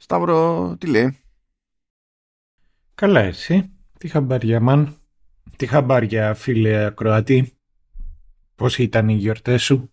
[0.00, 1.18] Σταύρο, τι λέει;
[2.94, 3.72] Καλά εσύ.
[3.98, 4.96] Τι χαμπάρια, μαν.
[5.56, 7.52] Τι χαμπάρια, φίλε Ακροατή.
[8.54, 9.92] Πώς ήταν οι γιορτές σου;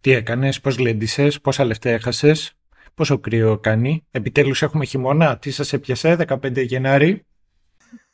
[0.00, 2.52] Τι έκανες, πώς λέντισες, πόσα λεφτά έχασες,
[2.94, 4.06] πόσο κρύο κάνει.
[4.10, 5.38] Επιτέλους έχουμε χειμώνα.
[5.38, 7.26] Τι σας έπιασε, 15 Γενάρη;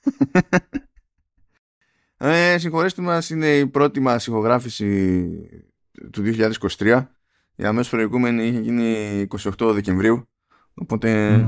[2.17, 5.29] Ε, συγχωρέστε μας, είναι η πρώτη μας ηχογράφηση
[6.11, 6.23] του
[6.77, 7.07] 2023.
[7.55, 9.27] Η αμέσως προηγούμενη είχε γίνει
[9.59, 10.29] 28 Δεκεμβρίου.
[10.75, 11.39] Οπότε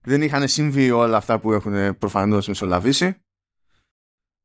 [0.00, 3.22] δεν είχαν συμβεί όλα αυτά που έχουν προφανώς μεσολαβήσει.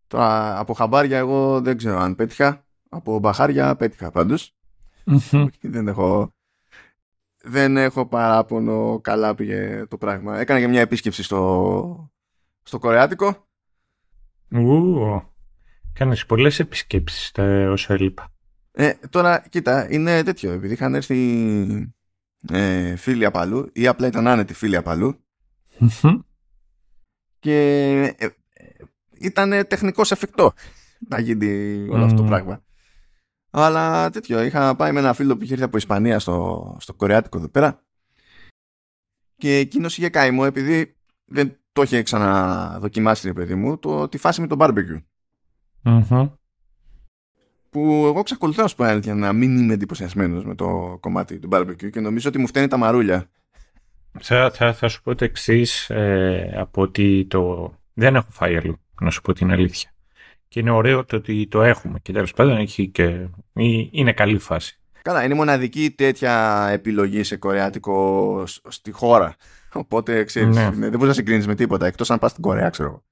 [0.07, 2.65] Τώρα από χαμπάρια εγώ δεν ξέρω αν πέτυχα.
[2.89, 4.55] Από μπαχάρια πέτυχα πάντως.
[5.61, 6.33] δεν έχω...
[7.45, 10.39] Δεν έχω παράπονο καλά πήγε το πράγμα.
[10.39, 12.11] Έκανα και μια επίσκεψη στο,
[12.63, 13.47] στο Κορεάτικο.
[14.51, 15.33] Ου,
[15.93, 17.31] κάνεις πολλές επισκέψεις
[17.69, 18.31] όσο έλειπα.
[18.71, 20.51] Ε, τώρα, κοίτα, είναι τέτοιο.
[20.51, 21.93] Επειδή είχαν έρθει
[22.51, 25.15] ε, φίλοι απαλού ή απλά ήταν άνετοι φίλοι απαλού
[27.39, 28.27] και ε,
[29.19, 30.53] ήταν τεχνικός εφικτό
[31.09, 31.47] να γίνει
[31.89, 32.63] όλο αυτό το πράγμα.
[33.49, 37.37] Αλλά τέτοιο, είχα πάει με ένα φίλο που είχε έρθει από Ισπανία στο, στο Κορεάτικο
[37.37, 37.83] εδώ πέρα.
[39.37, 40.95] Και εκείνος είχε καημό επειδή
[41.25, 45.03] δεν το είχε ξαναδοκιμάσει ρε παιδί μου το, τη φάση με το barbecue
[47.73, 51.49] που εγώ εξακολουθώ να σου πω αλήθεια να μην είμαι εντυπωσιασμένος με το κομμάτι του
[51.51, 53.29] barbecue και νομίζω ότι μου φταίνει τα μαρούλια.
[54.19, 57.73] Θα, θα, θα σου πω το εξής ε, από ότι το...
[57.93, 59.93] δεν έχω φάει αλλού, να σου πω την αλήθεια.
[60.47, 63.27] Και είναι ωραίο το ότι το έχουμε και τέλος πάντων έχει και...
[63.91, 64.79] είναι καλή φάση.
[65.01, 69.35] Καλά, είναι μοναδική τέτοια επιλογή σε κορεάτικο στη χώρα.
[69.73, 70.69] Οπότε ξέρεις, ναι.
[70.69, 73.03] δεν μπορείς να συγκρίνεις με τίποτα εκτός αν πας στην Κορέα, ξέρω εγώ.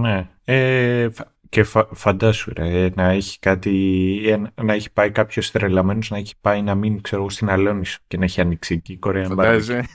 [0.00, 0.28] Ναι.
[0.44, 1.08] Ε,
[1.52, 6.62] και φα, φαντάσου ρε, να έχει κάτι, να έχει πάει κάποιος τρελαμένος, να έχει πάει
[6.62, 9.26] να μείνει ξέρω, στην Αλόνισο και να έχει ανοίξει εκεί η Κορέα.
[9.26, 9.88] Φαντάζεσαι.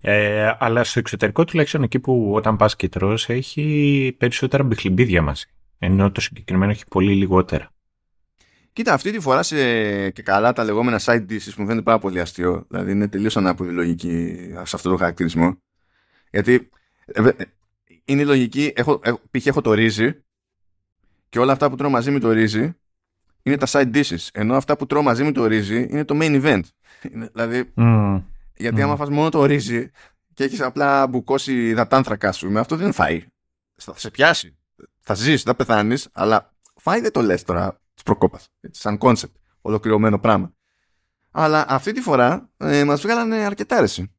[0.00, 5.44] ε, αλλά στο εξωτερικό τουλάχιστον εκεί που όταν πας και τρως έχει περισσότερα μπιχλιμπίδια μαζί.
[5.78, 7.70] Ενώ το συγκεκριμένο έχει πολύ λιγότερα.
[8.72, 11.98] Κοίτα, αυτή τη φορά σε και καλά τα λεγόμενα side dishes που μου φαίνεται πάρα
[11.98, 12.66] πολύ αστείο.
[12.68, 15.62] Δηλαδή είναι τελείως ανάποδη λογική σε αυτό το χαρακτηρισμό.
[16.30, 16.70] Γιατί
[18.04, 18.72] ε, είναι λογική.
[18.76, 19.46] Έχω, έχω, π.χ.
[19.46, 20.22] έχω το ρύζι
[21.28, 22.74] και όλα αυτά που τρώω μαζί με το ρύζι
[23.42, 24.28] είναι τα side dishes.
[24.32, 26.62] Ενώ αυτά που τρώω μαζί με το ρύζι είναι το main event.
[27.32, 28.22] δηλαδή, mm.
[28.56, 28.84] γιατί mm.
[28.84, 29.90] άμα φας μόνο το ρύζι
[30.34, 33.26] και έχεις απλά μπουκώσει υδατάνθρακα σου, με αυτό δεν φάει.
[33.74, 34.56] Θα σε πιάσει.
[35.00, 38.48] Θα ζεις, θα πεθάνεις, αλλά φάει δεν το λες τώρα της προκόπας.
[38.70, 39.36] Σαν concept.
[39.60, 40.54] Ολοκληρωμένο πράγμα.
[41.30, 44.12] Αλλά αυτή τη φορά ε, μας βγάλανε αρκετά αρέσει.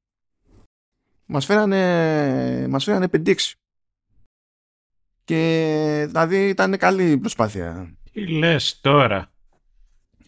[1.26, 3.60] Μας φέρανε, μας φέρανε πεντήξη.
[5.26, 7.94] Και δηλαδή ήταν καλή προσπάθεια.
[8.12, 9.32] Τι λες τώρα;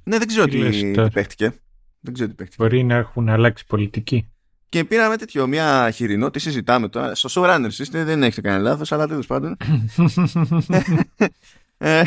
[0.03, 1.53] Ναι, δεν ξέρω τι, τι, τι παίχτηκε.
[1.99, 2.63] Δεν ξέρω τι παίχτηκε.
[2.63, 4.31] Μπορεί να έχουν αλλάξει πολιτική.
[4.69, 7.15] Και πήραμε τέτοιο, μια χοιρινό, τι συζητάμε τώρα.
[7.15, 9.57] Στο showrunners είστε, δεν έχετε κάνει λάθος, αλλά τέλος πάντων.
[11.77, 12.03] ε,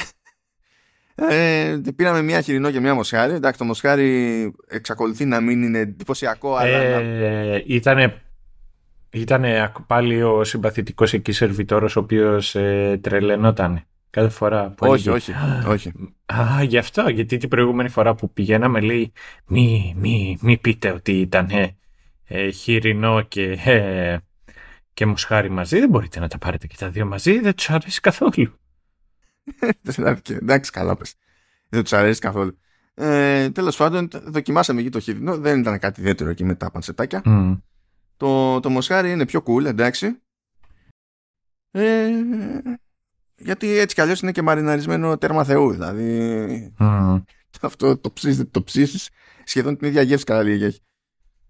[1.14, 3.34] ε, πήραμε μια χοιρινό και μια μοσχάρι.
[3.34, 6.78] Εντάξει, το μοσχάρι εξακολουθεί να μην είναι εντυπωσιακό, αλλά.
[6.78, 8.20] Ε, Ήτανε ήταν
[9.86, 15.32] πάλι ο συμπαθητικός εκεί σερβιτόρος ο οποίος ε, τρελαινόταν κάθε φορά που Όχι, όχι,
[15.66, 15.92] όχι.
[16.26, 19.12] Α, γι' αυτό, γιατί την προηγούμενη φορά που πηγαίναμε λέει
[19.46, 21.76] μη, μη, μη πείτε ότι ήταν ε,
[22.24, 24.16] ε, χοιρινό και, ε,
[24.94, 25.78] και μοσχάρι μαζί.
[25.78, 28.58] Δεν μπορείτε να τα πάρετε και τα δύο μαζί, δεν τους αρέσει καθόλου.
[30.40, 31.14] Εντάξει, καλά πες.
[31.68, 32.58] Δεν τους αρέσει καθόλου.
[32.94, 35.38] Ε, Τέλος πάντων, δοκιμάσαμε εκεί το χοιρινό.
[35.38, 37.22] Δεν ήταν κάτι ιδιαίτερο εκεί με τα πανσετάκια.
[38.20, 40.22] Το, το μοσχάρι είναι πιο cool, εντάξει.
[41.70, 42.08] Ε,
[43.36, 45.70] γιατί έτσι κι αλλιώς είναι και μαριναρισμένο τέρμα θεού.
[45.72, 46.74] Δηλαδή
[47.60, 49.10] αυτό το ψήσεις, το ψήσεις
[49.44, 50.80] σχεδόν την ίδια γεύση κατά λίγη έχει.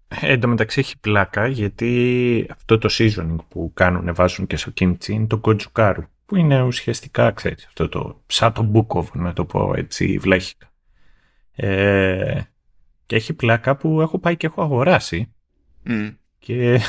[0.07, 4.71] Ε, εν τω μεταξύ έχει πλάκα γιατί αυτό το seasoning που κάνουν βάζουν και στο
[4.79, 9.45] kimchi είναι το κοντζουκάρου που είναι ουσιαστικά ξέρεις αυτό το σαν το μπούκοβ να το
[9.45, 10.71] πω έτσι βλέχικα.
[11.51, 12.41] Ε,
[13.05, 15.33] και έχει πλάκα που έχω πάει και έχω αγοράσει
[16.41, 16.79] και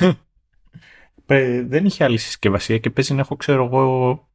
[1.66, 4.28] δεν είχε άλλη συσκευασία και παίζει να έχω, ξέρω εγώ,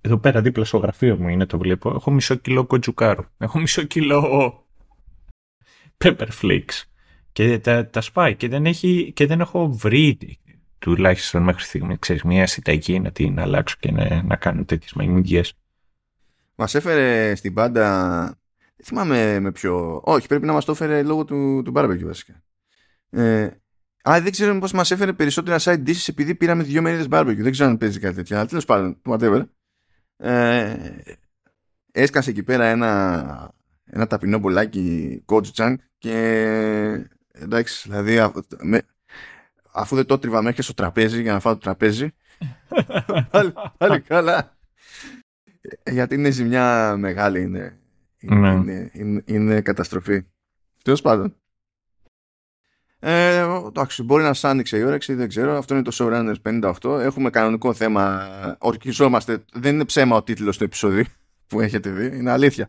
[0.00, 3.82] εδώ πέρα δίπλα στο γραφείο μου είναι το βλέπω, έχω μισό κιλό κοντζουκάρου, έχω μισό
[3.82, 4.66] κιλό
[6.04, 6.82] pepper flakes
[7.32, 10.18] και τα, τα σπάει και δεν, έχει, και δεν έχω βρει
[10.78, 15.54] τουλάχιστον μέχρι στιγμή, ξέρεις, μια συνταγή να την αλλάξω και να, να κάνω τέτοιες μαγνητιές.
[16.54, 18.24] Μας έφερε στην πάντα,
[18.76, 22.42] δεν θυμάμαι με ποιο, όχι πρέπει να μας το έφερε λόγω του, του barbecue βασικά.
[23.10, 23.48] Ε,
[24.08, 27.36] Α, δεν ξέρω πώ μας έφερε περισσότερα side dishes επειδή πήραμε δύο μερίδες barbecue.
[27.36, 28.36] Δεν ξέρω αν παίζει κάτι τέτοιο.
[28.36, 29.44] Αλλά τέλος πάντων, whatever.
[30.16, 30.76] Ε,
[31.92, 33.50] έσκασε εκεί πέρα ένα,
[33.84, 35.24] ένα ταπεινό μπολάκι
[35.54, 36.16] chunk και
[37.32, 38.82] εντάξει, δηλαδή με,
[39.72, 42.10] αφού δεν το τρίβα μέχρι στο τραπέζι για να φάω το τραπέζι.
[43.30, 44.56] πάλι, πάλι καλά.
[45.90, 47.78] Γιατί είναι ζημιά μεγάλη, είναι,
[48.20, 48.50] Ναι.
[48.50, 50.22] είναι, είναι, είναι καταστροφή.
[50.82, 51.36] Τέλος πάντων.
[53.06, 55.56] Ε, εντάξει, μπορεί να σας άνοιξε η όρεξη, δεν ξέρω.
[55.56, 56.34] Αυτό είναι το Showrunners
[56.82, 57.00] 58.
[57.00, 58.28] Έχουμε κανονικό θέμα.
[58.58, 59.44] Ορκιζόμαστε.
[59.52, 61.02] Δεν είναι ψέμα ο τίτλος του επεισόδου
[61.48, 62.18] που έχετε δει.
[62.18, 62.68] Είναι αλήθεια.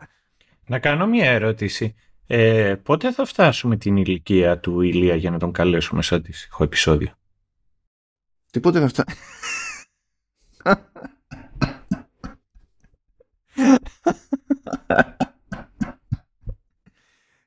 [0.68, 1.96] Να κάνω μια ερώτηση.
[2.28, 7.14] Ε, πότε θα φτάσουμε την ηλικία του Ηλία για να τον καλέσουμε σε αντίστοιχο επεισόδιο;
[8.52, 9.18] Τι πότε θα φτάσει.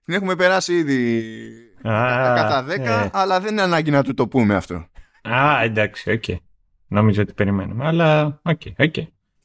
[0.05, 1.23] Την έχουμε περάσει ήδη
[1.59, 3.09] Α, κατά 10, ε.
[3.13, 4.75] αλλά δεν είναι ανάγκη να του το πούμε αυτό.
[5.23, 6.25] Α, εντάξει, οκ.
[6.89, 8.95] Νόμιζα ότι περιμένουμε, αλλά οκ, οκ.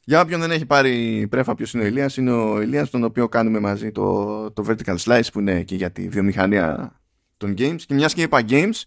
[0.06, 3.28] Για όποιον δεν έχει πάρει πρέφα ποιος είναι ο Ηλίας, είναι ο Ηλίας τον οποίο
[3.28, 6.92] κάνουμε μαζί το, το Vertical Slice που είναι και για τη βιομηχανία
[7.36, 7.80] των games.
[7.86, 8.82] Και μιας και είπα games,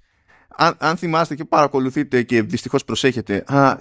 [0.58, 3.76] αν, αν θυμάστε και παρακολουθείτε και δυστυχώς προσέχετε, α,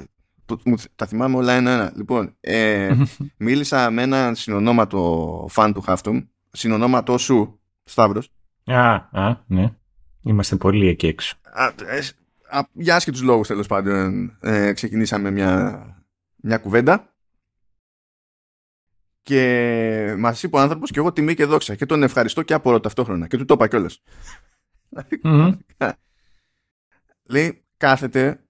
[0.44, 1.92] το- μου- τα θυμάμαι όλα ένα-ένα.
[1.96, 2.90] Λοιπόν, ε,
[3.38, 6.20] μίλησα με έναν συνονόματο φαν του Χάφτομ,
[6.50, 8.30] συνονόματο σου, Σταύρος,
[8.66, 9.74] Α, α, ναι.
[10.22, 11.36] Είμαστε πολύ εκεί έξω.
[11.42, 12.02] Α, ε,
[12.48, 15.80] α, για άσχετους λόγους τέλος πάντων ε, ξεκινήσαμε μια,
[16.36, 17.14] μια κουβέντα
[19.22, 22.80] και μας είπε ο άνθρωπος και εγώ τιμή και δόξα και τον ευχαριστώ και απορώ
[22.80, 24.02] ταυτόχρονα και του το είπα κιόλας.
[25.22, 25.52] Μμμ.
[27.28, 28.44] Λέει κάθεται,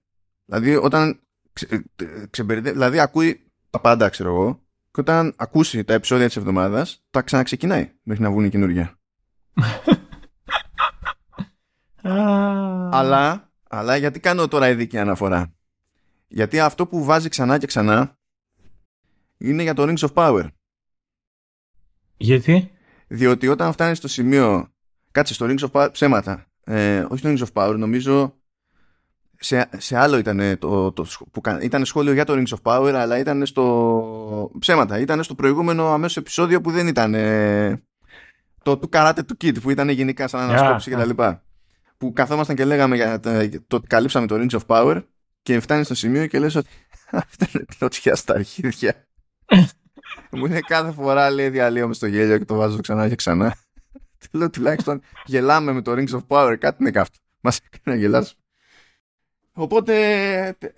[0.45, 1.19] δηλαδή όταν
[1.53, 4.61] ξε, ε, ξεμπερδε- δηλαδή ακούει τα πάντα ξέρω εγώ
[4.91, 8.99] και όταν ακούσει τα επεισόδια της εβδομάδας τα ξαναξεκινάει μέχρι να βγουν οι καινούργια.
[12.11, 15.53] Α, Αλλά, αλλά γιατί κάνω τώρα ειδική αναφορά;
[16.27, 18.17] Γιατί αυτό που βάζει ξανά και ξανά
[19.37, 20.47] είναι για το Rings of Power.
[22.17, 22.71] Γιατί;
[23.07, 24.67] Διότι όταν φτάνει στο σημείο.
[25.11, 25.87] Κάτσε στο Rings of Power.
[25.91, 26.45] Ψέματα.
[26.63, 28.35] Ε, όχι στο Rings of Power, νομίζω.
[29.39, 32.61] Σε, σε άλλο ήταν το, το, σχ- που κα- ήταν σχόλιο για το Rings of
[32.73, 34.51] Power, αλλά ήταν στο.
[34.59, 34.99] Ψέματα.
[34.99, 37.13] Ήταν στο προηγούμενο αμέσως επεισόδιο που δεν ήταν.
[37.13, 37.83] ε,
[38.63, 41.23] το του Karate του Kid, που ήταν γενικά σαν ανασκόπηση Α, κτλ.
[41.97, 45.03] Που καθόμασταν και λέγαμε για τα- για το ότι καλύψαμε το Rings of Power
[45.41, 46.69] και φτάνει στο σημείο και λες ότι
[47.11, 49.07] αυτά είναι κλωτσιά στα αρχίδια.
[50.31, 53.55] Μου είναι κάθε φορά λέει διαλύομαι στο γέλιο και το βάζω ξανά και ξανά.
[54.31, 57.17] Του λέω τουλάχιστον γελάμε με το Rings of Power, κάτι είναι καυτό.
[57.41, 58.41] Μας έκανε να γελάσουμε.
[59.59, 59.93] Οπότε,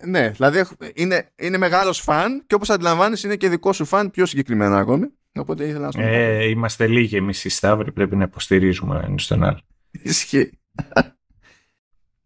[0.06, 4.12] ναι, δηλαδή έχω- είναι, είναι μεγάλος φαν και όπως αντιλαμβάνεις είναι και δικό σου φαν
[4.12, 5.08] πιο συγκεκριμένα ακόμη.
[5.34, 6.04] Οπότε ήθελα να σου πω.
[6.06, 9.60] Ε, είμαστε λίγοι εμείς οι Σταύροι, πρέπει να υποστηρίζουμε ένα τον άλλο.
[9.92, 10.59] Ισχύει.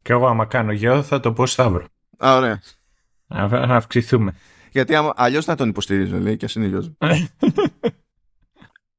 [0.01, 1.85] Και εγώ, άμα κάνω γιο, θα το πω Σταύρο.
[2.25, 2.61] Α, ωραία.
[3.27, 4.33] Να να αυξηθούμε.
[4.71, 6.97] Γιατί αλλιώς θα τον υποστηρίζω, λέει, και ας είναι γιος μου.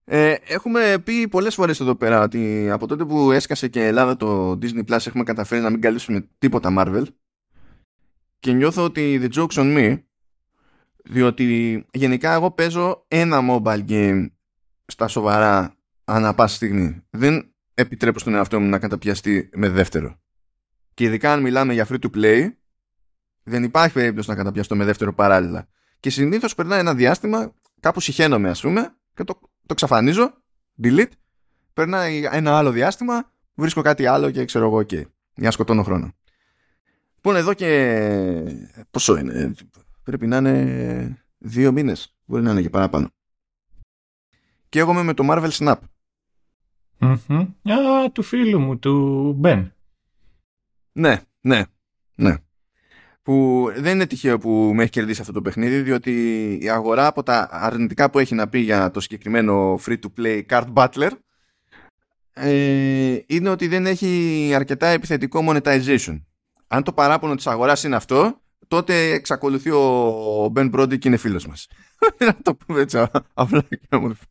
[0.06, 4.16] Ε, έχουμε πει πολλές φορές εδώ πέρα ότι από τότε που έσκασε και η Ελλάδα
[4.16, 7.04] το Disney Plus έχουμε καταφέρει να μην καλύψουμε τίποτα Marvel.
[8.38, 10.02] Και νιώθω ότι the joke's on me.
[11.04, 14.26] Διότι γενικά εγώ παίζω ένα mobile game
[14.86, 15.74] στα σοβαρά
[16.04, 17.02] ανά πάση στιγμή.
[17.10, 20.20] Δεν επιτρέπω στον εαυτό μου να καταπιαστεί με δεύτερο.
[20.94, 22.48] Και ειδικά αν μιλάμε για free to play,
[23.42, 25.68] δεν υπάρχει περίπτωση να καταπιαστώ με δεύτερο παράλληλα.
[26.00, 30.42] Και συνήθως περνάει ένα διάστημα, κάπου συχαίνομαι ας πούμε, και το, το ξαφανίζω,
[30.82, 31.10] delete,
[31.72, 36.14] περνάει ένα άλλο διάστημα, βρίσκω κάτι άλλο και ξέρω εγώ, ok, για να σκοτώνω χρόνο.
[37.14, 38.74] Λοιπόν, εδώ και.
[38.90, 39.54] Πόσο είναι,
[40.02, 43.08] πρέπει να είναι δύο μήνες, μπορεί να είναι και παραπάνω.
[44.68, 45.76] Και εγώ είμαι με το Marvel Snap.
[46.98, 47.40] Μμμ.
[47.72, 49.72] Α, του φίλου μου, του Μπεν.
[50.92, 51.62] Ναι, ναι,
[52.14, 52.34] ναι.
[53.22, 56.12] Που δεν είναι τυχαίο που με έχει κερδίσει αυτό το παιχνίδι, διότι
[56.62, 61.10] η αγορά από τα αρνητικά που έχει να πει για το συγκεκριμένο free-to-play card butler
[62.32, 66.22] ε, είναι ότι δεν έχει αρκετά επιθετικό monetization.
[66.66, 71.46] Αν το παράπονο της αγοράς είναι αυτό, τότε εξακολουθεί ο Ben Brody και είναι φίλος
[71.46, 71.68] μας.
[72.18, 74.24] να το πούμε έτσι απλά και όμορφα.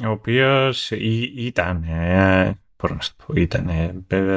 [0.00, 0.90] Ο οποίος
[1.36, 3.70] ήταν, ε, μπορώ να σου το πω, ήταν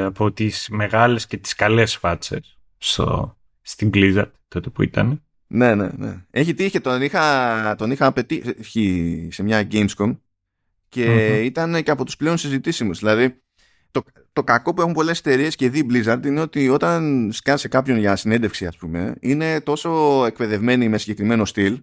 [0.05, 5.23] από τις μεγάλες και τις καλές φάτσες στο, στην Blizzard τότε που ήταν.
[5.47, 6.25] Ναι, ναι, ναι.
[6.31, 10.17] Έχει τύχει και τον είχα, τον είχα πετύχει σε μια Gamescom
[10.89, 11.43] και Μμμ.
[11.43, 12.99] ήταν και από τους πλέον συζητήσιμους.
[12.99, 13.41] Δηλαδή,
[13.91, 17.69] το, το κακό που έχουν πολλές εταιρείες και δει η Blizzard είναι ότι όταν σκάσει
[17.69, 21.81] κάποιον για συνέντευξη, ας πούμε, είναι τόσο εκπαιδευμένοι με συγκεκριμένο στυλ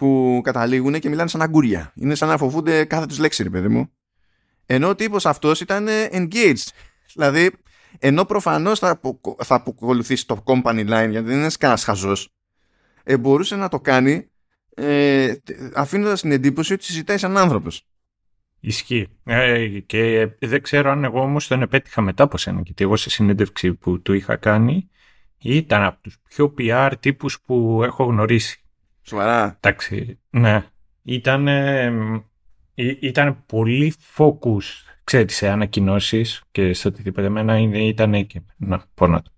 [0.00, 1.92] που καταλήγουν και μιλάνε σαν αγκούρια.
[1.94, 3.90] Είναι σαν να φοβούνται κάθε τους λέξη, ρε παιδί μου.
[4.66, 6.68] Ενώ ο τύπος αυτός ήταν engaged.
[7.14, 7.50] Δηλαδή,
[7.98, 12.34] ενώ προφανώς θα, απο- θα αποκολουθήσει το company line, γιατί δεν είναι κανένας χαζός,
[13.02, 14.30] ε, μπορούσε να το κάνει
[14.74, 15.34] ε,
[15.74, 17.86] αφήνοντας την εντύπωση ότι συζητάει σαν άνθρωπος.
[18.60, 19.08] Ισχύει.
[19.24, 23.10] Ε, και δεν ξέρω αν εγώ όμως τον επέτυχα μετά από σένα, γιατί εγώ σε
[23.10, 24.88] συνέντευξη που του είχα κάνει
[25.38, 28.64] ήταν από τους πιο PR τύπους που έχω γνωρίσει.
[29.02, 29.58] Σοβαρά.
[29.60, 30.64] Εντάξει, ναι.
[31.02, 31.48] Ήταν,
[33.00, 34.62] ήταν πολύ focus,
[35.04, 37.26] ξέρετε, σε ανακοινώσεις και σε οτιδήποτε.
[37.26, 39.30] Εμένα ήταν και, να πω να το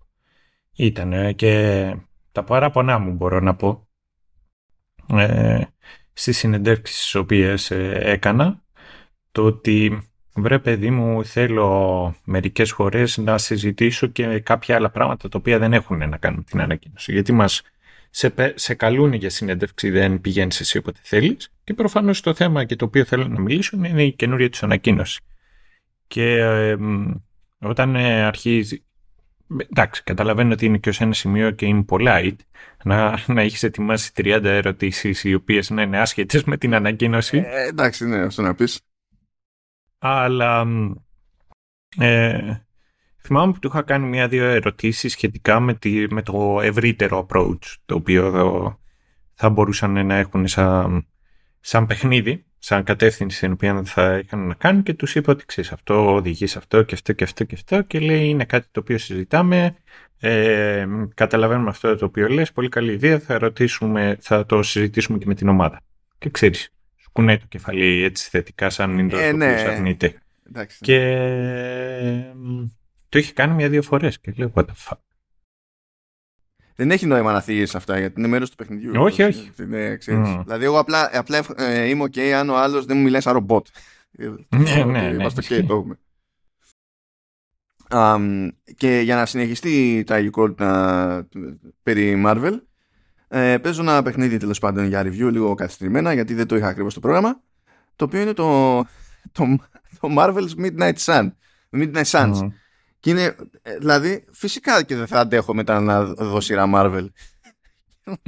[0.75, 1.95] Ήταν και
[2.31, 3.87] τα παράπονά μου μπορώ να πω
[5.07, 5.61] ε,
[6.13, 8.63] στις συνεντεύξεις τις οποίες ε, έκανα
[9.31, 15.37] το ότι βρε παιδί μου θέλω μερικές φορές να συζητήσω και κάποια άλλα πράγματα τα
[15.37, 17.61] οποία δεν έχουν να κάνουν την ανακοίνωση γιατί μας
[18.15, 21.53] σε, σε καλούν για συνέντευξη δεν πηγαίνεις εσύ όποτε θέλεις.
[21.63, 25.19] Και προφανώς το θέμα και το οποίο θέλω να μιλήσουν είναι η καινούρια του ανακοίνωσης.
[26.07, 26.77] Και ε,
[27.59, 28.83] όταν αρχίζει
[29.57, 32.35] εντάξει καταλαβαίνω ότι είναι και ως ένα σημείο και είναι polite
[32.83, 37.37] να, να έχεις ετοιμάσει 30 ερωτήσεις οι οποίες να είναι άσχετες με την ανακοίνωση.
[37.45, 38.81] Ε, εντάξει ναι αυτό να πεις.
[39.99, 40.67] Αλλά
[41.97, 42.55] ε,
[43.23, 47.95] θυμάμαι που του είχα κάνει μία-δύο ερωτήσεις σχετικά με, τη, με το ευρύτερο approach το
[47.95, 48.79] οποίο
[49.33, 51.07] θα μπορούσαν να έχουν σαν,
[51.59, 55.71] σαν παιχνίδι, σαν κατεύθυνση την οποία θα είχαν να κάνουν και τους είπα ότι ξέρεις
[55.71, 58.79] αυτό οδηγεί σε αυτό και αυτό και αυτό και αυτό και λέει είναι κάτι το
[58.79, 59.75] οποίο συζητάμε
[60.25, 65.25] ε, καταλαβαίνουμε αυτό το οποίο λες, πολύ καλή ιδέα, θα, ρωτήσουμε, θα το συζητήσουμε και
[65.25, 65.81] με την ομάδα.
[66.17, 66.73] Και ξέρεις,
[67.11, 69.45] κουνάει το κεφάλι έτσι θετικά σαν είναι το ε, ναι.
[69.45, 70.13] αρνείται.
[70.47, 70.77] Εντάξει.
[70.81, 70.97] Και
[73.13, 74.97] το έχει κάνει μια-δύο φορές και λέω what the fuck.
[76.75, 78.91] Δεν έχει νόημα να θίγεις αυτά γιατί είναι μέρος του παιχνιδιού.
[78.95, 79.51] Όχι, όχι.
[79.57, 80.41] Ναι, mm.
[80.43, 83.67] Δηλαδή εγώ απλά, απλά ε, είμαι ok αν ο άλλος δεν μου μιλάει σαν ρομπότ.
[84.11, 85.13] Ναι, ναι, ναι.
[85.13, 85.99] Είμαστε ok, το έχουμε.
[87.89, 91.27] Um, και για να συνεχιστεί η τραγικότητα
[91.83, 92.59] περί Marvel
[93.27, 96.91] ε, παίζω ένα παιχνίδι τέλος πάντων για review λίγο καθυστερημένα γιατί δεν το είχα ακριβώς
[96.91, 97.41] στο πρόγραμμα.
[97.95, 98.77] Το οποίο είναι το,
[99.31, 99.57] το,
[99.99, 101.31] το Marvel's Midnight Sun.
[101.71, 102.41] Midnight Suns.
[102.41, 102.51] Mm.
[103.03, 107.07] Και είναι, ε, δηλαδή, φυσικά και δεν θα αντέχω μετά να δω σειρά Marvel.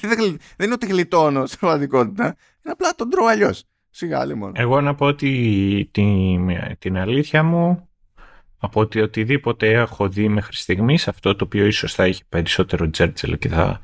[0.00, 2.24] δεν, είναι ότι γλιτώνω στην πραγματικότητα.
[2.24, 3.64] Είναι απλά τον τρώω αλλιώς.
[3.90, 4.52] Σιγά λοιπόν.
[4.54, 7.88] Εγώ να πω ότι την, την αλήθεια μου
[8.58, 13.38] από ότι οτιδήποτε έχω δει μέχρι στιγμής, αυτό το οποίο ίσως θα έχει περισσότερο Τζέρτσελ
[13.38, 13.80] και θα,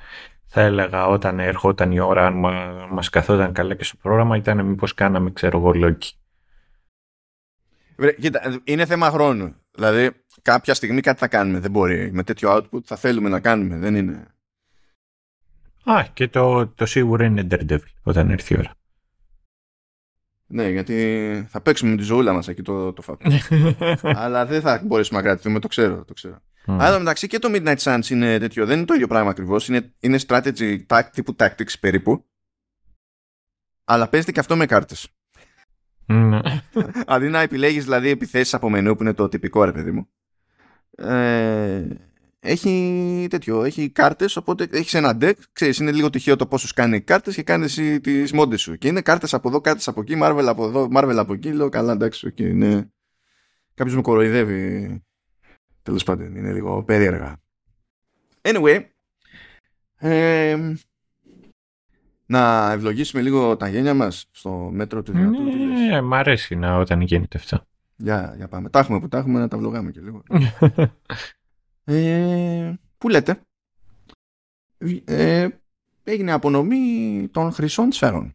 [0.46, 4.66] θα έλεγα όταν ερχόταν η ώρα, αν μα, μας καθόταν καλά και στο πρόγραμμα, ήταν
[4.66, 6.14] μήπως κάναμε, ξέρω εγώ, Λόκι.
[8.21, 9.54] Κοίτα, είναι θέμα χρόνου.
[9.71, 10.11] Δηλαδή,
[10.42, 11.59] κάποια στιγμή κάτι θα κάνουμε.
[11.59, 12.12] Δεν μπορεί.
[12.12, 13.76] Με τέτοιο output θα θέλουμε να κάνουμε.
[13.76, 14.26] Δεν είναι.
[15.85, 18.75] Α, και το, το σίγουρο είναι Daredevil όταν έρθει η ώρα.
[20.47, 23.30] Ναι, γιατί θα παίξουμε με τη ζωούλα μας εκεί το, το φάτο.
[24.23, 26.04] Αλλά δεν θα μπορέσουμε να κρατηθούμε, το ξέρω.
[26.04, 26.38] Το ξέρω.
[26.66, 26.76] Mm.
[26.80, 29.68] Αλλά μεταξύ και το Midnight Suns είναι τέτοιο, δεν είναι το ίδιο πράγμα ακριβώς.
[29.68, 32.25] Είναι, είναι strategy tactic, τύπου tactics περίπου.
[33.85, 35.09] Αλλά παίζεται και αυτό με κάρτες.
[36.12, 36.40] Mm.
[37.07, 40.09] Αντί να επιλέγεις δηλαδή επιθέσεις από μενού που είναι το τυπικό ρε παιδί μου.
[40.97, 41.87] Ε,
[42.40, 45.33] έχει τέτοιο, έχει κάρτες, οπότε έχεις ένα deck.
[45.52, 48.76] Ξέρεις, είναι λίγο τυχαίο το πόσο κάνει κάρτες και κάνεις εσύ τις μόντες σου.
[48.76, 51.52] Και είναι κάρτες από εδώ, κάρτες από εκεί, Marvel από εδώ, Marvel από εκεί.
[51.52, 52.92] Λέω καλά, εντάξει, okay, είναι.
[53.75, 55.02] Κάποιος με κοροϊδεύει.
[55.83, 57.37] Τέλος πάντων, είναι λίγο περίεργα.
[58.42, 58.85] Anyway,
[59.99, 60.75] ε,
[62.32, 65.42] να ευλογήσουμε λίγο τα γένια μας στο μέτρο του δυνατού.
[65.42, 67.66] Ναι, μ' αρέσει να όταν γίνεται αυτό.
[67.96, 68.70] Για, για πάμε.
[68.70, 70.22] Τα έχουμε που τα έχουμε να τα βλογάμε και λίγο.
[71.84, 73.40] ε, που λέτε;
[75.04, 75.48] Ε,
[76.04, 78.34] έγινε απονομή των χρυσών σφαίρων.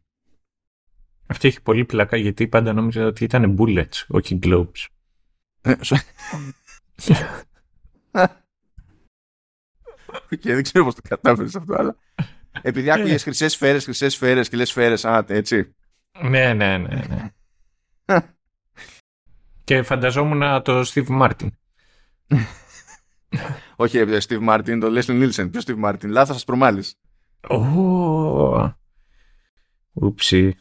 [1.27, 4.85] Αυτή έχει πολύ πλάκα γιατί πάντα νόμιζα ότι ήταν bullets, όχι globes.
[5.61, 5.73] Ε,
[10.39, 11.95] και δεν ξέρω πώς το κατάφερες αυτό, αλλά
[12.61, 15.75] επειδή άκουγες χρυσές σφαίρες, χρυσές σφαίρες και λες σφαίρες, α, έτσι.
[16.21, 17.31] Ναι, ναι, ναι, ναι.
[19.63, 21.47] και φανταζόμουν το Steve Martin.
[23.75, 25.51] Όχι, ε, Steve Martin, το Leslie Nielsen.
[25.51, 26.95] Ποιος Steve Martin, λάθος σα προμάλεις.
[29.93, 30.55] Ούψι.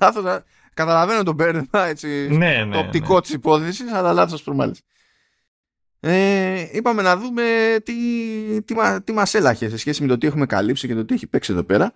[0.00, 0.42] Λάθος.
[0.74, 2.28] Καταλαβαίνω τον μπέρδεμα, έτσι.
[2.30, 3.20] Ναι, ναι, το οπτικό ναι.
[3.20, 4.80] της υπόθεσης, αλλά λάθος προμάλεις.
[6.00, 7.94] Ε, είπαμε να δούμε τι,
[8.62, 8.74] τι,
[9.04, 11.52] τι μας έλαχε σε σχέση με το τι έχουμε καλύψει και το τι έχει παίξει
[11.52, 11.92] εδώ πέρα.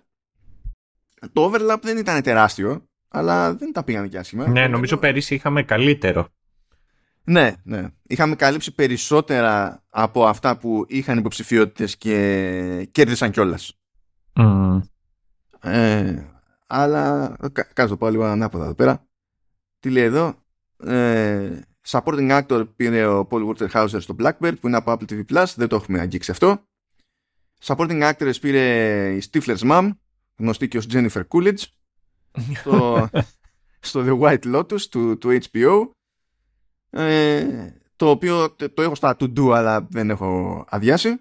[1.33, 4.47] Το overlap δεν ήταν τεράστιο, αλλά δεν τα πήγαν και άσχημα.
[4.47, 6.27] Ναι, νομίζω πέρυσι είχαμε καλύτερο.
[7.23, 7.87] Ναι, ναι.
[8.07, 13.79] Είχαμε καλύψει περισσότερα από αυτά που είχαν υποψηφιότητες και κέρδισαν κιόλας.
[14.35, 14.81] Mm.
[15.61, 16.23] Ε,
[16.67, 17.35] αλλά
[17.73, 19.05] κάτω το πάω λίγο ανάποδα εδώ πέρα.
[19.79, 20.35] Τι λέει εδώ;
[20.85, 21.59] Ε,
[21.91, 25.45] supporting actor πήρε ο Paul Waterhauser στο Blackbird που είναι από Apple TV Plus.
[25.55, 26.63] Δεν το έχουμε αγγίξει αυτό.
[27.63, 29.91] Supporting actress πήρε η Stifler's Mom
[30.37, 31.63] γνωστή και ως Jennifer Coolidge.
[32.55, 33.09] στο,
[33.89, 35.89] στο The White Lotus του, του HBO
[36.89, 41.19] ε, το οποίο το έχω στα to-do αλλά δεν έχω αδειάσει.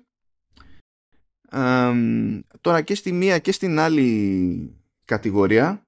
[2.61, 5.83] τώρα και στη μία και στην άλλη κατηγορία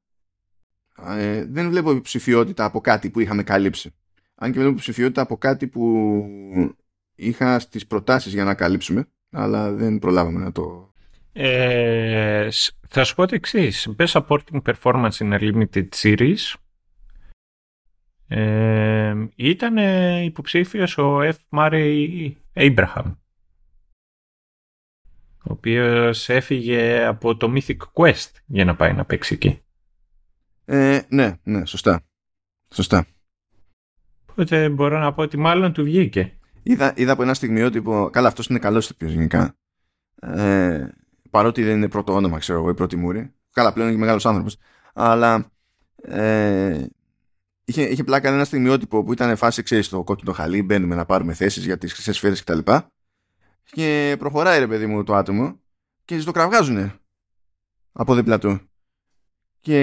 [1.07, 3.95] ε, δεν βλέπω υποψηφιότητα από κάτι που είχαμε καλύψει.
[4.43, 6.27] Αν και βλέπω υποψηφιότητα από κάτι που
[7.15, 10.93] είχα στις προτάσεις για να καλύψουμε αλλά δεν προλάβαμε να το...
[11.33, 12.49] Ε,
[12.89, 13.95] θα σου πω το εξής.
[13.97, 16.55] Best Supporting Performance in a Limited Series
[18.29, 19.77] ε, ήταν
[20.25, 21.35] υποψήφιος ο F.
[21.51, 23.17] Murray Abraham
[25.45, 29.63] ο οποίος έφυγε από το Mythic Quest για να πάει να παίξει εκεί.
[30.65, 32.05] Ε, ναι, ναι, σωστά.
[32.75, 33.07] Σωστά.
[34.33, 36.33] Οπότε μπορώ να πω ότι μάλλον του βγήκε.
[36.63, 38.11] Είδα, είδα από ένα στιγμιότυπο.
[38.13, 39.57] Καλά, αυτός είναι καλός τύπο γενικά.
[40.21, 40.89] Ε,
[41.31, 43.33] παρότι δεν είναι πρώτο όνομα, ξέρω εγώ, η πρώτη μούρη.
[43.53, 44.57] Καλά, πλέον είναι και μεγάλος άνθρωπος.
[44.95, 45.51] Αλλά
[46.03, 46.87] ε,
[47.65, 50.63] είχε, είχε πλάκα ένα στιγμιότυπο που ήταν φάση, ξέρεις, στο κόκκινο χαλί.
[50.63, 52.59] Μπαίνουμε να πάρουμε θέσεις για τις χρυσές σφαίρες κτλ.
[52.59, 52.83] Και,
[53.65, 55.61] και προχωράει, ρε παιδί μου, το άτομο
[56.05, 56.95] και το κραυγάζουνε
[57.93, 58.61] από δίπλα του.
[59.61, 59.79] Και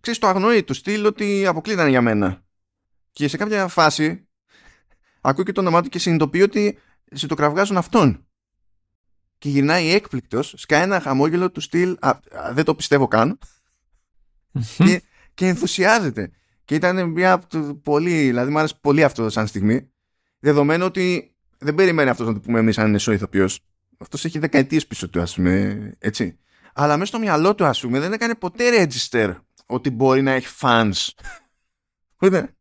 [0.00, 2.42] ξέρεις, το αγνοεί του στυλ ότι αποκλείταν για μένα.
[3.12, 4.28] Και σε κάποια φάση
[5.20, 6.78] ακούει και το όνομά του και συνειδητοποιεί ότι
[7.12, 8.26] σε το κραυγάζουν αυτόν.
[9.38, 11.98] Και γυρνάει έκπληκτος, σκάει ένα χαμόγελο του στυλ.
[12.52, 13.38] δεν το πιστεύω καν.
[14.76, 15.02] και,
[15.34, 16.30] και ενθουσιάζεται.
[16.64, 17.42] Και ήταν μια
[17.82, 19.90] πολύ, δηλαδή μου άρεσε πολύ αυτό σαν στιγμή.
[20.38, 23.60] Δεδομένου ότι δεν περιμένει αυτός να το πούμε εμείς αν είναι σο ηθοποιός.
[23.98, 25.92] Αυτός έχει δεκαετίες πίσω του, ας πούμε.
[25.98, 26.38] Έτσι.
[26.74, 29.34] Αλλά μέσα στο μυαλό του, ας πούμε, δεν έκανε ποτέ register
[29.66, 31.08] ότι μπορεί να έχει fans.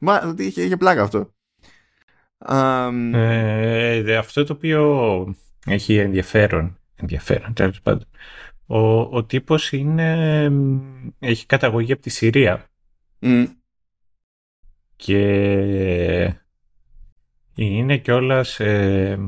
[0.00, 1.34] Μα είχε, είχε πλάκα αυτό.
[3.14, 5.34] Ε, αυτό το οποίο
[5.66, 8.06] έχει ενδιαφέρον, ενδιαφέρον τέλος πάντων,
[8.66, 10.50] ο, ο τύπος είναι,
[11.18, 12.64] έχει καταγωγή από τη Συρία.
[14.96, 16.34] Και
[17.54, 19.18] είναι κιόλας ε,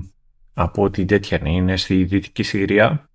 [0.55, 3.11] από την τέτοια είναι στη Δυτική Συρία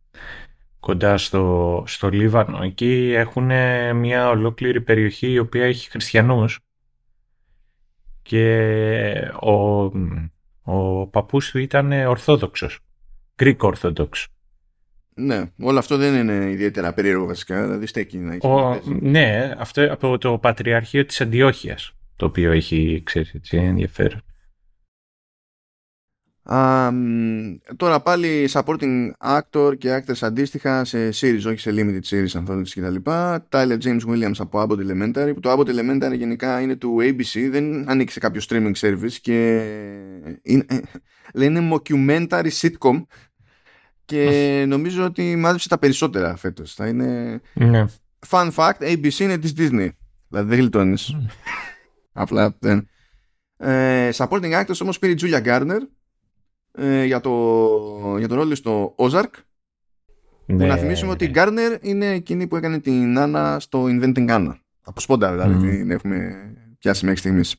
[0.79, 2.63] κοντά στο, στο Λίβανο.
[2.63, 3.51] Εκεί έχουν
[3.97, 6.59] μια ολόκληρη περιοχή η οποία έχει χριστιανούς
[8.27, 9.51] και ο,
[10.61, 12.79] ο παππούς του ήταν Ορθόδοξος,
[13.35, 14.25] Greek Orthodox.
[15.13, 18.47] Ναι, όλο αυτό δεν είναι ιδιαίτερα περίεργο βασικά, δηλαδή στέκει να έχει.
[18.47, 24.23] Ο, ναι, αυτό από το Πατριαρχείο της Αντιόχειας, το οποίο έχει, ξέρεις, έτσι, ενδιαφέρον
[27.75, 32.81] Τώρα πάλι supporting actor και actors αντίστοιχα σε series, όχι σε limited series ανθρώπινες και
[32.81, 33.47] τα λοιπά.
[33.49, 37.89] Tyler James Williams από Abbott Elementary, που το Abbott Elementary γενικά είναι του ABC, δεν
[37.89, 39.55] ανοίξει κάποιο streaming service και
[40.41, 40.79] είναι, ε,
[41.33, 43.03] λένε mockumentary sitcom
[44.05, 46.77] και νομίζω ότι μάζεψε τα περισσότερα φέτος.
[46.93, 47.85] Ναι.
[48.29, 49.89] Fun fact, ABC είναι της Disney.
[50.27, 51.15] Δηλαδή δεν γλιτώνεις.
[52.11, 52.87] Απλά δεν.
[53.57, 55.79] Ε, supporting actors όμως πήρε η Julia Garner
[56.71, 59.31] ε, για, το, για το ρόλο στο Ozark.
[60.45, 64.29] Ναι, που να θυμίσουμε ότι η Garner είναι εκείνη που έκανε την Anna στο Inventing
[64.29, 64.53] Anna.
[64.81, 65.77] Από σπόντα δηλαδή mm.
[65.77, 66.31] την έχουμε
[66.79, 67.55] πιάσει μέχρι στιγμής.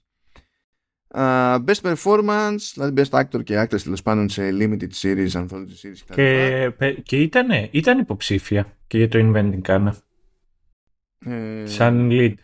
[1.15, 5.99] Uh, best performance, δηλαδή best actor και actress τέλος πάντων σε limited series, anthology series
[6.07, 6.15] κτλ.
[6.15, 9.93] Και, και ήταν, ήταν υποψήφια και για το Inventing Anna.
[11.27, 12.35] Ε, Σαν lead.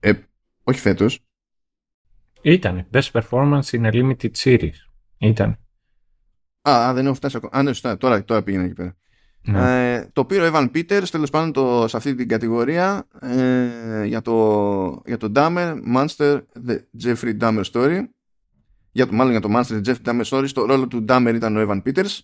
[0.00, 0.12] Ε,
[0.62, 1.24] όχι φέτος.
[2.42, 2.86] Ήταν.
[2.92, 4.74] Best performance in a limited series.
[5.18, 5.58] Ήταν.
[6.68, 7.52] Α, δεν έχω φτάσει ακόμα.
[7.56, 7.96] Α, ναι, σωστά.
[7.96, 8.96] Τώρα, τώρα πήγαινε εκεί πέρα.
[9.46, 9.92] Ναι.
[9.94, 14.22] Ε, το πήρε ο Evan Peters τέλος πάντων το, σε αυτή την κατηγορία ε, για,
[14.22, 18.00] το, για το Dahmer Monster The Jeffrey Dahmer Story
[18.92, 21.56] για το, μάλλον για το Monster The Jeffrey Dahmer Story στο ρόλο του Dahmer ήταν
[21.56, 22.18] ο Evan Peters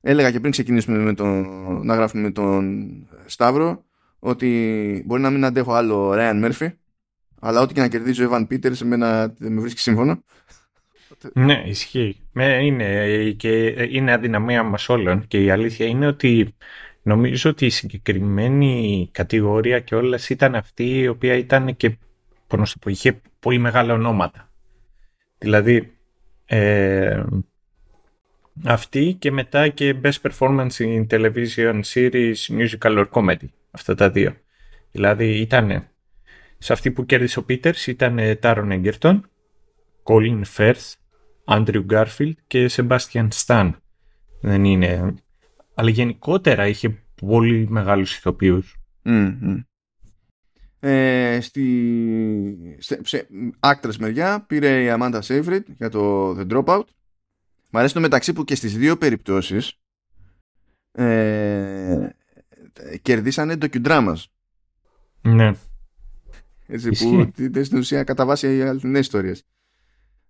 [0.00, 1.46] έλεγα και πριν ξεκινήσουμε με τον,
[1.86, 2.90] να γράφουμε με τον
[3.26, 3.84] Σταύρο
[4.18, 6.72] ότι μπορεί να μην αντέχω άλλο Ryan Murphy
[7.40, 10.22] αλλά ό,τι και να κερδίζει ο Evan Peters εμένα με βρίσκει σύμφωνο
[11.32, 12.16] ναι, ισχύει.
[12.60, 16.54] Είναι, και είναι αδυναμία μας όλων και η αλήθεια είναι ότι
[17.02, 21.96] νομίζω ότι η συγκεκριμένη κατηγορία και όλες ήταν αυτή η οποία ήταν και
[22.46, 24.50] πώς το πω, είχε πολύ μεγάλα ονόματα.
[25.38, 25.92] Δηλαδή
[26.46, 27.22] ε,
[28.64, 33.48] αυτή και μετά και Best Performance in Television Series Musical or Comedy.
[33.70, 34.36] Αυτά τα δύο.
[34.90, 35.88] Δηλαδή ήταν
[36.58, 39.20] σε αυτή που κέρδισε ο Peters ήταν Taron Egerton,
[40.02, 40.92] Colin Firth,
[41.50, 43.82] Άντριου Γκάρφιλτ και Σεμπάστιαν Σταν.
[44.40, 45.14] Δεν είναι...
[45.74, 48.76] Αλλά γενικότερα είχε πολύ μεγάλους ηθοποιούς.
[50.80, 53.28] Ε, στη, σε, σε
[53.60, 56.84] άκτρες μεριά πήρε η Amanda Seyfried για το The Dropout.
[57.70, 59.80] Μ' αρέσει το μεταξύ που και στις δύο περιπτώσεις
[60.92, 62.08] ε,
[62.72, 64.32] ε, κερδίσανε ντοκιουντράμας.
[65.22, 65.52] Ναι.
[66.66, 67.30] Έτσι, Ισχύει.
[67.34, 69.44] που ήταν στην ουσία κατά βάση αληθινές ιστορίες.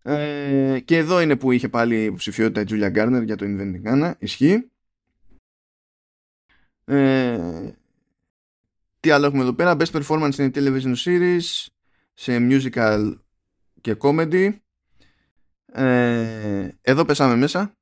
[0.02, 4.12] Ε, και εδώ είναι που είχε πάλι υποψηφιότητα η Τζούλια Γκάρνερ για το Inventing Anna.
[4.18, 4.70] Ισχύει.
[6.84, 7.70] Ε,
[9.00, 11.66] τι άλλο έχουμε εδώ πέρα; Best performance in a television series
[12.12, 13.14] σε musical
[13.80, 14.50] και comedy.
[15.72, 17.74] Ε, εδώ πέσαμε μέσα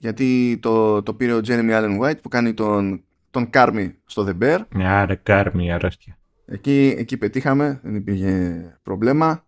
[0.00, 4.42] γιατί το, το πήρε ο Jeremy Allen White που κάνει τον, τον Κάρμι στο The
[4.42, 4.60] Bear.
[4.74, 6.18] Ναι, άρα κάρμη, αρρώστια.
[6.44, 9.44] Εκεί, εκεί πετύχαμε, δεν υπήρχε πρόβλημα.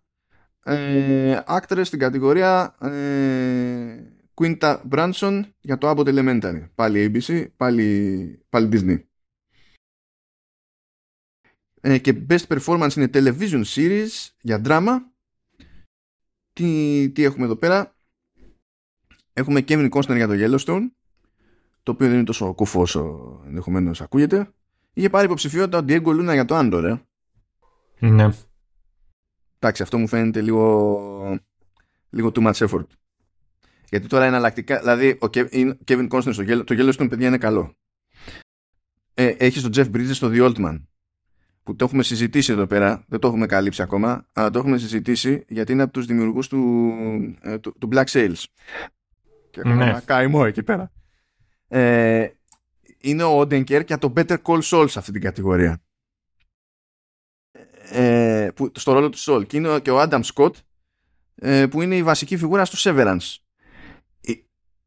[0.63, 6.69] Ε, actress στην κατηγορία ε, Quinta Brunson για το Abbott Elementary.
[6.75, 9.03] Πάλι ABC, πάλι, πάλι Disney.
[11.81, 14.97] Ε, και Best Performance είναι Television Series για drama.
[16.53, 17.95] Τι, τι έχουμε εδώ πέρα;
[19.33, 20.87] Έχουμε Kevin Costner για το Yellowstone
[21.83, 24.53] το οποίο δεν είναι τόσο κουφό όσο ενδεχομένως ακούγεται.
[24.93, 28.07] Είχε πάρει υποψηφιότητα ο Diego Luna για το Andor, ε.
[28.07, 28.29] Ναι.
[29.63, 31.39] Εντάξει, αυτό μου φαίνεται λίγο,
[32.09, 32.85] λίγο too much effort.
[33.89, 37.75] Γιατί τώρα εναλλακτικά, δηλαδή ο Kevin Kevin Costner στο Yellow- το Yellowstone παιδιά είναι καλό.
[39.13, 40.81] Ε, έχει τον Jeff Bridges στο The Old Man
[41.63, 45.43] που το έχουμε συζητήσει εδώ πέρα, δεν το έχουμε καλύψει ακόμα, αλλά το έχουμε συζητήσει
[45.47, 46.83] γιατί είναι από τους δημιουργούς του,
[47.41, 48.43] ε, του, του Black Sails.
[49.49, 49.83] Και έχουμε Ναι.
[49.89, 50.91] ένα καημό εκεί πέρα.
[51.67, 52.27] Ε,
[52.97, 55.82] είναι ο Odenkirk για το Better Call Saul σε αυτή την κατηγορία.
[57.89, 59.47] Ε, που, στο ρόλο του Saul.
[59.47, 60.51] Και είναι ο- και ο Adam Scott
[61.35, 63.35] ε, που είναι η βασική φιγούρα στο Severance.
[64.21, 64.33] Ε,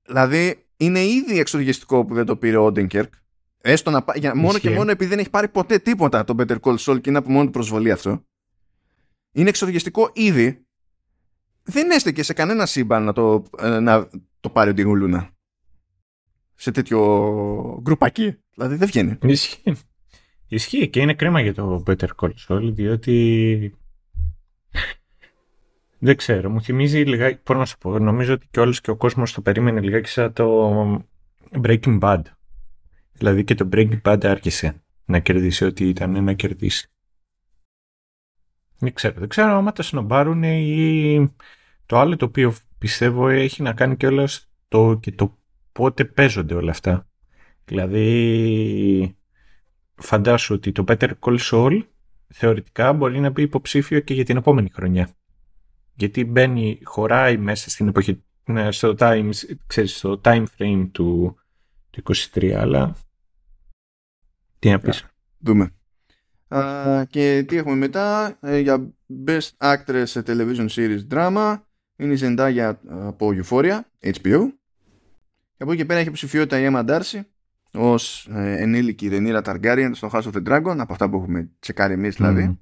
[0.06, 3.08] δηλαδή είναι ήδη εξοργιστικό που δεν το πήρε ο Odenkirk.
[3.60, 4.78] Έστω να, πά- για, μόνο και Ισχύει.
[4.78, 7.44] μόνο επειδή δεν έχει πάρει ποτέ τίποτα το Better Call Saul και είναι από μόνο
[7.44, 8.24] του προσβολή αυτό.
[9.32, 10.66] Είναι εξοργιστικό ήδη.
[11.62, 14.08] Δεν έστεκε σε κανένα σύμπαν να το, ε, να
[14.40, 15.30] το πάρει ο Ντίγου Λούνα.
[16.54, 17.00] Σε τέτοιο
[17.82, 18.36] γκρουπάκι.
[18.54, 19.18] Δηλαδή δεν βγαίνει.
[19.22, 19.76] Ισχύει.
[20.48, 23.76] Ισχύει και είναι κρίμα για το Better Call Saul, διότι
[25.98, 28.96] δεν ξέρω, μου θυμίζει λιγάκι, πώς να σου πω, νομίζω ότι και όλος και ο
[28.96, 31.06] κόσμος το περίμενε λιγάκι σαν το
[31.62, 32.22] Breaking Bad.
[33.12, 36.88] Δηλαδή και το Breaking Bad άρχισε να κερδίσει ό,τι ήταν να κερδίσει.
[38.78, 41.34] Δεν ξέρω, δεν ξέρω άμα τα σνομπάρουν ή
[41.86, 44.28] το άλλο το οποίο πιστεύω έχει να κάνει και όλα
[44.68, 45.38] το, και το
[45.72, 47.08] πότε παίζονται όλα αυτά.
[47.64, 49.16] Δηλαδή,
[49.96, 51.82] φαντάσου ότι το Better Call Saul
[52.28, 55.08] θεωρητικά μπορεί να μπει υποψήφιο και για την επόμενη χρονιά.
[55.94, 59.30] Γιατί μπαίνει, χωράει μέσα στην εποχή, ναι, στο, time,
[59.66, 61.36] ξέρεις, στο time frame του,
[61.90, 62.96] του 23, αλλά
[64.58, 65.06] τι να πεις.
[65.38, 65.70] Δούμε.
[66.48, 68.94] Α, και τι έχουμε μετά ε, για
[69.26, 71.56] Best Actress σε Television Series Drama
[71.96, 74.48] είναι η Zendaya από Euphoria, HBO
[75.56, 77.20] και από εκεί και πέρα έχει ψηφιότητα η Emma Darcy
[77.76, 81.92] ως ε, ενήλικη Rhaenyra Targaryen στο House of the Dragon από αυτά που έχουμε τσεκάρει
[81.92, 82.42] εμείς δηλαδή.
[82.42, 82.56] Μμμ.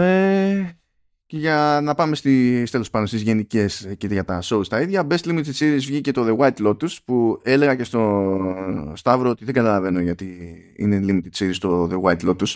[0.00, 0.78] ε,
[1.26, 5.06] και για να πάμε στη, τέλος πάνω στις γενικές και για τα shows τα ίδια
[5.10, 9.54] Best Limited Series βγήκε το The White Lotus που έλεγα και στο Σταύρο ότι δεν
[9.54, 12.54] καταλαβαίνω γιατί είναι Limited Series το The White Lotus.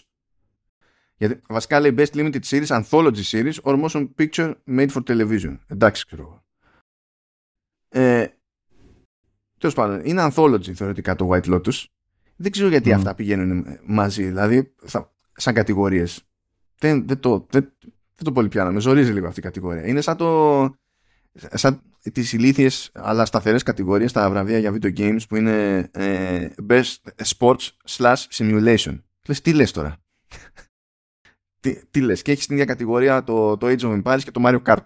[1.17, 5.59] Γιατί βασικά λέει Best Limited Series Anthology Series or Motion Picture Made for Television.
[5.67, 6.45] Εντάξει ξέρω εγώ.
[7.89, 8.27] Ε,
[9.63, 11.85] τέλος πάντων είναι Anthology θεωρητικά το White Lotus
[12.37, 12.95] δεν ξέρω γιατί Μμ.
[12.95, 16.27] αυτά πηγαίνουν μαζί δηλαδή θα, σαν κατηγορίες
[16.83, 17.73] δεν, δεν, το, δεν,
[18.15, 18.73] δεν το πολύ πιάνω.
[18.73, 19.87] Με ζορίζει λίγο αυτή η κατηγορία.
[19.87, 20.71] Είναι σαν το.
[21.53, 26.95] σαν τις ηλίθιες αλλά σταθερές κατηγορίες στα βραβεία για video games που είναι ε, best
[27.39, 29.01] sports slash simulation.
[29.27, 29.97] Λες τι λες τώρα;
[31.61, 34.43] τι, τι λες; Και έχεις την ίδια κατηγορία το, το Age of Empires και το
[34.45, 34.85] Mario Kart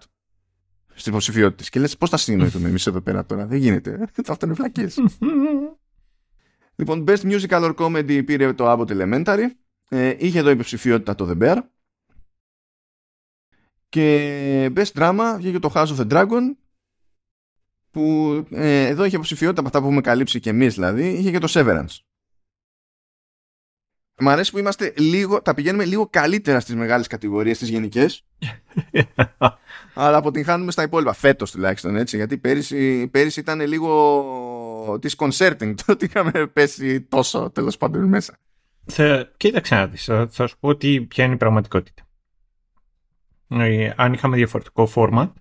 [0.97, 1.69] στις υποψηφιότητες.
[1.69, 4.09] Και λες πώς θα συνοηθούμε εμείς εδώ πέρα τώρα; Δεν γίνεται.
[4.27, 4.97] Αυτό είναι βλακίες.
[6.79, 9.45] Λοιπόν, Best Musical or Comedy πήρε το Abbott Elementary.
[9.89, 11.61] Ε, είχε εδώ υποψηφιότητα το The Bear.
[13.89, 16.41] Και Best Drama βγήκε το House of the Dragon
[17.91, 21.39] που ε, εδώ είχε υποψηφιότητα από αυτά που έχουμε καλύψει και εμείς δηλαδή, είχε και
[21.39, 21.97] το Severance.
[24.19, 28.25] Μ' αρέσει που είμαστε λίγο, τα πηγαίνουμε λίγο καλύτερα στις μεγάλες κατηγορίες, στις γενικές,
[29.99, 36.05] αλλά αποτυγχάνουμε στα υπόλοιπα, φέτος τουλάχιστον έτσι, γιατί πέρυσι, πέρυσι ήταν λίγο disconcerting το ότι
[36.05, 38.37] είχαμε πέσει τόσο τέλος πάντων μέσα.
[38.85, 42.07] Θα, κοίταξε να δεις, θα, θα σου πω ότι ποια είναι η πραγματικότητα.
[43.47, 45.31] Ε, αν είχαμε διαφορετικό format,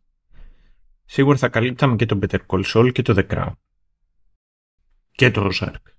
[1.05, 3.53] σίγουρα θα καλύπταμε και το Better Call Saul και το The Crown.
[5.11, 5.96] Και το Ozark.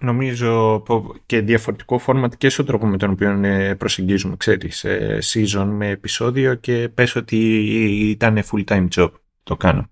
[0.00, 5.18] Νομίζω πω- και διαφορετικό format και στον τρόπο με τον οποίο ε, προσεγγίζουμε, ξέρεις, ε,
[5.22, 7.36] season με επεισόδιο και πες ότι
[8.10, 9.10] ήταν full time job.
[9.42, 9.90] Το κάνω.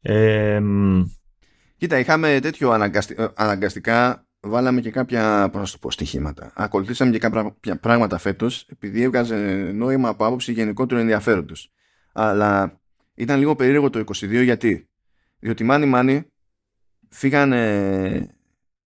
[0.00, 1.02] Ε, μ,
[1.76, 3.14] Κοίτα, είχαμε τέτοιο αναγκαστι...
[3.18, 6.52] Ε, αναγκαστικά βάλαμε και κάποια πώς το πω, στοιχήματα.
[6.54, 9.36] Ακολουθήσαμε και κάποια πράγματα φέτος επειδή έβγαζε
[9.74, 11.72] νόημα από άποψη γενικότερου ενδιαφέροντος.
[12.12, 12.80] Αλλά
[13.14, 14.88] ήταν λίγο περίεργο το 22 γιατί;
[15.38, 16.26] Διότι μάνι μάνι
[17.08, 18.37] φύγανε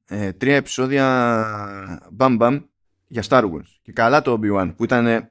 [0.08, 2.60] ε, τρία επεισόδια μπαμ μπαμ
[3.06, 3.78] για Star Wars.
[3.82, 5.30] Και καλά το Obi-Wan που ήταν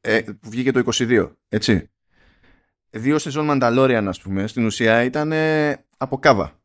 [0.00, 1.88] ε, που βγήκε το 22, έτσι.
[2.90, 5.32] Δύο σεζόν Mandalorian, ας πούμε, στην ουσία ήταν
[5.96, 6.58] από κάβα.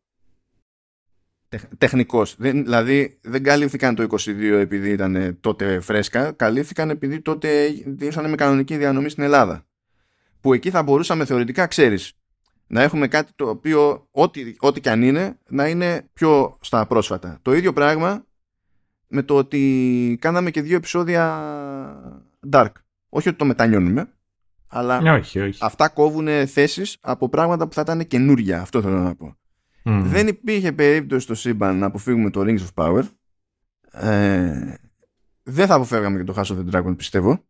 [1.78, 2.36] Τεχνικός.
[2.40, 7.68] δηλαδή δεν καλύφθηκαν το 22 επειδή ήταν τότε φρέσκα, καλύφθηκαν επειδή τότε
[8.00, 9.68] ήσαν με κανονική διανομή στην Ελλάδα.
[10.42, 12.19] Που εκεί θα μπορούσαμε θεωρητικά, ξέρεις,
[12.70, 17.40] να έχουμε κάτι το οποίο, ό,τι, ό,τι και αν είναι, να είναι πιο στα πρόσφατα.
[17.42, 18.26] Το ίδιο πράγμα
[19.08, 21.44] με το ότι κάναμε και δύο επεισόδια
[22.52, 22.72] Dark.
[23.10, 24.10] Όχι ότι το μετανιώνουμε,
[24.68, 25.60] αλλά ναι, όχι, όχι.
[25.62, 28.62] αυτά κόβουν θέσεις από πράγματα που θα ήταν καινούρια.
[28.62, 29.34] Αυτό θέλω να πω.
[29.84, 33.04] Δεν υπήρχε περίπτωση στο σύμπαν να αποφύγουμε το Rings of Power.
[33.92, 34.74] Ε,
[35.44, 37.44] δεν θα αποφεύγαμε και το House of the Dragon, πιστεύω.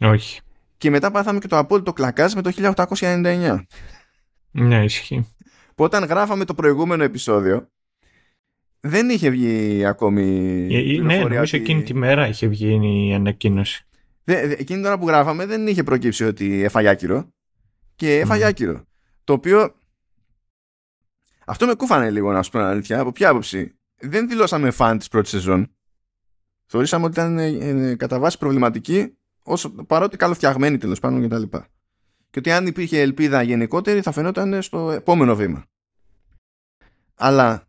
[0.00, 0.40] Όχι.
[0.76, 3.60] Και μετά πάθαμε και το απόλυτο κλακάζ με το 1899.
[4.54, 5.28] Ναι, ισχύει.
[5.74, 7.68] Που όταν γράφαμε το προηγούμενο επεισόδιο,
[8.80, 10.22] δεν είχε βγει ακόμη.
[10.70, 13.86] Ε, ε ναι, νομίζω εκείνη τη μέρα είχε βγει η ανακοίνωση.
[14.24, 17.28] Δε, εκείνη την ώρα που γράφαμε δεν είχε προκύψει ότι έφαγε άκυρο.
[17.94, 18.84] Και έφαγε άκυρο.
[19.24, 19.74] Το οποίο.
[21.46, 23.00] Αυτό με κούφανε λίγο να σου πω αλήθεια.
[23.00, 25.74] Από ποια άποψη; Δεν δηλώσαμε φαν της πρώτης σεζόν.
[26.66, 31.56] Θεωρήσαμε ότι ήταν ε, ε, κατά βάση προβληματική, όσο, παρότι καλοφτιαγμένη τέλος πάντων κτλ.
[32.34, 35.64] Και, και ότι αν υπήρχε ελπίδα γενικότερη θα φαινόταν στο επόμενο βήμα.
[37.14, 37.66] Αλλά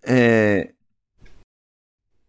[0.00, 0.62] ε,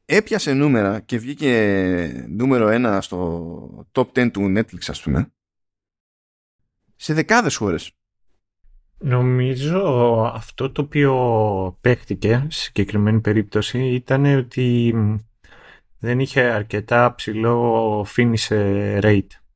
[0.05, 5.31] έπιασε νούμερα και βγήκε νούμερο ένα στο top 10 του Netflix ας πούμε
[6.95, 7.91] σε δεκάδες χώρες.
[8.97, 9.81] Νομίζω
[10.33, 14.95] αυτό το οποίο παίχτηκε σε συγκεκριμένη περίπτωση ήταν ότι
[15.99, 19.46] δεν είχε αρκετά ψηλό finisher rate.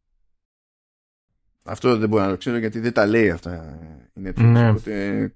[1.63, 3.79] Αυτό δεν μπορώ να το ξέρω γιατί δεν τα λέει αυτά
[4.13, 4.41] η Netflix.
[4.41, 4.69] Ναι.
[4.69, 5.35] Οπότε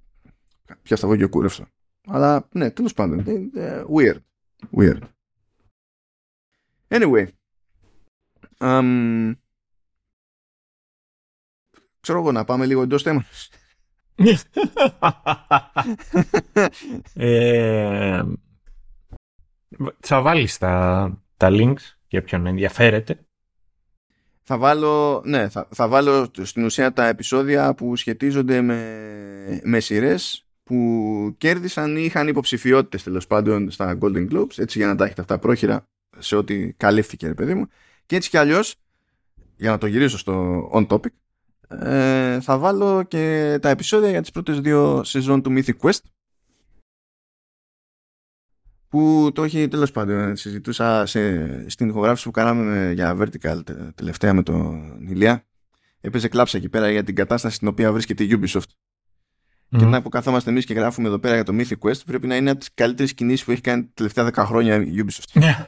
[0.82, 1.68] πιάστα εγώ και κούρευσα.
[2.08, 3.26] Αλλά ναι, τέλος πάντων.
[3.96, 4.18] Weird.
[4.78, 5.00] Weird.
[6.88, 7.28] Anyway.
[8.58, 9.34] Um,
[12.00, 13.52] ξέρω εγώ να πάμε λίγο εντός θέματος.
[17.14, 18.24] ε,
[20.00, 23.20] θα βάλεις τα, τα links για ποιον ενδιαφέρεται.
[24.48, 30.46] Θα βάλω, ναι, θα, θα βάλω στην ουσία τα επεισόδια που σχετίζονται με, με σειρές
[30.64, 35.22] που κέρδισαν ή είχαν υποψηφιότητες τέλος πάντων στα Golden Globes έτσι για να τα έχετε
[35.22, 37.68] αυτά πρόχειρα σε ό,τι καλύφθηκε ρε παιδί μου.
[38.06, 38.76] Και έτσι κι αλλιώς
[39.56, 41.12] για να το γυρίσω στο on topic
[41.68, 46.00] ε, θα βάλω και τα επεισόδια για τις πρώτες δύο σεζόν του Mythic Quest
[48.96, 53.62] που το έχει τέλος πάντων συζητούσα σε, στην ηχογράφηση που κάναμε για Vertical
[53.96, 55.46] τελευταία με τον Ηλία
[56.02, 58.70] έπαιζε κλάψα εκεί πέρα για την κατάσταση στην οποία βρίσκεται η Ubisoft
[59.70, 59.78] Mm.
[59.78, 62.36] Και να που καθόμαστε εμείς και γράφουμε εδώ πέρα για το Mythic Quest, πρέπει να
[62.36, 65.42] είναι από τις καλύτερες κινήσεις που έχει κάνει τα τελευταία 10 χρόνια η Ubisoft.
[65.42, 65.66] Yeah.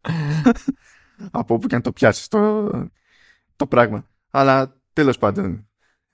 [1.30, 2.70] από όπου και αν το πιάσεις το,
[3.56, 4.08] το πράγμα.
[4.30, 5.68] Αλλά τέλος πάντων.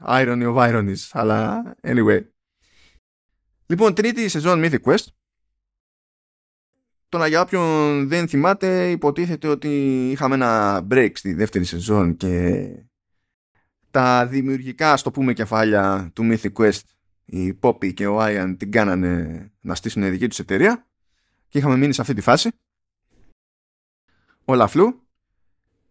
[0.06, 1.08] Irony of ironies.
[1.12, 2.20] Αλλά anyway.
[3.66, 5.06] Λοιπόν, τρίτη σεζόν Mythic Quest.
[7.08, 9.68] Τώρα για όποιον δεν θυμάται, υποτίθεται ότι
[10.10, 12.68] είχαμε ένα break στη δεύτερη σεζόν και
[13.90, 16.80] τα δημιουργικά, στο πούμε, κεφάλια του Mythic Quest,
[17.24, 20.86] η Poppy και ο Ian την κάνανε να στήσουν δική τους εταιρεία
[21.48, 22.50] και είχαμε μείνει σε αυτή τη φάση.
[24.44, 25.02] Όλα φλού.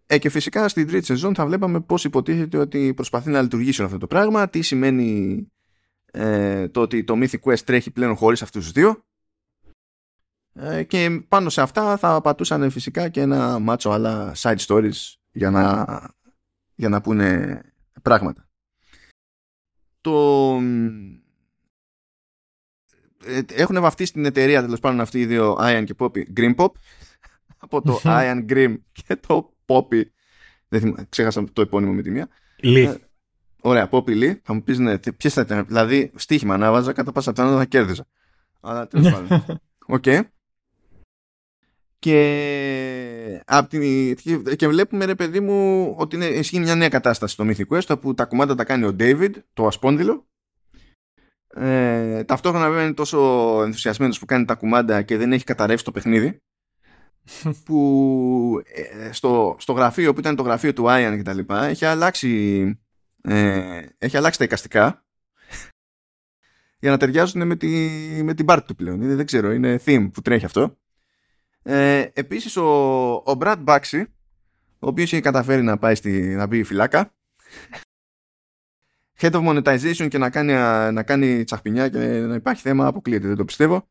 [0.05, 3.97] Ε, και φυσικά στην τρίτη σεζόν θα βλέπαμε πώς υποτίθεται ότι προσπαθεί να λειτουργήσει αυτό
[3.97, 5.37] το πράγμα, τι σημαίνει
[6.11, 9.01] ε, το ότι το Mythic Quest τρέχει πλέον χωρίς αυτούς τους δύο ε,
[10.87, 15.85] και πάνω σε αυτά θα πατούσαν φυσικά και ένα μάτσο άλλα side stories για να,
[16.75, 17.61] για να πούνε
[18.01, 18.47] πράγματα.
[20.01, 20.53] Το...
[23.25, 26.67] Ε, έχουν βαφτίσει την εταιρεία τέλος πάντων αυτοί οι δύο Ian και Poppy Green Pop.
[27.57, 30.01] Από το Ian Grim και το Poppy.
[30.67, 32.27] Δεν θυμά, ξέχασα το επώνυμο με τη μία.
[32.63, 32.85] Lee.
[32.85, 32.95] Ε,
[33.61, 34.35] ωραία, Poppy Lee.
[34.43, 37.67] Θα μου πεις ναι, ποιες θα ήταν δηλαδή στοίχημα να βάζα κατά πάσα πιθανότητα θα
[37.67, 38.07] κέρδιζα.
[38.59, 39.45] Αλλά τέλος πάντων.
[39.85, 40.03] Οκ.
[40.05, 40.21] okay
[41.99, 44.15] και, απ την,
[44.55, 48.13] και βλέπουμε ρε παιδί μου ότι είναι, ισχύει μια νέα κατάσταση στο Mythic Quest που
[48.13, 50.27] τα κουμάντα τα κάνει ο David, το ασπόνδυλο
[51.59, 53.19] ε, ταυτόχρονα βέβαια είναι τόσο
[53.65, 56.41] ενθουσιασμένος που κάνει τα κουμάντα και δεν έχει καταρρεύσει το παιχνίδι
[57.65, 61.85] που ε, στο, στο γραφείο που ήταν το γραφείο του Ian και τα λοιπά έχει
[61.85, 62.79] αλλάξει
[63.21, 65.05] ε, έχει αλλάξει τα εικαστικά
[66.81, 67.67] για να ταιριάζουν με, τη,
[68.23, 69.01] με την πάρτι του πλέον.
[69.01, 70.77] Είναι, δεν ξέρω, είναι theme που τρέχει αυτό.
[71.69, 72.65] Ε, επίσης ο,
[73.13, 74.03] ο Brad Baxi,
[74.79, 77.13] ο οποίος έχει καταφέρει να πάει στη, να μπει φυλάκα,
[79.19, 80.53] head of monetization και να κάνει,
[80.93, 83.87] να κάνει τσαχπινιά και να υπάρχει θέμα, αποκλείεται, δεν το πιστεύω.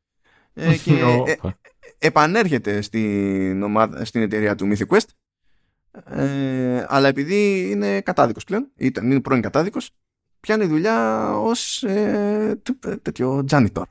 [0.54, 0.92] Ε, και
[1.26, 1.34] ε,
[1.98, 5.08] επανέρχεται στην, ομάδα, στην εταιρεία του Mythic Quest
[6.04, 9.90] ε, αλλά επειδή είναι κατάδικος πλέον, ήταν, είναι πρώην κατάδικος,
[10.40, 12.60] πιάνει δουλειά ως ε,
[13.02, 13.82] τέτοιο janitor.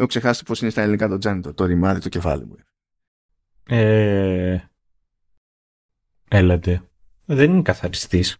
[0.00, 2.56] Έχω ξεχάσει πώς είναι στα ελληνικά το janitor, το ρημάδι, το κεφάλι μου.
[3.66, 4.58] Ε,
[6.28, 6.82] έλατε.
[7.24, 8.36] Δεν είναι καθαριστής.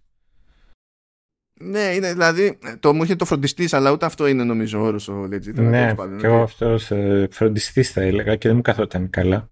[1.54, 2.58] Ναι, είναι δηλαδή.
[2.80, 5.54] Το μου είχε το φροντιστής, αλλά ούτε αυτό είναι νομίζω όρος legit.
[5.54, 9.50] Ναι, και εγώ αυτός ε, φροντιστής θα έλεγα και δεν μου καθόταν καλά.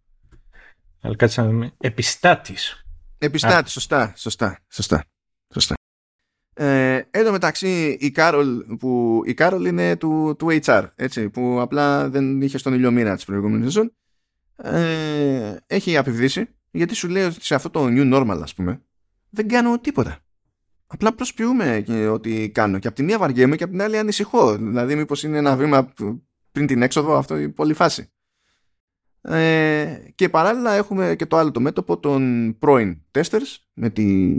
[1.01, 1.73] Αλλά κάτσε να δούμε.
[1.79, 2.87] Επιστάτης.
[3.19, 5.05] Επιστάτης, σωστά, σωστά, σωστά.
[5.53, 5.78] σωστά.
[6.61, 11.61] Ε, εν τω μεταξύ η Κάρολ, που, η Κάρολ είναι του, του HR, έτσι, που
[11.61, 13.93] απλά δεν είχε στον ηλιομήνα της προηγούμενης σεζόν.
[14.57, 18.83] Ε, έχει απειβδίσει γιατί σου λέει ότι σε αυτό το new normal ας πούμε
[19.31, 20.19] δεν κάνω τίποτα.
[20.87, 22.79] Απλά προσποιούμε ότι κάνω.
[22.79, 24.57] Και από τη μία βαριέμαι και από την άλλη ανησυχώ.
[24.57, 25.93] Δηλαδή, μήπως είναι ένα βήμα
[26.53, 28.13] πριν την έξοδο αυτό η πόλη φάση.
[29.21, 34.37] Ε, και παράλληλα έχουμε και το άλλο το μέτωπο των πρώην testers με τη,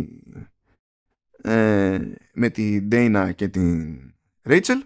[1.42, 2.00] ε,
[2.34, 4.00] με τη Dana και την
[4.44, 4.82] Rachel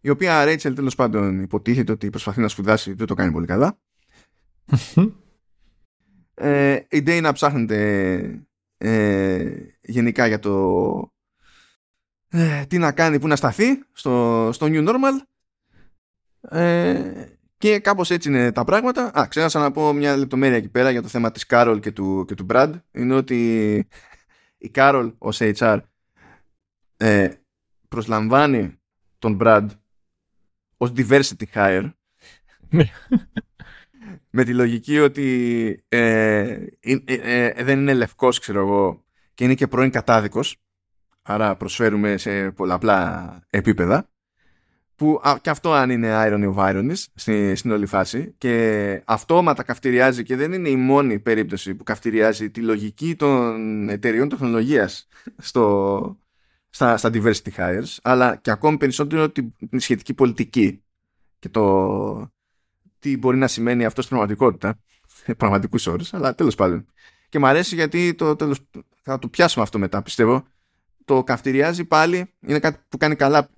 [0.00, 3.78] η οποία Rachel τέλος πάντων υποτίθεται ότι προσπαθεί να σπουδάσει δεν το κάνει πολύ καλά
[6.34, 11.12] ε, η Dana ψάχνεται ε, γενικά για το
[12.30, 15.20] ε, τι να κάνει, που να σταθεί στο, στο New Normal
[16.40, 17.12] ε,
[17.58, 19.10] και κάπως έτσι είναι τα πράγματα.
[19.18, 22.24] Α, ξέχασα να πω μια λεπτομέρεια εκεί πέρα για το θέμα της Carol και του,
[22.26, 22.72] και του Brad.
[22.92, 23.88] Είναι ότι
[24.58, 25.80] η Carol ως HR
[26.96, 27.30] ε,
[27.88, 28.80] προσλαμβάνει
[29.18, 29.66] τον Brad
[30.76, 31.92] ως diversity hire.
[32.70, 32.84] Ναι.
[34.30, 36.66] με τη λογική ότι ε,
[37.04, 40.56] ε, δεν είναι λευκός ξέρω εγώ και είναι και πρώην κατάδικος.
[41.22, 44.10] Άρα προσφέρουμε σε πολλαπλά επίπεδα
[44.98, 48.34] που και αυτό αν είναι irony of ironies στην, στην όλη φάση.
[48.38, 54.28] Και αυτόματα καυτηριάζει και δεν είναι η μόνη περίπτωση που καυτηριάζει τη λογική των εταιριών
[54.28, 55.06] τεχνολογίας
[55.36, 56.18] στο,
[56.70, 57.96] στα, στα diversity hires.
[58.02, 60.82] Αλλά και ακόμη περισσότερο την σχετική πολιτική
[61.38, 62.32] και το
[62.98, 64.78] τι μπορεί να σημαίνει αυτό στην πραγματικότητα.
[65.36, 66.86] Πραγματικούς όρους αλλά τέλος πάντων.
[67.28, 68.58] Και μου αρέσει γιατί το, τέλος,
[69.02, 70.46] θα το πιάσουμε αυτό μετά πιστεύω.
[71.04, 73.48] Το καυτηριάζει πάλι είναι κάτι που κάνει καλά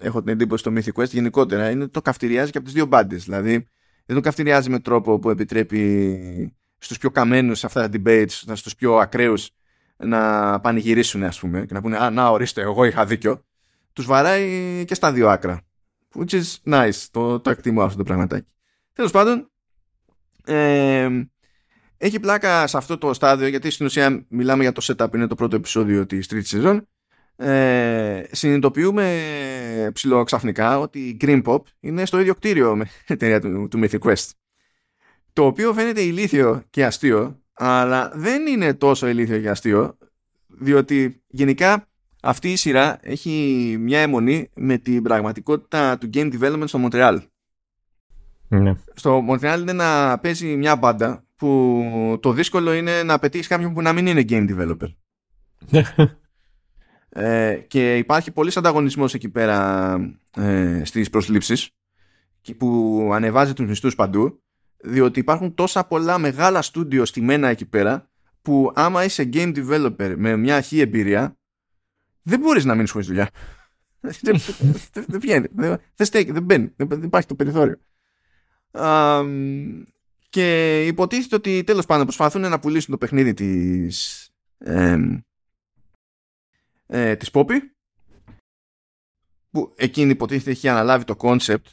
[0.00, 3.24] έχω την εντύπωση στο Mythic Quest γενικότερα, είναι το καυτηριάζει και από τις δύο μπάντες.
[3.24, 3.68] Δηλαδή,
[4.06, 8.74] δεν το καυτηριάζει με τρόπο που επιτρέπει στους πιο καμένους σε αυτά τα debates, στους
[8.74, 9.50] πιο ακραίους,
[9.96, 13.42] να πανηγυρίσουν, ας πούμε, και να πούνε Α, να ορίστε, εγώ είχα δίκιο.
[13.92, 15.60] Τους βαράει και στα δύο άκρα.
[16.14, 17.06] Which is nice.
[17.10, 18.48] Το, το εκτιμώ αυτό το πραγματάκι.
[18.92, 19.50] Τέλος πάντων,
[20.44, 21.08] ε,
[21.96, 25.34] έχει πλάκα σε αυτό το στάδιο γιατί στην ουσία μιλάμε για το setup, είναι το
[25.34, 26.88] πρώτο επεισόδιο της τρίτης σεζόν
[27.40, 33.68] ε, συνειδητοποιούμε ψηλοξαφνικά ότι η Green Pop είναι στο ίδιο κτίριο με την εταιρεία του,
[33.70, 34.30] του Mythic Quest.
[35.32, 39.98] Το οποίο φαίνεται ηλίθιο και αστείο, αλλά δεν είναι τόσο ηλίθιο και αστείο,
[40.46, 41.86] διότι γενικά
[42.22, 47.18] αυτή η σειρά έχει μια αιμονή με την πραγματικότητα του game development στο Montreal.
[48.48, 48.74] Ναι.
[48.94, 53.82] Στο Montreal είναι να παίζει μια μπάντα που το δύσκολο είναι να πετύχεις κάποιον που
[53.82, 54.94] να μην είναι game developer.
[57.08, 59.96] Ε, και υπάρχει πολύς ανταγωνισμός εκεί πέρα
[60.36, 61.70] ε, στις προσλήψεις
[62.56, 64.42] που ανεβάζει τους μισθούς παντού
[64.76, 68.10] διότι υπάρχουν τόσα πολλά μεγάλα στούντιο στημένα εκεί πέρα
[68.42, 71.38] που άμα είσαι game developer με μια αρχή εμπειρία
[72.22, 73.30] δεν μπορείς να μείνεις χωρίς δουλειά.
[75.06, 75.46] Δεν βγαίνει
[75.94, 77.80] δεν στέκει, δεν μπαίνει δεν υπάρχει το περιθώριο.
[80.28, 84.28] Και υποτίθεται ότι τέλος πάντων προσπαθούν να πουλήσουν το παιχνίδι της
[86.88, 87.56] ε, της Poppy
[89.50, 91.64] που εκείνη υποτίθεται έχει αναλάβει το concept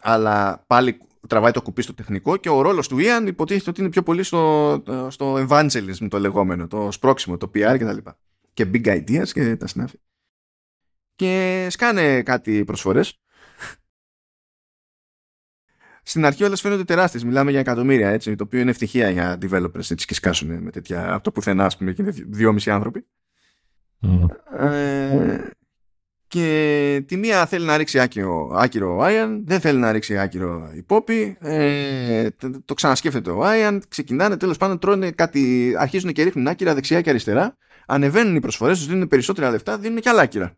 [0.00, 3.90] αλλά πάλι τραβάει το κουπί στο τεχνικό και ο ρόλος του Ian υποτίθεται ότι είναι
[3.90, 8.18] πιο πολύ στο, στο evangelism το λεγόμενο, το σπρώξιμο, το PR και τα λοιπά.
[8.52, 9.98] Και big ideas και τα συνάφη.
[11.14, 13.23] Και σκάνε κάτι προσφορές
[16.06, 17.24] στην αρχή όλες φαίνονται τεράστιες.
[17.24, 21.14] Μιλάμε για εκατομμύρια, έτσι, το οποίο είναι ευτυχία για developers έτσι, και σκάσουν με τέτοια
[21.14, 23.06] από το πουθενά, ας πούμε, και είναι δυόμισι άνθρωποι.
[24.02, 24.26] Mm.
[24.58, 25.38] Ε,
[26.26, 30.70] και τη μία θέλει να ρίξει άκυρο, άκυρο ο Άιαν, δεν θέλει να ρίξει άκυρο
[30.76, 31.36] η Πόπη.
[31.40, 36.74] Ε, το, το ξανασκέφτεται ο Άιαν, ξεκινάνε τέλος πάντων, τρώνε κάτι, αρχίζουν και ρίχνουν άκυρα
[36.74, 37.56] δεξιά και αριστερά.
[37.86, 40.56] ανεβαίνουν οι προσφορές, τους δίνουν περισσότερα λεφτά, δίνουν και άλλα άκυρα.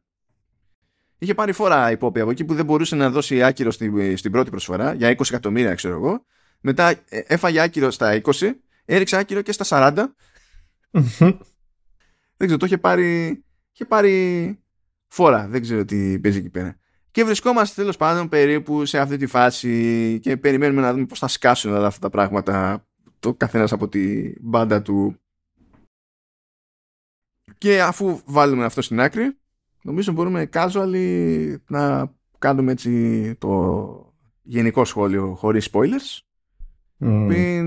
[1.18, 4.50] Είχε πάρει φορά υπόπη από εκεί που δεν μπορούσε να δώσει άκυρο στην, στην πρώτη
[4.50, 6.24] προσφορά για 20 εκατομμύρια, ξέρω εγώ.
[6.60, 8.50] Μετά ε, έφαγε άκυρο στα 20,
[8.84, 10.04] έριξε άκυρο και στα 40.
[12.36, 13.26] δεν ξέρω, το είχε πάρει,
[13.72, 14.58] είχε πάρει
[15.08, 15.48] φόρα.
[15.48, 16.78] Δεν ξέρω τι παίζει εκεί πέρα.
[17.10, 21.28] Και βρισκόμαστε τέλος πάντων περίπου σε αυτή τη φάση και περιμένουμε να δούμε πώς θα
[21.28, 22.86] σκάσουν όλα αυτά τα πράγματα
[23.18, 25.20] το καθένας από τη μπάντα του
[27.58, 29.38] και αφού βάλουμε αυτό στην άκρη
[29.86, 36.20] νομίζω μπορούμε casually να κάνουμε έτσι το γενικό σχόλιο χωρίς spoilers
[36.98, 37.24] mm.
[37.28, 37.66] πριν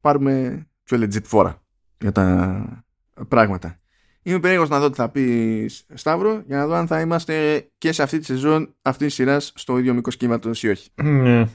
[0.00, 1.62] πάρουμε πιο legit φόρα
[2.00, 2.84] για τα
[3.28, 3.78] πράγματα.
[4.22, 7.92] Είμαι περίεργος να δω τι θα πει Σταύρο για να δω αν θα είμαστε και
[7.92, 10.90] σε αυτή τη σεζόν αυτή τη σειράς στο ίδιο μήκος κύματος ή όχι.
[11.02, 11.48] Ναι.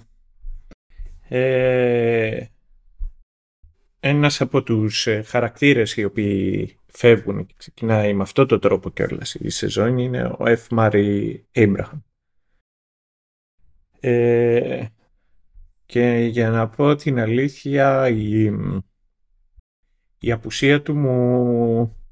[1.27, 2.45] Ε,
[3.99, 9.33] ένας από τους ε, χαρακτήρες οι οποίοι φεύγουν και ξεκινάει με αυτόν τον τρόπο κιόλας
[9.33, 10.67] η σεζόν είναι ο F.
[10.69, 12.01] Murray Abraham.
[13.99, 14.85] Ε,
[15.85, 18.51] και για να πω την αλήθεια η,
[20.19, 21.13] η απουσία του μου,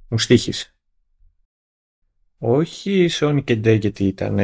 [0.08, 0.76] μου στήχησε.
[2.38, 4.40] Όχι Sonic και Day γιατί ήταν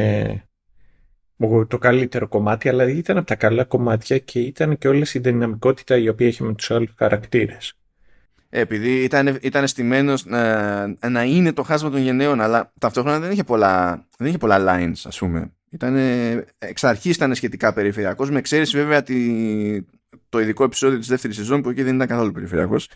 [1.68, 5.96] το καλύτερο κομμάτι, αλλά ήταν από τα καλά κομμάτια και ήταν και όλες η δυναμικότητα
[5.96, 7.77] η οποία είχε με τους άλλους χαρακτήρες.
[8.50, 13.44] Επειδή ήταν, ήταν στημένος να, να είναι το χάσμα των γενναίων, αλλά ταυτόχρονα δεν είχε
[13.44, 15.52] πολλά, δεν είχε πολλά lines, ας πούμε.
[15.70, 15.96] Ήταν,
[16.58, 19.82] εξ αρχής ήταν σχετικά περιφερειακός, με εξαίρεση βέβαια τη,
[20.28, 22.90] το ειδικό επεισόδιο της δεύτερης σεζόν που εκεί δεν ήταν καθόλου περιφερειακός.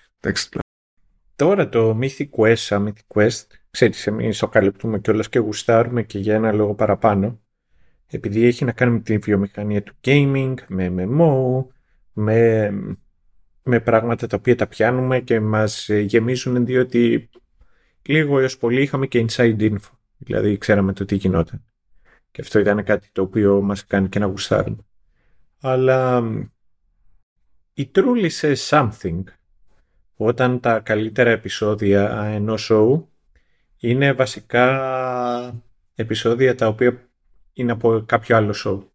[1.37, 6.35] Τώρα το Mythic Quest, Mythic Quest, ξέρεις, εμείς το καλύπτουμε κιόλας και γουστάρουμε και για
[6.35, 7.41] ένα λόγο παραπάνω
[8.15, 11.65] επειδή έχει να κάνει με τη βιομηχανία του gaming, με MMO,
[12.13, 12.71] με,
[13.63, 17.31] με πράγματα τα οποία τα πιάνουμε και μας γεμίζουν διότι
[18.03, 19.91] λίγο έως πολύ είχαμε και inside info.
[20.19, 21.65] Δηλαδή ξέραμε το τι γινόταν.
[22.31, 24.85] Και αυτό ήταν κάτι το οποίο μας κάνει και να γουστάρουμε.
[25.61, 26.23] Αλλά
[27.75, 29.23] η truly says something
[30.17, 33.03] όταν τα καλύτερα επεισόδια ενός show
[33.79, 35.63] είναι βασικά
[35.95, 37.09] επεισόδια τα οποία
[37.53, 38.92] είναι από κάποιο άλλο show.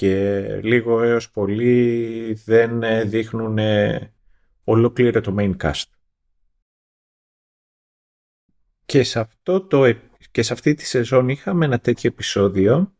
[0.00, 4.12] Ε, και λίγο έως πολύ δεν ε, δείχνουν ε,
[4.64, 5.84] ολόκληρο το main cast.
[8.86, 9.94] Και σε, αυτό το,
[10.30, 12.94] και σε αυτή τη σεζόν είχαμε ένα τέτοιο επεισόδιο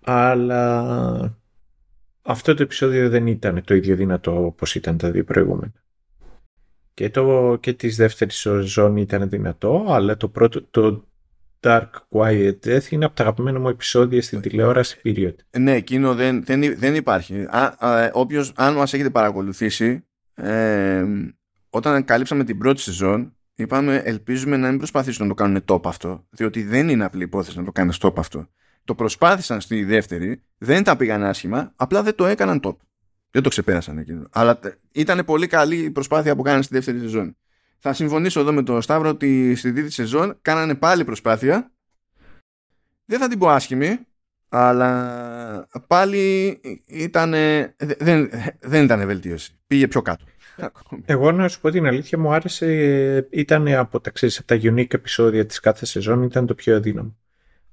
[0.00, 1.38] αλλά
[2.22, 5.84] αυτό το επεισόδιο δεν ήταν το ίδιο δυνατό όπως ήταν τα δύο προηγούμενα.
[6.94, 11.09] Και, το, και της δεύτερης σεζόν ήταν δυνατό, αλλά το, πρώτο, το
[11.60, 15.34] Dark Quiet Death είναι από τα αγαπημένα μου επεισόδια στην τηλεόραση period.
[15.58, 17.46] Ναι, εκείνο δεν, δεν, δεν υπάρχει.
[17.48, 20.04] Α, α, όποιος, αν μας έχετε παρακολουθήσει,
[20.34, 21.04] ε,
[21.70, 26.26] όταν καλύψαμε την πρώτη σεζόν, είπαμε ελπίζουμε να μην προσπαθήσουν να το κάνουν top αυτό,
[26.30, 28.48] διότι δεν είναι απλή υπόθεση να το κάνουν top αυτό.
[28.84, 32.76] Το προσπάθησαν στη δεύτερη, δεν τα πήγαν άσχημα, απλά δεν το έκαναν top.
[33.30, 34.26] Δεν το ξεπέρασαν εκείνο.
[34.30, 34.60] Αλλά
[34.92, 37.36] ήταν πολύ καλή η προσπάθεια που κάνανε στη δεύτερη σεζόν
[37.82, 41.72] θα συμφωνήσω εδώ με τον Σταύρο ότι στη τρίτη σεζόν κάνανε πάλι προσπάθεια.
[43.04, 43.98] Δεν θα την πω άσχημη,
[44.48, 47.34] αλλά πάλι ήταν,
[47.98, 49.58] δεν, δεν ήταν βελτίωση.
[49.66, 50.24] Πήγε πιο κάτω.
[51.04, 54.94] Εγώ να σου πω την αλήθεια μου άρεσε, ήταν από τα, ξέρεις, από τα unique
[54.94, 57.16] επεισόδια της κάθε σεζόν ήταν το πιο αδύναμο.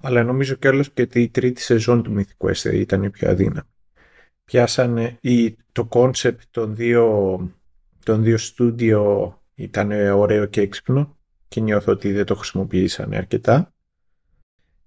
[0.02, 3.70] Αλλά νομίζω κιόλας και η τρίτη σεζόν του Mythic Quest ήταν η πιο αδύναμη.
[4.46, 5.20] Πιάσανε
[5.72, 7.40] το concept των δύο,
[8.04, 13.74] των δύο στούντιο ήταν ωραίο και έξυπνο και νιώθω ότι δεν το χρησιμοποιήσανε αρκετά.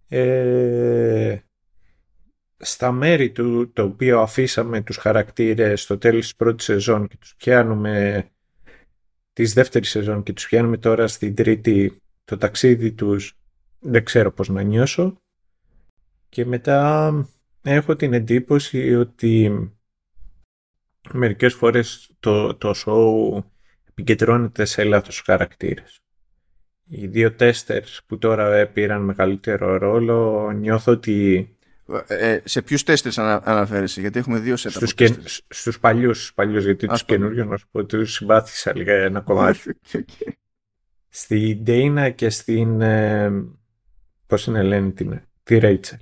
[0.08, 1.38] Ε,
[2.56, 7.34] στα μέρη του το οποίο αφήσαμε τους χαρακτήρες στο τέλος της πρώτης σεζόν και τους
[7.36, 8.24] πιάνουμε
[9.32, 13.38] της δεύτερης σεζόν και τους πιάνουμε τώρα στην τρίτη το ταξίδι τους
[13.78, 15.16] δεν ξέρω πώς να νιώσω
[16.28, 17.12] και μετά
[17.62, 19.50] έχω την εντύπωση ότι
[21.12, 23.42] μερικές φορές το, το show
[23.90, 26.00] επικεντρώνεται σε λάθος χαρακτήρες.
[26.92, 31.48] Οι δύο τέστερς που τώρα πήραν μεγαλύτερο ρόλο νιώθω ότι...
[32.06, 35.14] Ε, σε ποιους τέστερς ανα, αναφέρεσαι, γιατί έχουμε δύο σετ στους, και,
[35.48, 39.78] στους παλιούς, στους παλιούς, γιατί τους καινούριους να σου πω τους συμπάθησα λίγα ένα κομμάτι.
[41.08, 42.80] Στην Ντέινα και στην...
[42.80, 43.30] Ε,
[44.26, 45.98] πώς είναι λένε την, τη Ρέιτσελ.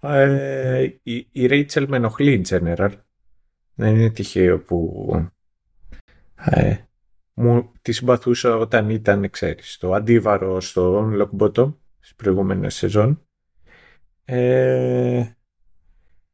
[0.00, 0.88] Ε,
[1.32, 2.90] η Ρέιτσελ με ενοχλεί in general.
[3.74, 5.30] Δεν είναι τυχαίο που
[6.44, 6.76] ε,
[7.34, 13.24] μου τη συμπαθούσα όταν ήταν, ξέρεις, το αντίβαρο στο Unlock Bottom στις προηγούμενες σεζόν.
[14.24, 15.24] Ε,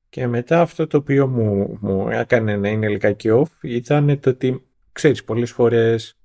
[0.08, 4.66] και μετά αυτό το οποίο μου, μου έκανε να είναι λιγάκι off ήταν το ότι
[4.92, 6.18] ξέρεις, πολλές φορές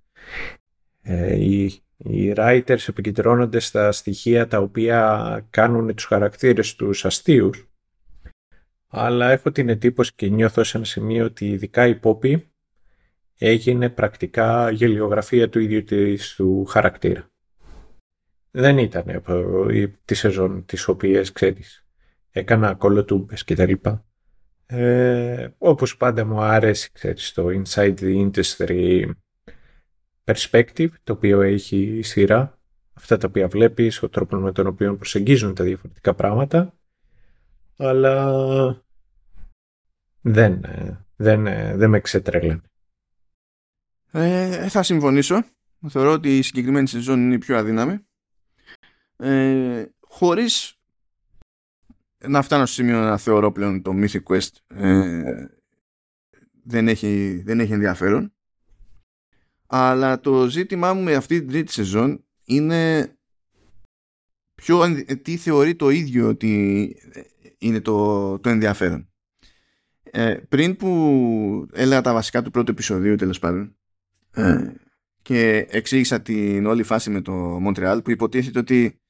[1.02, 1.64] ε, οι,
[1.98, 7.72] οι writers επικεντρώνονται στα στοιχεία τα οποία κάνουν τους χαρακτήρες τους αστείους
[8.88, 12.42] αλλά έχω την εντύπωση και νιώθω σε ένα σημείο ότι ειδικά η Poppy
[13.44, 17.30] έγινε πρακτικά γελιογραφία του ίδιου της του χαρακτήρα.
[18.52, 19.66] Δεν ήταν από
[20.06, 21.86] τη σεζόν τις οποίες ξέρεις
[22.32, 24.06] έκανα κολοτούμπες και τα λοιπά.
[24.66, 29.10] Ε, όπως πάντα μου άρεσε ξέρεις, το Inside the Industry
[30.24, 32.60] Perspective το οποίο έχει η σειρά
[32.94, 36.74] αυτά τα οποία βλέπεις, ο τρόπος με τον οποίο προσεγγίζουν τα διαφορετικά πράγματα
[37.78, 38.86] αλλά
[40.22, 40.66] δεν,
[41.16, 41.44] δεν,
[41.78, 42.62] δεν με ξετρέλανε.
[44.12, 45.44] Ε, θα συμφωνήσω.
[45.90, 48.00] Θεωρώ ότι η συγκεκριμένη σεζόν είναι η πιο αδύναμη.
[49.18, 50.80] Ε, χωρίς
[52.28, 55.46] να φτάνω στο σημείο να θεωρώ πλέον το Mythic Quest ε,
[56.64, 58.34] δεν, έχει, δεν έχει ενδιαφέρον.
[59.68, 63.14] Αλλά το ζήτημά μου με αυτή την τρίτη σεζόν είναι
[64.56, 66.96] ποιο, τι θεωρεί το ίδιο ότι
[67.58, 69.10] είναι το, το ενδιαφέρον.
[70.04, 73.81] Ε, πριν που έλεγα τα βασικά του πρώτου επεισοδίου τέλος πάντων ε,
[75.22, 79.02] και εξήγησα την όλη φάση με το Μοντρεάλ που υποτίθεται ότι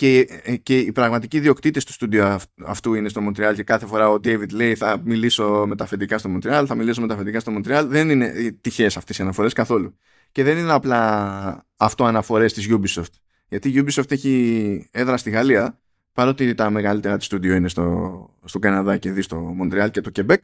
[0.00, 4.08] και, ε, και οι πραγματικοί διοκτήτες του στούντιο αυτού είναι στο Μοντρεάλ και κάθε φορά
[4.08, 7.40] ο David λέει θα μιλήσω με τα αφεντικά στο Μοντρεάλ, θα μιλήσω με τα αφεντικά
[7.40, 7.88] στο Μοντρεάλ.
[7.88, 9.96] Δεν είναι τυχαίες αυτές οι αναφορές καθόλου.
[10.32, 13.12] Και δεν είναι απλά αυτό αναφορές της Ubisoft.
[13.48, 15.80] Γιατί η Ubisoft έχει έδρα στη Γαλλία,
[16.12, 20.10] παρότι τα μεγαλύτερα της στούντιο είναι στο, στο Καναδά και δει στο Μοντρεάλ και το
[20.14, 20.36] Quebec.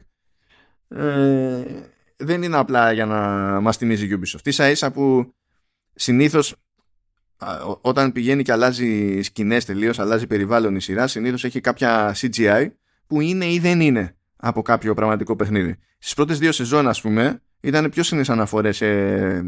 [0.87, 1.63] Ε,
[2.17, 3.19] δεν είναι απλά για να
[3.61, 4.45] μας θυμίζει η Ubisoft.
[4.45, 5.33] Ίσα ίσα που
[5.93, 6.55] συνήθως
[7.81, 12.67] όταν πηγαίνει και αλλάζει σκηνές τελείως, αλλάζει περιβάλλον η σειρά, συνήθως έχει κάποια CGI
[13.07, 15.77] που είναι ή δεν είναι από κάποιο πραγματικό παιχνίδι.
[15.97, 19.43] Στις πρώτες δύο σεζόν, ας πούμε, ήταν πιο συνήθω αναφορές σε,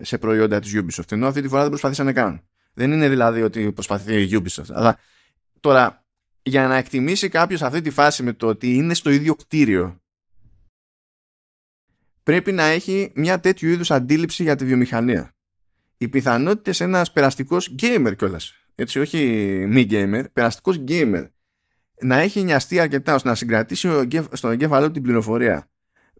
[0.00, 2.40] σε προϊόντα της Ubisoft, ενώ αυτή τη φορά δεν προσπαθήσαν να κάνουν.
[2.74, 4.70] Δεν είναι δηλαδή ότι προσπαθεί η Ubisoft.
[4.72, 4.98] Αλλά
[5.60, 6.04] τώρα,
[6.42, 10.01] για να εκτιμήσει κάποιος αυτή τη φάση με το ότι είναι στο ίδιο κτίριο
[12.22, 15.34] πρέπει να έχει μια τέτοιου είδους αντίληψη για τη βιομηχανία.
[15.96, 18.54] Οι πιθανότητες ένας περαστικός gamer κιόλας.
[18.74, 19.18] έτσι όχι
[19.68, 21.26] μη gamer, περαστικός gamer
[22.00, 23.88] να έχει νοιαστεί αρκετά ώστε να συγκρατήσει
[24.32, 25.70] στον εγκέφαλό την πληροφορία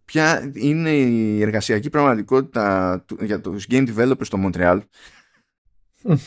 [0.05, 4.79] ποια είναι η εργασιακή πραγματικότητα για τους game developers στο Montreal.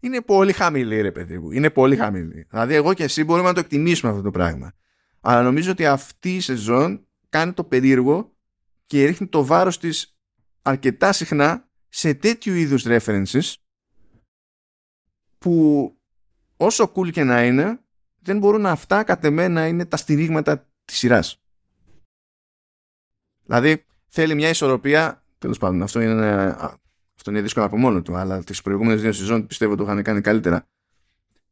[0.00, 2.46] Είναι πολύ χαμηλή ρε παιδί μου είναι πολύ χαμηλή.
[2.50, 4.72] Δηλαδή εγώ και εσύ μπορούμε να το εκτιμήσουμε αυτό το πράγμα.
[5.20, 8.36] Αλλά νομίζω ότι αυτή η σεζόν κάνει το περίεργο
[8.88, 10.16] και ρίχνει το βάρος της
[10.62, 13.52] αρκετά συχνά σε τέτοιου είδους references
[15.38, 15.92] που
[16.56, 17.80] όσο cool και να είναι
[18.18, 21.42] δεν μπορούν αυτά κατ' εμέ να είναι τα στηρίγματα της σειράς.
[23.44, 26.56] Δηλαδή θέλει μια ισορροπία, τέλος πάντων αυτό είναι,
[27.16, 30.20] αυτό είναι δύσκολο από μόνο του, αλλά τις προηγούμενες δύο σεζόν πιστεύω το είχαν κάνει
[30.20, 30.68] καλύτερα.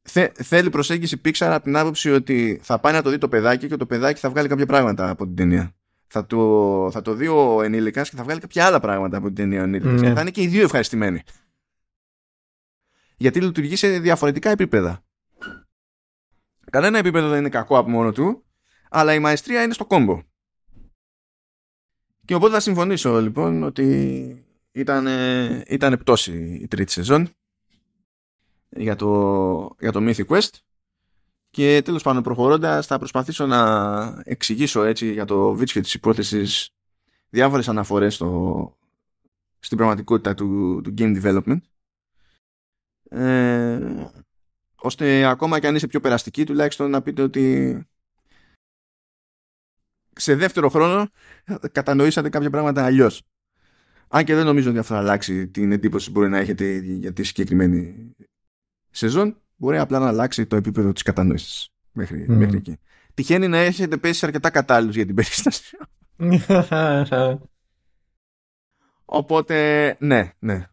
[0.03, 3.68] Θε, θέλει προσέγγιση Pixar από την άποψη ότι θα πάει να το δει το παιδάκι
[3.68, 5.76] και το παιδάκι θα βγάλει κάποια πράγματα από την ταινία
[6.07, 9.34] θα το, θα το δει ο ενήλικας και θα βγάλει κάποια άλλα πράγματα από την
[9.34, 10.00] ταινία ο ενήλικας.
[10.00, 11.22] Και θα είναι και οι δύο ευχαριστημένοι.
[13.16, 15.04] Γιατί λειτουργεί σε διαφορετικά επίπεδα.
[16.70, 18.44] Κανένα επίπεδο δεν είναι κακό από μόνο του,
[18.90, 20.22] αλλά η μαεστρία είναι στο κόμπο.
[22.24, 25.07] Και οπότε θα συμφωνήσω λοιπόν ότι ήταν,
[25.66, 27.28] ήταν πτώση η τρίτη σεζόν
[28.68, 30.50] για το, για το Mythic Quest
[31.57, 36.70] και τέλος πάντων προχωρώντας θα προσπαθήσω να εξηγήσω έτσι για το βίτσιο της υπόθεσης
[37.28, 38.76] διάφορες αναφορές στο,
[39.59, 41.59] στην πραγματικότητα του, του game development
[43.09, 44.09] ε,
[44.76, 47.86] ώστε ακόμα και αν είσαι πιο περαστική τουλάχιστον να πείτε ότι
[50.12, 51.09] σε δεύτερο χρόνο
[51.72, 53.22] κατανοήσατε κάποια πράγματα αλλιώς.
[54.09, 57.12] Αν και δεν νομίζω ότι αυτό θα αλλάξει την εντύπωση που μπορεί να έχετε για
[57.12, 58.11] τη συγκεκριμένη
[58.90, 62.34] σεζόν μπορεί απλά να αλλάξει το επίπεδο της κατανόησης μέχρι, mm.
[62.34, 62.78] μέχρι εκεί.
[63.14, 65.76] Τυχαίνει να έχετε πέσει αρκετά κατάλληλους για την περίσταση.
[69.04, 70.66] Οπότε, ναι, ναι.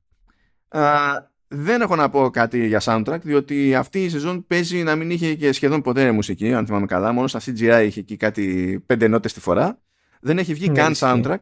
[0.68, 0.92] Α,
[1.48, 5.36] δεν έχω να πω κάτι για soundtrack, διότι αυτή η σεζόν παίζει να μην είχε
[5.36, 7.12] και σχεδόν ποτέ μουσική, αν θυμάμαι καλά.
[7.12, 9.80] Μόνο στα CGI είχε εκεί κάτι πέντε νότες τη φορά.
[10.22, 11.38] Δεν έχει βγει ναι, καν soundtrack.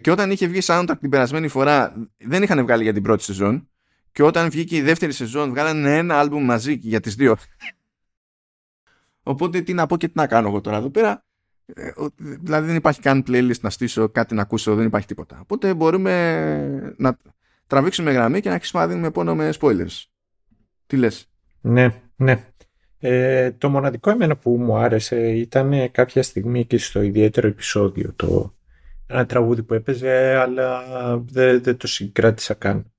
[0.00, 3.68] Και όταν είχε βγει soundtrack την περασμένη φορά, δεν είχαν βγάλει για την πρώτη σεζόν.
[4.12, 7.36] Και όταν βγήκε η δεύτερη σεζόν, βγάλανε ένα άλμπουμ μαζί για τις δύο.
[9.22, 11.24] Οπότε τι να πω και τι να κάνω εγώ τώρα εδώ πέρα.
[11.74, 15.38] Ε, δηλαδή δεν υπάρχει καν playlist να στήσω, κάτι να ακούσω, δεν υπάρχει τίποτα.
[15.42, 17.16] Οπότε μπορούμε να
[17.66, 20.04] τραβήξουμε γραμμή και να αρχίσουμε να δίνουμε πόνο με spoilers.
[20.86, 22.46] Τι λες; Ναι, ναι.
[22.98, 28.54] Ε, το μοναδικό εμένα που μου άρεσε ήταν κάποια στιγμή και στο ιδιαίτερο επεισόδιο το
[29.06, 30.82] ένα τραγούδι που έπαιζε, αλλά
[31.18, 32.92] δεν, δεν το συγκράτησα καν.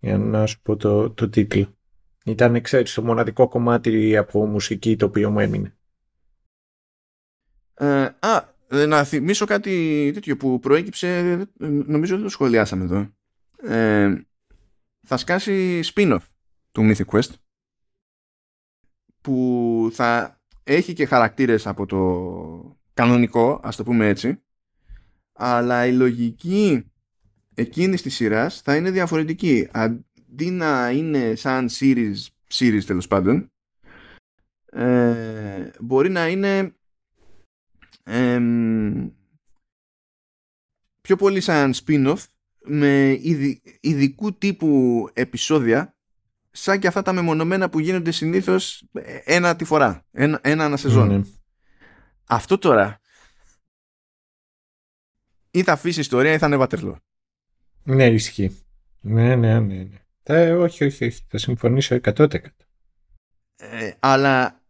[0.00, 1.74] Για να σου πω το, το τίτλο.
[2.24, 5.76] Ήταν, ξέρεις, το μοναδικό κομμάτι από μουσική το οποίο μου έμεινε.
[7.74, 13.10] Ε, α, ε, να θυμίσω κάτι τέτοιο που προέκυψε, νομίζω δεν το σχολιάσαμε εδώ.
[13.74, 14.22] Ε,
[15.06, 16.24] θα σκάσει spin-off
[16.72, 17.30] του Mythic Quest
[19.20, 24.42] που θα έχει και χαρακτήρες από το κανονικό, ας το πούμε έτσι
[25.42, 26.89] αλλά η λογική
[27.60, 32.14] εκείνης της σειράς θα είναι διαφορετική αντί να είναι σαν series,
[32.52, 33.52] series τέλος πάντων
[34.72, 36.74] ε, μπορεί να είναι
[41.00, 42.24] πιο πολύ σαν spin-off
[42.64, 43.18] με
[43.80, 45.94] ειδικού τύπου επεισόδια
[46.50, 48.84] σαν και αυτά τα μεμονωμένα που γίνονται συνήθως
[49.24, 51.08] ένα τη φορά, ένα, ένα ανασεζόν.
[51.08, 51.20] Ναι.
[52.26, 53.00] Αυτό τώρα
[55.50, 56.98] ή θα αφήσει ιστορία ή θα είναι βατερλό.
[57.82, 58.62] Ναι, ισχύει.
[59.00, 59.76] Ναι, ναι, ναι.
[59.76, 59.98] ναι.
[60.22, 61.24] Ε, όχι, όχι, όχι.
[61.28, 62.28] Θα συμφωνήσω 100%.
[63.56, 64.60] Ε, αλλά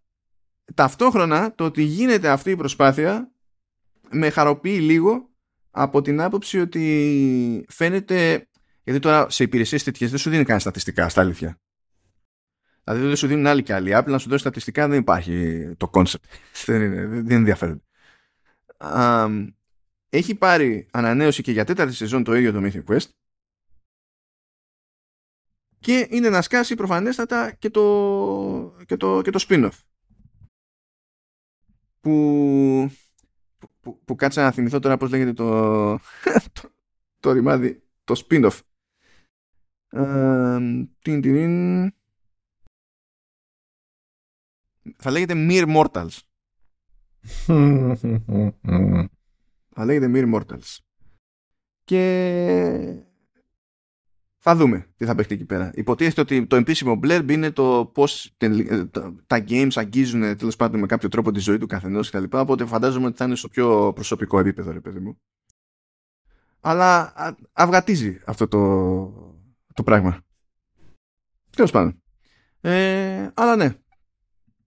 [0.74, 3.30] ταυτόχρονα το ότι γίνεται αυτή η προσπάθεια
[4.10, 5.30] με χαροποιεί λίγο
[5.70, 8.48] από την άποψη ότι φαίνεται
[8.82, 11.60] γιατί τώρα σε υπηρεσίες τέτοιες δεν σου δίνει καν στατιστικά στα αλήθεια
[12.84, 15.88] δηλαδή δεν σου δίνουν άλλη και άλλη απλά να σου δώσει στατιστικά δεν υπάρχει το
[15.88, 16.24] concept
[16.66, 17.82] δεν, δεν ενδιαφέρεται
[20.10, 23.08] έχει πάρει ανανέωση και για τέταρτη σεζόν το ίδιο το Mythic Quest.
[25.78, 29.78] Και είναι να σκάσει προφανέστατα και το, και το, και το spin-off.
[32.00, 32.90] Που,
[33.80, 35.90] που, που κάτσα να θυμηθώ τώρα πώς λέγεται το,
[36.60, 36.72] το,
[37.20, 38.58] το ρημάδι το spin-off.
[39.92, 41.92] Uh, τιν, τιν,
[44.96, 46.18] θα λέγεται Mere Mortals
[49.74, 50.76] θα λέγεται Mere Mortals.
[51.84, 53.04] Και
[54.42, 55.70] θα δούμε τι θα παιχτεί εκεί πέρα.
[55.74, 58.34] Υποτίθεται ότι το επίσημο Blurb είναι το πώς
[59.26, 62.36] τα games αγγίζουν τέλος πάντων με κάποιο τρόπο τη ζωή του καθενός κτλ.
[62.36, 65.20] Οπότε φαντάζομαι ότι θα είναι στο πιο προσωπικό επίπεδο, ρε παιδί μου.
[66.60, 67.12] Αλλά
[67.52, 69.38] αυγατίζει αυτό το,
[69.74, 70.20] το πράγμα.
[71.50, 72.02] Τέλος πάντων.
[72.60, 73.74] Ε, αλλά ναι.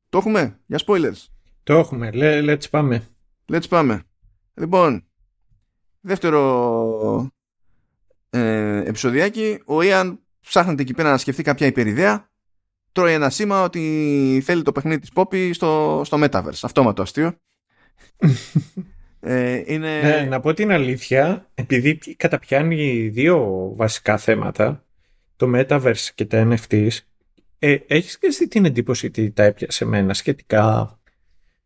[0.10, 1.26] Το έχουμε για spoilers.
[1.64, 2.10] Το έχουμε.
[2.14, 3.08] Let's πάμε.
[3.46, 4.04] Let's πάμε.
[4.54, 5.06] Λοιπόν,
[6.02, 7.32] δεύτερο
[8.30, 12.32] ε, επεισοδιάκι, ο Ιαν ψάχνεται εκεί πέρα να σκεφτεί κάποια υπερηδέα,
[12.92, 16.60] τρώει ένα σήμα ότι θέλει το παιχνίδι της Poppy στο, στο Metaverse.
[16.62, 17.36] Αυτόματο αστείο.
[19.20, 20.02] ε, είναι...
[20.02, 24.86] ναι, να πω την αλήθεια, επειδή καταπιάνει δύο βασικά θέματα,
[25.36, 26.98] το Metaverse και τα NFTs,
[27.60, 31.00] ε, έχεις και εσύ την εντύπωση ότι τα έπιασε με ένα σχετικά,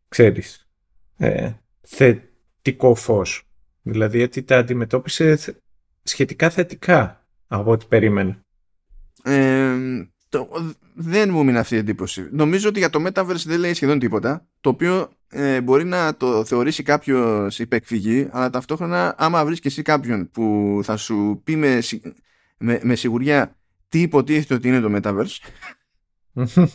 [0.08, 0.68] ξέρεις,
[1.16, 1.50] ε,
[2.68, 3.42] θετικό φως.
[3.82, 5.38] Δηλαδή ότι τα αντιμετώπισε
[6.02, 8.40] σχετικά θετικά από ό,τι περίμενε.
[9.22, 9.74] Ε,
[10.28, 10.48] το,
[10.94, 12.28] δεν μου μείνει αυτή η εντύπωση.
[12.30, 16.44] Νομίζω ότι για το Metaverse δεν λέει σχεδόν τίποτα, το οποίο ε, μπορεί να το
[16.44, 21.78] θεωρήσει κάποιος υπεκφυγή, αλλά ταυτόχρονα άμα βρεις και εσύ κάποιον που θα σου πει με,
[22.58, 23.56] με, με σιγουριά
[23.88, 25.36] τι υποτίθεται ότι είναι το Metaverse,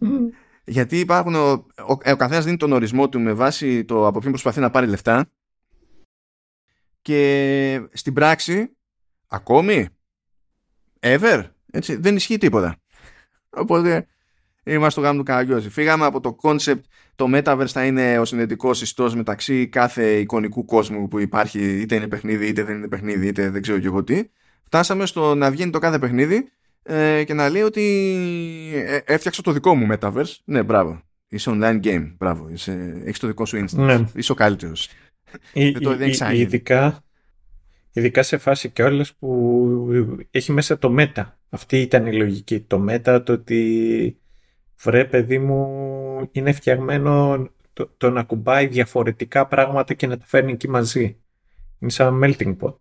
[0.66, 4.32] γιατί υπάρχουν ο, ο, ο καθένας δίνει τον ορισμό του με βάση το από ποιον
[4.32, 5.30] προσπαθεί να πάρει λεφτά.
[7.02, 8.76] Και στην πράξη
[9.26, 9.88] ακόμη
[11.00, 12.76] ever έτσι, δεν ισχύει τίποτα.
[13.50, 14.06] Οπότε
[14.64, 16.80] είμαστε στο γάμο του Καραγκιόζη φύγαμε από το concept
[17.14, 22.08] το Metaverse θα είναι ο συνδετικός ιστός μεταξύ κάθε εικονικού κόσμου που υπάρχει είτε είναι
[22.08, 24.22] παιχνίδι είτε δεν είναι παιχνίδι είτε δεν ξέρω και εγώ τι.
[24.64, 26.48] Φτάσαμε στο να βγαίνει το κάθε παιχνίδι
[26.86, 27.82] ε, και να λέει ότι
[28.74, 32.14] ε, έφτιαξα το δικό μου Metaverse ναι μπράβο Είσαι online game.
[32.18, 32.48] Μπράβο.
[32.48, 33.84] Είσαι, έχεις το δικό σου instance.
[33.84, 34.04] Ναι.
[34.14, 34.88] Είσαι ο καλύτερος.
[36.32, 37.04] ειδικά,
[37.92, 39.68] ειδικά σε φάση κιόλας που
[40.30, 41.38] έχει μέσα το μέτα.
[41.48, 42.60] Αυτή ήταν η λογική.
[42.60, 44.18] Το μέτα, το ότι
[44.78, 50.52] βρε παιδί μου είναι φτιαγμένο το, το να κουμπάει διαφορετικά πράγματα και να τα φέρνει
[50.52, 51.16] εκεί μαζί.
[51.78, 52.76] Είναι σαν melting pot.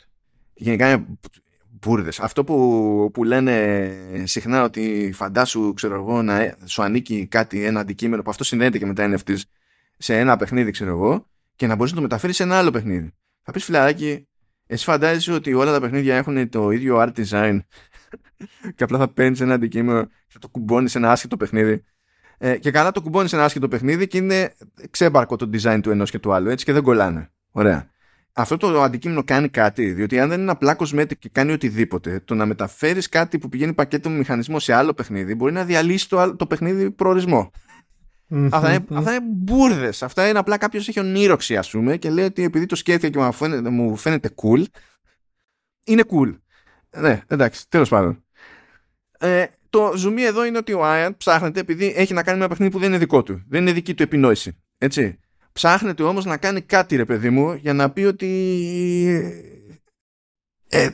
[0.53, 1.05] Γενικά
[1.81, 2.19] μπουρδες.
[2.19, 3.89] Αυτό που, που λένε
[4.23, 8.85] συχνά ότι φαντάσου, ξέρω εγώ, να σου ανήκει κάτι, ένα αντικείμενο που αυτό συνδέεται και
[8.85, 9.39] με τα NFTs
[9.97, 13.13] σε ένα παιχνίδι, ξέρω εγώ, και να μπορείς να το μεταφέρεις σε ένα άλλο παιχνίδι.
[13.41, 14.27] Θα πεις φιλαράκι,
[14.67, 17.59] εσύ φαντάζεσαι ότι όλα τα παιχνίδια έχουν το ίδιο art design
[18.75, 21.83] και απλά θα παίρνεις ένα αντικείμενο και το κουμπώνεις σε ένα άσχετο παιχνίδι.
[22.37, 24.53] Ε, και καλά το κουμπώνεις σε ένα άσχετο παιχνίδι και είναι
[24.89, 27.31] ξέμπαρκο το design του ενός και του άλλου, έτσι και δεν κολλάνε.
[27.51, 27.93] Ωραία
[28.37, 32.35] αυτό το αντικείμενο κάνει κάτι, διότι αν δεν είναι απλά cosmetic και κάνει οτιδήποτε, το
[32.35, 36.35] να μεταφέρεις κάτι που πηγαίνει πακέτο με μηχανισμό σε άλλο παιχνίδι μπορεί να διαλύσει το,
[36.35, 37.51] το παιχνίδι προορισμό.
[38.51, 40.03] αυτά, είναι, αυτά είναι μπουρδες.
[40.03, 43.19] Αυτά είναι απλά κάποιος έχει ονείροξη, ας πούμε, και λέει ότι επειδή το σκέφτηκε και
[43.19, 44.63] μου φαίνεται, μου φαίνεται cool,
[45.83, 46.39] είναι cool.
[46.97, 48.23] Ναι, εντάξει, τέλος πάντων.
[49.17, 52.71] Ε, το ζουμί εδώ είναι ότι ο Άιαν ψάχνεται επειδή έχει να κάνει ένα παιχνίδι
[52.71, 53.43] που δεν είναι δικό του.
[53.47, 54.57] Δεν είναι δική του επινόηση.
[54.77, 55.19] Έτσι.
[55.59, 58.29] Ψάχνεται όμως να κάνει κάτι, ρε παιδί μου, για να πει ότι.
[60.67, 60.89] Ε,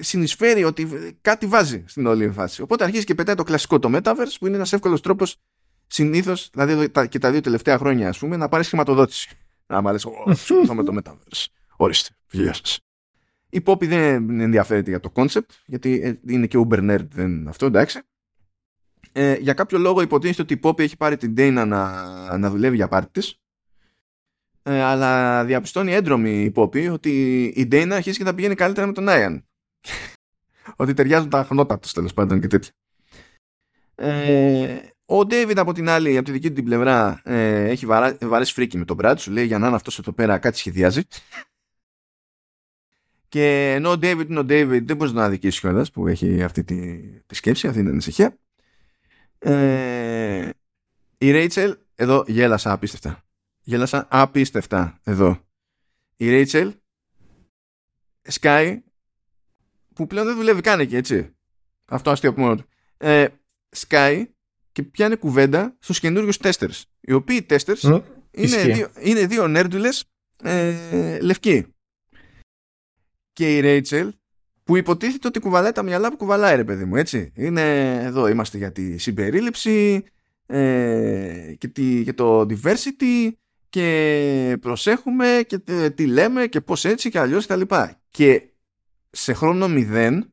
[0.00, 0.88] συνεισφέρει ότι
[1.20, 2.62] κάτι βάζει στην όλη φάση.
[2.62, 5.36] Οπότε αρχίζει και πετάει το κλασικό το Metaverse που είναι ένας εύκολος τρόπος
[5.86, 9.28] συνήθως, δηλαδή και τα δύο τελευταία χρόνια, ας πούμε, να πάρεις χρηματοδότηση.
[9.66, 10.08] Να μ' αρέσει,
[10.74, 11.46] με το Metaverse.
[11.76, 12.80] Ορίστε, γεια σας.
[13.50, 17.66] Η Poppy δεν ενδιαφέρεται για το concept, γιατί ε, είναι και Uber nerd, δεν αυτό,
[17.66, 18.00] εντάξει.
[19.12, 22.76] Ε, για κάποιο λόγο υποτίθεται ότι η Poppy έχει πάρει την Dana να, να δουλεύει
[22.76, 23.40] για πάρτι της.
[24.62, 28.92] Ε, αλλά διαπιστώνει έντρομη η Poppy ότι η Dana αρχίζει και θα πηγαίνει καλύτερα με
[28.92, 29.42] τον Ian.
[30.76, 32.72] ότι ταιριάζουν τα χνότα τους τέλος πάντων και τέτοια.
[33.94, 38.16] Ε, ο David από την άλλη, από τη δική του την πλευρά, ε, έχει βαρά,
[38.20, 39.14] βαρέσει φρίκι με τον Brad.
[39.18, 41.02] Σου λέει για να είναι αυτός εδώ πέρα κάτι σχεδιάζει.
[43.28, 46.64] Και ενώ ο David είναι ο David, δεν μπορείς να αδικήσει κιόλας που έχει αυτή
[46.64, 48.38] τη, τη σκέψη, αυτή την ανησυχία.
[49.38, 50.50] Ε,
[51.18, 53.24] η Rachel, εδώ γέλασα απίστευτα.
[53.60, 55.46] Γέλασα απίστευτα εδώ.
[56.16, 56.72] Η Rachel
[58.40, 58.78] Sky
[59.94, 61.36] που πλέον δεν δουλεύει καν εκεί, έτσι.
[61.84, 62.64] Αυτό αστείο από μόνο του.
[62.96, 63.26] Ε,
[63.76, 64.24] Sky
[64.72, 66.86] και πιάνει κουβέντα στους καινούριους τέστερς.
[67.00, 67.82] Οι οποίοι τέστερς
[68.30, 70.04] είναι, δύο, είναι δύο νέρντουλες
[70.42, 71.74] ε, λευκοί
[73.32, 74.12] και η Ρέιτσελ
[74.68, 77.32] που υποτίθεται ότι κουβαλάει τα μυαλά που κουβαλάει ρε παιδί μου έτσι.
[77.34, 80.04] Είναι εδώ είμαστε για τη συμπερίληψη
[80.46, 83.30] ε, και, τη, και το diversity
[83.68, 85.58] και προσέχουμε και
[85.90, 88.00] τι λέμε και πως έτσι και αλλιώς και τα λοιπά.
[88.10, 88.42] Και
[89.10, 90.32] σε χρόνο μηδέν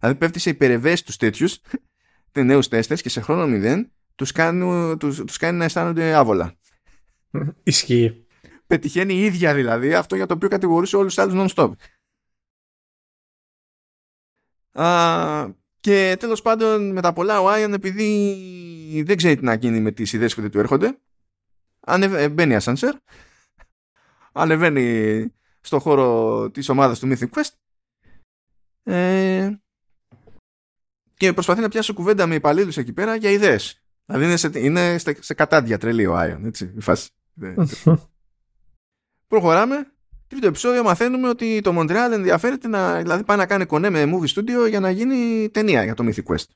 [0.00, 1.60] δηλαδή πέφτει σε υπερευαίσθητους τέτοιους
[2.32, 6.54] νέους τέστες και σε χρόνο μηδέν τους κάνει, τους, τους κάνει να αισθάνονται άβολα.
[7.62, 8.26] Ισχύει.
[8.66, 11.70] Πετυχαίνει η ίδια δηλαδή αυτό για το οποίο κατηγορούσε όλους τους άλλους non-stop.
[14.72, 15.50] Α,
[15.80, 19.90] και τέλος πάντων με τα πολλά ο Άιαν επειδή δεν ξέρει τι να γίνει με
[19.90, 20.98] τις ιδέες που δεν του έρχονται
[21.80, 22.94] ανεβαίνει μπαίνει ασανσέρ
[24.32, 25.26] ανεβαίνει
[25.60, 27.50] στο χώρο της ομάδας του Mythic Quest
[28.82, 29.50] ε,
[31.14, 33.82] και προσπαθεί να πιάσει κουβέντα με υπαλλήλους εκεί πέρα για ιδέες.
[34.06, 37.10] Δηλαδή είναι σε, είναι σε, κατάντια τρελή ο Άιον, έτσι, η φάση.
[39.28, 39.92] Προχωράμε.
[40.30, 44.34] Τρίτο επεισόδιο μαθαίνουμε ότι το Montreal ενδιαφέρεται να δηλαδή πάει να κάνει κονέ με movie
[44.34, 46.46] studio για να γίνει ταινία για το Mythic Quest.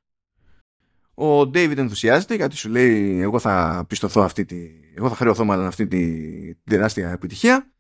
[1.14, 4.56] Ο David ενθουσιάζεται γιατί σου λέει εγώ θα πιστωθώ αυτή τη,
[4.96, 7.70] εγώ θα χρεωθώ μάλλον αυτή τη, τεράστια επιτυχία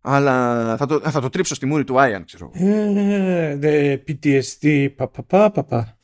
[0.00, 2.50] αλλά θα το, θα το τρίψω στη μούρη του Ian ξέρω.
[2.54, 5.98] Ε, PTSD, πα,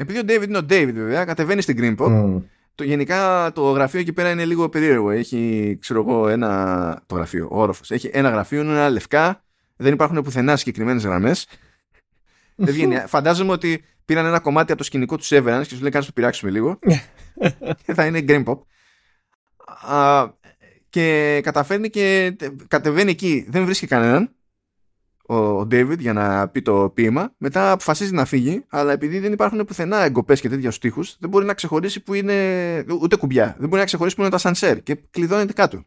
[0.00, 2.42] Επειδή ο David είναι ο David βέβαια, κατεβαίνει στην Green Pop
[2.76, 5.10] το, γενικά το γραφείο εκεί πέρα είναι λίγο περίεργο.
[5.10, 7.02] Έχει, ξέρω εγώ, ένα.
[7.06, 7.90] Το γραφείο, ο όροφος.
[7.90, 9.44] Έχει ένα γραφείο, είναι ένα λευκά.
[9.76, 11.46] Δεν υπάρχουν πουθενά συγκεκριμένες γραμμές.
[13.06, 16.12] Φαντάζομαι ότι πήραν ένα κομμάτι από το σκηνικό του Severance και σου λέει: Κάτσε το
[16.14, 16.78] πειράξουμε λίγο.
[17.84, 18.58] και θα είναι Green Pop.
[20.88, 22.36] και καταφέρνει και
[22.68, 23.46] κατεβαίνει εκεί.
[23.48, 24.34] Δεν βρίσκει κανέναν
[25.28, 27.34] ο David για να πει το ποίημα.
[27.36, 31.28] Μετά αποφασίζει να φύγει, αλλά επειδή δεν υπάρχουν πουθενά εγκοπές και τέτοια στους τοίχους, δεν
[31.30, 32.34] μπορεί να ξεχωρίσει που είναι.
[33.00, 33.56] ούτε κουμπιά.
[33.58, 35.84] Δεν μπορεί να ξεχωρίσει που είναι τα σανσέρ και κλειδώνεται κάτω.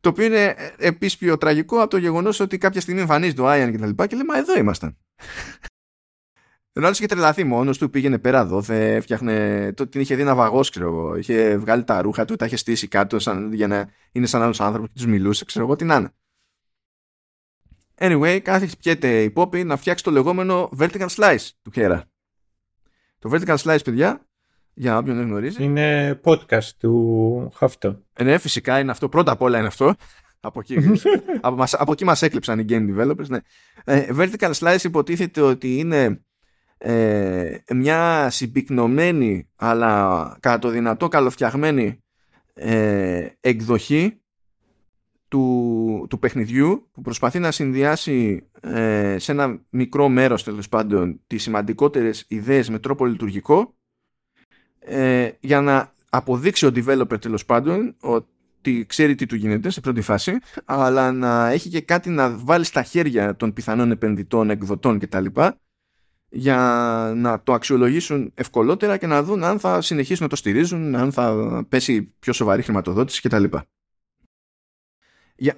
[0.00, 3.70] το οποίο είναι επίση πιο τραγικό από το γεγονός ότι κάποια στιγμή εμφανίζει το Άιαν
[3.70, 4.96] και τα λοιπά και λέει Μα εδώ ήμασταν.
[6.74, 8.62] Ενώ άλλο είχε τρελαθεί μόνος του, πήγαινε πέρα εδώ,
[9.00, 9.72] φτιάχνε.
[9.72, 11.16] Το, την είχε δει ένα βαγός, ξέρω εγώ.
[11.16, 14.60] Είχε βγάλει τα ρούχα του, τα είχε στήσει κάτω σαν, για να είναι σαν άλλος
[14.60, 16.12] άνθρωπος και τους μιλούσε, ξέρω εγώ τι να είναι.
[17.98, 18.40] Anyway,
[18.78, 22.04] πιέται η Poppy να φτιάξει το λεγόμενο vertical slice του Χέρα.
[23.18, 24.26] Το vertical slice, παιδιά,
[24.74, 25.64] για όποιον δεν γνωρίζει.
[25.64, 28.02] Είναι podcast του Χαυτό.
[28.12, 29.08] Ε, ναι, φυσικά είναι αυτό.
[29.08, 29.94] Πρώτα απ' όλα είναι αυτό.
[30.40, 30.76] από, εκεί,
[31.40, 33.26] από, μας, από εκεί μας έκλειψαν οι game developers.
[33.28, 33.38] Ναι.
[33.84, 36.24] Ε, vertical slice υποτίθεται ότι είναι
[36.78, 42.02] ε, μια συμπυκνωμένη αλλά κατά το δυνατό καλοφτιαγμένη
[42.54, 44.21] ε, εκδοχή
[45.32, 51.42] του, του παιχνιδιού που προσπαθεί να συνδυάσει ε, σε ένα μικρό μέρος τέλος πάντων τις
[51.42, 53.74] σημαντικότερες ιδέες με τρόπο λειτουργικό
[54.78, 60.00] ε, για να αποδείξει ο developer τέλος πάντων ότι ξέρει τι του γίνεται σε πρώτη
[60.00, 65.26] φάση αλλά να έχει και κάτι να βάλει στα χέρια των πιθανών επενδυτών, εκδοτών κτλ
[66.28, 66.56] για
[67.16, 71.36] να το αξιολογήσουν ευκολότερα και να δουν αν θα συνεχίσουν να το στηρίζουν, αν θα
[71.68, 73.44] πέσει πιο σοβαρή χρηματοδότηση κτλ.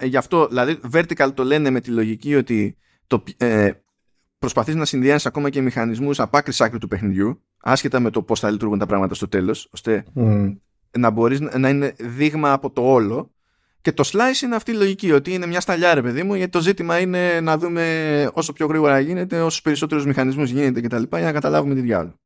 [0.03, 2.77] Γι' αυτό, δηλαδή, vertical το λένε με τη λογική ότι
[3.07, 3.71] το, ε,
[4.39, 8.41] προσπαθείς να συνδυάσεις ακόμα και μηχανισμούς από άκρη άκρη του παιχνιδιού, άσχετα με το πώς
[8.41, 10.05] θα λειτουργούν τα πράγματα στο τέλος, ώστε
[10.99, 13.35] να μπορείς να είναι δείγμα από το όλο
[13.81, 16.51] και το slice είναι αυτή η λογική, ότι είναι μια σταλιά ρε παιδί μου, γιατί
[16.51, 21.03] το ζήτημα είναι να δούμε όσο πιο γρήγορα γίνεται, όσο περισσότερους μηχανισμούς γίνεται κτλ.
[21.11, 22.19] για να καταλάβουμε τι διάλογο.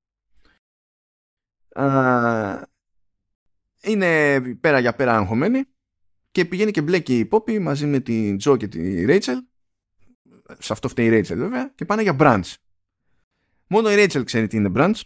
[3.82, 5.64] είναι πέρα για πέρα αγχωμένη
[6.39, 9.39] και πηγαίνει και μπλέκει η Πόπη μαζί με την Τζο και τη Ρέιτσελ.
[10.59, 12.55] Σε αυτό φταίει η Ρέιτσελ βέβαια και πάνε για branch
[13.68, 15.01] μόνο η Ρέιτσελ ξέρει τι είναι branch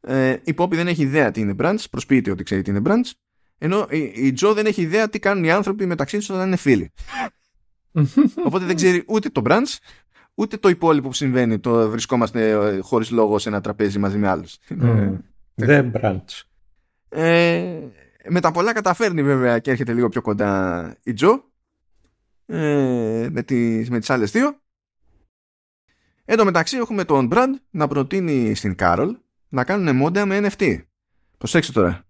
[0.00, 3.10] ε, η Πόπη δεν έχει ιδέα τι είναι branch προσποιείται ότι ξέρει τι είναι branch
[3.58, 6.92] ενώ η, Τζο δεν έχει ιδέα τι κάνουν οι άνθρωποι μεταξύ τους όταν είναι φίλοι.
[8.46, 9.76] Οπότε δεν ξέρει ούτε το branch
[10.34, 14.28] ούτε το υπόλοιπο που συμβαίνει το βρισκόμαστε ε, χωρίς λόγο σε ένα τραπέζι μαζί με
[14.28, 14.58] άλλους.
[14.68, 15.16] Mm.
[15.54, 16.42] δεν branch
[17.08, 17.78] ε,
[18.28, 21.50] με τα πολλά καταφέρνει βέβαια και έρχεται λίγο πιο κοντά η Τζο
[22.46, 24.60] ε, με, τις, με τις άλλες δύο.
[26.24, 29.16] Εν τω μεταξύ έχουμε τον Brand να προτείνει στην Κάρολ
[29.48, 30.78] να κάνουν μόντα με NFT.
[31.38, 32.04] Προσέξτε τώρα.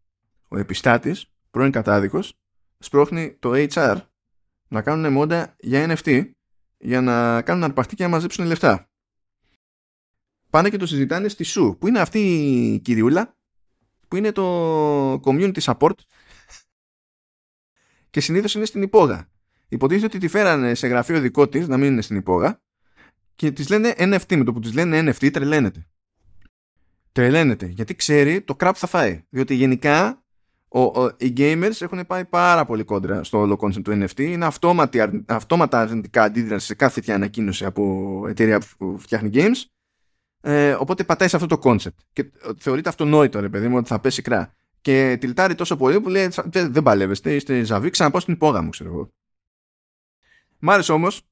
[0.48, 2.34] Ο επιστάτης, πρώην κατάδικος,
[2.78, 3.96] σπρώχνει το HR
[4.68, 6.30] να κάνουν μόντα για NFT
[6.78, 8.90] για να κάνουν αρπαχτή και να μαζέψουν λεφτά.
[10.50, 13.36] Πάνε και το συζητάνε στη ΣΟΥ, που είναι αυτή η κυριούλα
[14.12, 15.94] που είναι το community support
[18.10, 19.28] και συνήθως είναι στην υπόγα.
[19.68, 22.60] Υποτίθεται ότι τη φέρανε σε γραφείο δικό της να μην είναι στην υπόγα
[23.34, 24.36] και της λένε NFT.
[24.36, 25.86] Με το που της λένε NFT τρελαίνεται.
[27.12, 29.24] Τρελαίνεται γιατί ξέρει το κράξ' θα φάει.
[29.28, 30.22] Διότι γενικά
[30.68, 34.20] ο, ο, οι gamers έχουν πάει πάρα πολύ κόντρα στο όλο concept του NFT.
[34.20, 39.64] Είναι αυτόματη, αυτόματα αρνητικά αντίδραση σε κάθε τέτοια ανακοίνωση από εταιρεία που φτιάχνει games
[40.44, 41.98] ε, οπότε πατάει σε αυτό το concept.
[42.12, 44.54] Και θεωρείται αυτονόητο, ρε παιδί μου, ότι θα πέσει κράξ'.
[44.80, 48.90] Και τυλτάρει τόσο πολύ που λέει: Δεν παλεύεστε, είστε ζαβί, ξαναπάω στην υπόγα μου, ξέρω
[48.90, 49.12] εγώ.
[50.58, 51.22] Μ' άρεσε όμως,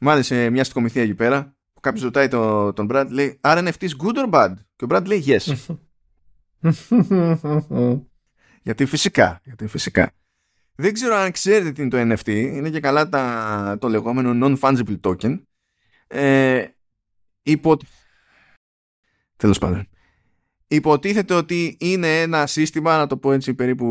[0.00, 3.88] μ' άρεσε μια στικομηθεία εκεί πέρα, που κάποιος ρωτάει το, τον Brad, λέει: Are NFTs
[3.88, 4.54] good or bad?
[4.76, 5.76] Και ο Brad λέει: Yes.
[8.62, 10.12] γιατί φυσικά, γιατί φυσικά.
[10.74, 15.00] Δεν ξέρω αν ξέρετε τι είναι το NFT, είναι και καλά τα, το λεγόμενο non-fungible
[15.00, 15.42] token.
[16.06, 16.64] Ε,
[17.42, 17.76] υπό,
[19.42, 19.88] Τέλος πάντων.
[20.66, 23.86] Υποτίθεται ότι είναι ένα σύστημα, να το πω έτσι περίπου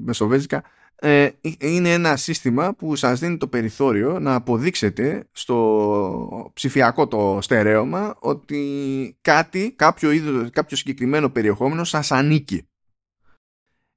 [0.00, 0.62] μεσοβέζικα,
[0.94, 1.28] ε,
[1.58, 9.18] είναι ένα σύστημα που σας δίνει το περιθώριο να αποδείξετε στο ψηφιακό το στερέωμα ότι
[9.20, 12.68] κάτι, κάποιο, είδος, κάποιο συγκεκριμένο περιεχόμενο σας ανήκει.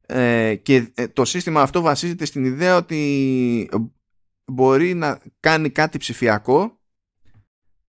[0.05, 3.69] Ε, και ε, το σύστημα αυτό βασίζεται στην ιδέα ότι
[4.45, 6.79] μπορεί να κάνει κάτι ψηφιακό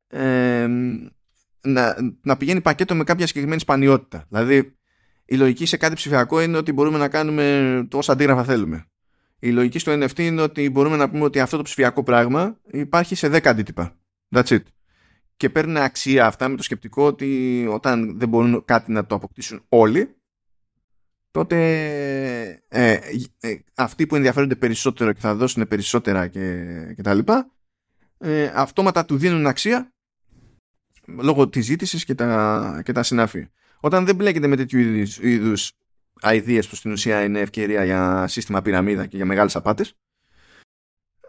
[0.07, 0.69] ε,
[1.65, 4.27] να, να πηγαίνει πακέτο με κάποια συγκεκριμένη σπανιότητα.
[4.29, 4.77] Δηλαδή,
[5.25, 8.87] η λογική σε κάτι ψηφιακό είναι ότι μπορούμε να κάνουμε όσα αντίγραφα θέλουμε.
[9.39, 13.15] Η λογική στο NFT είναι ότι μπορούμε να πούμε ότι αυτό το ψηφιακό πράγμα υπάρχει
[13.15, 13.97] σε 10 αντίτυπα.
[14.35, 14.63] That's it.
[15.37, 19.65] Και παίρνει αξία αυτά με το σκεπτικό ότι όταν δεν μπορούν κάτι να το αποκτήσουν
[19.69, 20.17] όλοι,
[21.31, 21.57] τότε
[22.69, 22.99] ε,
[23.41, 27.51] ε, αυτοί που ενδιαφέρονται περισσότερο και θα δώσουν περισσότερα και, και τα λοιπά,
[28.19, 29.94] ε, αυτόματα του δίνουν αξία
[31.07, 33.49] λόγω της ζήτησης και τα, και τα συνάφη.
[33.81, 34.79] Όταν δεν μπλέκεται με τέτοιου
[35.21, 35.73] είδους
[36.33, 39.95] ιδέε που στην ουσία είναι ευκαιρία για σύστημα πυραμίδα και για μεγάλες απάτες,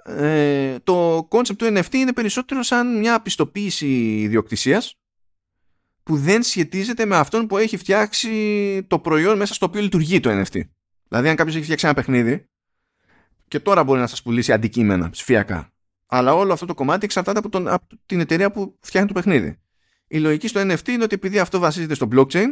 [0.03, 4.99] ε, το concept του NFT είναι περισσότερο σαν μια πιστοποίηση ιδιοκτησίας
[6.03, 10.29] που δεν σχετίζεται με αυτόν που έχει φτιάξει το προϊόν μέσα στο οποίο λειτουργεί το
[10.29, 10.61] NFT.
[11.07, 12.49] Δηλαδή αν κάποιος έχει φτιάξει ένα παιχνίδι
[13.47, 15.75] και τώρα μπορεί να σας πουλήσει αντικείμενα ψηφιακά
[16.07, 19.59] αλλά όλο αυτό το κομμάτι εξαρτάται από, τον, από την εταιρεία που φτιάχνει το παιχνίδι.
[20.15, 22.47] Η λογική στο NFT είναι ότι επειδή αυτό βασίζεται στο blockchain,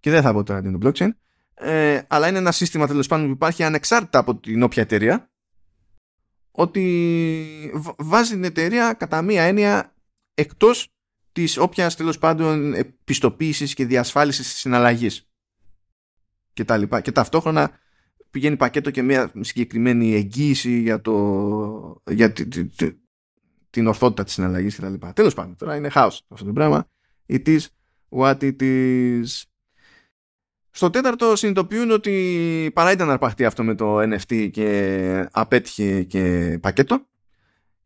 [0.00, 1.08] και δεν θα πω τώρα τι είναι το blockchain,
[1.54, 5.30] ε, αλλά είναι ένα σύστημα τέλος πάντων που υπάρχει ανεξάρτητα από την όποια εταιρεία,
[6.50, 9.94] ότι βάζει την εταιρεία κατά μία έννοια
[10.34, 10.94] εκτός
[11.32, 15.30] της όποιας τέλος πάντων πιστοποίησης και διασφάλισης της συναλλαγής
[16.52, 17.00] και τα λοιπά.
[17.00, 17.70] Και ταυτόχρονα
[18.30, 22.32] πηγαίνει πακέτο και μια συγκεκριμένη εγγύηση για, το, για
[23.70, 25.12] την ορθότητα της συναλλαγής και τα λοιπά.
[25.12, 26.90] Τέλος πάντων, τώρα είναι χάος αυτό το πράγμα.
[27.26, 27.60] It is
[28.08, 29.42] what it is.
[30.70, 37.06] Στο τέταρτο συνειδητοποιούν ότι παρά ήταν αρπαχτή αυτό με το NFT και απέτυχε και πακέτο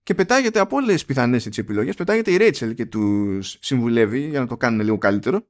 [0.03, 4.41] και πετάγεται από όλες τις πιθανές έτσι, επιλογές πετάγεται η Rachel και τους συμβουλεύει για
[4.41, 5.47] να το κάνουν λίγο καλύτερο.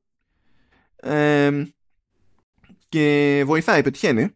[0.96, 1.64] Ε,
[2.88, 4.28] και βοηθάει, πετυχαίνει.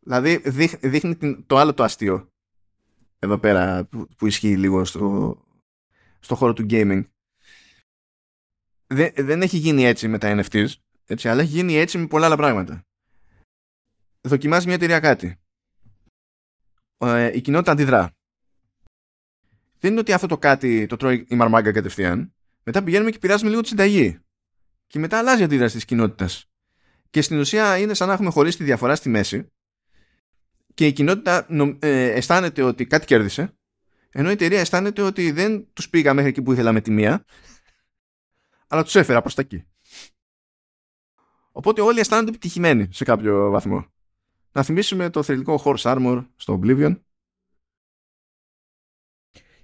[0.00, 0.42] Δηλαδή
[0.80, 2.30] δείχνει το άλλο το αστείο
[3.18, 5.36] εδώ πέρα που, που ισχύει λίγο στο,
[6.20, 7.04] στο χώρο του gaming
[8.92, 10.68] δεν, δεν έχει γίνει έτσι με τα NFTs,
[11.06, 12.84] έτσι, αλλά έχει γίνει έτσι με πολλά άλλα πράγματα.
[14.20, 15.40] Δοκιμάζει μια εταιρεία κάτι.
[16.98, 18.12] Ε, η κοινότητα αντιδρά.
[19.78, 22.34] Δεν είναι ότι αυτό το κάτι το τρώει η μαρμάγκα κατευθείαν.
[22.62, 24.18] Μετά πηγαίνουμε και πειράζουμε λίγο τη συνταγή.
[24.86, 26.50] και μετά αλλάζει η αντίδραση της κοινότητας.
[27.10, 29.46] Και στην ουσία είναι σαν να έχουμε χωρίσει τη διαφορά στη μέση
[30.74, 31.46] και η κοινότητα
[31.78, 33.54] ε, αισθάνεται ότι κάτι κέρδισε
[34.10, 37.24] ενώ η εταιρεία αισθάνεται ότι δεν τους πήγα μέχρι εκεί που ήθελα με τη μία
[38.70, 39.64] αλλά τους έφερα προς τα εκεί.
[41.52, 43.86] Οπότε όλοι αισθάνονται επιτυχημένοι σε κάποιο βαθμό.
[44.52, 47.00] Να θυμίσουμε το θρηλυκό Horse Armor στο Oblivion.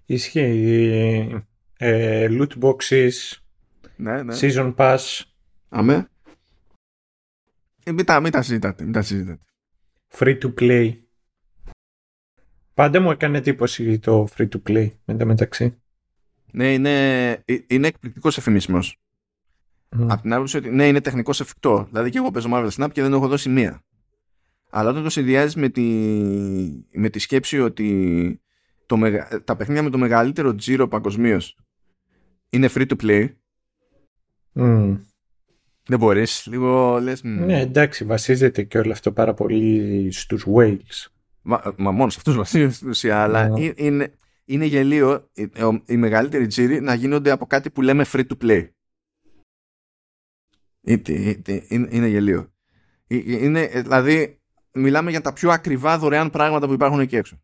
[0.05, 1.45] Ισχύει.
[1.77, 3.13] Ε, loot boxes.
[3.97, 4.37] Ναι, ναι.
[4.41, 5.21] Season Pass.
[5.69, 6.11] Αμέ.
[7.85, 8.85] Ε, μην, τα, μην τα συζητάτε.
[8.85, 9.45] Μην τα συζητάτε.
[10.09, 11.01] Free to play.
[12.75, 15.81] Πάντα μου έκανε εντύπωση το free to play με τα μεταξύ.
[16.57, 19.01] Ναι, είναι, ε, είναι εκπληκτικός εφημισμός.
[19.97, 20.07] Mm.
[20.09, 21.87] Από την άποψη ότι ναι, είναι τεχνικός εφικτό.
[21.91, 23.83] Δηλαδή και εγώ παίζω Marvel Snap και δεν έχω δώσει μία.
[24.71, 25.83] Αλλά όταν το συνδυάζει με τη,
[26.93, 28.41] με τη σκέψη ότι
[28.87, 28.99] το
[29.45, 31.57] τα παιχνίδια με το μεγαλύτερο τζίρο παγκοσμίως
[32.51, 33.29] είναι free to play.
[34.55, 35.01] Mm.
[35.87, 36.47] Δεν μπορείς.
[36.47, 37.23] Λίγο λες.
[37.23, 41.07] Ναι, εντάξει, βασίζεται και όλο αυτό πάρα πολύ στους whales.
[41.43, 43.23] Μα, μα μόνος σε αυτού βασίζεται στην ουσία.
[43.23, 43.73] Αλλά ναι.
[43.77, 44.13] είναι,
[44.47, 45.51] είναι γελίο οι,
[45.87, 48.69] οι μεγαλύτεροι τζίροι να γίνονται από κάτι που λέμε free to play.
[50.81, 52.53] Είναι, είναι γελίο.
[53.07, 54.41] Είναι, δηλαδή,
[54.73, 57.41] μιλάμε για τα πιο ακριβά δωρεάν πράγματα που υπάρχουν εκεί έξω.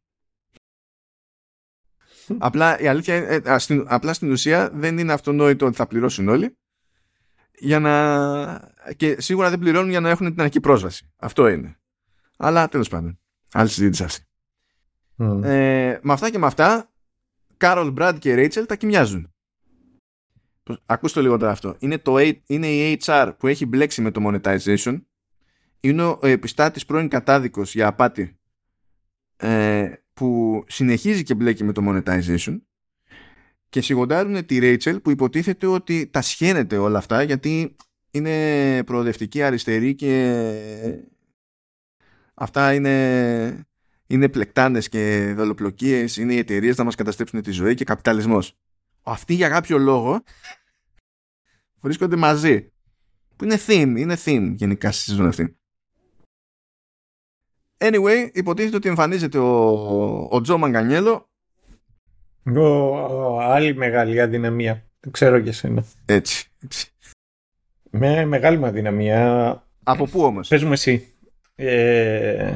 [2.38, 3.42] απλά η αλήθεια ε,
[3.86, 6.56] απλά στην ουσία δεν είναι αυτονόητο ότι θα πληρώσουν όλοι
[7.58, 8.94] για να...
[8.96, 11.12] και σίγουρα δεν πληρώνουν για να έχουν την αρχική πρόσβαση.
[11.16, 11.76] Αυτό είναι.
[12.36, 13.18] Αλλά τέλος πάντων.
[13.52, 14.24] Άλλη συζήτηση αυτή.
[15.42, 16.91] Ε, με αυτά και με αυτά
[17.62, 19.32] Κάρολ, Μπραντ και Ρέιτσελ τα κοιμιάζουν.
[20.86, 21.76] Ακούστε λίγο τώρα αυτό.
[21.78, 25.00] Είναι, το, είναι η HR που έχει μπλέξει με το monetization.
[25.80, 28.38] Είναι ο επιστάτης πρώην κατάδικος για απάτη
[29.36, 32.60] ε, που συνεχίζει και μπλέκει με το monetization
[33.68, 37.76] και σιγοντάρουν τη Ρέιτσελ που υποτίθεται ότι τα σχένεται όλα αυτά γιατί
[38.10, 40.44] είναι προοδευτική αριστερή και
[42.34, 43.66] αυτά είναι,
[44.12, 48.56] είναι πλεκτάνες και δολοπλοκίες, είναι οι εταιρείες να μας καταστρέψουν τη ζωή και καπιταλισμός.
[49.02, 50.22] Αυτοί για κάποιο λόγο
[51.80, 52.72] βρίσκονται μαζί.
[53.36, 55.56] Που είναι theme, είναι theme γενικά στη σεζόν αυτή.
[57.78, 61.30] Anyway, υποτίθεται ότι εμφανίζεται ο, ο Τζο Μαγκανιέλο.
[62.56, 64.86] Ο, άλλη μεγάλη αδυναμία.
[65.00, 65.84] Δεν ξέρω για σένα.
[66.04, 66.92] Έτσι, έτσι.
[67.90, 69.66] Με μεγάλη μου αδυναμία.
[69.82, 71.06] Από πού όμως; Πες μου εσύ.
[71.54, 72.54] Ε,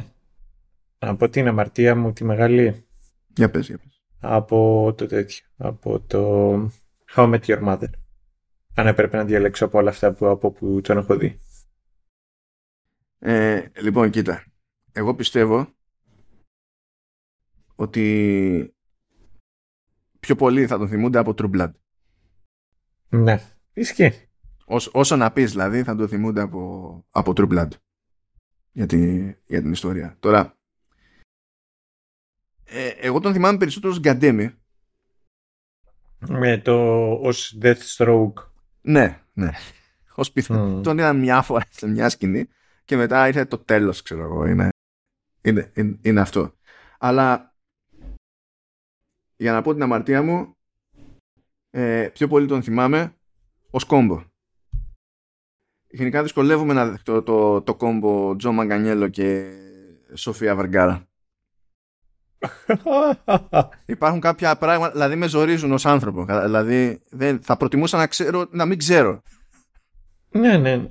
[0.97, 2.87] από την αμαρτία μου τη μεγάλη.
[3.35, 4.03] Για πες, για πες.
[4.19, 5.45] Από το τέτοιο.
[5.57, 6.53] Από το
[7.15, 7.89] How I Met Your Mother.
[8.75, 11.39] Αν έπρεπε να διαλέξω από όλα αυτά που, από που τον έχω δει.
[13.19, 14.43] Ε, λοιπόν, κοίτα.
[14.91, 15.75] Εγώ πιστεύω
[17.75, 18.75] ότι
[20.19, 21.71] πιο πολύ θα τον θυμούνται από True Blood.
[23.09, 23.39] Ναι,
[23.73, 24.29] ισχύει.
[24.91, 27.69] όσο να πεις δηλαδή θα τον θυμούνται από, από True Blood
[28.71, 28.85] για,
[29.45, 30.15] για την ιστορία.
[30.19, 30.56] Τώρα,
[32.69, 34.55] ε, εγώ τον θυμάμαι περισσότερο ως Γκαντέμι.
[36.27, 38.33] Με το ως Deathstroke.
[38.81, 39.51] Ναι, ναι.
[40.15, 40.81] Ως πιθανό.
[40.81, 42.47] Τον είδα μια φορά σε μια σκηνή
[42.85, 44.45] και μετά ήρθε το τέλος, ξέρω εγώ.
[44.45, 44.69] Είναι,
[45.41, 46.53] είναι, είναι, αυτό.
[46.99, 47.55] Αλλά
[49.35, 50.55] για να πω την αμαρτία μου,
[51.69, 53.15] ε, πιο πολύ τον θυμάμαι
[53.69, 54.23] ως κόμπο.
[55.87, 59.51] Γενικά δυσκολεύομαι να δεχτώ το, το κόμπο Τζο Μαγκανιέλο και
[60.13, 61.07] Σοφία Βαργκάρα.
[63.85, 66.25] Υπάρχουν κάποια πράγματα, δηλαδή με ζορίζουν ως άνθρωπο.
[66.25, 69.21] Δηλαδή δεν, θα προτιμούσα να ξέρω, να μην ξέρω.
[70.29, 70.87] Ναι, ναι, ναι.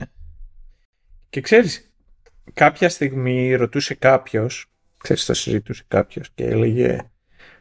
[1.29, 1.91] Και ξέρεις,
[2.53, 4.67] κάποια στιγμή ρωτούσε κάποιος,
[4.97, 7.11] ξέρεις, το συζητούσε κάποιος και έλεγε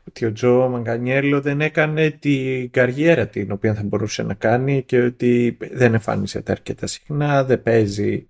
[0.08, 5.02] ότι ο Τζο Μαγκανιέλο δεν έκανε την καριέρα την οποία θα μπορούσε να κάνει και
[5.02, 8.30] ότι δεν εμφάνιζεται αρκετά συχνά, δεν παίζει,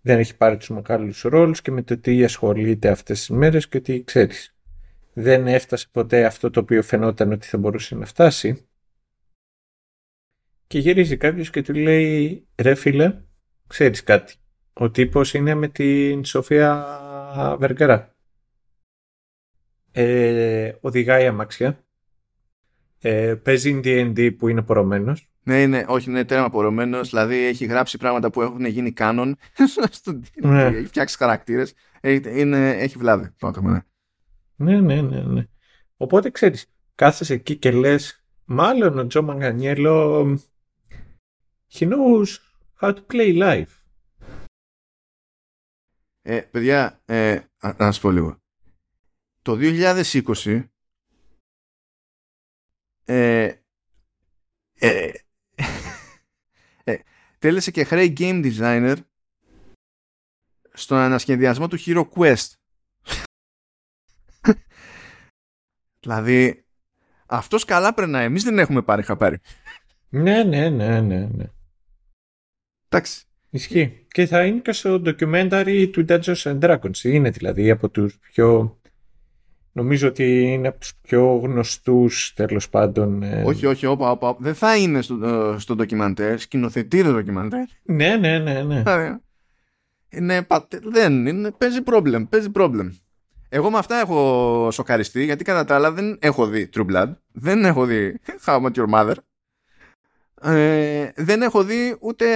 [0.00, 3.76] δεν έχει πάρει τους μεγάλους ρόλους και με το τι ασχολείται αυτές τις μέρες και
[3.76, 4.56] ότι ξέρεις
[5.12, 8.66] δεν έφτασε ποτέ αυτό το οποίο φαινόταν ότι θα μπορούσε να φτάσει
[10.66, 13.22] και γυρίζει κάποιος και του λέει ρε φίλε
[13.66, 14.34] ξέρεις κάτι
[14.72, 18.14] ο τύπος είναι με την Σοφία Βεργαρά
[19.92, 21.84] ε, οδηγάει αμάξια
[22.98, 27.08] ε, παίζει D&D που είναι πορωμένος ναι, είναι, όχι, είναι τέρμα πορωμένος.
[27.08, 29.36] Δηλαδή έχει γράψει πράγματα που έχουν γίνει κάνον.
[30.42, 30.64] ναι.
[30.64, 31.74] Έχει φτιάξει χαρακτήρες.
[32.00, 33.30] Έχει, βλάβει.
[33.62, 33.84] Ναι.
[34.62, 35.46] Ναι, ναι, ναι, ναι.
[35.96, 40.24] Οπότε ξέρεις, κάθεσαι εκεί και λες, μάλλον ο Τζο Μαγκανιέλο
[41.72, 42.38] he knows
[42.80, 43.82] how to play life.
[46.22, 48.40] Ε, παιδιά, ε, να σας πω λίγο.
[49.42, 50.64] Το 2020
[53.04, 53.54] ε,
[54.78, 55.10] ε,
[56.84, 56.98] ε,
[57.38, 58.96] τέλεσε και χρέη game designer
[60.72, 62.52] στον ανασχεδιασμό του Hero Quest.
[66.02, 66.64] Δηλαδή,
[67.26, 68.24] αυτός καλά περνάει.
[68.24, 69.38] Εμείς δεν έχουμε πάρει χαπάρι.
[70.08, 71.44] Ναι, ναι, ναι, ναι, ναι.
[72.88, 73.24] Εντάξει.
[73.50, 74.06] Ισχύει.
[74.08, 76.98] Και θα είναι και στο documentary του Dungeons and Dragons.
[77.02, 78.76] Είναι δηλαδή από τους πιο...
[79.74, 83.22] Νομίζω ότι είναι από τους πιο γνωστούς τέλος πάντων.
[83.22, 84.36] ε, Όχι, όχι, όπα, όπα.
[84.38, 85.14] Δεν θα είναι στο,
[85.54, 86.38] ε, στο ντοκιμαντέρ.
[86.38, 87.64] Σκηνοθετεί το ντοκιμαντέρ.
[87.82, 88.82] Ναι, ναι, ναι, ναι.
[88.86, 89.22] Άρα,
[90.08, 92.92] Είναι, πάτε- δεν είναι, παίζει πρόβλημα, παίζει πρόβλημα.
[93.54, 97.64] Εγώ με αυτά έχω σοκαριστεί γιατί κατά τα άλλα δεν έχω δει True Blood, δεν
[97.64, 99.14] έχω δει How I Met Your Mother,
[100.42, 102.26] ε, δεν έχω δει ούτε,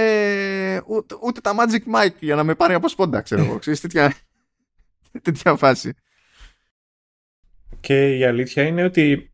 [0.87, 3.59] ούτε, ούτε τα Magic Mike για να με πάρει από σπόντα, ξέρω εγώ.
[3.59, 4.13] Ξέρεις, τέτοια,
[5.21, 5.93] τέτοια φάση.
[7.79, 9.31] Και η αλήθεια είναι ότι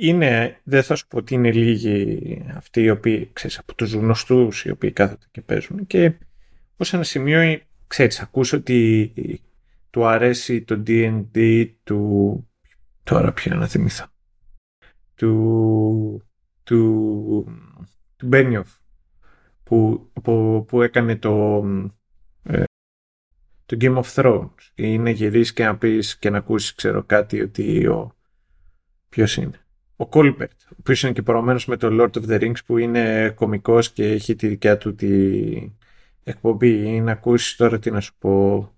[0.00, 4.64] είναι, δεν θα σου πω ότι είναι λίγοι αυτοί οι οποίοι, ξέρεις, από τους γνωστούς
[4.64, 6.12] οι οποίοι κάθονται και παίζουν και
[6.76, 9.12] ως ένα σημείο, ξέρεις, ακούς ότι
[9.90, 12.44] του αρέσει το D&D του...
[13.02, 14.06] Τώρα ποιο να θυμηθώ.
[15.14, 16.22] Του...
[16.62, 17.44] του...
[18.16, 18.70] του Μπένιοφ
[19.62, 21.64] που, που, που έκανε το
[22.42, 22.64] ε,
[23.66, 24.70] το Game of Thrones.
[24.74, 28.16] Ή να γυρίσεις και να πεις και να ακούσεις ξέρω κάτι ότι ο
[29.08, 29.64] ποιος είναι.
[29.96, 33.30] Ο Κόλπερτ ο οποίος είναι και προωμένος με το Lord of the Rings που είναι
[33.30, 35.72] κωμικός και έχει τη δικιά του τη
[36.22, 36.94] εκπομπή.
[36.94, 38.72] Ή να ακούσεις τώρα τι να σου πω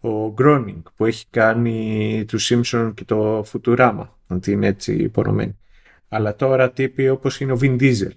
[0.00, 5.58] ο Groening που έχει κάνει του Simpson και το Futurama ότι είναι έτσι πορωμένοι
[6.08, 8.12] αλλά τώρα τύποι όπως είναι ο Vin Diesel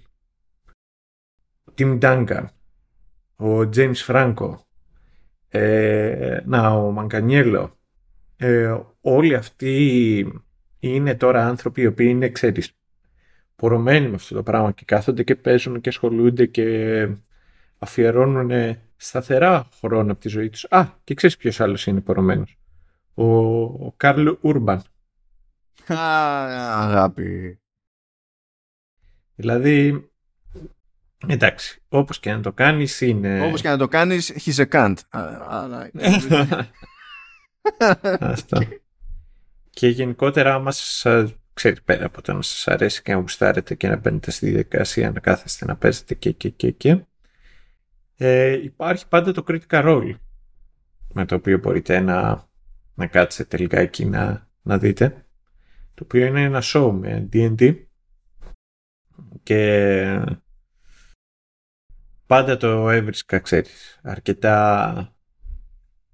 [1.64, 2.44] ο Tim Duncan
[3.36, 4.54] ο James Franco
[5.56, 7.78] ε, να, ο Μαγκανιέλο.
[8.36, 10.42] Ε, όλοι αυτοί
[10.78, 12.72] είναι τώρα άνθρωποι οι οποίοι είναι, ξέρεις,
[13.56, 17.08] πορωμένοι με αυτό το πράγμα και κάθονται και παίζουν και ασχολούνται και
[17.78, 20.66] αφιερώνουν σταθερά χρόνο από τη ζωή τους.
[20.70, 22.58] Α, και ξέρεις ποιος άλλος είναι πορωμένος.
[23.14, 23.24] Ο,
[23.62, 24.82] ο Καρλ Ούρμπαν.
[25.86, 25.96] Α,
[26.82, 27.58] αγάπη.
[29.34, 30.08] Δηλαδή,
[31.26, 33.46] εντάξει, όπως και να το κάνεις είναι...
[33.46, 34.94] Όπως και να το κάνεις, he's a cunt.
[35.08, 35.90] Α, αλλά-
[38.20, 38.60] Αυτό.
[39.70, 43.88] και γενικότερα, άμα σας, ξέρετε, πέρα από το να σας αρέσει και να γουστάρετε και
[43.88, 47.04] να μπαίνετε στη διαδικασία να κάθεστε να παίζετε και και και και,
[48.16, 50.14] ε, υπάρχει πάντα το critical role
[51.12, 52.48] με το οποίο μπορείτε να,
[52.94, 55.26] να κάτσετε λιγάκι να, να δείτε
[55.94, 57.84] το οποίο είναι ένα show με D&D
[59.42, 60.24] και
[62.26, 65.16] πάντα το έβρισκα, ξέρεις, αρκετά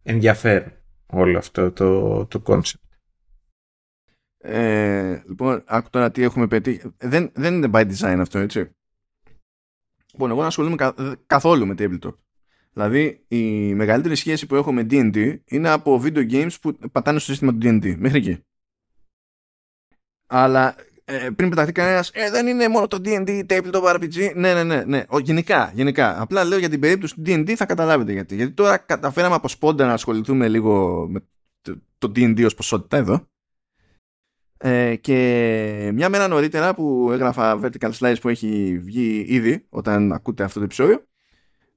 [0.02, 0.72] ενδιαφέρον
[1.06, 2.88] όλο αυτό το, το concept.
[4.38, 6.94] Ε, λοιπόν, άκου τώρα τι έχουμε πετύχει.
[6.98, 8.70] Δεν, δεν είναι by design αυτό, έτσι.
[10.12, 10.94] Λοιπόν, εγώ δεν ασχολούμαι κα-
[11.26, 12.14] καθόλου με tabletop.
[12.72, 17.30] Δηλαδή, η μεγαλύτερη σχέση που έχω με D&D είναι από video games που πατάνε στο
[17.30, 17.94] σύστημα του D&D.
[17.98, 18.38] Μέχρι εκεί.
[20.26, 24.32] Αλλά ε, πριν πεταχθεί κανένας, ε, δεν είναι μόνο το D&D, tabletop RPG.
[24.34, 24.84] Ναι, ναι, ναι.
[24.84, 25.04] ναι.
[25.08, 26.20] Ο, γενικά, γενικά.
[26.20, 28.34] Απλά λέω για την περίπτωση του D&D θα καταλάβετε γιατί.
[28.34, 31.20] Γιατί τώρα καταφέραμε από σπόντα να ασχοληθούμε λίγο με
[31.60, 33.26] το- το D&D ως ποσότητα εδώ.
[34.62, 40.44] Ε, και μια μέρα νωρίτερα που έγραφα Vertical Slice που έχει βγει ήδη όταν ακούτε
[40.44, 41.04] αυτό το επεισόδιο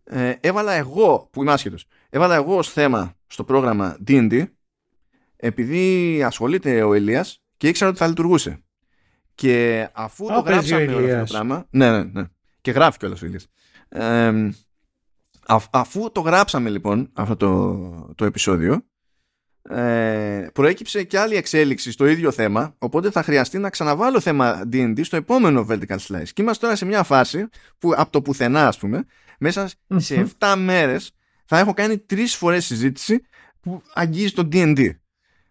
[0.03, 4.43] ε, έβαλα εγώ, που είμαι άσχετος έβαλα εγώ ως θέμα στο πρόγραμμα D&D
[5.35, 8.63] επειδή ασχολείται ο Ελίας και ήξερα ότι θα λειτουργούσε
[9.35, 11.29] και αφού Α, το παίζει ο γράψαμε όλο αυτό το Ηλίας.
[11.31, 12.23] πράγμα ναι, ναι, ναι.
[12.61, 13.47] και γράφει κιόλας ο Ηλίας
[13.89, 14.49] ε,
[15.47, 18.85] αφ- αφού το γράψαμε λοιπόν αυτό το, το επεισόδιο
[19.69, 24.99] ε, προέκυψε και άλλη εξέλιξη στο ίδιο θέμα οπότε θα χρειαστεί να ξαναβάλω θέμα D&D
[25.03, 26.29] στο επόμενο Vertical Slice.
[26.33, 29.05] Και είμαστε τώρα σε μια φάση που από το πουθενά ας πούμε
[29.39, 30.27] μέσα σε Μμμ.
[30.39, 31.11] 7 μέρες
[31.45, 33.25] θα έχω κάνει τρεις φορές συζήτηση
[33.59, 34.89] που αγγίζει το D&D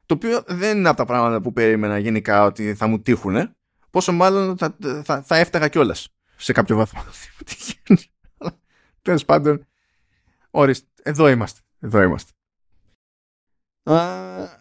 [0.06, 3.54] το οποίο δεν είναι από τα πράγματα που περίμενα γενικά ότι θα μου τύχουν
[3.90, 7.04] πόσο μάλλον θα, θα, θα έφταγα κιόλας σε κάποιο βαθμό.
[9.02, 9.66] Τέλος πάντων
[10.50, 12.32] ορίστε, εδώ είμαστε εδώ είμαστε
[13.84, 14.00] Α,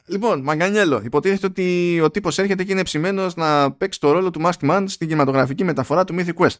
[0.06, 4.42] λοιπόν, Μαγκανιέλο, υποτίθεται ότι ο τύπος έρχεται και είναι ψημένος να παίξει το ρόλο του
[4.44, 6.58] Masked Man στην κινηματογραφική μεταφορά του Mythic Quest.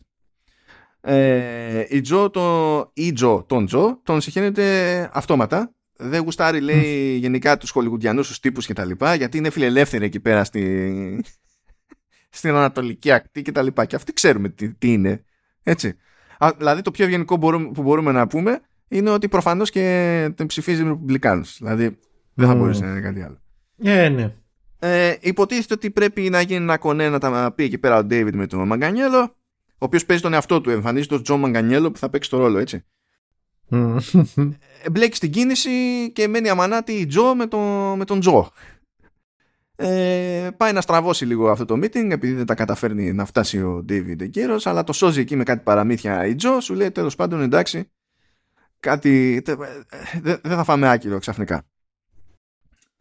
[1.02, 5.74] Ε, η Τζο, το, η Τζο, τον Τζο, τον συγχαίνεται αυτόματα.
[5.96, 10.20] Δεν γουστάρει, λέει, γενικά τους χολιγουντιανούς τους τύπους και τα λοιπά, γιατί είναι φιλελεύθεροι εκεί
[10.20, 11.26] πέρα στη,
[12.30, 13.86] στην Ανατολική Ακτή και τα λοιπά.
[13.86, 15.24] Και αυτοί ξέρουμε τι, τι είναι.
[15.64, 15.98] Έτσι.
[16.38, 20.48] Α, δηλαδή το πιο ευγενικό μπορούμε, που μπορούμε να πούμε είναι ότι προφανώς και τον
[20.48, 21.58] ψηφίζει με Ρεπουμπλικάνους.
[21.58, 22.00] Δηλαδή
[22.42, 22.62] δεν θα Μμμ.
[22.62, 23.42] μπορούσε να είναι κάτι άλλο.
[23.84, 24.34] Ε, ναι.
[24.80, 28.36] Ε, υποτίθεται ότι πρέπει να γίνει ένα κονέ να τα πει εκεί πέρα ο Ντέιβιντ
[28.36, 29.36] με τον Μαγκανιέλο.
[29.74, 30.70] ο οποίος παίζει τον εαυτό του.
[30.70, 32.86] Εμφανίζει τον Τζο Μαγκανιέλο που θα παίξει το ρόλο, έτσι.
[34.92, 35.70] Μπλέκει στην κίνηση
[36.12, 38.52] και μένει αμανάτη η Τζο με, τον, με τον Τζο.
[39.76, 43.86] Ε, πάει να στραβώσει λίγο αυτό το meeting επειδή δεν τα καταφέρνει να φτάσει ο
[43.90, 47.42] David Εγκύρος αλλά το σώζει εκεί με κάτι παραμύθια η Τζο σου λέει τέλος πάντων
[47.42, 47.92] εντάξει
[48.80, 49.42] κάτι
[50.22, 51.64] δεν θα φάμε άκυρο ξαφνικά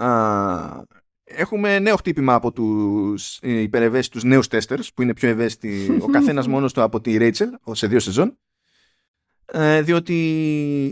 [0.02, 0.84] Α,
[1.24, 6.72] έχουμε νέο χτύπημα από τους υπερευαίσθητους νέους τέστερς που είναι πιο ευαίσθητοι ο καθένας μόνος
[6.72, 8.38] του από τη Rachel σε δύο σεζόν.
[9.52, 10.14] Ε, διότι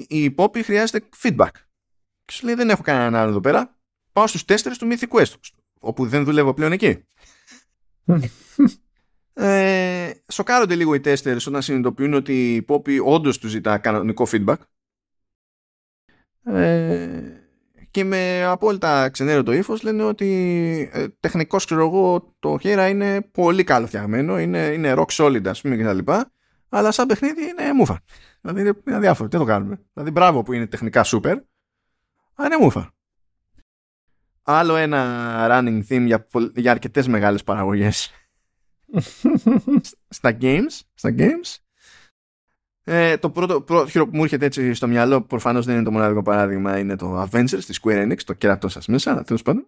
[0.09, 1.51] η Poppy χρειάζεται feedback.
[2.25, 3.79] Και σου λέει δεν έχω κανέναν άλλο εδώ πέρα.
[4.13, 5.33] Πάω στους τέστερς του Mythic Quest
[5.81, 7.05] όπου δεν δουλεύω πλέον εκεί.
[9.33, 14.57] ε, σοκάρονται λίγο οι τέστερες όταν συνειδητοποιούν ότι η Poppy όντως τους ζητά κανονικό feedback.
[16.43, 17.48] Ε,
[17.91, 23.65] και με απόλυτα ξενέρωτο ύφος λένε ότι ε, τεχνικός ξέρω εγώ το χέρα είναι πολύ
[23.65, 26.33] καλό φτιαγμένο είναι, είναι rock solid ας πούμε και τα λοιπά
[26.69, 28.01] αλλά σαν παιχνίδι είναι μούφα
[28.41, 29.81] δηλαδή είναι, είναι αδιάφορο, τι το κάνουμε.
[29.93, 31.37] Δηλαδή μπράβο που είναι τεχνικά super
[32.35, 32.93] αλλά είναι μούφα
[34.51, 38.13] άλλο ένα running theme για, για αρκετές μεγάλες παραγωγές.
[40.09, 41.57] Στα games, στα games.
[42.91, 46.23] Ε, το πρώτο, πρώτο που μου έρχεται έτσι στο μυαλό προφανώς δεν είναι το μοναδικό
[46.23, 49.67] παράδειγμα είναι το Avengers της Square Enix το κέρατό σας μέσα αλλά τέλος πάντων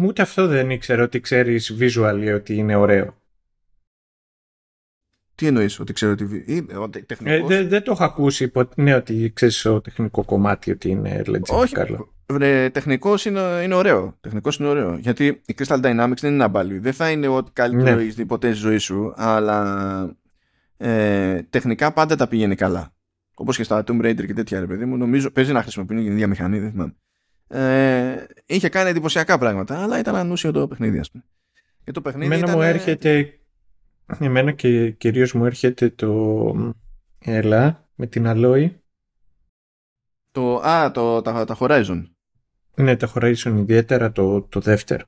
[0.00, 3.14] Ούτε αυτό δεν ήξερα ότι ξέρεις visual ότι είναι ωραίο
[5.34, 6.44] τι εννοείς ότι ξέρω ότι.
[7.24, 8.52] Ε, δεν, δεν το έχω ακούσει.
[8.76, 11.40] Ναι, ότι ξέρεις το τεχνικό κομμάτι ότι είναι legit.
[11.48, 11.74] Όχι,
[12.26, 14.16] βρε, τεχνικός είναι, είναι ωραίο.
[14.20, 14.96] Τεχνικός είναι ωραίο.
[14.96, 16.78] Γιατί η Crystal Dynamics δεν είναι ένα value.
[16.80, 18.02] Δεν θα είναι ό,τι καλύτερο ναι.
[18.02, 20.16] έχει δει ποτέ στη ζωή σου, αλλά
[20.76, 22.94] ε, τεχνικά πάντα τα πηγαίνει καλά.
[23.34, 26.12] Όπως και στα Tomb Raider και τέτοια, ρε παιδί μου, νομίζω παίζει να χρησιμοποιεί την
[26.12, 26.94] ίδια μηχανή, δεν θυμάμαι.
[27.48, 31.24] Ε, είχε κάνει εντυπωσιακά πράγματα, αλλά ήταν ανούσιο το παιχνίδι, ας πούμε.
[31.84, 32.56] Και το παιχνίδι Εμένα ήταν...
[32.56, 33.38] μου έρχεται.
[34.18, 36.74] Εμένα και κυρίως μου έρχεται το.
[37.18, 38.84] Έλα, με την Αλόη
[40.34, 42.04] το, α, το, τα, τα Horizon.
[42.74, 45.04] Ναι, τα Horizon ιδιαίτερα το, το δεύτερο.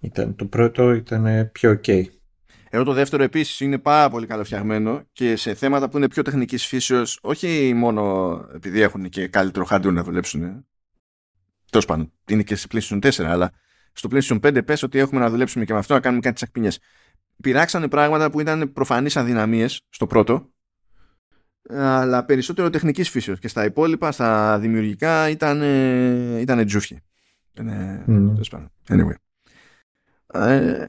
[0.00, 2.04] Ήταν, το πρώτο ήταν πιο ok.
[2.72, 6.66] Ενώ το δεύτερο επίσης είναι πάρα πολύ καλοφτιαγμένο και σε θέματα που είναι πιο τεχνικής
[6.66, 10.66] φύσεως, όχι μόνο επειδή έχουν και καλύτερο hardware να δουλέψουν.
[11.70, 13.50] Τέλος πάντων, είναι και σε PlayStation 4, αλλά
[13.92, 16.78] στο PlayStation 5 πες ότι έχουμε να δουλέψουμε και με αυτό να κάνουμε κάτι τσακπινιές.
[17.42, 20.50] Πειράξανε πράγματα που ήταν προφανείς αδυναμίες στο πρώτο
[21.68, 25.62] αλλά περισσότερο τεχνικής φύσεως και στα υπόλοιπα, στα δημιουργικά ήταν,
[26.40, 26.98] ήταν τζούφι.
[27.56, 28.34] Mm.
[28.88, 29.14] Anyway.
[30.32, 30.84] Ε,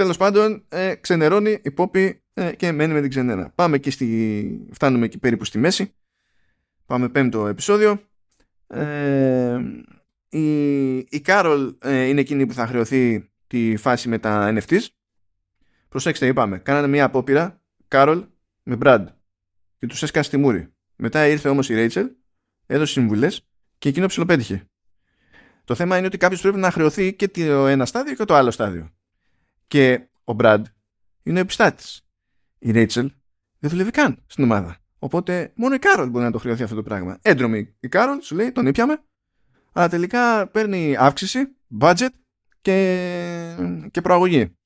[0.00, 3.52] τέλος πάντων ε, ξενερώνει η Πόπη ε, και μένει με την ξενέρα.
[3.54, 4.68] Πάμε εκεί στη...
[4.72, 5.94] φτάνουμε εκεί περίπου στη μέση.
[6.86, 8.02] Πάμε πέμπτο επεισόδιο.
[8.66, 9.58] Ε,
[10.28, 14.86] η, η Κάρολ ε, είναι εκείνη που θα χρεωθεί τη φάση με τα NFTs.
[15.88, 17.60] Προσέξτε, είπαμε, κάνανε μια απόπειρα.
[17.88, 18.24] Κάρολ
[18.62, 19.04] με Brad
[19.78, 20.72] και τους έσκασε τη μούρη.
[20.96, 22.10] Μετά ήρθε όμως η Ρέιτσελ,
[22.66, 23.48] έδωσε συμβουλές
[23.78, 24.64] και εκείνο ψιλοπέτυχε.
[25.64, 28.50] Το θέμα είναι ότι κάποιος πρέπει να χρεωθεί και το ένα στάδιο και το άλλο
[28.50, 28.90] στάδιο.
[29.70, 30.62] Και ο Brad
[31.22, 32.00] είναι ο επιστάτης.
[32.58, 33.12] Η Ρέιτσελ
[33.58, 34.76] δεν δουλεύει καν στην ομάδα.
[34.98, 37.18] Οπότε μόνο η Κάρολ μπορεί να το χρεωθεί αυτό το πράγμα.
[37.22, 39.02] Έντρομη η Κάρολ σου λέει, τον ήπιαμε,
[39.72, 42.08] αλλά τελικά παίρνει αύξηση, budget
[42.60, 43.56] και,
[43.90, 44.56] και προαγωγή.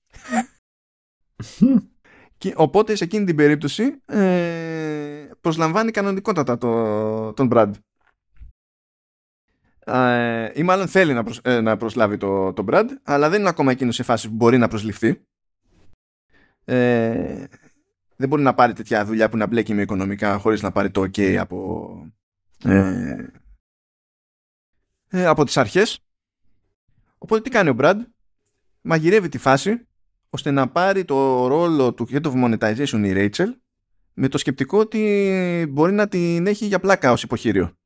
[2.39, 7.70] Και, οπότε σε εκείνη την περίπτωση ε, προσλαμβάνει κανονικότατα το, τον Brad.
[9.86, 13.70] Ε, ή μάλλον θέλει να, ε, να προσλάβει το, το Brad, αλλά δεν είναι ακόμα
[13.70, 15.20] εκείνο σε φάση που μπορεί να προσληφθεί.
[16.65, 17.44] Ε,
[18.16, 21.01] δεν μπορεί να πάρει τέτοια δουλειά που να μπλέκει με οικονομικά χωρίς να πάρει το
[21.01, 21.90] ok από,
[22.65, 23.16] ε,
[25.09, 25.98] ε, από τις αρχές.
[27.19, 27.97] Οπότε τι κάνει ο Brad,
[28.81, 29.86] μαγειρεύει τη φάση
[30.31, 33.48] ώστε να πάρει το ρόλο του Head of Monetization η Rachel
[34.15, 37.77] με το σκεπτικό ότι μπορεί να την έχει για πλάκα ως υποχείριο.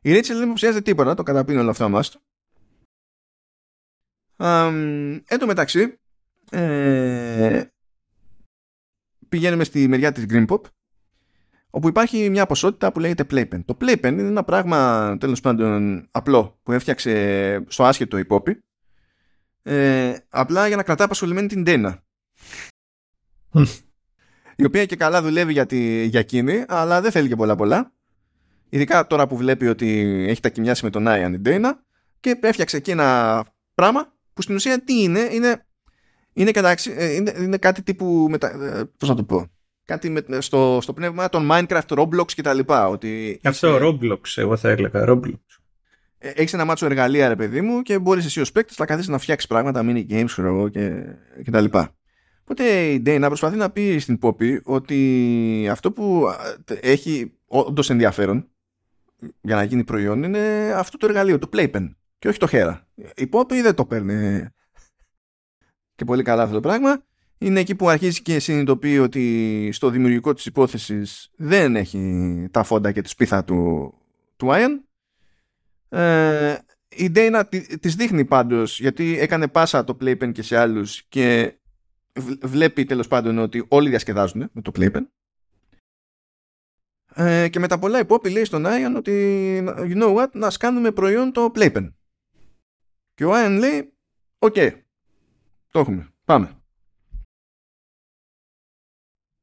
[0.00, 2.18] Η Rachel δεν υποψιάζεται τίποτα, το καταπίνει όλο αυτό μας.
[5.26, 5.98] εν τω μεταξύ,
[6.50, 7.64] ε,
[9.28, 10.60] πηγαίνουμε στη μεριά της Green Pop,
[11.70, 13.64] όπου υπάρχει μια ποσότητα που λέγεται Playpen.
[13.64, 18.58] Το Playpen είναι ένα πράγμα, τέλος πάντων, απλό, που έφτιαξε στο άσχετο η Poppy,
[19.62, 22.02] ε, απλά για να κρατά απασχολημένη την Ντένα.
[24.56, 27.92] η οποία και καλά δουλεύει για, τη, για εκείνη, αλλά δεν θέλει και πολλά πολλά.
[28.68, 29.86] Ειδικά τώρα που βλέπει ότι
[30.28, 31.82] έχει τα κοιμιάσει με τον Άιαν η Ντένα
[32.20, 35.66] και έφτιαξε εκεί ένα πράγμα που στην ουσία τι είναι, είναι,
[36.32, 39.46] είναι, κατάξι, ε, είναι, είναι κάτι τύπου, μετα, ε, πώς να το πω,
[39.84, 42.88] κάτι με, στο, στο πνεύμα των Minecraft, Roblox και τα λοιπά.
[42.88, 45.38] Ότι Αυτό, Roblox, εγώ θα έλεγα, Roblox.
[46.18, 49.08] ε, έχεις ένα μάτσο εργαλεία, ρε παιδί μου, και μπορείς εσύ ως παίκτης να καθίσεις
[49.08, 51.02] να φτιάξεις πράγματα, mini games, ξέρω εγώ και,
[51.44, 51.92] και τα λοιπά.
[52.42, 56.26] Οπότε η Dana προσπαθεί να πει στην Poppy ότι αυτό που
[56.80, 58.48] έχει όντως ενδιαφέρον
[59.40, 62.80] για να γίνει προϊόν είναι αυτό το εργαλείο, το Playpen και όχι το Hera.
[63.16, 64.48] Η Poppy δεν το παίρνει
[65.94, 67.02] και πολύ καλά αυτό το πράγμα.
[67.38, 72.92] Είναι εκεί που αρχίζει και συνειδητοποιεί ότι στο δημιουργικό της υπόθεσης δεν έχει τα φόντα
[72.92, 73.92] και τη σπίθα του,
[74.36, 74.80] του Iron.
[75.88, 76.56] Ε,
[76.88, 77.42] η Dana
[77.80, 81.58] της δείχνει πάντως γιατί έκανε πάσα το Playpen και σε άλλους και
[82.42, 85.02] βλέπει τέλος πάντων ότι όλοι διασκεδάζουν με το Playpen.
[87.20, 89.12] Ε, και με τα πολλά η Πόπη λέει στον Άιαν ότι
[89.66, 91.92] you know what, ας κάνουμε προϊόν το Playpen.
[93.14, 93.92] Και ο Άιαν λέει
[94.38, 94.70] OK, okay,
[95.70, 96.50] το έχουμε, πάμε.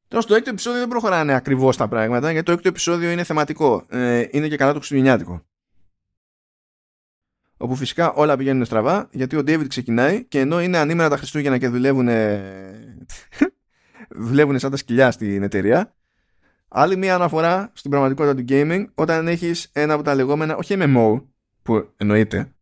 [0.08, 3.86] Τώρα στο έκτο επεισόδιο δεν προχωράνε ακριβώς τα πράγματα γιατί το έκτο επεισόδιο είναι θεματικό.
[3.88, 5.46] Ε, είναι και καλά το χριστουγεννιάτικο
[7.56, 11.58] όπου φυσικά όλα πηγαίνουν στραβά γιατί ο David ξεκινάει και ενώ είναι ανήμερα τα Χριστούγεννα
[11.58, 12.08] και δουλεύουν
[14.26, 15.95] δουλεύουν σαν τα σκυλιά στην εταιρεία
[16.68, 21.22] άλλη μια αναφορά στην πραγματικότητα του gaming όταν έχεις ένα από τα λεγόμενα όχι MMO
[21.62, 22.52] που εννοείται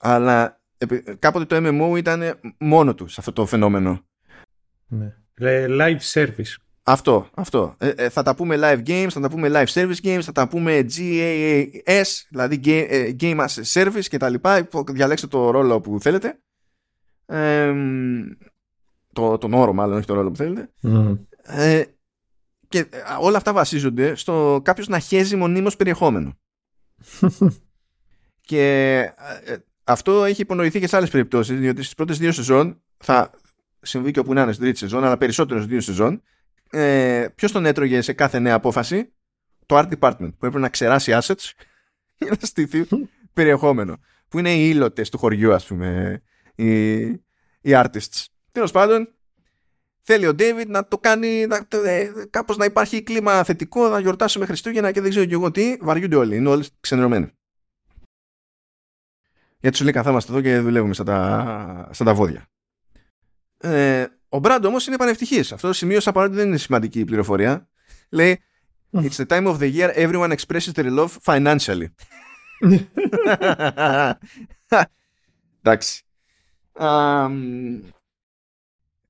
[0.00, 0.60] αλλά
[1.18, 4.00] κάποτε το MMO ήταν μόνο τους σε αυτό το φαινόμενο
[4.86, 5.14] ναι.
[5.68, 6.54] live service
[6.88, 7.74] αυτό, αυτό.
[7.78, 10.48] Ε, ε, θα τα πούμε live games, θα τα πούμε live service games, θα τα
[10.48, 14.68] πούμε GAS, δηλαδή ε, game, as a service και τα λοιπά.
[14.90, 16.38] Διαλέξτε το ρόλο που θέλετε.
[17.26, 17.74] Ε,
[19.12, 20.70] το, τον όρο μάλλον, όχι το ρόλο που θέλετε.
[21.42, 21.82] Ε,
[22.68, 22.86] και
[23.20, 26.38] όλα αυτά βασίζονται στο κάποιος να χέζει μονίμως περιεχόμενο.
[28.48, 29.12] και
[29.84, 33.30] αυτό έχει υπονοηθεί και σε άλλες περιπτώσεις, διότι στις πρώτες δύο σεζόν θα
[33.80, 36.22] συμβεί και όπου να είναι στην τρίτη σεζόν, αλλά περισσότερο στις δύο σεζόν,
[36.70, 39.12] ε, ποιος τον έτρωγε σε κάθε νέα απόφαση;
[39.66, 41.50] Το art department που έπρεπε να ξεράσει assets
[42.18, 42.86] για να στηθεί
[43.34, 43.96] περιεχόμενο
[44.28, 46.22] που είναι οι ήλωτες του χωριού ας πούμε
[46.54, 47.00] οι,
[47.60, 49.14] οι artists τέλος πάντων
[50.08, 54.46] θέλει ο David να το κάνει να, ε, κάπως να υπάρχει κλίμα θετικό να γιορτάσουμε
[54.46, 57.30] Χριστούγεννα και δεν ξέρω και εγώ τι βαριούνται όλοι, είναι όλοι ξενερωμένοι
[59.60, 62.48] γιατί σου λέει καθόμαστε εδώ και δουλεύουμε στα τα, στα τα βόδια
[63.58, 65.52] ε, ο Μπραντ όμως είναι πανευτυχής.
[65.52, 67.68] Αυτό το σημείωσα παρότι δεν είναι σημαντική η πληροφορία.
[68.08, 68.42] Λέει
[68.92, 71.86] It's the time of the year everyone expresses their love financially.
[75.62, 76.02] Εντάξει.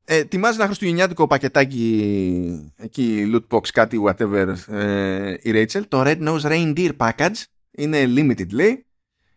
[0.09, 5.83] Ετοιμάζει ένα χριστουγεννιάτικο πακετάκι εκεί, loot box, κάτι, whatever, ε, η Rachel.
[5.89, 7.43] Το Red Nose Reindeer Package.
[7.71, 8.87] Είναι limited, λέει,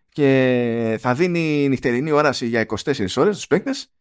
[0.10, 3.92] και θα δίνει νυχτερινή όραση για 24 ώρες στους παίκτες.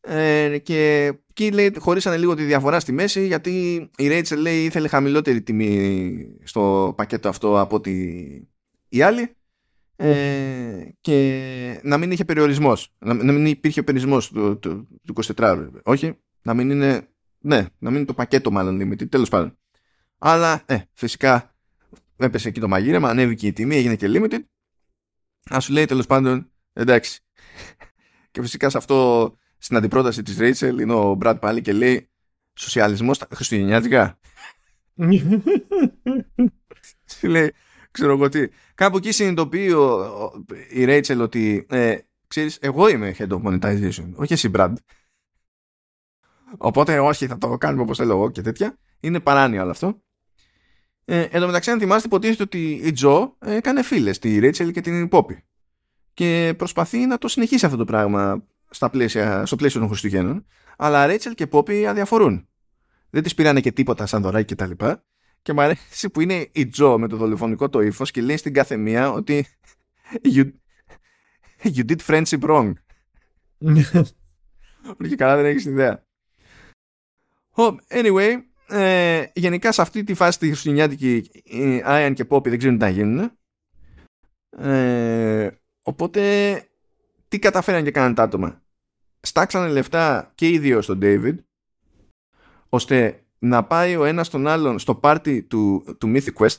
[0.00, 4.88] Ε, και εκεί λέει χωρίσανε λίγο τη διαφορά στη μέση γιατί η Rachel λέει ήθελε
[4.88, 8.48] χαμηλότερη τιμή στο πακέτο αυτό από ότι
[8.88, 9.36] η άλλη
[10.02, 12.94] ε, και να μην είχε περιορισμός.
[12.98, 17.08] Να, μην υπήρχε περιορισμός του, του, του 24 όχι να μην είναι
[17.38, 19.58] ναι, να μην είναι το πακέτο μάλλον limited τέλος πάντων.
[20.18, 21.54] Αλλά ε, φυσικά
[22.16, 24.44] έπεσε εκεί το μαγείρεμα ανέβηκε η τιμή έγινε και limited.
[25.54, 27.20] Α σου λέει τέλος πάντων εντάξει.
[28.30, 32.10] Και φυσικά σε αυτό στην αντιπρόταση της Ρέιτσελ είναι ο Μπραντ πάλι και λέει
[32.54, 34.18] σοσιαλισμός στα χριστουγεννιάτικα.
[37.22, 37.52] λέει,
[37.90, 38.48] ξέρω εγώ τι.
[38.74, 39.74] Κάπου εκεί συνειδητοποιεί
[40.70, 41.96] η Ρέιτσελ ότι ε,
[42.26, 44.72] ξέρεις, εγώ είμαι head of monetization, όχι εσύ Brad.
[46.58, 48.78] Οπότε όχι, θα το κάνουμε όπως θέλω εγώ και τέτοια.
[49.00, 50.02] Είναι παράνοια όλο αυτό.
[51.04, 54.72] Ε, εν τω μεταξύ, αν θυμάστε, υποτίθεται ότι η Τζο ε, έκανε φίλες τη Ρέιτσελ
[54.72, 55.44] και την Πόπη.
[56.14, 60.46] Και προσπαθεί να το συνεχίσει αυτό το πράγμα στα πλαίσια, στο πλαίσιο των Χριστουγέννων,
[60.76, 62.48] αλλά Ρέιτσελ και Πόπι αδιαφορούν.
[63.10, 65.04] Δεν τη πήρανε και τίποτα σαν δωράκι και τα λοιπά.
[65.42, 68.54] Και μου αρέσει που είναι η Τζο με το δολοφονικό το ύφος και λέει στην
[68.54, 69.46] κάθε μία ότι
[70.34, 70.50] you,
[71.62, 72.72] you did friendship wrong.
[75.08, 76.04] και καλά δεν έχεις ιδέα.
[77.54, 82.58] Oh, anyway, ε, γενικά σε αυτή τη φάση τη χριστουγεννιάτικη οι Άιαν και Πόπι δεν
[82.58, 83.32] ξέρουν τι να γίνουν.
[84.50, 85.50] Ε,
[85.82, 86.64] οπότε
[87.28, 88.62] τι καταφέραν και κάναν τα άτομα.
[89.20, 91.34] Στάξανε λεφτά και οι δύο στον David
[92.68, 96.58] ώστε να πάει ο ένας τον άλλον στο πάρτι του, του Mythic Quest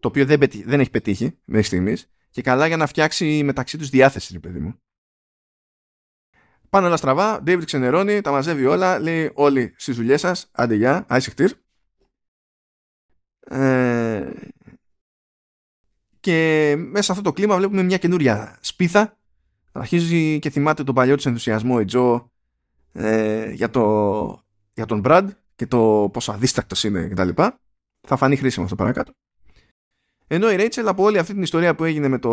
[0.00, 3.88] το οποίο δεν, δεν έχει πετύχει μέχρι στιγμής και καλά για να φτιάξει μεταξύ τους
[3.88, 4.78] διάθεση ρε παιδί μου.
[6.68, 11.04] Πάνε όλα στραβά, David ξενερώνει, τα μαζεύει όλα, λέει όλοι στις δουλειές σας, άντε γεια,
[11.08, 11.52] άισιχτήρ.
[13.40, 14.32] Ε,
[16.20, 19.18] και μέσα σε αυτό το κλίμα βλέπουμε μια καινούρια σπίθα
[19.72, 22.32] αρχίζει και θυμάται τον παλιό του ενθουσιασμό η Τζο
[22.92, 24.43] ε, για, το,
[24.74, 27.28] για τον Μπραντ και το πόσο αδίστακτος είναι κτλ.
[28.06, 29.12] Θα φανεί χρήσιμο αυτό παρακάτω.
[30.26, 32.30] Ενώ η Rachel από όλη αυτή την ιστορία που έγινε με το,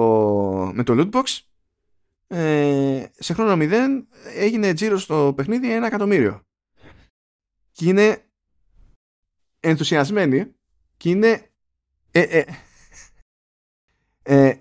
[0.73, 1.39] με το lootbox
[2.27, 3.71] ε, σε χρόνο 0
[4.35, 6.41] έγινε τζίρο στο παιχνίδι ένα εκατομμύριο.
[7.71, 8.25] Και είναι
[9.59, 10.55] ενθουσιασμένη
[10.97, 11.51] και είναι
[12.11, 12.45] ε, ε,
[14.23, 14.55] ε,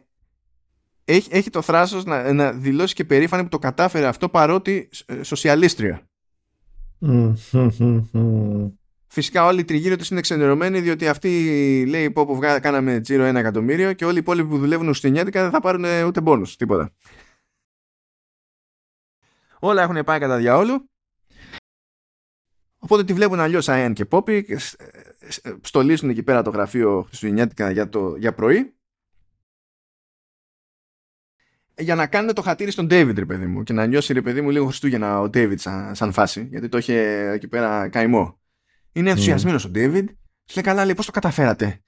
[1.05, 5.23] έχει, έχει το θράσος να, να δηλώσει και περήφανη που το κατάφερε αυτό παρότι ε,
[5.23, 6.10] σοσιαλίστρια.
[9.06, 13.39] Φυσικά όλοι οι τριγύρω τους είναι ξενερωμένοι διότι αυτοί λέει πω, πω κάναμε τζίρο ένα
[13.39, 16.93] εκατομμύριο και όλοι οι υπόλοιποι που δουλεύουν χριστουγεννιάτικα δεν θα πάρουν ούτε μπόνους, τίποτα.
[19.59, 20.90] Όλα έχουν πάει κατά διαόλου.
[22.78, 24.59] Οπότε τη βλέπουν αλλιώς Αιάν και Πόπι,
[25.60, 28.74] στολίζουν εκεί πέρα το γραφείο Χριστουγεννιάτικα για, το, για πρωί
[31.81, 34.40] για να κάνουν το χατήρι στον David, ρε παιδί μου, και να νιώσει, ρε παιδί
[34.40, 38.40] μου, λίγο Χριστούγεννα ο David σαν, σαν φάση, γιατί το είχε εκεί πέρα καημό.
[38.93, 39.69] Είναι ενθουσιασμένος mm.
[39.69, 40.05] ο David.
[40.55, 41.82] Λέει καλά, λέει, πώς το καταφέρατε;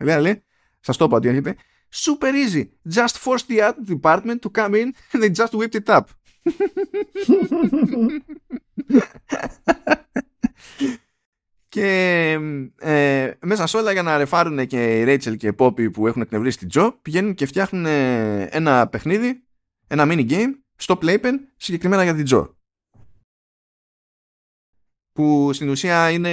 [0.00, 0.44] Λέει, λέει,
[0.80, 1.56] σας το είπα ότι έρχεται.
[2.04, 2.64] Super easy.
[2.94, 6.08] Just force the art department to come in and they just whipped it up.
[11.68, 12.30] και
[12.78, 16.22] ε, μέσα σε όλα για να ρεφάρουν και η Rachel και η Poppy που έχουν
[16.22, 19.42] εκνευρίσει την Τζο πηγαίνουν και φτιάχνουν ένα παιχνίδι,
[19.86, 22.56] ένα mini game στο Playpen συγκεκριμένα για την Τζο
[25.18, 26.32] που στην ουσία είναι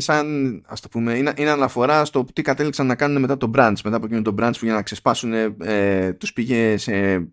[0.00, 3.80] σαν, ας το πούμε, είναι, είναι αναφορά στο τι κατέληξαν να κάνουν μετά το branch,
[3.84, 7.26] μετά από εκείνο το branch που για να ξεσπάσουν ε, τους πήγε σε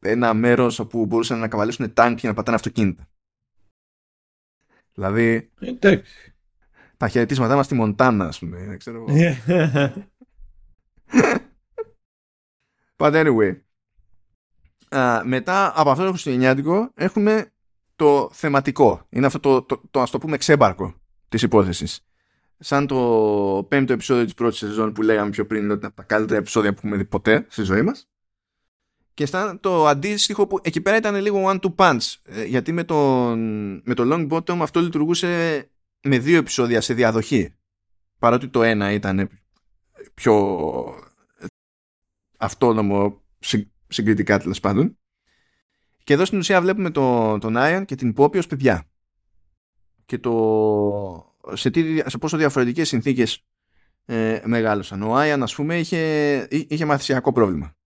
[0.00, 3.08] ένα μέρος όπου μπορούσαν να καβαλήσουν τάγκ και να πατάνε αυτοκίνητα.
[4.98, 6.34] Δηλαδή, Εντάξει.
[6.96, 9.04] τα χαιρετίσματά μας στη Μοντάνα, ας πούμε, δεν ξέρω.
[12.96, 13.56] But anyway,
[14.90, 17.52] uh, μετά από αυτό το χριστουγεννιάτικο έχουμε
[17.96, 19.06] το θεματικό.
[19.08, 20.94] Είναι αυτό το, το, το, ας το πούμε ξέμπαρκο
[21.28, 22.06] της υπόθεσης.
[22.58, 26.02] Σαν το πέμπτο επεισόδιο της πρώτης σεζόν που λέγαμε πιο πριν ότι είναι από τα
[26.02, 28.08] καλύτερα επεισόδια που έχουμε δει ποτέ στη ζωή μας.
[29.18, 32.14] Και σαν το αντίστοιχο που εκεί πέρα ήταν λίγο one-two punch.
[32.22, 33.38] Ε, γιατί με, τον,
[33.84, 35.70] με το long bottom αυτό λειτουργούσε
[36.02, 37.54] με δύο επεισόδια σε διαδοχή.
[38.18, 39.28] Παρότι το ένα ήταν
[40.14, 40.54] πιο
[42.36, 43.22] αυτόνομο
[43.88, 44.98] συγκριτικά τέλος πάντων.
[46.04, 48.88] Και εδώ στην ουσία βλέπουμε τον, τον Άιαν και την Πόπη ως παιδιά.
[50.06, 53.44] Και το, σε, τι, σε πόσο διαφορετικές συνθήκες
[54.04, 55.02] ε, μεγάλωσαν.
[55.02, 57.77] Ο Άιαν ας πούμε είχε, είχε μαθησιακό πρόβλημα.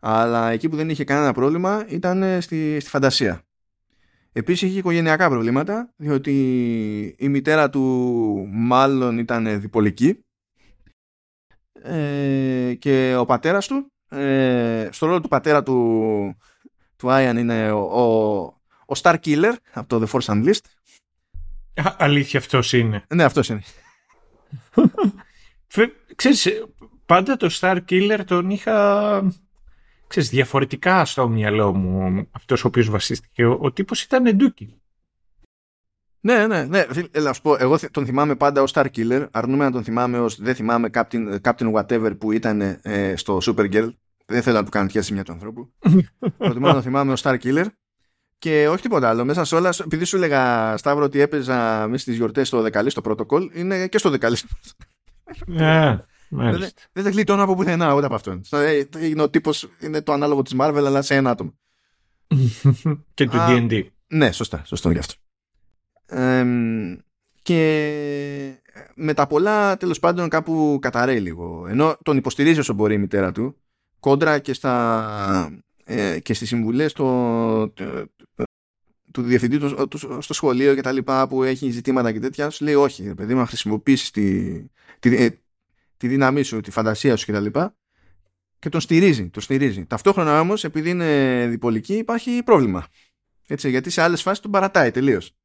[0.00, 3.42] Αλλά εκεί που δεν είχε κανένα πρόβλημα ήταν στη, στη φαντασία.
[4.32, 6.34] Επίσης είχε οικογενειακά προβλήματα, διότι
[7.18, 10.24] η μητέρα του μάλλον ήταν διπολική
[11.82, 16.36] ε, και ο πατέρας του, ε, στο ρόλο του πατέρα του
[16.96, 18.04] του Άιαν είναι ο, ο,
[18.86, 20.64] ο Star Killer από το The Force Unleashed.
[21.74, 23.04] Α, αλήθεια αυτός είναι.
[23.14, 23.62] Ναι, αυτός είναι.
[26.16, 26.48] Ξέρεις,
[27.06, 29.22] πάντα το Star Killer τον είχα
[30.10, 33.44] ξέρεις, διαφορετικά στο μυαλό μου αυτός ο οποίος βασίστηκε.
[33.44, 34.74] Ο, ο τύπος ήταν εντούκι.
[36.20, 36.84] Ναι, ναι, ναι.
[37.10, 39.26] Έλα, πω, εγώ τον θυμάμαι πάντα ως Star Killer.
[39.30, 43.90] Αρνούμε να τον θυμάμαι ως δεν θυμάμαι Captain, Captain Whatever που ήταν ε, στο Supergirl
[44.30, 45.72] δεν θέλω να του κάνω τέτοια σημεία του ανθρώπου.
[46.38, 47.66] Προτιμώ να θυμάμαι ο Star Killer.
[48.38, 49.24] Και όχι τίποτα άλλο.
[49.24, 53.00] Μέσα σε όλα, επειδή σου έλεγα Σταύρο ότι έπαιζα μέσα στις γιορτές στο δεκαλή στο
[53.00, 54.36] πρωτοκόλ, είναι και στο δεκαλή.
[56.32, 58.42] Ναι, δεν, δεν γλιτώνω από πουθενά ούτε από αυτόν.
[58.50, 61.58] Ε, είναι ο τύπος, είναι το ανάλογο της Marvel, αλλά σε ένα άτομο.
[63.14, 63.86] και του DD.
[64.06, 65.14] Ναι, σωστά, σωστό γι' αυτό.
[67.42, 67.60] και
[68.94, 71.66] με τα πολλά τέλος πάντων κάπου καταραίει λίγο.
[71.68, 73.56] Ενώ τον υποστηρίζει όσο μπορεί η μητέρα του,
[74.00, 77.68] κόντρα και, στα, ε, και στις συμβουλές το,
[79.12, 82.74] του διευθυντή του, στο σχολείο και τα λοιπά που έχει ζητήματα και τέτοια σου λέει
[82.74, 84.52] όχι παιδί μου χρησιμοποιήσεις τη,
[84.98, 85.40] τη, ε,
[86.00, 87.76] τη δύναμή σου, τη φαντασία σου και τα λοιπά
[88.58, 89.86] και τον στηρίζει, τον στηρίζει.
[89.86, 92.86] Ταυτόχρονα όμως επειδή είναι διπολική υπάρχει πρόβλημα.
[93.46, 95.36] Έτσι, γιατί σε άλλες φάσεις τον παρατάει τελείως.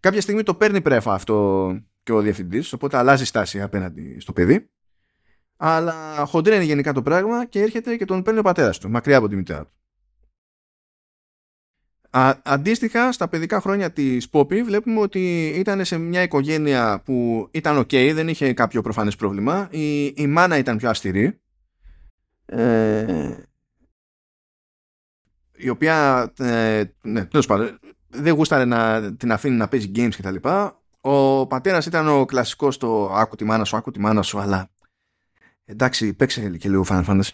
[0.00, 4.68] Κάποια στιγμή το παίρνει πρέφα αυτό και ο διευθυντής, οπότε αλλάζει στάση απέναντι στο παιδί
[5.56, 9.28] αλλά χοντρένει γενικά το πράγμα και έρχεται και τον παίρνει ο πατέρας του, μακριά από
[9.28, 9.72] τη μητέρα του.
[12.16, 17.78] Α, αντίστοιχα, στα παιδικά χρόνια της Πόπη βλέπουμε ότι ήταν σε μια οικογένεια που ήταν
[17.78, 19.68] ok, δεν είχε κάποιο προφανές πρόβλημα.
[19.70, 21.40] Η, η μάνα ήταν πιο αυστηρή.
[22.46, 23.34] Ε,
[25.52, 27.78] η οποία ε, ναι, πάντων,
[28.08, 30.48] δεν γούσταρε να την αφήνει να παίζει games κτλ.
[31.00, 34.70] Ο πατέρας ήταν ο κλασικός το άκου τη μάνα σου, άκου τη μάνα σου, αλλά
[35.64, 37.30] εντάξει, παίξε και λίγο Final Fantasy.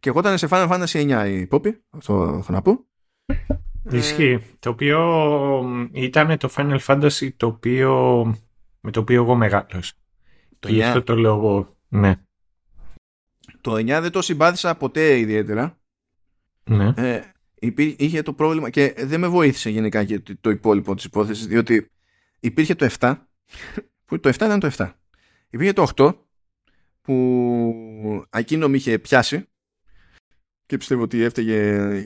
[0.00, 2.86] Και εγώ ήταν σε Final Fantasy 9 η Poppy, αυτό έχω να πω.
[3.90, 4.40] Ισχύει.
[4.58, 8.24] Το οποίο ήταν το Final Fantasy το οποίο,
[8.80, 9.92] με το οποίο εγώ μεγάλωσα.
[10.58, 10.80] Το 9.
[10.80, 11.76] Αυτό το λέω εγώ.
[11.88, 12.14] Ναι.
[13.60, 15.78] Το 9 δεν το συμπάθησα ποτέ ιδιαίτερα.
[16.64, 16.92] Ναι.
[16.96, 17.20] Ε,
[17.96, 21.90] είχε το πρόβλημα και δεν με βοήθησε γενικά και το υπόλοιπο της υπόθεσης διότι
[22.40, 23.14] υπήρχε το 7
[24.04, 24.90] που το 7 ήταν το 7.
[25.50, 26.14] Υπήρχε το 8
[27.02, 29.48] που εκείνο με είχε πιάσει
[30.68, 31.56] και πιστεύω ότι έφταιγε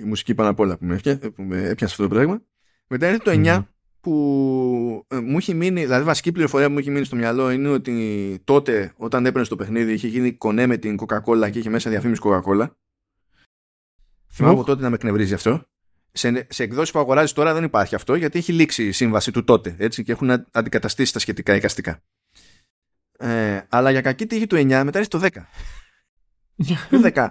[0.00, 2.42] η μουσική πάνω απ' όλα που με, έπιασε αυτό το πράγμα.
[2.88, 3.64] Μετά έρθει το 9
[4.00, 7.68] που ε, μου έχει μείνει, δηλαδή βασική πληροφορία που μου έχει μείνει στο μυαλό είναι
[7.68, 11.90] ότι τότε όταν έπαιρνε στο παιχνίδι είχε γίνει κονέ με την Coca-Cola και είχε μέσα
[11.90, 12.66] διαφήμιση Coca-Cola.
[14.32, 15.64] Θυμάμαι από τότε να με εκνευρίζει αυτό.
[16.12, 19.44] Σε, σε εκδόσεις που αγοράζεις τώρα δεν υπάρχει αυτό γιατί έχει λήξει η σύμβαση του
[19.44, 22.02] τότε έτσι, και έχουν αντικαταστήσει τα σχετικά εικαστικά.
[23.18, 25.28] Ε, αλλά για κακή τύχη του 9 μετά έρθει το 10.
[26.90, 27.28] το 10.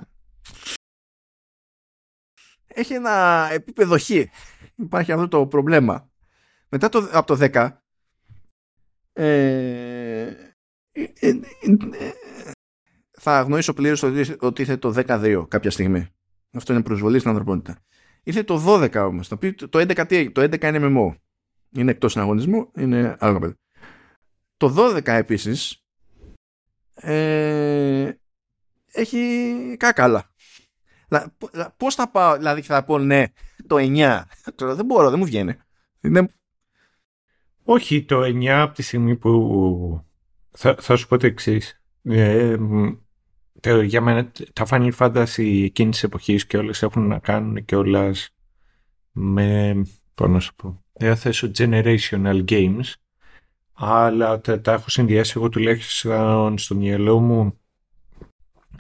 [2.74, 4.10] Έχει ένα επίπεδο χ.
[4.76, 6.10] Υπάρχει αυτό το πρόβλημα.
[6.70, 7.70] Μετά το, από το 10
[9.14, 10.22] ε,
[10.92, 11.40] ε, ε,
[13.12, 16.08] θα αγνοήσω πλήρως ότι, ότι ήρθε το 12 κάποια στιγμή.
[16.52, 17.84] Αυτό είναι προσβολή στην ανθρωπότητα.
[18.24, 19.28] Ήρθε το 12 όμως.
[19.28, 19.38] Το,
[19.70, 21.16] το 11 το 11 είναι MMO.
[21.72, 23.56] Είναι εκτός συναγωνισμού, είναι άλλο
[24.58, 25.86] Το 12 επίσης
[26.94, 28.12] ε,
[28.92, 30.34] έχει κάκαλα.
[31.78, 33.24] Πώς θα πάω, δηλαδή θα πω ναι,
[33.68, 34.22] το 9.
[34.56, 35.56] δεν μπορώ, δεν μου βγαίνει.
[37.64, 40.06] Όχι, το 9 από τη στιγμή που
[40.52, 41.82] θα, θα σου πω το εξής.
[42.04, 42.56] Ε,
[43.84, 48.30] για μένα τα Final Fantasy εκείνης της εποχής και όλες έχουν να κάνουν και όλας
[49.12, 49.76] με.
[50.16, 50.84] Πώς να σου πω.
[50.94, 52.94] Δεν θα θέσω generational games,
[53.74, 57.60] αλλά τα, τα έχω συνδυάσει εγώ τουλάχιστον στο μυαλό μου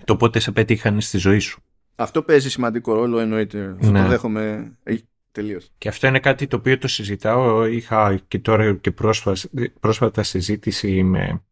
[0.05, 1.61] το πότε σε πετύχανε στη ζωή σου.
[2.01, 3.75] Αυτό παίζει σημαντικό ρόλο, εννοείται.
[3.79, 4.01] Αυτό ναι.
[4.01, 4.95] το δέχομαι ε,
[5.31, 5.71] τελείως.
[5.77, 7.65] Και αυτό είναι κάτι το οποίο το συζητάω.
[7.65, 9.41] Είχα και τώρα και πρόσφατα,
[9.79, 11.43] πρόσφατα συζήτηση με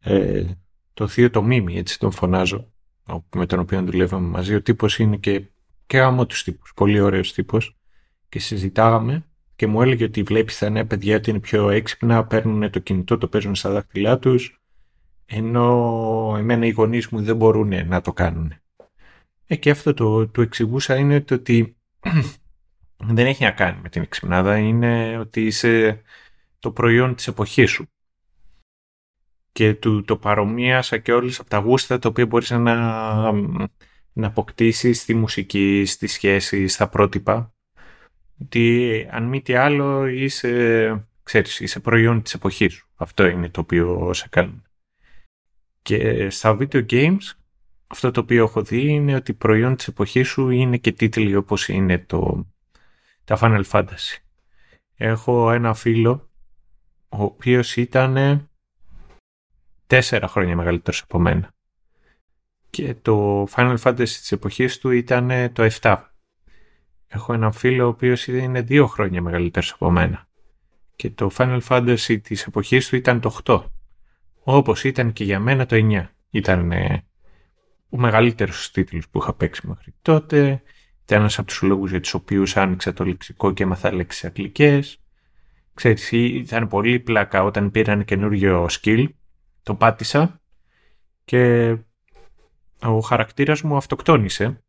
[0.00, 0.44] ε,
[0.94, 2.72] το θείο το Μίμη, έτσι τον φωνάζω,
[3.34, 4.54] με τον οποίο δουλεύαμε μαζί.
[4.54, 5.42] Ο τύπος είναι και,
[5.86, 7.76] και άμα τους τύπους, πολύ ωραίος τύπος.
[8.28, 9.24] Και συζητάγαμε
[9.56, 13.18] και μου έλεγε ότι βλέπεις τα νέα παιδιά ότι είναι πιο έξυπνα, παίρνουν το κινητό,
[13.18, 14.60] το παίζουν στα δάχτυλά τους,
[15.26, 18.52] ενώ εμένα οι γονείς μου δεν μπορούν να το κάνουν.
[19.46, 21.76] Ε, και αυτό το, το εξηγούσα είναι το ότι
[23.16, 26.02] δεν έχει να κάνει με την εξυπνάδα, είναι ότι είσαι
[26.58, 27.88] το προϊόν της εποχής σου
[29.54, 32.74] και του, το παρομοίασα και όλες από τα γούστα τα οποία μπορείς να,
[34.12, 37.54] να αποκτήσεις στη μουσική, στη σχέση, στα πρότυπα.
[38.40, 42.88] Ότι αν μη τι άλλο είσαι, ξέρεις, είσαι προϊόν της εποχής σου.
[42.94, 44.62] Αυτό είναι το οποίο σε κάνουν.
[45.82, 47.32] Και στα video games
[47.94, 51.68] αυτό το οποίο έχω δει είναι ότι προϊόν της εποχής σου είναι και τίτλοι όπως
[51.68, 52.46] είναι το,
[53.24, 54.18] τα Final Fantasy.
[54.94, 56.30] Έχω ένα φίλο
[57.08, 58.44] ο οποίος ήταν
[59.86, 61.54] τέσσερα χρόνια μεγαλύτερος από μένα.
[62.70, 66.02] Και το Final Fantasy της εποχής του ήταν το 7.
[67.06, 70.28] Έχω έναν φίλο ο οποίος είναι δύο χρόνια μεγαλύτερος από μένα.
[70.96, 73.64] Και το Final Fantasy της εποχής του ήταν το 8.
[74.42, 76.08] Όπως ήταν και για μένα το 9.
[76.30, 76.72] Ήταν
[77.94, 80.62] ο μεγαλύτερος τίτλος που είχα παίξει μέχρι τότε.
[81.04, 84.98] Ήταν ένας από τους λόγους για τους οποίους άνοιξα το λεξικό και έμαθα λέξεις αγγλικές.
[85.74, 89.06] Ξέρεις, ήταν πολύ πλάκα όταν πήραν καινούργιο skill
[89.62, 90.40] το πάτησα
[91.24, 91.74] και
[92.82, 94.62] ο χαρακτήρας μου αυτοκτόνησε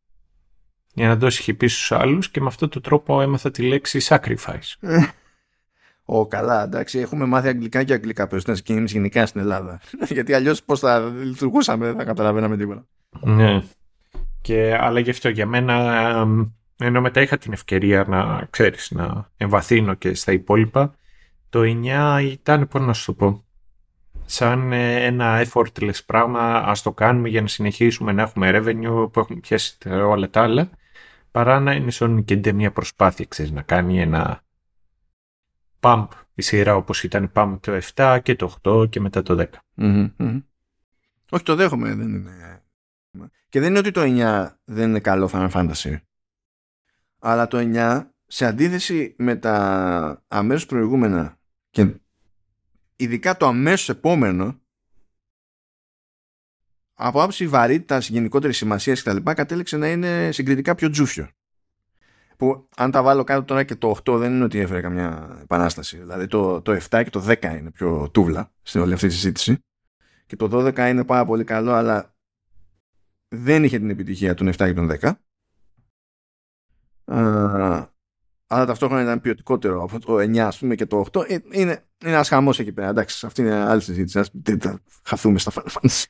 [0.93, 4.99] για να δώσει χυπή στους άλλους και με αυτόν τον τρόπο έμαθα τη λέξη sacrifice.
[6.05, 9.79] Ω, καλά, εντάξει, έχουμε μάθει αγγλικά και αγγλικά περισσότερες και γενικά στην Ελλάδα.
[10.15, 12.87] Γιατί αλλιώς πώς θα λειτουργούσαμε, δεν θα καταλαβαίναμε τίποτα.
[13.21, 13.63] Ναι.
[14.41, 16.27] Και, αλλά γι' αυτό για μένα,
[16.77, 20.95] ενώ μετά είχα την ευκαιρία να, ξέρεις, να εμβαθύνω και στα υπόλοιπα,
[21.49, 23.43] το 9 ήταν, πώς να σου το πω,
[24.25, 29.19] σαν ε, ένα effortless πράγμα, ας το κάνουμε για να συνεχίσουμε να έχουμε revenue που
[29.19, 30.69] έχουμε πιάσει όλα τα άλλα,
[31.31, 34.43] παρά να είναι σαν και μια προσπάθεια, ξέρεις, να κάνει ένα
[35.79, 39.45] pump η σειρά όπως ήταν pump το 7 και το 8 και μετά το 10.
[41.29, 42.63] Όχι, το δέχομαι, δεν είναι...
[43.49, 45.97] Και δεν είναι ότι το 9 δεν είναι καλό Final Fantasy.
[47.19, 51.37] Αλλά το 9, σε αντίθεση με τα αμέσως προηγούμενα
[51.69, 51.99] και
[52.95, 54.59] ειδικά το αμέσως επόμενο
[56.93, 59.31] από άψη βαρύτητας, γενικότερης σημασίας κτλ.
[59.31, 61.29] κατέληξε να είναι συγκριτικά πιο τζούφιο.
[62.37, 65.97] Που αν τα βάλω κάτω τώρα και το 8 δεν είναι ότι έφερε καμιά επανάσταση.
[65.97, 69.57] Δηλαδή το, το 7 και το 10 είναι πιο τούβλα στην όλη αυτή τη συζήτηση.
[70.25, 72.14] Και το 12 είναι πάρα πολύ καλό, αλλά
[73.35, 75.11] δεν είχε την επιτυχία των 7 και των 10.
[78.47, 81.83] αλλά ταυτόχρονα ήταν ποιοτικότερο από το 9 ας πούμε και το 8 ε, είναι, είναι
[82.03, 82.89] ένας χαμός εκεί πέρα.
[82.89, 84.19] Εντάξει αυτή είναι άλλη συζήτηση.
[84.19, 86.05] Ας δεν χαθούμε στα Final Fantasy.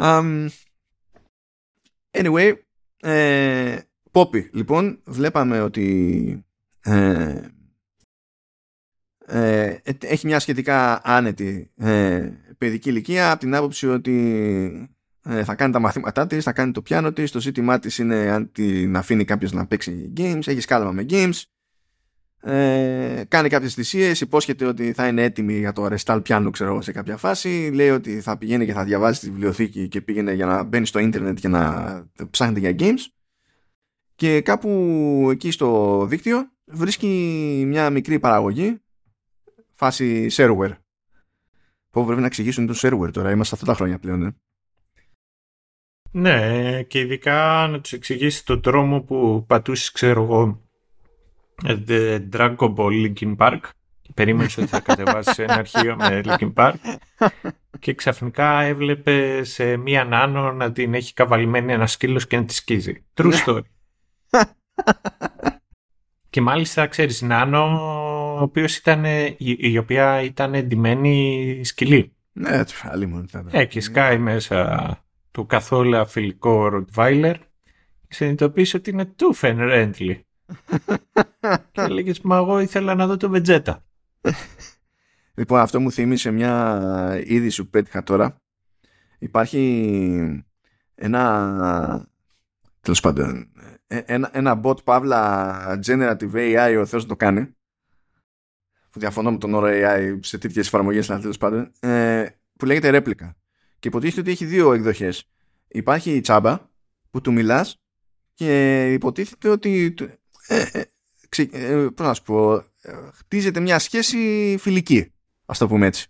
[0.00, 0.48] Um,
[2.10, 2.54] anyway
[3.00, 3.78] ε,
[4.12, 6.46] Poppy λοιπόν βλέπαμε ότι
[6.80, 7.48] ε,
[9.30, 14.16] ε, έχει μια σχετικά άνετη ε, παιδική ηλικία από την άποψη ότι
[14.74, 14.97] ε,
[15.44, 18.52] θα κάνει τα μαθήματά της, θα κάνει το πιάνο της, το ζήτημά της είναι αν
[18.52, 21.42] την αφήνει κάποιος να παίξει games, έχει σκάλαμα με games,
[22.40, 26.92] ε, κάνει κάποιες θυσίες, υπόσχεται ότι θα είναι έτοιμη για το restart πιάνο ξέρω σε
[26.92, 30.62] κάποια φάση, λέει ότι θα πηγαίνει και θα διαβάζει τη βιβλιοθήκη και πήγαινε για να
[30.62, 33.12] μπαίνει στο ίντερνετ και να ψάχνεται για games
[34.14, 34.68] και κάπου
[35.30, 38.80] εκεί στο δίκτυο βρίσκει μια μικρή παραγωγή
[39.74, 40.76] φάση shareware.
[41.90, 44.22] Που πρέπει να εξηγήσουν το shareware τώρα, είμαστε αυτά τα χρόνια πλέον.
[44.22, 44.36] Ε.
[46.10, 50.62] Ναι, και ειδικά να τους εξηγήσεις τον τρόμο που πατούσες, ξέρω εγώ,
[51.64, 53.60] The Dragon Ball Linkin Park
[54.02, 56.74] και περίμενες ότι θα κατεβάσεις ένα αρχείο με Linkin Park
[57.78, 62.54] και ξαφνικά έβλεπε σε μία νάνο να την έχει καβαλημένη ένας σκύλος και να τη
[62.54, 63.04] σκίζει.
[63.14, 63.42] True ναι.
[63.46, 63.60] story.
[66.30, 67.62] και μάλιστα, ξέρεις, νάνο,
[68.38, 69.04] ο οποίος ήταν,
[69.38, 72.12] η, οποία ήταν εντυμένη σκυλή.
[72.32, 73.48] Ναι, άλλη μόνο ήταν.
[73.50, 74.88] Ε, και σκάει μέσα
[75.38, 77.34] του καθόλου φιλικό Rottweiler
[78.08, 79.92] και συνειδητοποίησε ότι είναι του Φεν
[81.72, 83.84] και έλεγε Μα εγώ ήθελα να δω το Βετζέτα.
[85.34, 88.36] λοιπόν, αυτό μου θύμισε μια είδηση που πέτυχα τώρα.
[89.18, 90.44] Υπάρχει
[90.94, 92.08] ένα.
[92.80, 93.52] Τέλος πάντων,
[93.86, 97.56] ε, ένα, ένα bot παύλα generative AI ο Θεός το κάνει.
[98.90, 101.72] Που διαφωνώ με τον όρο AI σε τέτοιες εφαρμογές, αλλά τέλος πάντων.
[101.80, 103.30] Ε, που λέγεται Replica
[103.78, 105.28] και υποτίθεται ότι έχει δύο εκδοχές.
[105.68, 106.70] Υπάρχει η τσάμπα
[107.10, 107.80] που του μιλάς
[108.34, 109.94] και υποτίθεται ότι
[110.46, 110.84] ε, ε,
[111.50, 115.12] ε, πώς να σου πω, ε, χτίζεται μια σχέση φιλική,
[115.46, 116.06] ας το πούμε έτσι.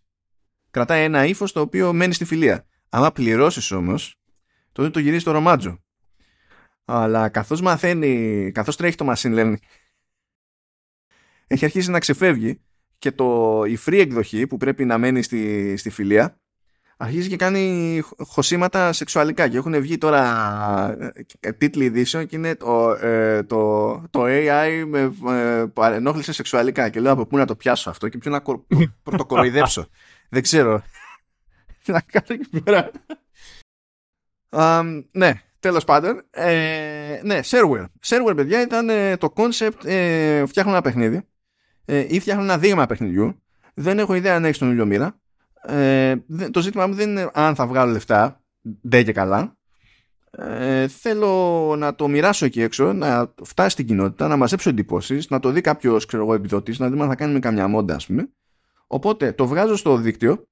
[0.70, 2.66] Κρατάει ένα ύφος το οποίο μένει στη φιλία.
[2.88, 4.20] Αν πληρώσεις όμως,
[4.72, 5.82] τότε το γυρίζει στο ρομάτζο.
[6.84, 9.56] Αλλά καθώς μαθαίνει, καθώς τρέχει το machine learning,
[11.46, 12.60] έχει αρχίσει να ξεφεύγει
[12.98, 16.40] και το, η free εκδοχή που πρέπει να μένει στη, στη φιλία
[17.00, 20.96] αρχίζει και κάνει χωσήματα σεξουαλικά και έχουν βγει τώρα
[21.40, 27.00] ε, τίτλοι ειδήσεων και είναι το, ε, το, το AI με ε, παρενόχλησε σεξουαλικά και
[27.00, 28.42] λέω από πού να το πιάσω αυτό και ποιο να
[29.02, 29.88] πρωτοκοροϊδέψω.
[30.28, 30.82] Δεν ξέρω.
[31.82, 32.90] Τι να κάνω εκεί πέρα.
[34.50, 36.24] Um, ναι, τέλος πάντων.
[36.30, 37.86] Ε, ναι, shareware.
[38.06, 38.88] Shareware, παιδιά, ήταν
[39.18, 41.22] το concept ε, φτιάχνουν ένα παιχνίδι
[41.84, 43.42] ε, ή φτιάχνουν ένα δείγμα παιχνιδιού.
[43.74, 44.86] Δεν έχω ιδέα αν έχεις τον ήλιο
[45.62, 46.14] ε,
[46.50, 48.40] το ζήτημα μου δεν είναι αν θα βγάλω λεφτά,
[48.80, 49.56] δεν και καλά.
[50.30, 55.40] Ε, θέλω να το μοιράσω εκεί έξω, να φτάσει στην κοινότητα, να μαζέψω εντυπώσεις, να
[55.40, 58.28] το δει κάποιος επιδότης, να δούμε αν θα κάνουμε καμιά μόντα, ας πούμε.
[58.86, 60.46] Οπότε το βγάζω στο δίκτυο.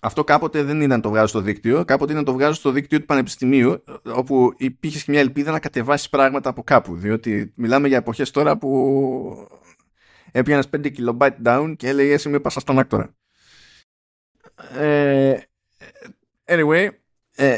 [0.00, 3.06] Αυτό κάποτε δεν ήταν το βγάζω στο δίκτυο, κάποτε ήταν το βγάζω στο δίκτυο του
[3.06, 3.82] Πανεπιστημίου,
[4.14, 6.96] όπου υπήρχες και μια ελπίδα να κατεβάσεις πράγματα από κάπου.
[6.96, 9.48] Διότι μιλάμε για εποχές τώρα που
[10.32, 13.14] έπιανες 5 kilobyte down και έλεγες Είμαι πάσα στον άκτορα.
[14.78, 15.36] Ε,
[16.44, 16.88] anyway,
[17.34, 17.56] ε,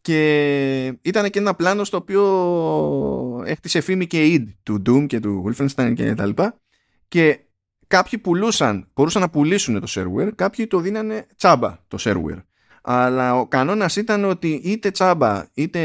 [0.00, 5.44] και ήταν και ένα πλάνο στο οποίο έχτισε φήμη και id του Doom και του
[5.46, 6.60] Wolfenstein και τα λοιπά
[7.08, 7.40] και
[7.86, 12.42] κάποιοι πουλούσαν, μπορούσαν να πουλήσουν το shareware, κάποιοι το δίνανε τσάμπα το shareware.
[12.82, 15.80] Αλλά ο κανόνας ήταν ότι είτε τσάμπα είτε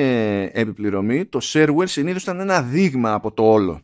[0.54, 3.82] επί πληρωμή, το shareware συνήθως ήταν ένα δείγμα από το όλο.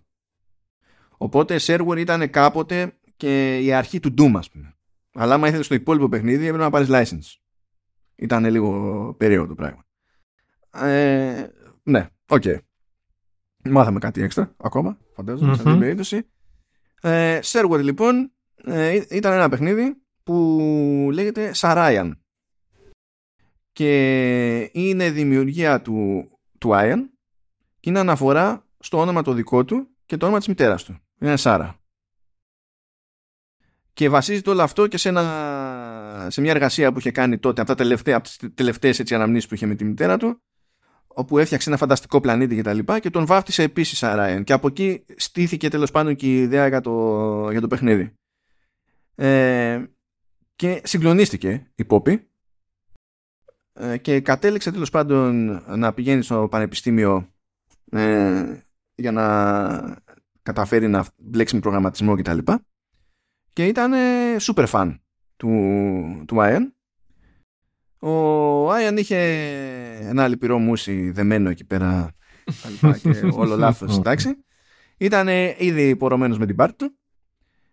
[1.18, 4.77] Οπότε shareware ήταν κάποτε και η αρχή του Doom ας πούμε.
[5.20, 7.40] Αλλά άμα ήθελες το υπόλοιπο παιχνίδι έπρεπε να πάρεις license.
[8.16, 9.86] Ήταν λίγο περίεργο το πράγμα.
[10.72, 11.48] Ε,
[11.84, 12.42] ναι, OK.
[12.46, 12.58] Okay.
[13.64, 16.28] Μάθαμε κάτι έξτρα ακόμα, φαντάζομαι, σε αυτήν την περίπτωση.
[17.02, 22.12] Ε, Sherwood λοιπόν ε, ήταν ένα παιχνίδι που λέγεται Sarayan
[23.72, 27.00] και είναι δημιουργία του, του Ian
[27.80, 30.98] και είναι αναφορά στο όνομα το δικό του και το όνομα της μητέρας του.
[31.20, 31.80] Είναι Σάρα.
[33.98, 37.70] Και βασίζεται όλο αυτό και σε, ένα, σε μια εργασία που είχε κάνει τότε από,
[37.70, 40.42] τα τελευταία, από τις τελευταίες έτσι, αναμνήσεις που είχε με τη μητέρα του
[41.08, 44.68] όπου έφτιαξε ένα φανταστικό πλανήτη και τα λοιπά και τον βάφτισε επίσης Αράιν και από
[44.68, 48.14] εκεί στήθηκε τέλος πάντων και η ιδέα για το, για το παιχνίδι.
[49.16, 49.84] Ε,
[50.56, 52.28] και συγκλονίστηκε η Πόπη
[53.74, 57.34] ε, και κατέληξε τέλος πάντων να πηγαίνει στο πανεπιστήμιο
[57.92, 58.44] ε,
[58.96, 60.02] για να
[60.42, 62.62] καταφέρει να μπλέξει με προγραμματισμό και τα λοιπά
[63.58, 63.92] και ήταν
[64.42, 64.96] super fan
[65.38, 65.50] του,
[66.28, 66.62] του Ian.
[68.00, 69.18] Ο Ian είχε
[70.02, 72.16] ένα λυπηρό μουσι δεμένο εκεί πέρα
[73.02, 73.10] και
[73.42, 74.46] όλο λάθος, εντάξει.
[74.98, 75.28] Ήταν
[75.58, 76.98] ήδη πορωμένος με την πάρτη του.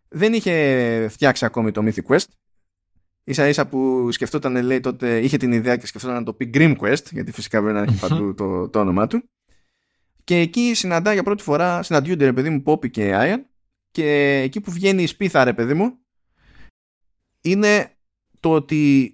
[0.08, 2.28] Δεν είχε φτιάξει ακόμη το Mythic Quest.
[3.24, 6.76] Ίσα ίσα που σκεφτόταν, λέει τότε, είχε την ιδέα και σκεφτόταν να το πει Grim
[6.76, 9.30] Quest, γιατί φυσικά πρέπει να έχει παντού το, το όνομά του.
[10.24, 13.46] Και εκεί συναντά για πρώτη φορά, συναντιούνται ρε παιδί μου Πόπι και Άιαν
[13.94, 15.98] και εκεί που βγαίνει η σπίθα ρε παιδί μου
[17.40, 17.96] είναι
[18.40, 19.04] το ότι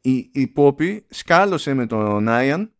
[0.00, 2.72] η, η Πόπι σκάλωσε με τον Άιαν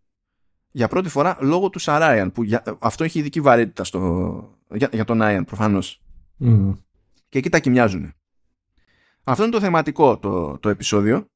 [0.71, 2.43] για πρώτη φορά λόγω του Σαράιαν που
[2.79, 6.03] αυτό έχει ειδική βαρύτητα στο, για, για τον Άιαν προφανώς
[7.29, 8.13] και εκεί τα κοιμιάζουν
[9.25, 11.27] αυτό είναι το θεματικό το, το επεισόδιο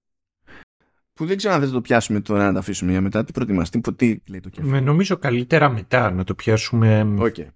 [1.13, 3.25] που δεν ξέρω αν δεν το πιάσουμε τώρα να τα αφήσουμε για μετά.
[3.25, 4.73] Τι προτιμάς, τι, τι λέει το κεφάλι.
[4.73, 7.15] Με νομίζω καλύτερα μετά να το πιάσουμε.
[7.19, 7.47] Okay.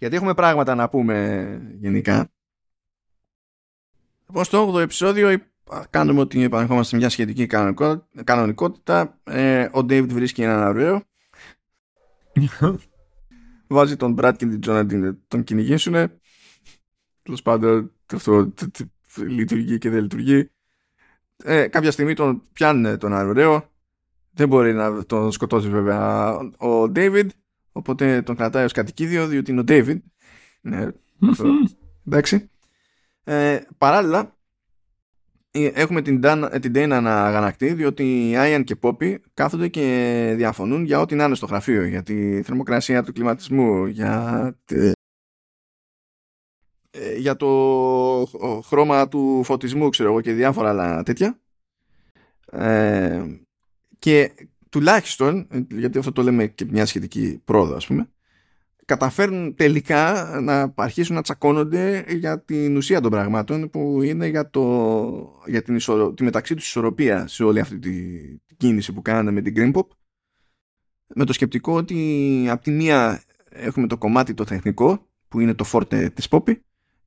[0.00, 2.30] Γιατί έχουμε πράγματα να πούμε γενικά.
[4.26, 5.38] Λοιπόν, στο 8ο επεισόδιο
[5.90, 7.46] κάνουμε ότι επανερχόμαστε σε μια σχετική
[8.24, 9.20] κανονικότητα.
[9.24, 11.02] Ε, ο David βρίσκει έναν αυραίο.
[13.66, 15.92] Βάζει τον Brad και την Τζόνα να τον κυνηγήσουν.
[17.22, 18.52] Τέλος πάντων, αυτό
[19.16, 20.50] λειτουργεί και δεν λειτουργεί.
[21.36, 23.72] Ε, κάποια στιγμή τον πιάνουν τον αεροραίο.
[24.30, 27.28] Δεν μπορεί να τον σκοτώσει βέβαια ο David.
[27.72, 29.98] Οπότε τον κρατάει ως κατοικίδιο διότι είναι ο David.
[30.60, 30.88] Ναι,
[31.30, 31.48] αυτό.
[32.06, 32.50] Εντάξει.
[33.24, 34.36] Ε, παράλληλα,
[35.50, 36.20] ε, έχουμε την,
[36.60, 41.24] την Dana να αγανακτεί διότι οι Άιαν και Πόπι κάθονται και διαφωνούν για ό,τι να
[41.24, 44.58] είναι στο γραφείο για τη θερμοκρασία του κλιματισμού για,
[46.90, 47.46] ε, για το
[48.64, 51.40] χρώμα του φωτισμού ξέρω εγώ και διάφορα άλλα τέτοια
[52.52, 53.24] ε,
[53.98, 54.32] και
[54.70, 58.08] τουλάχιστον γιατί αυτό το λέμε και μια σχετική πρόοδο ας πούμε
[58.90, 65.42] καταφέρνουν τελικά να αρχίσουν να τσακώνονται για την ουσία των πραγμάτων που είναι για, το,
[65.46, 65.78] για την
[66.14, 67.92] τη μεταξύ τους ισορροπία σε όλη αυτή τη,
[68.56, 69.86] κίνηση που κάνανε με την Green Pop.
[71.14, 75.64] Με το σκεπτικό ότι από τη μία έχουμε το κομμάτι το τεχνικό που είναι το
[75.64, 76.54] φόρτε της Poppy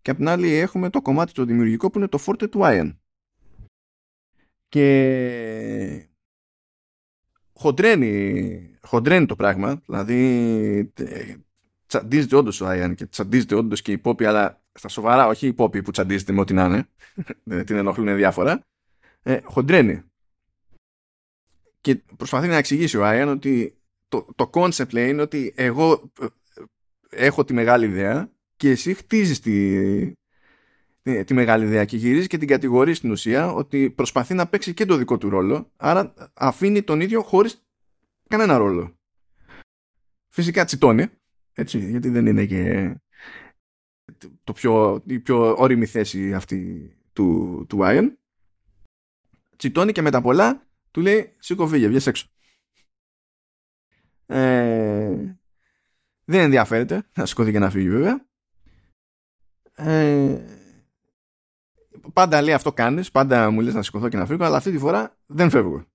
[0.02, 2.96] και από την άλλη έχουμε το κομμάτι το δημιουργικό που είναι το φόρτε του Iron.
[4.70, 6.08] Και
[7.54, 10.92] χοντρένει, χοντρένει το πράγμα δηλαδή
[11.94, 15.54] τσαντίζεται όντως ο Άιαν και τσαντίζεται όντως και η Πόπη, αλλά στα σοβαρά, όχι η
[15.54, 16.88] Πόπη που τσαντίζεται με ό,τι να είναι,
[17.60, 18.66] ε, την ενοχλούν διάφορα,
[19.24, 20.04] ε, χοντρένει.
[21.82, 23.78] Και προσπαθεί να εξηγήσει ο Άιαν ότι
[24.08, 26.26] το, το concept λέει είναι ότι εγώ ε,
[27.10, 29.78] έχω τη μεγάλη ιδέα και εσύ χτίζεις τη,
[31.04, 34.74] τη, τη, μεγάλη ιδέα και γυρίζει και την κατηγορεί στην ουσία ότι προσπαθεί να παίξει
[34.74, 37.66] και το δικό του ρόλο άρα αφήνει τον ίδιο χωρίς
[38.28, 38.98] κανένα ρόλο.
[40.30, 41.08] Φυσικά τσιτώνει
[41.54, 42.94] έτσι, γιατί δεν είναι και
[44.44, 48.08] το πιο, η πιο όρημη θέση αυτή του, του Iron.
[49.56, 52.28] Τσιτώνει και μετά πολλά του λέει σήκω φύγε, βγες έξω.
[54.26, 55.36] Ε,
[56.26, 58.28] δεν ενδιαφέρεται να σηκώθει και να φύγει βέβαια.
[59.76, 60.63] Ε,
[62.14, 64.78] πάντα λέει αυτό κάνεις, πάντα μου λες να σηκωθώ και να φύγω, αλλά αυτή τη
[64.78, 65.86] φορά δεν φεύγω.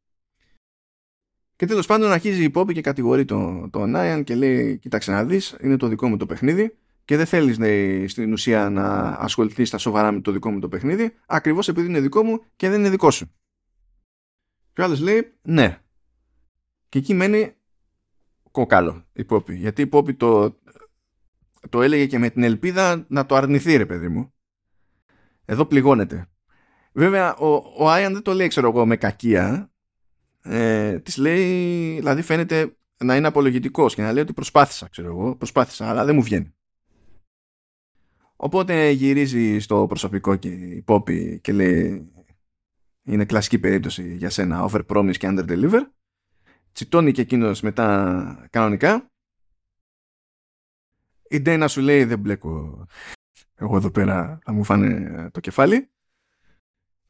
[1.56, 5.24] Και τέλος πάντων αρχίζει η Πόπη και κατηγορεί τον το Νάιαν και λέει: Κοίταξε να
[5.24, 7.56] δεις, είναι το δικό μου το παιχνίδι και δεν θέλεις
[8.10, 12.00] στην ουσία να ασχοληθείς στα σοβαρά με το δικό μου το παιχνίδι, ακριβώς επειδή είναι
[12.00, 13.32] δικό μου και δεν είναι δικό σου.
[14.72, 15.80] Και ο άλλος λέει: Ναι.
[16.88, 17.54] Και εκεί μένει
[18.50, 19.54] κοκάλο η Πόπη.
[19.54, 20.58] Γιατί η Πόπη το,
[21.68, 24.32] το έλεγε και με την ελπίδα να το αρνηθεί, ρε παιδί μου.
[25.50, 26.28] Εδώ πληγώνεται.
[26.92, 27.46] Βέβαια, ο,
[27.78, 29.70] ο Άιαν δεν το λέει, ξέρω εγώ, με κακία
[30.42, 35.36] ε, της λέει, δηλαδή φαίνεται να είναι απολογητικός και να λέει ότι προσπάθησα, ξέρω εγώ,
[35.36, 36.54] προσπάθησα, αλλά δεν μου βγαίνει.
[38.36, 42.12] Οπότε γυρίζει στο προσωπικό και η Πόπη και λέει
[43.02, 45.80] είναι κλασική περίπτωση για σένα over promise και under deliver
[46.72, 49.10] τσιτώνει και εκείνος μετά κανονικά
[51.28, 52.86] η Ντέινα σου λέει δεν μπλέκω
[53.58, 55.90] εγώ εδώ πέρα θα μου φάνε το κεφάλι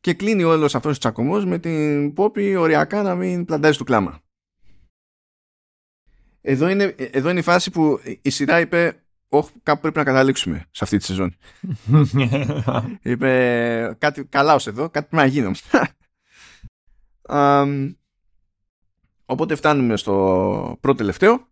[0.00, 4.20] και κλείνει όλος αυτός ο τσακωμός με την Πόπη οριακά να μην πλαντάζει του κλάμα.
[6.40, 10.64] Εδώ είναι, εδώ είναι η φάση που η σειρά είπε όχι, κάπου πρέπει να καταλήξουμε
[10.70, 11.36] σε αυτή τη σεζόν.
[13.02, 15.54] είπε κάτι καλά ως εδώ, κάτι πρέπει να γίνει
[19.32, 21.46] οπότε φτάνουμε στο πρώτο τελευταίο.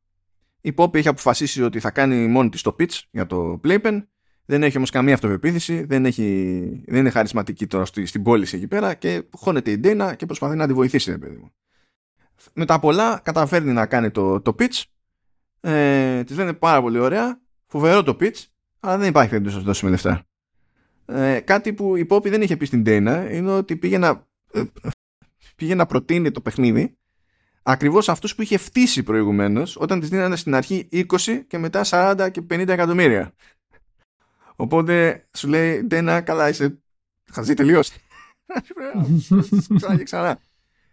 [0.60, 4.02] Η Πόπη έχει αποφασίσει ότι θα κάνει μόνη της το pitch για το Playpen
[4.47, 6.24] δεν έχει όμως καμία αυτοπεποίθηση, δεν, έχει,
[6.86, 10.66] δεν είναι χαρισματική τώρα στην πώληση εκεί πέρα και χώνεται η Ντέινα και προσπαθεί να
[10.66, 11.51] τη βοηθήσει, ρε παιδί μου.
[12.52, 14.82] Με τα πολλά καταφέρνει να κάνει το, το pitch.
[15.60, 18.44] Ε, της λένε πάρα πολύ ωραία, φοβερό το pitch,
[18.81, 20.27] αλλά δεν υπάρχει περίπτωση να σου δώσουμε λεφτά.
[21.06, 24.62] Ε, κάτι που η Πόπη δεν είχε πει στην Ντέινα είναι ότι πήγε να, ε,
[25.56, 26.97] πήγε να προτείνει το παιχνίδι,
[27.62, 31.05] ακριβώς αυτούς που είχε φτύσει προηγουμένως όταν τις δίνανε στην αρχή 20
[31.47, 33.32] και μετά 40 και 50 εκατομμύρια.
[34.57, 36.78] Οπότε σου λέει Ντένα καλά είσαι
[37.33, 37.91] χαζή τελείως.
[39.77, 40.41] ξανά και ξανά.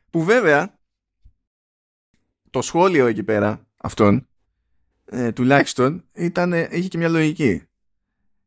[0.09, 0.79] Που βέβαια
[2.49, 4.27] το σχόλιο εκεί πέρα αυτόν
[5.05, 7.67] ε, τουλάχιστον ήταν, είχε και μια λογική.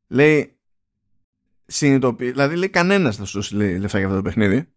[0.07, 0.57] Λέει
[1.67, 4.69] συνειδητοποιεί, δηλαδή λέει κανένας θα σου δώσει λεφτά για αυτό το παιχνίδι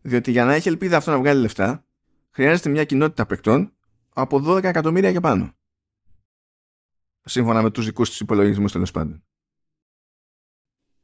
[0.00, 1.84] διότι για να έχει ελπίδα αυτό να βγάλει λεφτά
[2.30, 3.72] χρειάζεται μια κοινότητα παικτών
[4.12, 5.52] από 12 εκατομμύρια και πάνω.
[7.24, 9.22] Σύμφωνα με τους δικούς τους υπολογισμούς τέλος πάντων.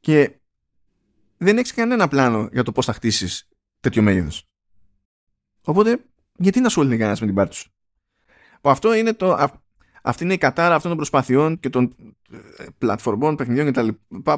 [0.05, 0.39] Και
[1.37, 3.47] δεν έχεις κανένα πλάνο για το πώς θα χτίσεις
[3.79, 4.47] τέτοιο μέγεθος.
[5.61, 6.05] Οπότε,
[6.35, 7.71] γιατί να ασχολείται κανένας με την πάρτι σου;
[8.61, 9.49] Αυτό είναι το,
[10.01, 11.95] αυτή είναι η κατάρα αυτών των προσπαθειών και των
[12.31, 13.87] ε, πλατφορμών, παιχνιδιών κτλ.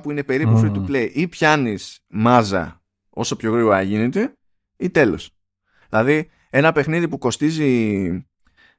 [0.01, 1.09] που είναι περίπου free to play.
[1.13, 4.33] Ή πιάνεις μάζα όσο πιο γρήγορα γίνεται,
[4.77, 5.31] ή τέλος.
[5.89, 8.03] Δηλαδή, ένα παιχνίδι που κοστίζει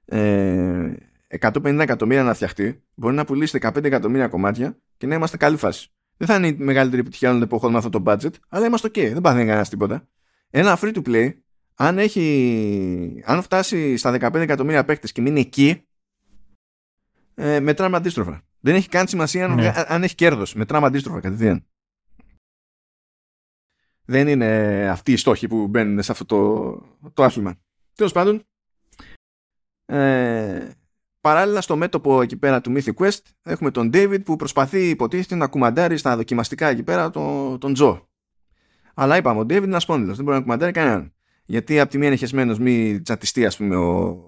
[0.05, 0.93] ε,
[1.40, 5.93] 150 εκατομμύρια να φτιαχτεί, μπορεί να πουλήσει 15 εκατομμύρια κομμάτια και να είμαστε καλή φάση.
[6.19, 8.89] Δεν θα είναι η μεγαλύτερη επιτυχία όλων των εποχών με αυτό το budget, αλλά είμαστε
[8.89, 10.09] ok, δεν πάθει κανένας τίποτα.
[10.51, 11.31] Ένα free to play,
[11.74, 15.86] αν, έχει, αν φτάσει στα 15 εκατομμύρια παίκτες και μείνει εκεί,
[17.35, 18.43] ε, μετράμε αντίστροφα.
[18.61, 19.73] Δεν έχει καν σημασία αν, ναι.
[19.86, 20.55] αν έχει κέρδος.
[20.55, 21.66] Μετράμε αντίστροφα κατευθείαν.
[24.05, 24.47] Δεν είναι
[24.90, 27.55] αυτοί οι στόχοι που μπαίνουν σε αυτό το, το άθλημα.
[27.95, 28.43] Τέλος πάντων,
[29.86, 30.70] ε,
[31.29, 35.47] παράλληλα στο μέτωπο εκεί πέρα του Mythic Quest έχουμε τον David που προσπαθεί υποτίθεται να
[35.47, 38.09] κουμαντάρει στα δοκιμαστικά εκεί πέρα τον, τον Τζο.
[38.95, 41.13] Αλλά είπαμε, ο David είναι ασπόνδυλος, δεν μπορεί να κουμαντάρει κανέναν.
[41.45, 44.23] Γιατί από τη μία είναι χεσμένος, μη τσατιστεί, ας πούμε, ο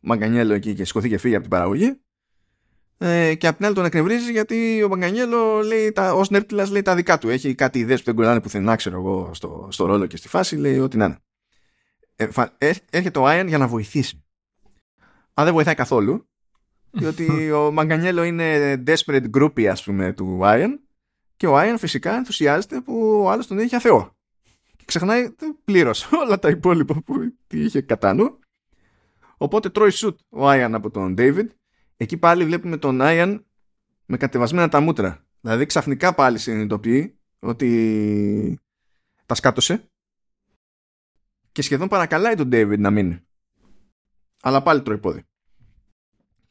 [0.00, 2.00] Μαγκανιέλο εκεί και σηκωθεί και φύγει από την παραγωγή.
[2.98, 6.82] Ε, και απ' την άλλη τον εκνευρίζει γιατί ο Μαγκανιέλο λέει τα, ως νέρτυλας λέει
[6.82, 7.28] τα δικά του.
[7.28, 10.56] Έχει κάτι ιδέες που δεν κολλάνε πουθενά ξέρω εγώ στο, στο ρόλο και στη φάση
[10.56, 11.18] λέει ό,τι να είναι.
[12.16, 12.28] Ε,
[12.58, 14.22] ε, έρχεται ο Άιαν για να βοηθήσει.
[15.34, 16.26] Αν δεν βοηθάει καθόλου
[16.92, 20.80] διότι ο Μαγκανιέλο είναι desperate groupie ας πούμε του Άιαν
[21.36, 24.16] και ο Άιαν φυσικά ενθουσιάζεται που ο άλλος τον είχε αθεό.
[24.76, 28.38] Και ξεχνάει πλήρως όλα τα υπόλοιπα που είχε κατά νου.
[29.36, 31.46] Οπότε τρώει σουτ ο Άιαν από τον David
[31.96, 33.46] εκεί πάλι βλέπουμε τον Άιαν
[34.06, 35.26] με κατεβασμένα τα μούτρα.
[35.40, 38.60] Δηλαδή ξαφνικά πάλι συνειδητοποιεί ότι
[39.26, 39.88] τα σκάτωσε
[41.52, 43.20] και σχεδόν παρακαλάει τον David να μείνει.
[44.42, 45.24] Αλλά πάλι τρώει πόδι.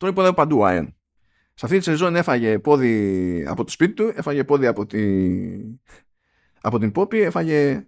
[0.02, 0.95] Τρώει πόδι παντού ο Άιαν.
[1.53, 4.99] Σε αυτή τη σεζόν έφαγε πόδι από το σπίτι του, έφαγε πόδι από, τη...
[6.61, 7.88] από την Πόπη, έφαγε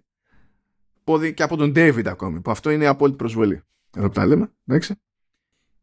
[1.04, 3.62] πόδι και από τον David ακόμη, που αυτό είναι απόλυτη προσβολή.
[3.96, 4.94] Εδώ που τα λέμε, εντάξει.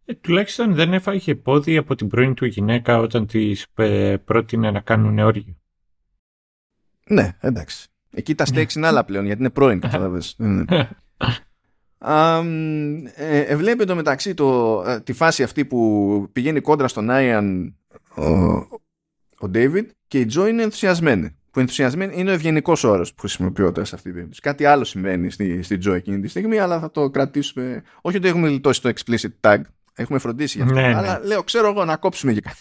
[0.06, 4.80] Ε, τουλάχιστον δεν έφαγε πόδι από την πρώην του γυναίκα όταν της ε, πρότεινε να
[4.80, 5.58] κάνουν όριο.
[7.08, 7.88] Ναι, εντάξει.
[8.12, 10.38] Εκεί τα στέξι είναι άλλα πλέον, γιατί είναι πρώην, κατάλαβες.
[13.16, 17.76] ε, ε, βλέπει το μεταξύ το, ε, τη φάση αυτή που πηγαίνει κόντρα στον Άιαν
[18.16, 18.24] ο,
[19.40, 21.36] ο David και η Τζο είναι ενθουσιασμένη.
[21.52, 24.42] Που ενθουσιασμένη είναι ο ευγενικός όρος που χρησιμοποιώ σε αυτή την περίπτωση.
[24.42, 27.84] Κάτι άλλο συμβαίνει στη, στη Τζο εκείνη τη στιγμή, αλλά θα το κρατήσουμε.
[28.02, 29.62] Όχι ότι έχουμε λιτώσει το explicit tag,
[29.94, 30.80] Έχουμε φροντίσει για αυτό.
[30.80, 30.96] Ναι, ναι.
[30.96, 32.60] Αλλά λέω, ξέρω εγώ να κόψουμε για κάτι.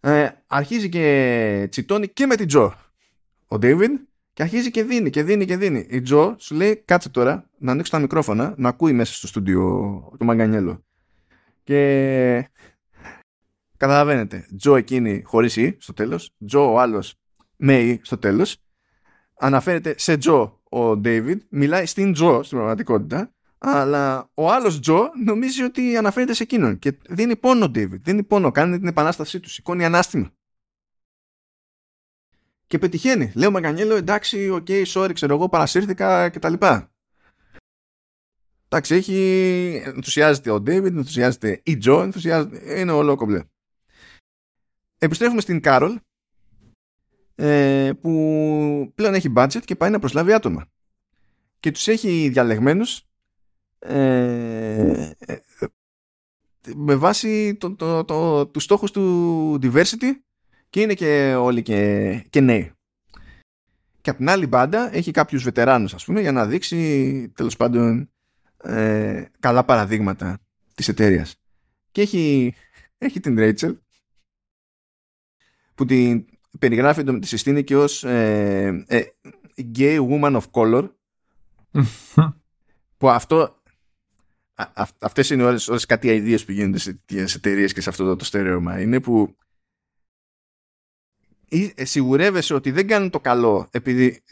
[0.00, 2.74] Ε, αρχίζει και τσιτώνει και με την Τζο.
[3.48, 4.07] Ο Ντέιβιν
[4.38, 5.86] και αρχίζει και δίνει και δίνει και δίνει.
[5.90, 9.62] Η Τζο σου λέει κάτσε τώρα να ανοίξει τα μικρόφωνα να ακούει μέσα στο στούντιο
[10.18, 10.84] του Μαγκανιέλο.
[11.62, 12.50] Και
[13.76, 14.46] καταλαβαίνετε.
[14.56, 16.30] Τζο εκείνη χωρίς ή στο τέλος.
[16.46, 17.14] Τζο ο άλλος
[17.56, 18.56] με ή στο τέλος.
[19.38, 21.42] Αναφέρεται σε Τζο ο Ντέιβιν.
[21.48, 26.98] Μιλάει στην Τζο στην πραγματικότητα αλλά ο άλλος Τζο νομίζει ότι αναφέρεται σε εκείνον και
[27.08, 30.30] δίνει πόνο ο David, δίνει πόνο, κάνει την επανάστασή του, σηκώνει ανάστημα.
[32.68, 33.32] Και πετυχαίνει.
[33.34, 36.54] Λέει ο Μαγκανιέλο, εντάξει, OK, okay, sorry, ξέρω εγώ, παρασύρθηκα κτλ.
[38.68, 39.82] Εντάξει, έχει...
[39.84, 42.80] ενθουσιάζεται ο David, ενθουσιάζεται η Τζο, ενθουσιάζεται...
[42.80, 43.44] είναι όλο κομπλέ.
[44.98, 45.98] Επιστρέφουμε στην Κάρολ,
[47.34, 50.70] ε, που πλέον έχει budget και πάει να προσλάβει άτομα.
[51.60, 53.02] Και τους έχει διαλεγμένους
[53.78, 55.38] ε, ε,
[56.74, 60.12] με βάση το, το, το, τους στόχους του diversity
[60.70, 62.72] και είναι και όλοι και, και νέοι.
[64.00, 68.10] Και από την άλλη μπάντα έχει κάποιους βετεράνους ας πούμε για να δείξει τέλος πάντων
[68.62, 70.38] ε, καλά παραδείγματα
[70.74, 71.36] της εταιρείας.
[71.90, 72.54] Και έχει,
[72.98, 73.76] έχει την Rachel
[75.74, 76.26] που την
[76.58, 79.02] περιγράφει το, τη συστήνει και ως ε, ε,
[79.76, 80.90] gay woman of color
[82.98, 83.62] που αυτό
[84.98, 87.00] αυτές είναι όλες κάτι ιδέε που γίνονται σε
[87.36, 88.80] εταιρείες και σε αυτό το, το στερέωμα.
[88.80, 89.47] Είναι που ε,
[91.76, 94.22] σιγουρεύεσαι ότι δεν κάνουν το καλό επειδή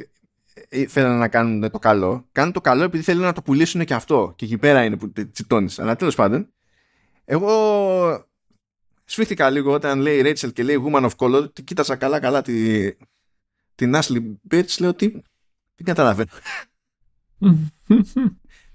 [0.69, 2.27] ε, θέλουν να κάνουν το καλό.
[2.33, 4.33] Κάνουν το καλό επειδή θέλουν να το πουλήσουν και αυτό.
[4.37, 5.79] Και εκεί πέρα είναι που τσιτώνεις.
[5.79, 6.53] Αλλά τέλος πάντων,
[7.25, 8.27] εγώ
[9.05, 11.53] σφίχτηκα λίγο όταν λέει Rachel και λέει Woman of Color.
[11.65, 12.91] Κοίτασα καλά-καλά τη,
[13.75, 14.79] την Ashley Birch.
[14.79, 15.11] Λέω ότι
[15.75, 16.31] δεν καταλαβαίνω.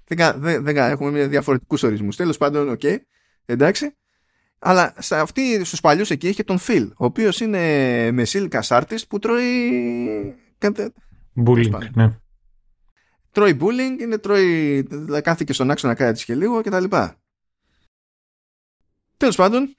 [0.04, 2.16] δεν, δεν, δεν, έχουμε διαφορετικούς ορισμούς.
[2.16, 2.80] Τέλος πάντων, οκ.
[2.82, 2.96] Okay,
[3.44, 3.96] εντάξει.
[4.64, 9.08] Αλλά στα αυτή, στους παλιούς εκεί έχει τον Phil, ο οποίος είναι με σίλικα artist
[9.08, 10.36] που τρώει...
[11.46, 12.18] Bullying, ναι.
[13.30, 14.82] Τρώει bullying, είναι, τρώει,
[15.22, 17.22] κάθηκε στον άξονα κάτι της και λίγο και τα λοιπά.
[19.16, 19.76] Τέλος πάντων,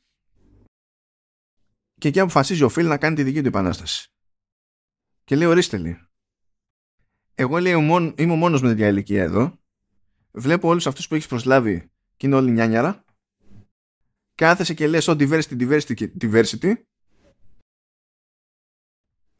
[1.95, 4.11] και εκεί αποφασίζει ο Phil να κάνει τη δική του επανάσταση.
[5.23, 6.07] Και λέει ορίστε λέει.
[7.35, 7.73] Εγώ λέει
[8.17, 9.59] είμαι ο μόνος με τέτοια ηλικία εδώ.
[10.31, 13.02] Βλέπω όλους αυτούς που έχεις προσλάβει και είναι όλοι νιάνιαρα
[14.35, 16.73] κάθεσαι και λες oh, diversity, diversity diversity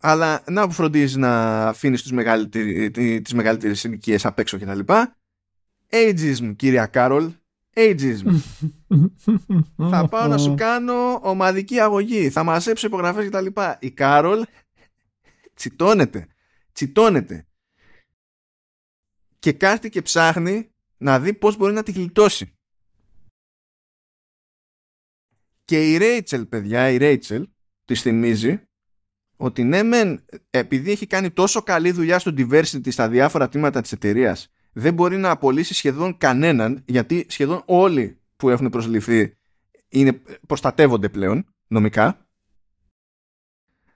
[0.06, 2.12] αλλά να που φροντίζεις να αφήνεις τους
[3.22, 5.18] τις μεγαλύτερες ηλικίε απ' έξω και τα λοιπά.
[5.90, 7.34] Ageism κυρία Κάρολ.
[7.74, 8.40] Ageism.
[9.92, 12.30] Θα πάω να σου κάνω ομαδική αγωγή.
[12.30, 13.78] Θα μαζέψω υπογραφές και τα λοιπά.
[13.82, 14.46] Η Κάρολ
[15.54, 16.28] τσιτώνεται.
[16.72, 17.48] Τσιτώνεται.
[19.40, 22.58] Και κάθεται και ψάχνει να δει πώς μπορεί να τη γλιτώσει
[25.64, 27.50] Και η Ρέιτσελ, παιδιά, η Ρέιτσελ
[27.86, 28.62] τη θυμίζει
[29.36, 33.92] ότι ναι μεν επειδή έχει κάνει τόσο καλή δουλειά στο diversity στα διάφορα τμήματα της
[33.92, 39.38] εταιρείας, δεν μπορεί να απολύσει σχεδόν κανέναν γιατί σχεδόν όλοι που έχουν προσληφθεί
[39.88, 42.28] είναι, προστατεύονται πλέον νομικά.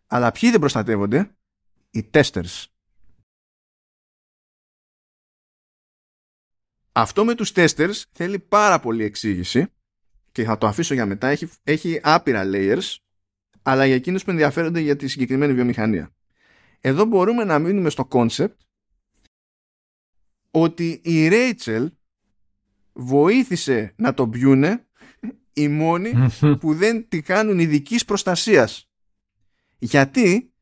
[0.07, 1.38] Αλλά ποιοι δεν προστατεύονται;
[1.89, 2.65] Οι testers.
[6.91, 9.68] Αυτό με τους testers θέλει πάρα πολύ εξήγηση
[10.38, 12.95] και θα το αφήσω για μετά, έχει, έχει άπειρα layers,
[13.61, 16.15] αλλά για εκείνους που ενδιαφέρονται για τη συγκεκριμένη βιομηχανία.
[16.80, 18.55] Εδώ μπορούμε να μείνουμε στο concept
[20.51, 21.88] ότι η Rachel
[22.93, 24.85] βοήθησε να το μπιούνε
[25.53, 26.11] οι μόνοι
[26.59, 28.89] που δεν τη κάνουν ειδικής προστασίας.
[29.77, 30.53] Γιατί;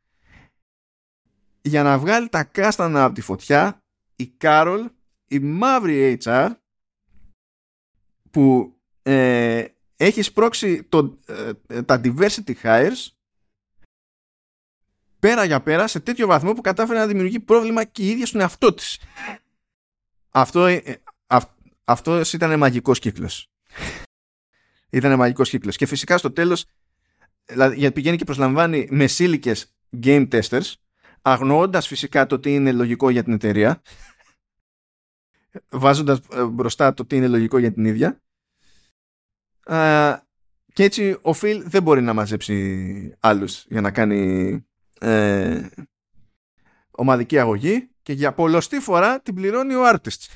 [1.62, 3.84] Για να βγάλει τα κάστανα από τη φωτιά
[4.16, 4.90] η Κάρολ,
[5.28, 6.52] η μαύρη HR
[8.32, 8.75] που
[9.08, 9.66] ε,
[9.96, 11.18] έχεις σπρώξει το,
[11.68, 13.08] ε, τα diversity hires
[15.20, 18.42] πέρα για πέρα σε τέτοιο βαθμό που κατάφερε να δημιουργεί πρόβλημα και η ίδια στον
[18.42, 19.00] εαυτό της.
[20.30, 21.02] Αυτό, ε,
[21.84, 23.50] αυτός ήταν μαγικός κύκλος.
[24.90, 25.76] ήταν μαγικός κύκλος.
[25.76, 26.66] Και φυσικά στο τέλος
[27.46, 30.74] δηλαδή, γιατί πηγαίνει και προσλαμβάνει μεσήλικες game testers
[31.22, 33.82] αγνοώντας φυσικά το τι είναι λογικό για την εταιρεία
[35.70, 38.22] βάζοντας ε, μπροστά το τι είναι λογικό για την ίδια
[40.74, 44.66] και έτσι ο Φιλ δεν μπορεί να μαζέψει άλλους για να κάνει
[45.00, 45.68] ε,
[46.92, 50.28] ομαδική αγωγή και για πολλωστή φορά την πληρώνει ο artist.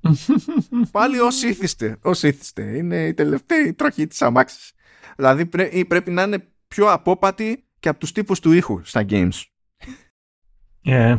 [0.90, 2.76] Πάλι όσοι ήθιστε, όσοι ήθιστε.
[2.76, 4.72] Είναι η τελευταία τροχή της αμάξης.
[5.16, 5.46] Δηλαδή
[5.86, 9.42] πρέπει να είναι πιο απόπατη και από τους τύπους του ήχου στα games.
[10.84, 11.16] Yeah,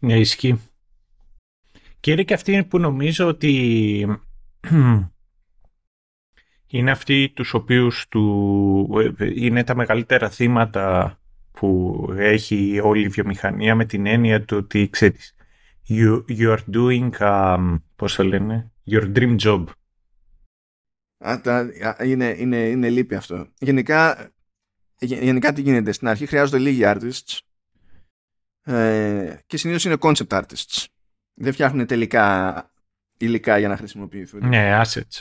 [0.00, 0.60] yeah, ισχύει.
[2.00, 4.20] Και είναι και αυτή που νομίζω ότι
[6.74, 8.88] είναι αυτοί τους οποίους του,
[9.34, 11.18] είναι τα μεγαλύτερα θύματα
[11.50, 15.34] που έχει όλη η βιομηχανία με την έννοια του ότι ξέρεις
[15.88, 19.64] you, you are doing um, πώς το λένε your dream job.
[21.26, 21.66] Α, τα,
[22.04, 23.48] είναι, είναι, είναι λύπη αυτό.
[23.58, 24.30] Γενικά,
[24.98, 25.92] γενικά τι γίνεται.
[25.92, 27.38] Στην αρχή χρειάζονται λίγοι artists
[28.62, 30.84] ε, και συνήθως είναι concept artists.
[31.34, 32.70] Δεν φτιάχνουν τελικά
[33.18, 34.48] υλικά για να χρησιμοποιηθούν.
[34.48, 35.20] Ναι assets.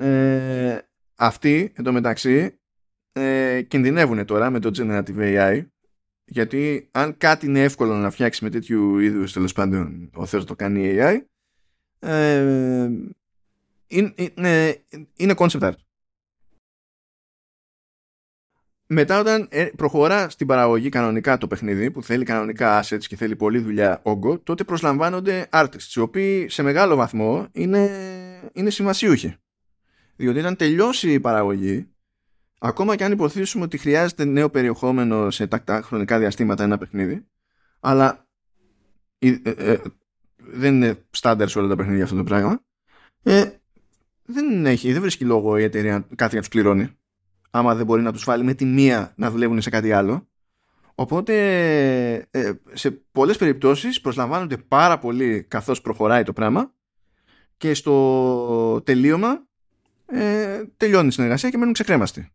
[0.00, 0.78] Ε,
[1.14, 2.58] αυτοί εντωμεταξύ
[3.12, 5.66] ε, κινδυνεύουν τώρα με το Generative AI
[6.24, 10.54] γιατί αν κάτι είναι εύκολο να φτιάξει με τέτοιου είδους τέλος πάντων ο Θεός το
[10.54, 11.18] κάνει AI
[11.98, 12.90] ε,
[13.86, 14.82] είναι, είναι,
[15.16, 15.72] είναι concept art.
[18.86, 23.36] Μετά όταν ε, προχωρά στην παραγωγή κανονικά το παιχνίδι που θέλει κανονικά assets και θέλει
[23.36, 27.90] πολλή δουλειά όγκο τότε προσλαμβάνονται artists οι οποίοι σε μεγάλο βαθμό είναι,
[28.52, 29.36] είναι σημασιούχοι.
[30.16, 31.88] Διότι όταν τελειώσει η παραγωγή,
[32.58, 37.26] ακόμα και αν υποθέσουμε ότι χρειάζεται νέο περιεχόμενο σε τακτά χρονικά διαστήματα ένα παιχνίδι,
[37.80, 38.26] αλλά
[39.18, 39.78] ε, ε,
[40.36, 42.60] δεν είναι στάνταρ σε όλα τα παιχνίδια αυτό το πράγμα,
[43.22, 43.50] ε,
[44.24, 46.88] δεν, έχει, δεν βρίσκει λόγο η εταιρεία κάτι να τους πληρώνει.
[47.50, 50.28] Άμα δεν μπορεί να τους βάλει με τη μία να δουλεύουν σε κάτι άλλο.
[50.94, 51.34] Οπότε
[52.30, 56.72] ε, σε πολλές περιπτώσεις προσλαμβάνονται πάρα πολύ καθώς προχωράει το πράγμα
[57.56, 59.46] και στο τελείωμα
[60.14, 62.28] ε, τελειώνει η συνεργασία και μένουν ξεκρέμαστοι.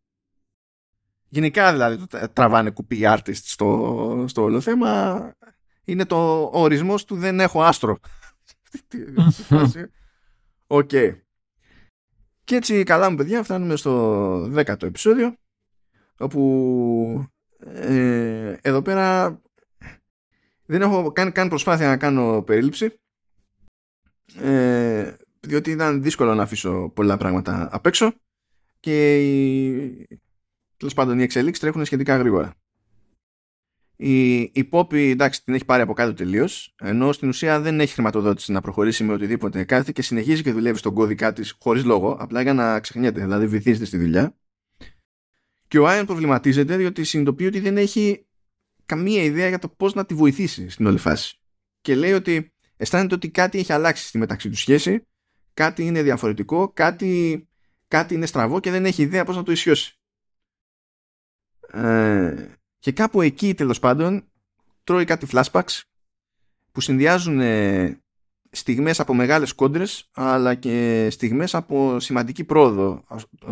[1.30, 5.34] Γενικά δηλαδή τραβάνε κουπί artist στο, στο όλο θέμα.
[5.84, 7.97] είναι το ο ορισμός του δεν έχω άστρο.
[10.68, 10.89] Οκ.
[12.43, 15.35] Και έτσι καλά μου παιδιά φτάνουμε στο δέκατο επεισόδιο
[16.18, 17.30] όπου
[17.60, 19.39] ε, εδώ πέρα
[20.65, 22.99] δεν έχω κάνει καν προσπάθεια να κάνω περίληψη
[24.35, 28.14] ε, διότι ήταν δύσκολο να αφήσω πολλά πράγματα απ' έξω
[28.80, 30.07] και οι,
[30.78, 32.53] τέλος πάντων οι εξελίξεις τρέχουν σχετικά γρήγορα.
[33.95, 37.94] Η, η Poppy εντάξει την έχει πάρει από κάτω τελείως, ενώ στην ουσία δεν έχει
[37.94, 42.18] χρηματοδότηση να προχωρήσει με οτιδήποτε κάθεται και συνεχίζει και δουλεύει στον κώδικά της χωρίς λόγο,
[42.20, 44.38] απλά για να ξεχνιέται, δηλαδή βυθίζεται στη δουλειά.
[45.68, 48.26] Και ο Άιον προβληματίζεται διότι συνειδητοποιεί ότι δεν έχει
[48.86, 51.40] καμία ιδέα για το πώς να τη βοηθήσει στην όλη φάση.
[51.82, 55.07] Και λέει ότι αισθάνεται ότι κάτι έχει αλλάξει στη μεταξύ του σχέση,
[55.54, 57.48] κάτι είναι διαφορετικό, κάτι,
[57.88, 60.00] κάτι είναι στραβό και δεν έχει ιδέα πώς να το ισιώσει.
[61.72, 64.32] Ε, και κάπου εκεί τέλος πάντων
[64.84, 65.82] τρώει κάτι flashbacks
[66.72, 68.02] που συνδυάζουν ε,
[68.50, 73.04] στιγμές από μεγάλες κόντρες αλλά και στιγμές από σημαντική πρόοδο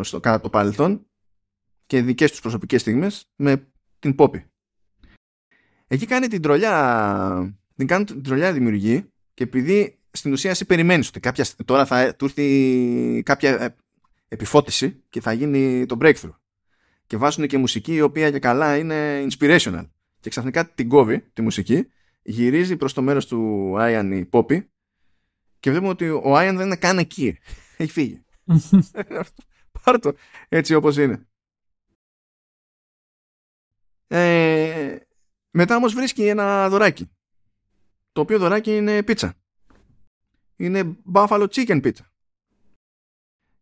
[0.02, 1.08] στο, κατά το παρελθόν
[1.86, 3.68] και δικές τους προσωπικές στιγμές με
[4.00, 4.44] την Poppy.
[5.88, 11.08] Εκεί κάνει την τρολιά, την κάνει την τρολιά δημιουργή και επειδή στην ουσία εσύ περιμένεις
[11.08, 13.76] ότι κάποια, τώρα θα του έρθει κάποια ε,
[14.28, 16.36] επιφώτιση και θα γίνει το breakthrough.
[17.06, 19.88] Και βάζουν και μουσική η οποία και καλά είναι inspirational.
[20.20, 21.88] Και ξαφνικά την κόβει τη μουσική
[22.22, 24.66] γυρίζει προς το μέρος του Άιαν η Poppy
[25.60, 27.38] και βλέπουμε ότι ο Άιαν δεν είναι καν εκεί.
[27.78, 28.26] Έχει φύγει.
[29.84, 30.14] Πάρ' το
[30.50, 31.28] έτσι όπως είναι.
[34.08, 34.98] Ε,
[35.52, 37.10] μετά όμως βρίσκει ένα δωράκι
[38.12, 39.34] το οποίο δωράκι είναι πίτσα
[40.58, 42.06] είναι buffalo chicken pizza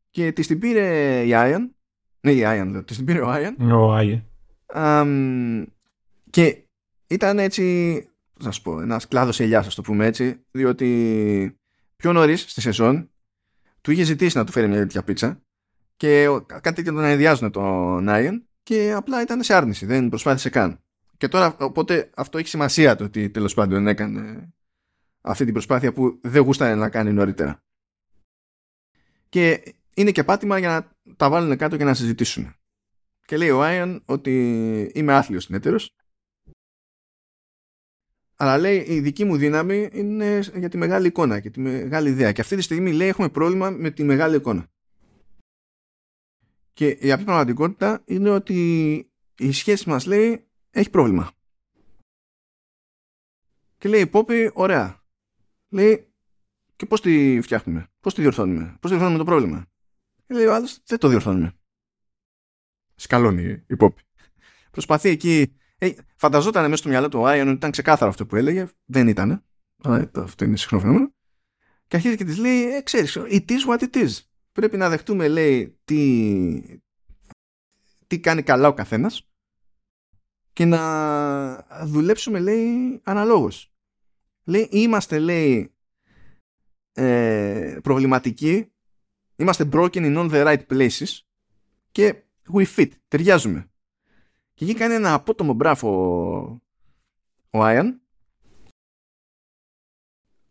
[0.09, 1.75] και της την πήρε η Άιαν
[2.25, 3.71] ναι, η Άιαν, της την πήρε ο Άιαν.
[3.71, 5.73] Ο Άιαν.
[6.29, 6.57] και
[7.07, 8.07] ήταν έτσι,
[8.39, 11.59] να σου πω, ένας κλάδος ελιάς, ας το πούμε έτσι, διότι
[11.95, 13.09] πιο νωρίς στη σεζόν
[13.81, 15.41] του είχε ζητήσει να του φέρει μια τέτοια πίτσα
[15.95, 20.79] και κάτι τέτοιο τον ενδιάζουν τον Άιαν και απλά ήταν σε άρνηση, δεν προσπάθησε καν.
[21.17, 24.53] Και τώρα, οπότε αυτό έχει σημασία το ότι τέλος πάντων έκανε
[25.25, 27.63] αυτή την προσπάθεια που δεν γούστανε να κάνει νωρίτερα.
[29.29, 32.55] Και είναι και πάτημα για να τα βάλουν κάτω και να συζητήσουν.
[33.25, 35.95] Και λέει ο Άιαν ότι είμαι άθλιος συνέτερος
[38.35, 42.31] αλλά λέει η δική μου δύναμη είναι για τη μεγάλη εικόνα και τη μεγάλη ιδέα.
[42.31, 44.67] Και αυτή τη στιγμή λέει έχουμε πρόβλημα με τη μεγάλη εικόνα.
[46.73, 48.97] Και η απλή πραγματικότητα είναι ότι
[49.37, 51.31] η σχέση μας λέει έχει πρόβλημα.
[53.77, 55.03] Και λέει η Πόπη, ωραία.
[55.75, 56.13] Λέει,
[56.75, 59.65] και πώς τη φτιάχνουμε, πώς τη διορθώνουμε, πώς διορθώνουμε το πρόβλημα.
[60.27, 61.53] Λέει ο άλλος, δεν το διορθώνουμε.
[62.95, 64.01] Σκαλώνει η Πόπη.
[64.71, 65.55] Προσπαθεί εκεί.
[65.77, 68.67] Ε, φανταζόταν μέσα στο μυαλό του ο Άιον ότι ήταν ξεκάθαρο αυτό που έλεγε.
[68.85, 69.45] Δεν ήταν.
[70.13, 71.13] Αυτό είναι συχνό φαινόμενο.
[71.87, 74.11] Και αρχίζει και της λέει, ε, ξέρεις, it is what it is.
[74.51, 76.79] Πρέπει να δεχτούμε, λέει, τι,
[78.07, 79.29] τι κάνει καλά ο καθένας
[80.53, 83.74] και να δουλέψουμε, λέει, αναλόγως.
[84.45, 85.73] Λέει, είμαστε, λέει,
[86.93, 88.69] ε, προβληματικοί
[89.35, 91.19] Είμαστε broken in all the right places
[91.91, 92.15] και
[92.53, 92.89] we fit.
[93.07, 93.69] Ταιριάζουμε.
[94.53, 96.61] Και εκεί κάνει ένα απότομο μπράφο
[97.49, 97.99] ο Άιαν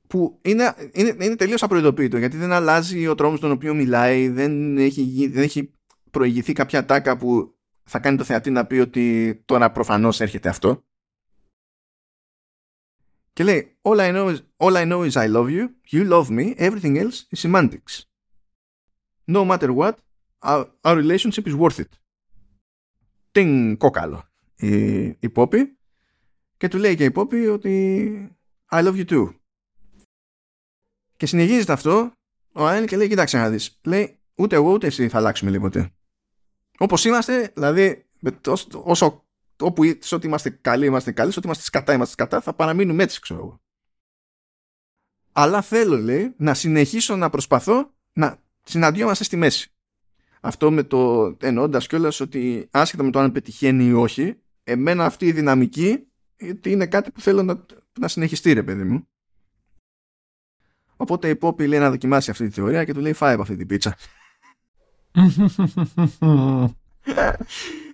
[0.06, 4.78] που είναι, είναι, είναι τελείως απροειδοποιητό γιατί δεν αλλάζει ο τρόμος τον οποίο μιλάει δεν
[4.78, 5.72] έχει, δεν έχει
[6.10, 7.54] προηγηθεί κάποια τάκα που
[7.84, 10.84] θα κάνει το θεατή να πει ότι τώρα προφανώς έρχεται αυτό
[13.34, 16.28] και λέει all I, know is, all I know is I love you, you love
[16.30, 17.94] me, everything else is semantics
[19.26, 19.98] no matter what,
[20.42, 21.88] our, our relationship is worth it.
[23.30, 25.62] Την κόκαλο η, η Poppy
[26.56, 28.36] και του λέει και η Poppy ότι
[28.70, 29.34] I love you too.
[31.16, 32.12] Και συνεχίζεται αυτό
[32.52, 33.80] ο Άιν και λέει κοιτάξτε να δεις.
[33.82, 35.92] Λέει ούτε εγώ ούτε εσύ θα αλλάξουμε λίγο ποτέ.
[36.78, 38.04] Όπως είμαστε, δηλαδή
[38.46, 39.23] όσο, όσο
[39.60, 43.02] όπου σε ό,τι είμαστε καλοί είμαστε καλοί, σε ό,τι είμαστε σκατά είμαστε σκατά, θα παραμείνουμε
[43.02, 43.60] έτσι ξέρω εγώ.
[45.32, 49.68] Αλλά θέλω λέει να συνεχίσω να προσπαθώ να συναντιόμαστε στη μέση.
[50.40, 55.26] Αυτό με το εννοώντας κιόλας ότι άσχετα με το αν πετυχαίνει ή όχι, εμένα αυτή
[55.26, 56.06] η δυναμική
[56.64, 57.64] είναι κάτι που θέλω να,
[57.98, 59.08] να συνεχιστεί, ρε παιδί μου.
[60.96, 63.56] Οπότε η Πόπη λέει να δοκιμάσει αυτή τη θεωρία και του λέει φάει από αυτή
[63.56, 63.96] την πίτσα.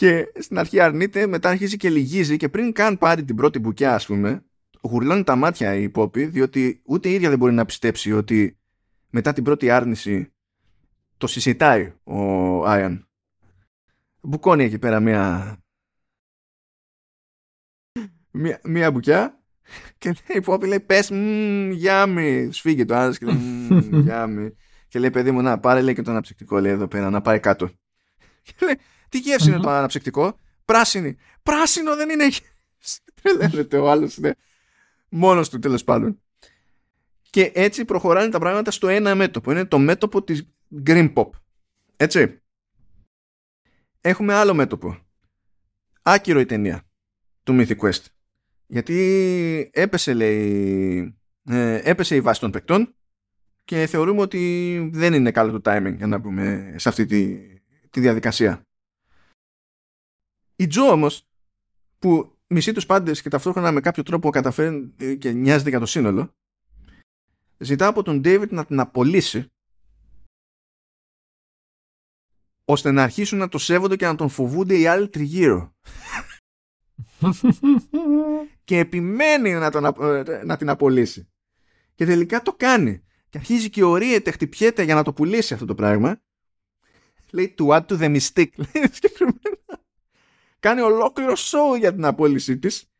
[0.00, 3.94] και στην αρχή αρνείται, μετά αρχίζει και λυγίζει και πριν καν πάρει την πρώτη μπουκιά,
[3.94, 4.44] ας πούμε,
[4.82, 8.58] γουρλώνει τα μάτια η Πόπη, διότι ούτε η ίδια δεν μπορεί να πιστέψει ότι
[9.10, 10.32] μετά την πρώτη άρνηση
[11.16, 12.18] το συζητάει ο
[12.66, 13.08] Άιαν.
[14.20, 15.56] Μπουκώνει εκεί πέρα μια,
[18.30, 19.42] μια, μια μπουκιά
[19.98, 21.10] Και λέει η Πόπη λέει πες
[21.72, 22.48] γιάμι.
[22.52, 23.38] Σφίγγει το άλλο και λέει
[24.04, 24.56] γιάμι.
[24.88, 27.40] Και λέει παιδί μου να πάρε λέει και το αναψυκτικό λέει εδώ πέρα να πάει
[27.40, 27.70] κάτω.
[28.42, 28.78] Και λέει
[29.10, 31.16] τι γεύση είναι το αναψυκτικό; Πράσινη.
[31.42, 32.28] Πράσινο δεν είναι.
[33.22, 34.36] Τρελαίνεται ο άλλος είναι
[35.08, 36.22] μόνος του τέλος πάντων.
[37.30, 39.50] Και έτσι προχωράνε τα πράγματα στο ένα μέτωπο.
[39.50, 40.48] Είναι το μέτωπο της
[40.86, 41.30] Green Pop.
[41.96, 42.40] Έτσι.
[44.00, 44.98] Έχουμε άλλο μέτωπο.
[46.02, 46.82] Άκυρο η ταινία
[47.42, 48.04] του Mythic Quest.
[48.66, 52.94] Γιατί έπεσε λέει ε, έπεσε η βάση των παικτών
[53.64, 57.38] και θεωρούμε ότι δεν είναι καλό το timing για να πούμε σε αυτή τη,
[57.90, 58.66] τη διαδικασία.
[60.60, 61.26] Η Τζο όμως
[61.98, 66.34] που μισεί τους πάντες και ταυτόχρονα με κάποιο τρόπο καταφέρει και νοιάζεται για το σύνολο
[67.58, 69.46] ζητά από τον David να την απολύσει
[72.64, 75.74] ώστε να αρχίσουν να το σέβονται και να τον φοβούνται οι άλλοι τριγύρω.
[78.64, 79.82] και επιμένει να, τον,
[80.44, 81.28] να την απολύσει.
[81.94, 83.04] Και τελικά το κάνει.
[83.28, 86.20] Και αρχίζει και ορίεται, χτυπιέται για να το πουλήσει αυτό το πράγμα.
[87.30, 88.52] Λέει to add to the mistake.
[90.60, 92.90] Κάνει ολόκληρο show για την απόλυσή της.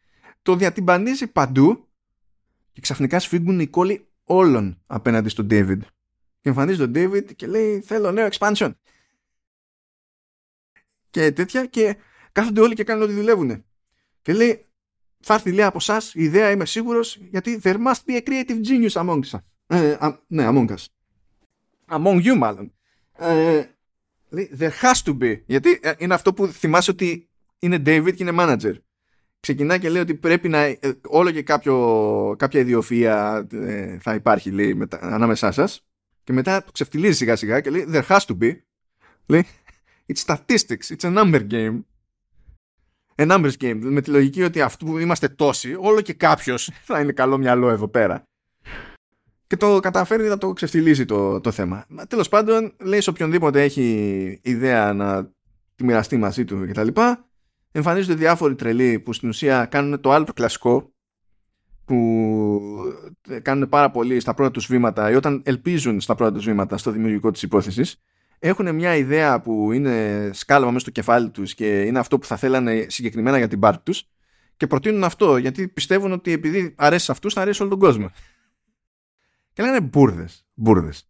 [0.42, 1.88] Το διατυμπανίζει παντού.
[2.72, 5.78] Και ξαφνικά σφίγγουν οι κόλλοι όλων απέναντι στον David.
[6.40, 8.70] Και εμφανίζει τον David και λέει θέλω νέο expansion.
[11.10, 11.96] Και τέτοια και
[12.32, 13.64] κάθονται όλοι και κάνουν ό,τι δουλεύουν.
[14.22, 14.66] Και λέει
[15.20, 18.60] θα έρθει λέει από εσάς η ιδέα είμαι σίγουρος γιατί there must be a creative
[18.64, 19.38] genius among us.
[19.66, 19.96] Ε,
[20.26, 20.84] ναι, among us.
[21.88, 22.72] Among you μάλλον.
[23.16, 23.64] Ε,
[24.28, 25.42] λέει there has to be.
[25.46, 27.29] Γιατί ε, είναι αυτό που θυμάσαι ότι
[27.60, 28.74] είναι David και είναι manager
[29.40, 34.50] ξεκινά και λέει ότι πρέπει να ε, όλο και κάποιο, κάποια ιδιοφία ε, θα υπάρχει
[34.50, 35.86] λέει, μετα, ανάμεσά σας.
[36.24, 38.56] και μετά το ξεφτιλίζει σιγά σιγά και λέει there has to be
[39.26, 39.46] λέει
[40.06, 41.80] it's statistics, it's a number game
[43.14, 47.00] a numbers game με τη λογική ότι αυτού που είμαστε τόσοι όλο και κάποιος θα
[47.00, 48.22] είναι καλό μυαλό εδώ πέρα
[49.46, 51.86] και το καταφέρει να το ξεφτιλίζει το, το θέμα.
[52.08, 55.30] Τέλος πάντων, λέει σε οποιονδήποτε έχει ιδέα να
[55.74, 56.88] τη μοιραστεί μαζί του κτλ
[57.72, 60.92] εμφανίζονται διάφοροι τρελοί που στην ουσία κάνουν το άλλο το κλασικό
[61.84, 62.60] που
[63.42, 66.90] κάνουν πάρα πολύ στα πρώτα τους βήματα ή όταν ελπίζουν στα πρώτα τους βήματα στο
[66.90, 68.02] δημιουργικό της υπόθεσης
[68.38, 72.36] έχουν μια ιδέα που είναι σκάλαμα μέσα στο κεφάλι τους και είναι αυτό που θα
[72.36, 74.08] θέλανε συγκεκριμένα για την πάρτη τους
[74.56, 78.10] και προτείνουν αυτό γιατί πιστεύουν ότι επειδή αρέσει σε αυτούς θα αρέσει όλο τον κόσμο.
[79.52, 81.08] Και λένε μπουρδες, μπουρδες.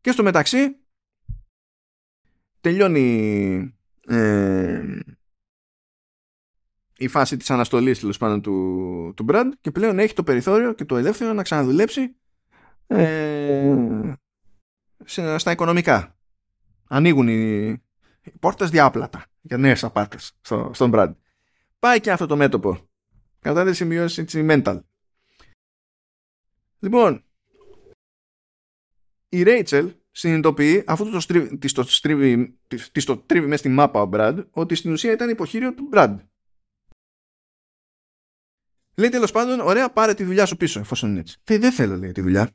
[0.00, 0.76] Και στο μεταξύ
[2.60, 3.74] τελειώνει
[4.06, 4.82] ε,
[7.00, 10.84] η φάση της αναστολής τέλος πάντων του, του Brad και πλέον έχει το περιθώριο και
[10.84, 12.16] το ελεύθερο να ξαναδουλέψει
[12.86, 14.12] ε,
[15.36, 16.16] στα οικονομικά.
[16.88, 17.66] Ανοίγουν οι,
[18.22, 21.14] οι πόρτες διάπλατα για νέες απάτες στο, στον Brad.
[21.78, 22.88] Πάει και αυτό το μέτωπο.
[23.40, 24.80] Κατά τη σημειώσει έτσι mental.
[26.78, 27.24] Λοιπόν,
[29.28, 32.58] η Rachel συνειδητοποιεί, αφού το στρίβει, της το στρίβει,
[32.92, 36.16] της το τρίβει μέσα στη μάπα ο Brad, ότι στην ουσία ήταν υποχείριο του Brad.
[38.98, 41.38] Λέει τέλος πάντων, ωραία, πάρε τη δουλειά σου πίσω, εφόσον είναι έτσι.
[41.48, 42.50] Λέει, δεν θέλω, λέει, τη δουλειά.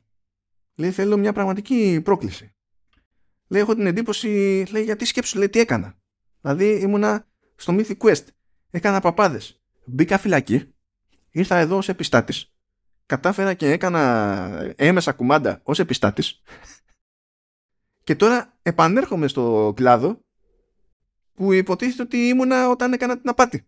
[0.74, 2.54] Λέει, θέλω μια πραγματική πρόκληση.
[3.48, 4.28] Λέει, έχω την εντύπωση,
[4.70, 5.98] λέει, γιατί σκέψου, λέει, τι έκανα.
[6.40, 7.26] Δηλαδή, ήμουνα
[7.56, 8.24] στο Mythic Quest.
[8.70, 9.62] Έκανα παπάδες.
[9.84, 10.74] Μπήκα φυλακή.
[11.30, 12.52] Ήρθα εδώ ως επιστάτης.
[13.06, 16.42] Κατάφερα και έκανα έμεσα κουμάντα ως επιστάτης.
[18.04, 20.20] Και τώρα επανέρχομαι στο κλάδο
[21.34, 23.66] που υποτίθεται ότι ήμουνα όταν έκανα την απάτη.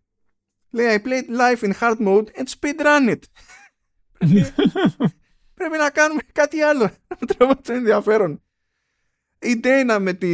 [0.71, 3.23] Λέει I played life in hard mode and speed run it.
[5.55, 6.91] Πρέπει να κάνουμε κάτι άλλο.
[7.09, 8.43] Να τραβάμε ενδιαφέρον.
[9.39, 10.27] Η Ντέινα με τη,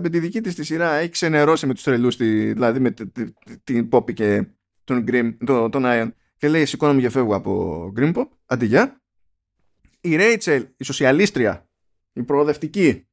[0.00, 2.94] με τη δική της τη σειρά έχει ξενερώσει με τους τρελούς δηλαδή με
[3.64, 4.46] την Poppy και
[4.84, 9.00] τον Grim, τον, τον Iron και λέει σηκώνομαι και φεύγω από Grim Pop αντί για.
[10.00, 11.68] Η Rachel, η σοσιαλίστρια,
[12.12, 13.06] η προοδευτική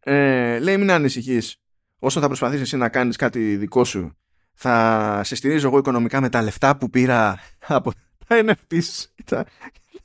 [0.00, 1.56] ε, λέει μην ανησυχείς
[1.98, 4.16] όσο θα προσπαθήσεις εσύ να κάνεις κάτι δικό σου
[4.62, 7.92] θα σε στηρίζω εγώ οικονομικά με τα λεφτά που πήρα από
[8.26, 9.46] τα NFTs και τα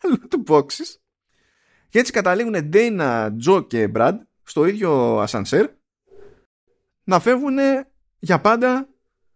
[0.02, 0.96] loot boxes.
[1.90, 4.14] Και έτσι καταλήγουν Dana, Joe και Brad
[4.44, 5.70] στο ίδιο ασανσέρ
[7.04, 7.58] να φεύγουν
[8.20, 8.90] για πάντα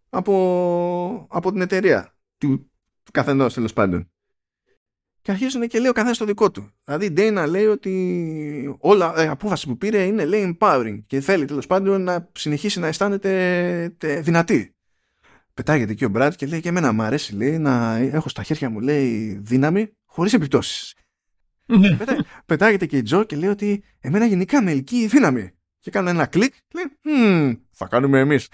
[0.09, 2.71] από, από την εταιρεία του,
[3.03, 4.11] του καθενός τέλος πάντων.
[5.21, 6.71] Και αρχίζουν και λέει ο καθένας το δικό του.
[6.83, 11.19] Δηλαδή η Dana λέει ότι όλα η ε, απόφαση που πήρε είναι λέει empowering και
[11.19, 14.73] θέλει τέλος πάντων να συνεχίσει να αισθάνεται δυνατή
[15.59, 18.69] πετάγεται εκεί ο Μπράτ και λέει και εμένα μου αρέσει λέει, να έχω στα χέρια
[18.69, 20.95] μου λέει δύναμη χωρίς επιπτώσεις.
[21.65, 21.97] Ναι.
[22.45, 25.51] πετάγεται και η Τζο και λέει ότι εμένα γενικά με ελκύει η δύναμη.
[25.79, 28.49] Και κάνει ένα κλικ και λέει θα κάνουμε εμείς.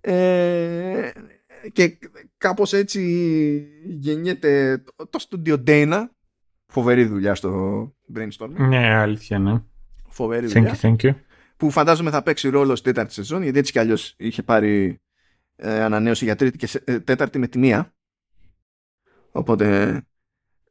[0.00, 1.10] ε,
[1.72, 1.98] και
[2.38, 3.02] κάπως έτσι
[3.84, 6.04] γεννιέται το στούντιο Dana
[6.66, 7.82] φοβερή δουλειά στο
[8.14, 9.62] brainstorming Ναι, αλήθεια, ναι.
[10.08, 11.14] φοβερή Thank δουλειά you, thank you.
[11.58, 15.00] Που φαντάζομαι θα παίξει ρόλο στη τέταρτη σεζόν γιατί έτσι κι αλλιώς είχε πάρει
[15.56, 17.94] ε, ανανέωση για τρίτη και σε- ε, τέταρτη με τη μία.
[19.30, 20.00] Οπότε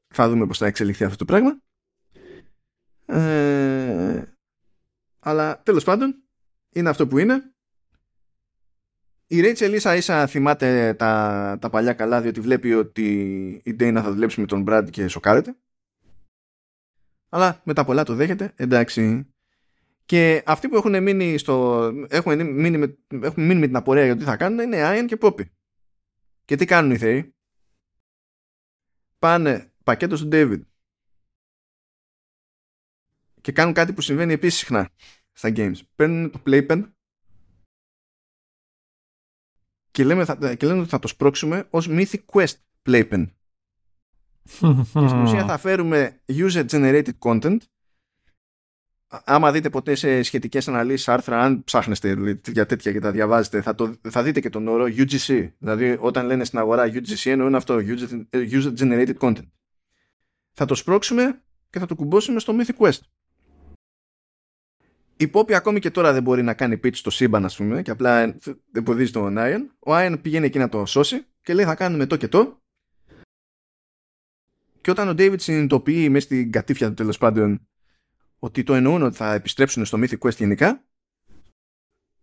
[0.07, 1.61] θα δούμε πως θα εξελιχθεί αυτό το πράγμα.
[3.05, 4.23] Ε,
[5.19, 6.23] αλλά τέλος πάντων
[6.73, 7.51] είναι αυτό που είναι.
[9.27, 13.11] Η Rachel ίσα ίσα θυμάται τα, τα παλιά καλά διότι βλέπει ότι
[13.63, 15.57] η Dana θα δουλέψει με τον Brad και σοκάρεται.
[17.29, 18.53] Αλλά μετά πολλά το δέχεται.
[18.55, 19.27] Εντάξει
[20.07, 24.13] και αυτοί που έχουν μείνει, στο, έχουν μείνει, με, έχουν μείνει με την απορία για
[24.13, 25.45] το τι θα κάνουν είναι Ian και Poppy.
[26.45, 27.35] Και τι κάνουν οι θεοί;
[29.19, 30.61] Πάνε πακέτο στον David.
[33.41, 34.89] Και κάνουν κάτι που συμβαίνει επίσης συχνά
[35.31, 35.79] στα games.
[35.95, 36.91] Παίρνουν το playpen
[39.91, 43.27] και, λέμε, θα, και λένε ότι θα το σπρώξουμε ως Mythic Quest playpen.
[44.93, 47.76] Και στην ουσία θα φέρουμε user generated content Α-
[49.07, 53.61] άμα δείτε ποτέ σε σχετικές αναλύσεις άρθρα αν ψάχνεστε δηλαδή, για τέτοια και τα διαβάζετε
[53.61, 55.49] θα, το, θα δείτε και τον όρο UGC.
[55.57, 59.49] Δηλαδή όταν λένε στην αγορά UGC εννοούν αυτό user, user generated content.
[60.53, 62.99] Θα το σπρώξουμε και θα το κουμπώσουμε στο Mythic Quest.
[65.17, 67.91] Η Poppy ακόμη και τώρα δεν μπορεί να κάνει pitch στο σύμπαν ας πούμε και
[67.91, 68.37] απλά
[68.71, 69.61] εμποδίζει τον Iron.
[69.79, 72.61] Ο Iron πηγαίνει εκεί να το σώσει και λέει θα κάνουμε το και το
[74.81, 77.67] και όταν ο David συνειδητοποιεί μέσα στην κατήφια του τέλος πάντων
[78.39, 80.83] ότι το εννοούν ότι θα επιστρέψουν στο Mythic Quest γενικά,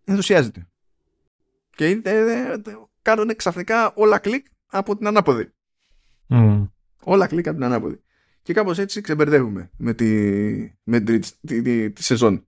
[0.05, 0.67] ενθουσιάζεται.
[1.75, 2.59] Και ε, ε, ε,
[3.01, 5.53] κάνουν ξαφνικά όλα κλικ από την ανάποδη.
[6.27, 6.65] Μμμ.
[7.03, 8.03] Όλα κλικ από την ανάποδη.
[8.41, 10.05] Και κάπως έτσι ξεμπερδεύουμε με τη,
[10.83, 12.47] με τη, τη, τη, τη σεζόν.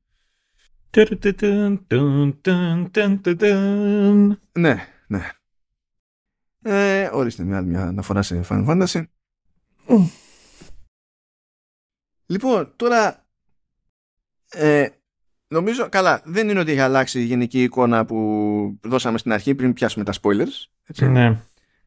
[0.90, 4.40] Τουρτουτουν, τουν, τουν, τουν, τουν, τουν.
[4.52, 5.30] Ναι, ναι.
[6.62, 9.04] Ε, ορίστε μια άλλη μια αναφορά σε Final Fantasy.
[12.26, 13.27] Λοιπόν, τώρα
[14.52, 14.88] ε,
[15.48, 19.74] νομίζω, καλά, δεν είναι ότι έχει αλλάξει η γενική εικόνα που δώσαμε στην αρχή πριν
[19.74, 20.66] πιάσουμε τα spoilers.
[20.86, 21.08] Έτσι.
[21.08, 21.40] Ναι.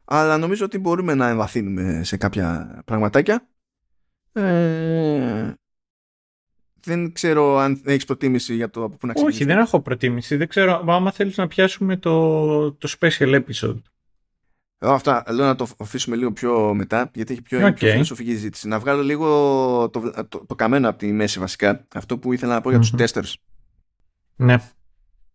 [0.05, 3.49] Αλλά νομίζω ότι μπορούμε να εμβαθύνουμε σε κάποια πραγματάκια.
[4.33, 5.53] Ε,
[6.81, 9.55] δεν ξέρω αν έχεις προτίμηση για το από πού να Όχι, ξεκινήσουμε.
[9.55, 10.37] δεν έχω προτίμηση.
[10.37, 13.81] Δεν ξέρω, μα άμα θέλεις να πιάσουμε το, το special episode.
[14.83, 17.75] Εγώ αυτά λέω να το αφήσουμε λίγο πιο μετά, γιατί έχει πιο, Οκ.
[17.75, 18.69] πιο φιλοσοφική συζήτηση.
[18.69, 19.29] Να βγάλω λίγο
[19.91, 21.87] το, το, το καμένο από τη μέση βασικά.
[21.95, 23.03] Αυτό που ήθελα να πω για τους Μμμ.
[23.03, 23.33] testers.
[24.37, 24.57] Ναι.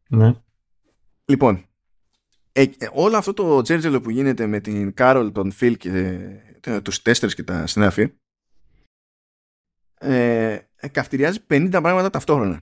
[0.09, 0.33] Ναι.
[1.25, 1.65] Λοιπόν,
[2.51, 5.89] ε, ε, όλο αυτό το τζέρτζελο που γίνεται με την Κάρολ, τον Φιλ και
[6.61, 8.11] ε, τους testers και τα συνάφη
[9.97, 12.61] ε, ε, καυτηριάζει 50 πράγματα ταυτόχρονα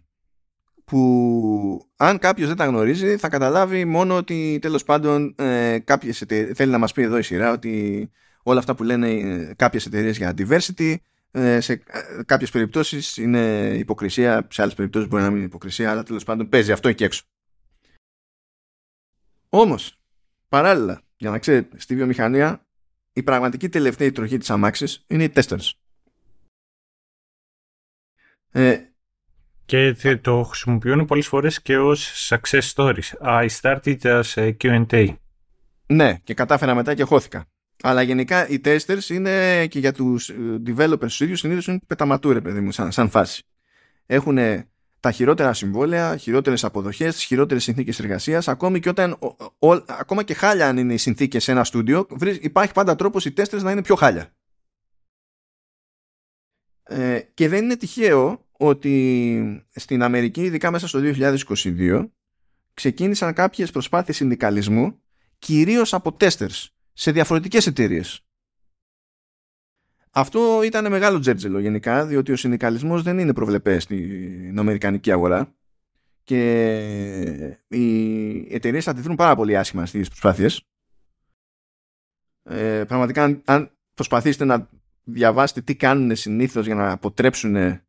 [0.86, 6.58] που αν κάποιος δεν τα γνωρίζει θα καταλάβει μόνο ότι τέλος πάντων ε, κάποιες εταιρείες,
[6.58, 8.10] θέλει να μας πει εδώ η σειρά ότι
[8.44, 10.96] όλα αυτά που λένε ε, κάποιες εταιρείες για diversity
[11.32, 11.82] ε, σε ε,
[12.26, 16.50] κάποιες περιπτώσεις είναι υποκρισία σε άλλες περιπτώσεις μπορεί να μην είναι υποκρισία αλλά τέλος πάντων
[16.50, 17.24] παίζει αυτό εκεί έξω.
[19.50, 20.00] Όμως
[20.48, 22.66] παράλληλα για να ξέρετε στη βιομηχανία
[23.14, 25.72] η πραγματική τελευταία τροχή της αμάξης είναι οι testers.
[28.52, 28.93] Ε,
[29.66, 33.10] Και θε- το χρησιμοποιούν πολλές φορές και ως success stories.
[33.26, 35.16] I started as a Q&A.
[35.88, 37.46] Ναι, και κατάφερα μετά και χώθηκα.
[37.84, 40.36] Αλλά γενικά οι testers είναι και για τους ε,
[40.68, 43.44] developers τους ίδιους συνήθως είναι πεταματούρε, παιδί μου, σαν, σαν φάση.
[44.06, 44.38] Έχουν
[45.00, 50.34] τα χειρότερα συμβόλαια, χειρότερες αποδοχές, χειρότερες συνθήκες εργασίας, ακόμη και όταν, ο- ο- ακόμα και
[50.34, 53.72] χάλια αν είναι οι συνθήκες σε ένα στούντιο, βρει- υπάρχει πάντα τρόπος οι testers να
[53.72, 54.34] είναι πιο χάλια.
[56.84, 62.10] Ε, και δεν είναι τυχαίο ότι στην Αμερική, ειδικά μέσα στο 2022,
[62.74, 65.02] ξεκίνησαν κάποιες προσπάθειες συνδικαλισμού
[65.40, 68.26] κυρίως από testers σε διαφορετικές εταιρείες.
[70.12, 75.56] Αυτό ήταν μεγάλο τζέρτζελο γενικά, διότι ο συνδικαλισμός δεν είναι προβλεπές στην Αμερικανική αγορά
[76.24, 80.68] και οι εταιρείες αντιδρούν πάρα πολύ άσχημα στις προσπάθειες.
[82.44, 84.70] Ε, πραγματικά αν, αν προσπαθήσετε να
[85.04, 87.83] διαβάσετε τι κάνουν συνήθως για να αποτρέψουν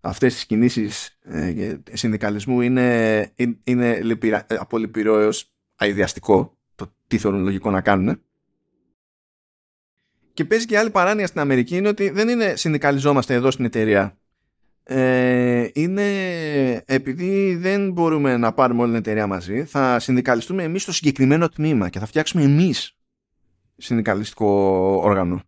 [0.00, 6.94] αυτές τις κινήσεις ε, συνδικαλισμού είναι, είναι, είναι λυπηρά, ε, από λυπηρό έως αειδιαστικό το
[7.06, 8.22] τι θεωρούν λογικό να κάνουν.
[10.32, 14.18] Και παίζει και άλλη παράνοια στην Αμερική είναι ότι δεν είναι συνδικαλιζόμαστε εδώ στην εταιρεία.
[14.82, 16.02] Ε, είναι
[16.86, 21.88] επειδή δεν μπορούμε να πάρουμε όλη την εταιρεία μαζί, θα συνδικαλιστούμε εμείς στο συγκεκριμένο τμήμα
[21.88, 22.96] και θα φτιάξουμε εμείς
[23.76, 24.46] συνδικαλιστικό
[25.04, 25.42] όργανο.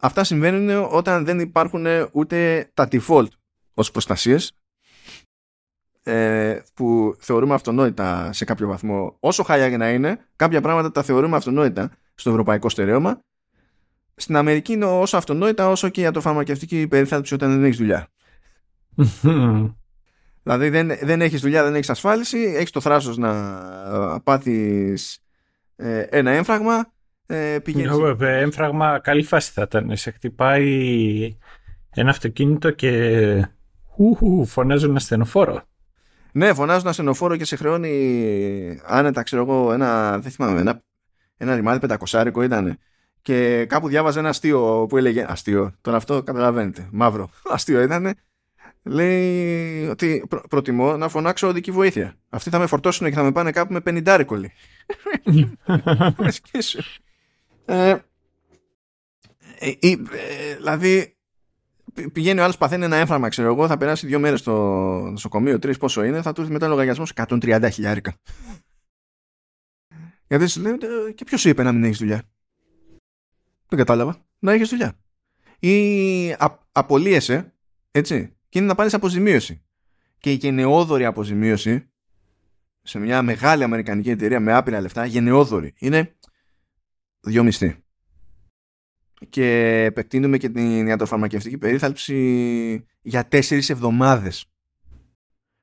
[0.00, 3.28] Αυτά συμβαίνουν όταν δεν υπάρχουν ούτε τα default
[3.74, 4.52] ως προστασίες
[6.02, 11.02] ε, που θεωρούμε αυτονόητα σε κάποιο βαθμό, όσο χάλια και να είναι, κάποια πράγματα τα
[11.02, 13.20] θεωρούμε αυτονόητα στο ευρωπαϊκό στερέωμα.
[14.14, 18.08] Στην Αμερική είναι όσο αυτονόητα όσο και η ιατροφαρμακευτική περίθαλψη όταν δεν έχεις δουλειά.
[20.42, 25.18] δηλαδή δεν, δεν έχεις δουλειά, δεν έχεις ασφάλιση, έχεις το θράσος να πάθεις
[25.76, 26.92] ε, ένα έμφραγμα,
[27.30, 27.96] ε, πηγαίνεις...
[27.96, 29.96] Βέβαια, έμφραγμα καλή φάση θα ήταν.
[29.96, 31.36] Σε χτυπάει
[31.90, 33.48] ένα αυτοκίνητο και
[33.96, 35.62] ου, φωνάζουν ασθενοφόρο.
[36.32, 40.82] Ναι, φωνάζουν ασθενοφόρο και σε χρεώνει άνετα, ξέρω εγώ, ένα, δεν θυμάμαι, ένα,
[41.36, 42.78] ένα ρημάδι πεντακοσάρικο ήταν.
[43.22, 45.26] Και κάπου διάβαζε ένα αστείο που έλεγε.
[45.28, 46.88] Αστείο, τώρα αυτό καταλαβαίνετε.
[46.92, 47.30] Μαύρο.
[47.54, 48.14] Αστείο ήταν.
[48.82, 52.14] Λέει ότι προ, προτιμώ να φωνάξω οδική βοήθεια.
[52.28, 54.52] Αυτοί θα με φορτώσουν και θα με πάνε κάπου με πενιντάρικολοι.
[57.68, 58.02] με σκίσουν.
[59.58, 61.16] Ε, ε, ε, δηλαδή,
[62.12, 64.52] πηγαίνει ο άλλος, παθαίνει ένα έμφραμα, ξέρω εγώ, θα περάσει δύο μέρες στο
[65.10, 68.14] νοσοκομείο, τρεις πόσο είναι, θα του έρθει μετά λογαριασμός 130 χιλιάρικα.
[70.28, 72.22] Γιατί σου λέει, «Ε, και ποιος είπε να μην έχεις δουλειά;
[73.68, 74.26] Δεν κατάλαβα.
[74.38, 74.98] Να έχεις δουλειά.
[75.58, 77.54] Ή α, απολύεσαι,
[77.90, 79.62] έτσι, και είναι να πάρεις αποζημίωση.
[80.18, 81.90] Και η γενναιόδορη αποζημίωση
[82.82, 86.16] σε μια μεγάλη αμερικανική εταιρεία με άπειρα λεφτά, γενναιόδορη, είναι
[87.20, 87.82] δύο μισθοί
[89.28, 94.44] και επεκτείνουμε και την ιατροφαρμακευτική περίθαλψη για τέσσερις εβδομάδες.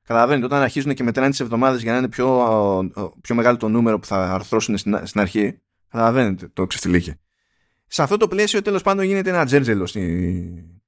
[0.02, 3.98] Καταλαβαίνετε, όταν αρχίζουν και μετράνε τις εβδομάδες για να είναι πιο, πιο μεγάλο το νούμερο
[3.98, 7.14] που θα αρθρώσουν στην, στην αρχή, καταλαβαίνετε το ξεφτιλίκι.
[7.86, 10.80] Σε αυτό το πλαίσιο τέλος πάντων γίνεται ένα τζέρτζελο στη,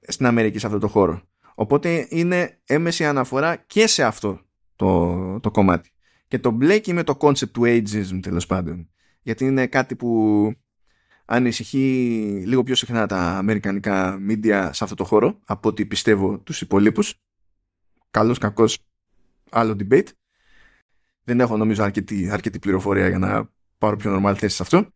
[0.00, 1.22] στην Αμερική, σε αυτό το χώρο.
[1.54, 4.40] Οπότε είναι έμεση αναφορά και σε αυτό
[4.76, 5.90] το, το κομμάτι.
[6.28, 8.90] Και το μπλέκει με το concept του ageism τέλος πάντων.
[9.30, 10.52] Γιατί είναι κάτι που
[11.24, 11.86] ανησυχεί
[12.46, 17.14] λίγο πιο συχνά τα αμερικανικά media σε αυτό το χώρο από ό,τι πιστεύω τους υπολείπους.
[18.10, 18.78] Καλός, κακός,
[19.50, 20.06] άλλο debate.
[21.24, 24.88] Δεν έχω νομίζω αρκετή, αρκετή πληροφορία για να πάρω πιο normal θέση σε αυτό.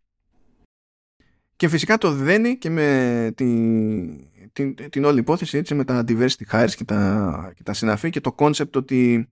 [1.56, 6.46] Και φυσικά το δένει και με την, την, την όλη υπόθεση έτσι, με τα diversity
[6.50, 9.28] hires και τα, και τα συναφή και το concept ότι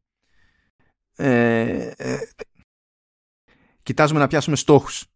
[1.17, 2.19] ε, ε,
[3.83, 5.07] κοιτάζουμε να πιάσουμε στόχους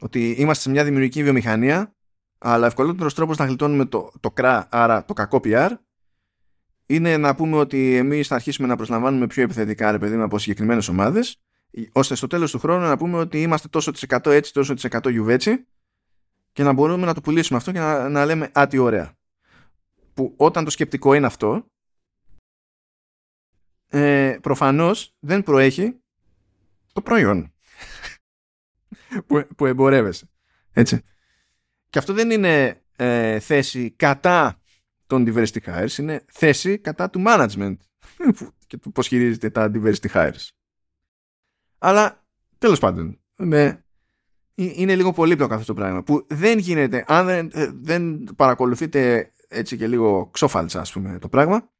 [0.00, 1.94] ότι είμαστε σε μια δημιουργική βιομηχανία,
[2.38, 5.70] αλλά ευκολότερος τρόπος να γλιτώνουμε το, το κρά, άρα το κακό PR,
[6.86, 10.88] είναι να πούμε ότι εμείς θα αρχίσουμε να προσλαμβάνουμε πιο επιθετικά ρε παιδί από συγκεκριμένες
[10.88, 11.40] ομάδες,
[11.92, 14.88] ώστε στο τέλος του χρόνου να πούμε ότι είμαστε τόσο τη 100 έτσι, τόσο τη
[14.90, 15.66] 100 γιουβέτσι,
[16.52, 19.12] και να μπορούμε να το πουλήσουμε αυτό και να, να λέμε Α, τι ωραία.
[20.14, 21.66] Που όταν το σκεπτικό είναι αυτό,
[23.88, 26.00] ε, προφανώς δεν προέχει
[26.92, 27.54] το προϊόν
[29.26, 30.30] που, που εμπορεύεσαι.
[30.72, 31.02] Έτσι.
[31.90, 34.60] Και αυτό δεν είναι ε, θέση κατά
[35.06, 37.76] των diversity hires, είναι θέση κατά του management
[38.66, 40.48] και του πώς χειρίζεται τα diversity hires.
[41.78, 42.26] Αλλά
[42.58, 43.80] τέλος πάντων, ναι,
[44.54, 49.76] είναι λίγο πολύπλοκο αυτό το πράγμα που δεν γίνεται, αν δεν, ε, δεν παρακολουθείτε έτσι
[49.76, 51.70] και λίγο ξόφαλτσα ας πούμε το πράγμα,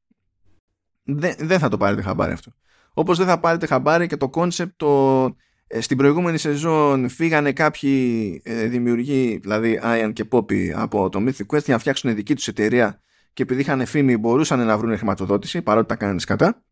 [1.06, 2.52] δεν, δεν θα το πάρετε χαμπάρι αυτό.
[2.92, 5.24] Όπως δεν θα πάρετε χαμπάρι και το concept το
[5.66, 11.54] ε, στην προηγούμενη σεζόν φύγανε κάποιοι ε, δημιουργοί, δηλαδή Ian και Poppy από το Mythic
[11.54, 13.00] Quest για να φτιάξουν δική τους εταιρεία
[13.32, 16.62] και επειδή είχαν φήμη μπορούσαν να βρουν χρηματοδότηση παρότι τα κάνανε κατά.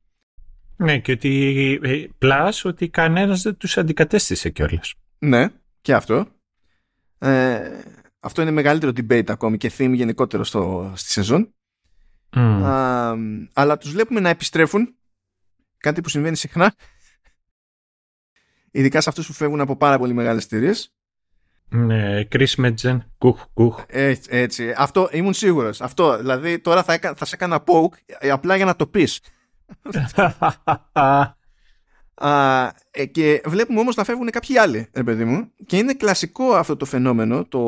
[0.76, 4.94] Ναι και ότι ε, πλάς ότι κανένας δεν τους αντικατέστησε κιόλας.
[5.18, 5.48] Ναι
[5.80, 6.26] και αυτό.
[7.18, 7.60] Ε,
[8.20, 11.54] αυτό είναι μεγαλύτερο debate ακόμη και theme γενικότερο στο, στη σεζόν.
[12.40, 13.16] Α,
[13.52, 14.94] αλλά τους βλέπουμε να επιστρέφουν
[15.78, 16.74] κάτι που συμβαίνει συχνά
[18.70, 20.92] ειδικά σε αυτούς που φεύγουν από πάρα πολύ μεγάλες εταιρείες.
[21.68, 23.82] Ναι, Chris Medgen, κουχ, κουχ.
[23.86, 25.80] Έτσι, έτσι, αυτό ήμουν σίγουρος.
[25.80, 29.20] Αυτό, δηλαδή τώρα θα, θα σε έκανα poke απλά για να το πεις.
[32.14, 35.52] Α, ε, και βλέπουμε όμως να φεύγουν κάποιοι άλλοι, ρε παιδί μου.
[35.66, 37.62] Και είναι κλασικό αυτό το φαινόμενο, το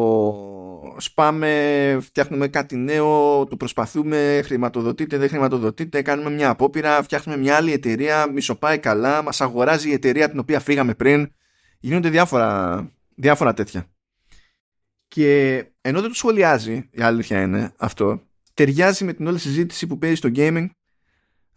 [0.97, 7.73] σπάμε, φτιάχνουμε κάτι νέο, το προσπαθούμε, χρηματοδοτείτε, δεν χρηματοδοτείτε, κάνουμε μια απόπειρα, φτιάχνουμε μια άλλη
[7.73, 11.33] εταιρεία, μισοπάει καλά, μας αγοράζει η εταιρεία την οποία φύγαμε πριν.
[11.81, 12.83] Γίνονται διάφορα,
[13.15, 13.87] διάφορα τέτοια.
[15.09, 18.23] Και ενώ δεν το σχολιάζει, η αλήθεια είναι αυτό,
[18.55, 20.67] ταιριάζει με την όλη συζήτηση που παίζει στο gaming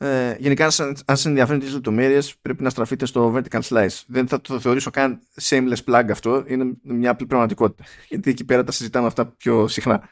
[0.01, 0.65] ε, γενικά,
[1.05, 4.03] αν σα ενδιαφέρουν τι λεπτομέρειες, πρέπει να στραφείτε στο vertical slice.
[4.07, 6.43] Δεν θα το θεωρήσω καν shameless plug αυτό.
[6.47, 7.83] Είναι μια απλή πραγματικότητα.
[8.09, 10.09] Γιατί εκεί πέρα τα συζητάμε αυτά πιο συχνά.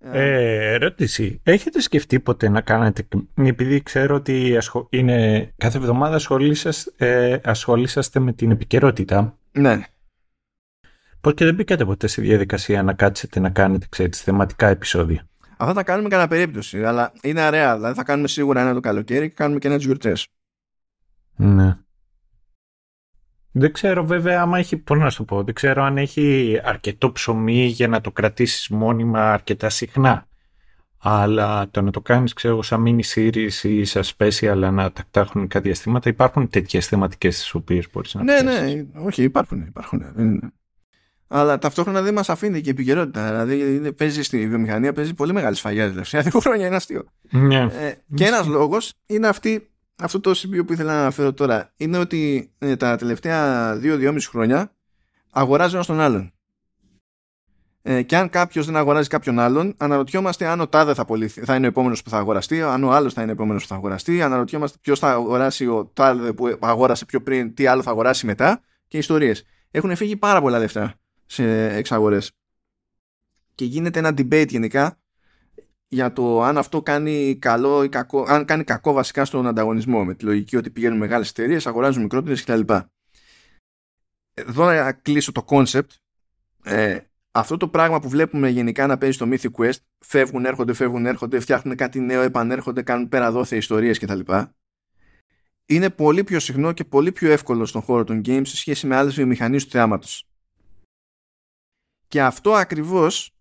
[0.00, 1.40] Ε, ερώτηση.
[1.42, 4.58] Έχετε σκεφτεί ποτέ να κάνετε, επειδή ξέρω ότι
[4.90, 9.38] είναι, κάθε εβδομάδα ασχολήσαστε, ε, ασχολήσαστε με την επικαιρότητα.
[9.52, 9.80] Ναι.
[11.20, 15.27] Πώς και δεν μπήκατε ποτέ στη διαδικασία να κάτσετε να κάνετε, ξέρετε, θεματικά επεισόδια;
[15.58, 17.74] Αυτά θα κάνουμε κατά περίπτωση, αλλά είναι αρέα.
[17.74, 20.26] Δηλαδή θα κάνουμε σίγουρα ένα το καλοκαίρι και κάνουμε και ένα τις γιορτές.
[21.36, 21.76] Ναι.
[23.52, 27.66] Δεν ξέρω βέβαια άμα έχει, πώς να σου πω, δεν ξέρω αν έχει αρκετό ψωμί
[27.66, 30.26] για να το κρατήσεις μόνιμα αρκετά συχνά.
[30.98, 35.60] Αλλά το να το κάνεις, ξέρω, σαν mini series ή σαν special να τα χρονικά
[35.60, 40.02] διαστήματα, υπάρχουν τέτοιες θεματικές τις οποίες μπορείς να Ναι, ναι, όχι, υπάρχουν, υπάρχουν.
[41.28, 43.44] Αλλά ταυτόχρονα δεν μας αφήνει και επικαιρότητα.
[43.44, 45.88] Δηλαδή παίζει στη βιομηχανία, παίζει πολύ μεγάλη σφαγιά.
[45.88, 47.04] Δηλαδή, σε δύο χρόνια είναι αστείο.
[47.30, 47.60] Ναι.
[47.60, 49.70] Ε, και ένας λόγος είναι αυτή
[50.02, 54.72] αυτό το σημείο που ήθελα να αναφέρω τώρα είναι ότι ε, τα τελευταία 2-2,5 χρόνια
[55.30, 56.32] αγοράζει ένας τον άλλον.
[57.82, 61.06] Ε, και αν κάποιος δεν αγοράζει κάποιον άλλον, αναρωτιόμαστε αν ο τάδε θα,
[61.44, 63.68] θα είναι ο επόμενος που θα αγοραστεί, αν ο άλλος θα είναι ο επόμενος που
[63.68, 67.90] θα αγοραστεί, αναρωτιόμαστε ποιος θα αγοράσει ο τάδε που αγόρασε πιο πριν, τι άλλο θα
[67.90, 69.44] αγοράσει μετά και ιστορίες.
[69.70, 70.94] Έχουν φύγει πάρα πολλά λεφτά
[71.28, 72.32] σε εξαγορές.
[73.54, 74.98] Και γίνεται ένα debate γενικά
[75.88, 80.14] για το αν αυτό κάνει καλό ή κακό, αν κάνει κακό βασικά στον ανταγωνισμό με
[80.14, 82.60] τη λογική ότι πηγαίνουν μεγάλες εταιρείες, αγοράζουν μικρότερες κτλ.
[84.34, 85.88] Εδώ να κλείσω το concept
[86.64, 86.98] ε,
[87.30, 91.40] αυτό το πράγμα που βλέπουμε γενικά να παίζει στο Mythic Quest φεύγουν, έρχονται, φεύγουν, έρχονται,
[91.40, 94.20] φτιάχνουν κάτι νέο, επανέρχονται, κάνουν πέρα δόθε ιστορίες κτλ.
[95.66, 98.96] Είναι πολύ πιο συχνό και πολύ πιο εύκολο στον χώρο των games σε σχέση με
[98.96, 100.27] άλλες βιομηχανίες του θεάματος.
[102.08, 103.32] Και αυτό ακριβώς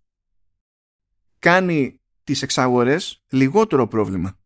[1.39, 4.37] κάνει τις εξαγορές λιγότερο πρόβλημα.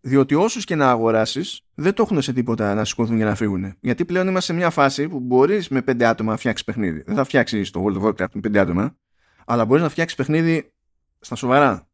[0.00, 3.76] Διότι όσους και να αγοράσεις δεν το έχουν σε τίποτα να σηκωθούν για να φύγουν.
[3.80, 7.02] Γιατί πλέον είμαστε σε μια φάση που μπορείς με πέντε άτομα να φτιάξεις παιχνίδι.
[7.02, 8.96] Δεν θα φτιάξεις το World of Warcraft με πέντε άτομα,
[9.46, 10.72] αλλά μπορείς να φτιάξεις παιχνίδι
[11.20, 11.88] στα σοβαρά.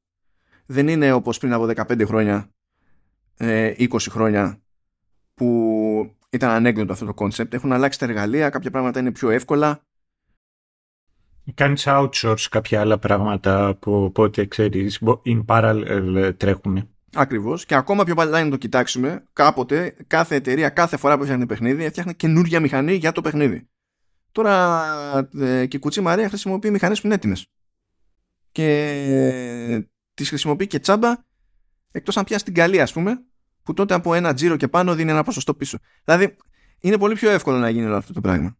[0.66, 2.50] Δεν είναι όπως πριν από 15 χρόνια,
[3.36, 4.62] 20 ε, χρόνια
[5.34, 7.52] που ήταν ανέκδοτο αυτό το concept.
[7.52, 9.82] Έχουν αλλάξει τα εργαλεία, κάποια πράγματα είναι πιο εύκολα
[11.54, 16.88] Κάνεις outsource κάποια άλλα πράγματα που οπότε ξέρεις, in parallel τρέχουν.
[17.14, 17.66] Ακριβώς.
[17.66, 21.84] Και ακόμα πιο παλιά να το κοιτάξουμε, κάποτε κάθε εταιρεία, κάθε φορά που έφτιαχνε παιχνίδι,
[21.84, 23.68] έφτιαχνε καινούργια μηχανή για το παιχνίδι.
[24.32, 27.46] Τώρα ε, και η Κουτσί Μαρία χρησιμοποιεί μηχανές που είναι έτοιμες.
[28.52, 28.66] Και
[29.08, 31.14] ε, τις χρησιμοποιεί και τσάμπα,
[31.92, 33.22] εκτός αν πιάσει την καλή, ας πούμε,
[33.62, 35.78] που τότε από ένα τζίρο και πάνω δίνει ένα ποσοστό πίσω.
[36.04, 36.36] Δηλαδή,
[36.80, 38.56] είναι πολύ πιο εύκολο να γίνει όλο αυτό το πράγμα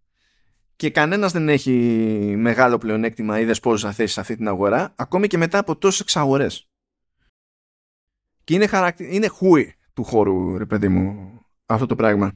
[0.82, 1.72] και κανένας δεν έχει
[2.36, 6.70] μεγάλο πλεονέκτημα ή δεσπόζουσα θέση σε αυτή την αγορά, ακόμη και μετά από τόσες εξαγορές.
[8.44, 9.14] Και είναι, χαρακτη...
[9.14, 11.32] είναι χούι του χώρου, ρε παιδί μου,
[11.66, 12.32] αυτό το πράγμα.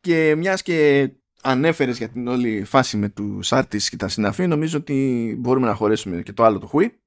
[0.00, 1.10] και μιας και
[1.42, 5.74] ανέφερες για την όλη φάση με του άρτις και τα συναφή, νομίζω ότι μπορούμε να
[5.74, 7.00] χωρέσουμε και το άλλο το χούι.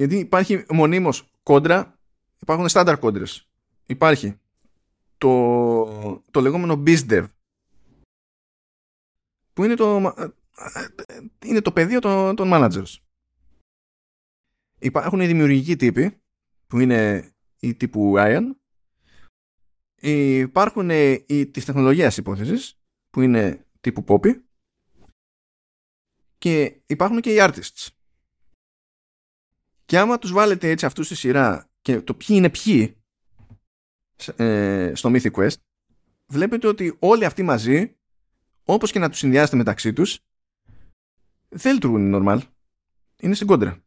[0.00, 1.98] Γιατί υπάρχει μονίμως κόντρα,
[2.38, 3.48] υπάρχουν στάνταρ κόντρες.
[3.86, 4.38] Υπάρχει
[5.18, 7.26] το, το λεγόμενο BizDev
[9.52, 10.14] που είναι το,
[11.44, 12.96] είναι το πεδίο των, των managers.
[14.78, 16.20] Υπάρχουν οι δημιουργικοί τύποι
[16.66, 18.42] που είναι οι τύπου Ryan
[20.40, 20.90] υπάρχουν
[21.26, 24.40] οι της τεχνολογίας υπόθεσης που είναι τύπου Poppy
[26.38, 27.88] και υπάρχουν και οι artists.
[29.90, 32.96] Και άμα τους βάλετε έτσι αυτούς στη σειρά και το ποιοι είναι ποιοι
[34.36, 35.56] ε, στο Mythic Quest
[36.26, 37.96] βλέπετε ότι όλοι αυτοί μαζί
[38.64, 40.18] όπως και να τους συνδυάσετε μεταξύ τους
[41.48, 42.38] δεν λειτουργούν normal.
[43.20, 43.82] Είναι στην κόντρα.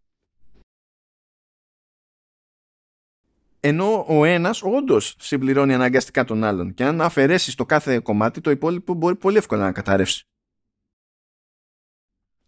[3.59, 8.51] Ενώ ο ένας όντως συμπληρώνει αναγκαστικά τον άλλον και αν αφαιρέσεις το κάθε κομμάτι το
[8.51, 10.27] υπόλοιπο μπορεί πολύ εύκολα να καταρρεύσει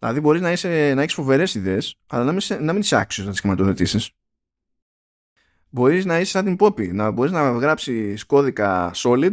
[0.06, 3.26] δηλαδή μπορείς να, είσαι, να έχεις φοβερές ιδέες αλλά να μην, να μην είσαι άξιος
[3.26, 4.10] να τις χρηματοδοτήσεις
[5.70, 9.32] μπορείς να είσαι σαν την Poppy, να μπορείς να γράψεις κώδικα solid,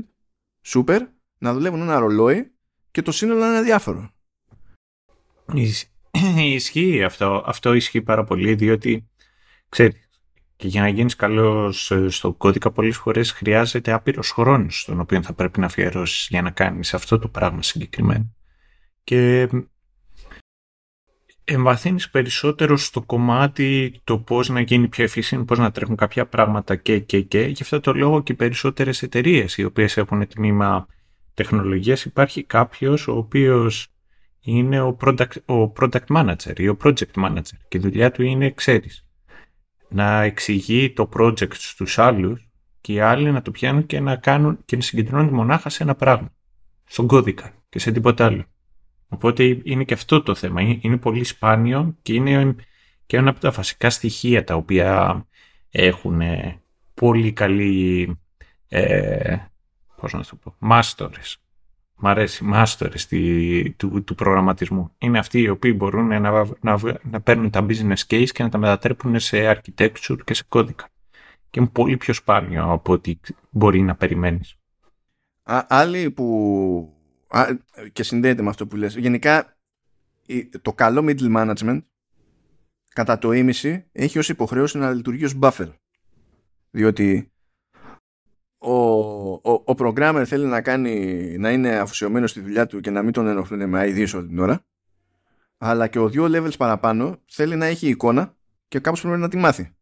[0.66, 1.00] super,
[1.38, 2.52] να δουλεύουν ένα ρολόι
[2.92, 4.12] και το σύνολο να είναι διάφορο.
[6.38, 7.44] Ισχύει αυτό.
[7.46, 9.10] Αυτό ισχύει πάρα πολύ, διότι
[9.70, 10.10] ξέρεις,
[10.56, 15.22] και για να γίνεις καλός ε, στο κώδικα πολλές φορές χρειάζεται άπειρος χρόνος τον οποίο
[15.22, 18.36] θα πρέπει να αφιερώσεις για να κάνεις αυτό το πράγμα συγκεκριμένο.
[19.04, 19.50] Και
[21.44, 26.76] εμβαθύνεις περισσότερο στο κομμάτι το πώς να γίνει πιο εφήσιμο, πώς να τρέχουν κάποια πράγματα
[26.76, 27.42] και και και.
[27.42, 30.88] Γι' αυτό το λόγο και οι περισσότερες εταιρείες οι οποίες έχουν τμήμα
[31.34, 33.88] τεχνολογίας υπάρχει κάποιος ο οποίος
[34.42, 38.52] είναι ο product, ο product manager ή ο project manager και η δουλειά του είναι,
[38.52, 39.06] ξέρεις,
[39.90, 42.48] να εξηγεί το project στους άλλους
[42.82, 45.96] και οι άλλοι να το πιάνουν και να κάνουν και να συγκεντρώνουν μονάχα σε ένα
[45.96, 46.34] πράγμα,
[46.84, 48.46] στον κώδικα και σε τίποτα άλλο.
[49.14, 50.62] Οπότε είναι και αυτό το θέμα.
[50.62, 52.56] Είναι πολύ σπάνιο και είναι
[53.06, 55.26] και ένα από τα βασικά στοιχεία τα οποία
[55.70, 56.22] έχουν
[56.94, 58.18] πολύ καλή
[58.68, 59.38] ε,
[59.96, 61.44] πώς να το πω, μάστορες
[61.96, 63.08] Μ' αρέσει, μάστορες
[63.78, 64.92] του, του προγραμματισμού.
[64.98, 68.58] Είναι αυτοί οι οποίοι μπορούν να, να, να παίρνουν τα business case και να τα
[68.58, 70.90] μετατρέπουν σε architecture και σε κώδικα.
[71.50, 73.20] Και είναι πολύ πιο σπάνιο από ό,τι
[73.50, 74.56] μπορεί να περιμένεις.
[75.44, 76.94] Α, άλλοι που...
[77.34, 77.48] Α,
[77.92, 78.96] και συνδέεται με αυτό που λες.
[78.96, 79.58] Γενικά,
[80.62, 81.82] το καλό middle management
[82.94, 85.74] κατά το ίμιση έχει ως υποχρέωση να λειτουργεί ως buffer.
[86.70, 87.32] Διότι
[88.58, 88.74] ο,
[89.32, 93.14] ο, ο programmer θέλει να, κάνει, να είναι αφοσιωμένος στη δουλειά του και να μην
[93.14, 94.66] τον ενοχλούν με ideas όλη την ώρα
[95.66, 98.36] αλλά και ο δύο levels παραπάνω θέλει να έχει εικόνα
[98.68, 99.76] και κάπως πρέπει να τη μάθει.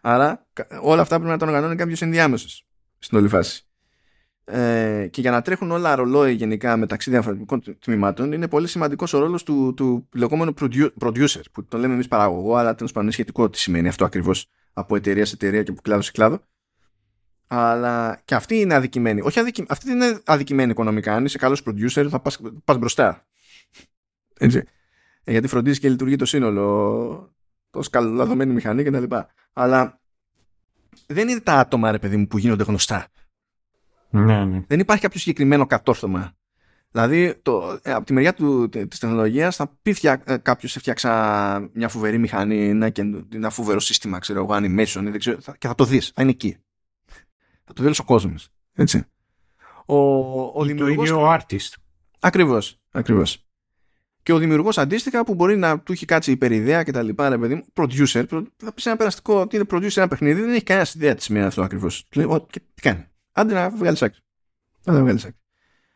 [0.00, 0.46] Άρα
[0.82, 2.66] όλα αυτά πρέπει να τα οργανώνει κάποιος ενδιάμεσος
[2.98, 3.67] στην όλη φάση.
[4.50, 9.18] Ε, και για να τρέχουν όλα ρολόι γενικά μεταξύ διαφορετικών τμήματων είναι πολύ σημαντικός ο
[9.18, 10.54] ρόλος του, του λεγόμενου
[11.00, 14.46] producer που το λέμε εμείς παραγωγό αλλά τέλος πάντων είναι σχετικό τι σημαίνει αυτό ακριβώς
[14.72, 16.40] από εταιρεία σε εταιρεία και από κλάδο σε κλάδο.
[17.46, 19.20] Αλλά και αυτή είναι αδικημένη.
[19.20, 19.64] Όχι αδικη...
[19.68, 21.14] αυτή δεν είναι αδικημένη οικονομικά.
[21.14, 23.26] Αν είσαι καλός producer θα πας, πας μπροστά.
[24.38, 24.62] Έτσι.
[25.24, 27.34] Ε, γιατί φροντίζεις και λειτουργεί το σύνολο
[27.70, 29.14] το σκαλοδομένη μηχανή κτλ.
[29.52, 30.00] Αλλά
[31.06, 33.08] δεν είναι τα άτομα ρε παιδί μου που γίνονται γνωστά
[34.10, 34.62] ναι, ναι.
[34.66, 36.32] Δεν υπάρχει κάποιο συγκεκριμένο κατόρθωμα.
[36.90, 41.70] Δηλαδή, το, ε, από τη μεριά του, της τεχνολογίας θα πει φτια, ε, κάποιος έφτιαξα
[41.72, 42.92] μια φοβερή μηχανή, ένα,
[43.34, 46.56] ένα φοβερό σύστημα, ξέρω εγώ, animation δεν ξέρω, και θα το δεις, θα είναι εκεί.
[47.64, 48.48] Θα το δεις ο κόσμος.
[48.74, 49.04] Έτσι.
[49.86, 49.96] Ο,
[50.60, 50.96] ο δημιουργός...
[50.96, 51.74] Το ίδιο ο artist.
[52.20, 53.42] Ακριβώς, ακριβώς.
[54.22, 57.38] Και ο δημιουργός αντίστοιχα που μπορεί να του έχει κάτσει υπερηδέα και τα λοιπά, ρε
[57.38, 58.24] παιδί μου, producer,
[58.56, 61.44] θα πει ένα περαστικό ότι είναι producer ένα παιχνίδι, δεν έχει κανένα ιδέα τι σημαίνει
[61.44, 62.06] αυτό ακριβώς.
[62.14, 63.06] Λέει, τι κάνει.
[63.38, 64.20] Άντε να βγάλεις άκρη.
[64.84, 65.38] να βγάλεις άκρη.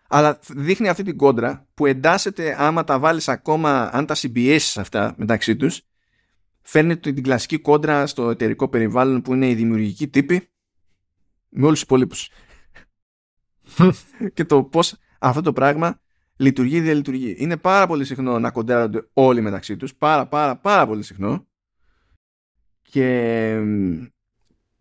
[0.09, 5.15] Αλλά δείχνει αυτή την κόντρα που εντάσσεται άμα τα βάλεις ακόμα, αν τα συμπιέσεις αυτά
[5.17, 5.83] μεταξύ τους,
[6.63, 10.51] φέρνει την κλασική κόντρα στο εταιρικό περιβάλλον που είναι οι δημιουργικοί τύποι
[11.49, 12.31] με όλους τους υπόλοιπους.
[14.35, 16.01] και το πώς αυτό το πράγμα
[16.37, 17.35] λειτουργεί ή δεν λειτουργεί.
[17.39, 19.95] Είναι πάρα πολύ συχνό να κοντράρονται όλοι μεταξύ τους.
[19.95, 21.47] Πάρα πάρα πάρα πολύ συχνό.
[22.83, 23.57] Και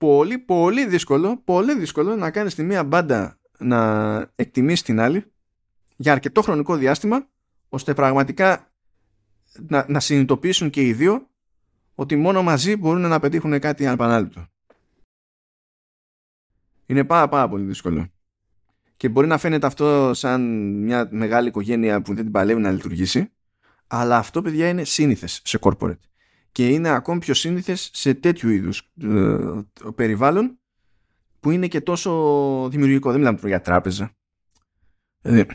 [0.01, 5.31] πολύ πολύ δύσκολο, πολύ δύσκολο να κάνεις τη μία μπάντα να εκτιμήσεις την άλλη
[5.95, 7.27] για αρκετό χρονικό διάστημα
[7.69, 8.71] ώστε πραγματικά
[9.67, 11.29] να, να συνειδητοποιήσουν και οι δύο
[11.95, 14.45] ότι μόνο μαζί μπορούν να πετύχουν κάτι ανεπανάληπτο.
[16.85, 18.11] Είναι πάρα πάρα πολύ δύσκολο.
[18.97, 20.41] Και μπορεί να φαίνεται αυτό σαν
[20.79, 23.31] μια μεγάλη οικογένεια που δεν την παλεύει να λειτουργήσει
[23.87, 26.10] αλλά αυτό παιδιά είναι σύνηθες σε corporate
[26.51, 29.37] και είναι ακόμη πιο σύνηθες σε τέτοιου είδους ε,
[29.95, 30.59] περιβάλλον
[31.39, 33.11] που είναι και τόσο δημιουργικό.
[33.11, 34.15] Δεν μιλάμε για τράπεζα.
[35.21, 35.45] Δηλαδή,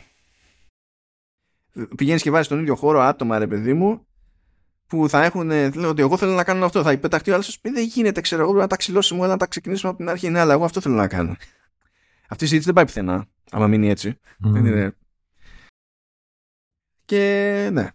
[1.95, 4.07] πηγαίνεις και βάζεις στον ίδιο χώρο άτομα ρε παιδί μου
[4.87, 6.83] που θα έχουν, λέω ότι εγώ θέλω να κάνω αυτό.
[6.83, 9.99] Θα υποταχτεί ο άλλος, δεν γίνεται, ξέρω εγώ, να τα ξυλώσουμε, να τα ξεκινήσουμε από
[9.99, 10.29] την αρχή.
[10.29, 11.35] Ναι, αλλά εγώ αυτό θέλω να κάνω.
[12.29, 14.19] Αυτή η συζήτηση δεν πάει πουθενά, άμα μείνει έτσι.
[14.27, 14.49] Mm.
[14.51, 14.95] Δεν είναι...
[17.05, 17.87] Και ναι,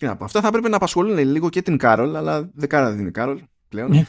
[0.00, 0.24] τι να πω.
[0.24, 3.42] Αυτά θα πρέπει να απασχολούν λίγο και την Κάρολ, αλλά δεκάρα δεν δίνει η Κάρολ
[3.68, 3.90] πλέον.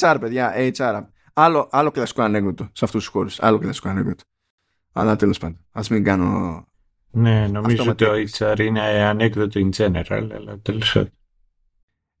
[0.00, 1.04] HR, παιδιά, HR.
[1.32, 3.40] Άλλο, άλλο κλασικό ανέκδοτο σε αυτούς τους χώρους.
[3.40, 4.24] Άλλο κλασικό ανέκδοτο.
[4.92, 5.66] Αλλά τέλος πάντων.
[5.72, 6.64] Α μην κάνω.
[7.10, 11.12] Ναι, νομίζω ότι το HR είναι ανέκδοτο in general, αλλά τέλος πάντων.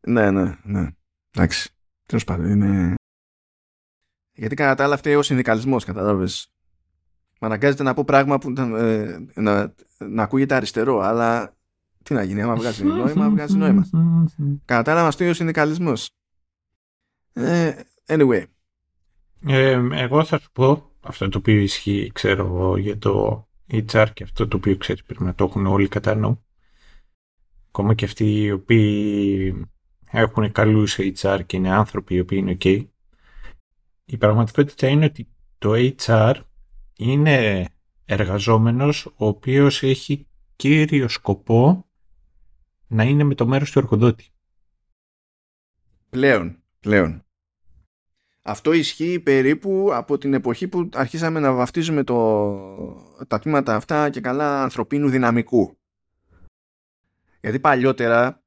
[0.00, 0.88] Ναι, ναι, ναι.
[1.30, 1.70] Εντάξει.
[2.06, 2.50] Τέλος πάντων.
[2.50, 2.94] Είναι.
[4.32, 6.52] Γιατί κατά τα άλλα φταίει ο συνδικαλισμός, κατάλαβες.
[7.42, 11.56] Με αναγκάζεται να πω πράγμα που ε, να, να ακούγεται αριστερό, αλλά
[12.02, 13.86] τι να γίνει, άμα βγάζει νόημα, βγάζει νόημα.
[14.64, 16.10] Κατά τα άλλα, μας ο συνδικαλισμός.
[17.32, 17.72] Ε,
[18.06, 18.44] anyway.
[19.46, 24.48] Ε, εγώ θα σου πω αυτό το οποίο ισχύει, ξέρω για το HR και αυτό
[24.48, 26.44] το οποίο ξέρεις πρέπει να το έχουν όλοι κατά νου.
[27.68, 29.66] Ακόμα και αυτοί οι οποίοι
[30.10, 32.86] έχουν καλούς HR και είναι άνθρωποι οι οποίοι είναι ok.
[34.04, 35.28] Η πραγματικότητα είναι ότι
[35.58, 36.34] το HR
[37.00, 37.68] είναι
[38.04, 41.90] εργαζόμενος ο οποίος έχει κύριο σκοπό
[42.86, 44.28] να είναι με το μέρος του εργοδότη.
[46.10, 47.24] Πλέον, πλέον.
[48.42, 52.16] Αυτό ισχύει περίπου από την εποχή που αρχίσαμε να βαφτίζουμε το,
[53.26, 55.78] τα τμήματα αυτά και καλά ανθρωπίνου δυναμικού.
[57.40, 58.42] Γιατί παλιότερα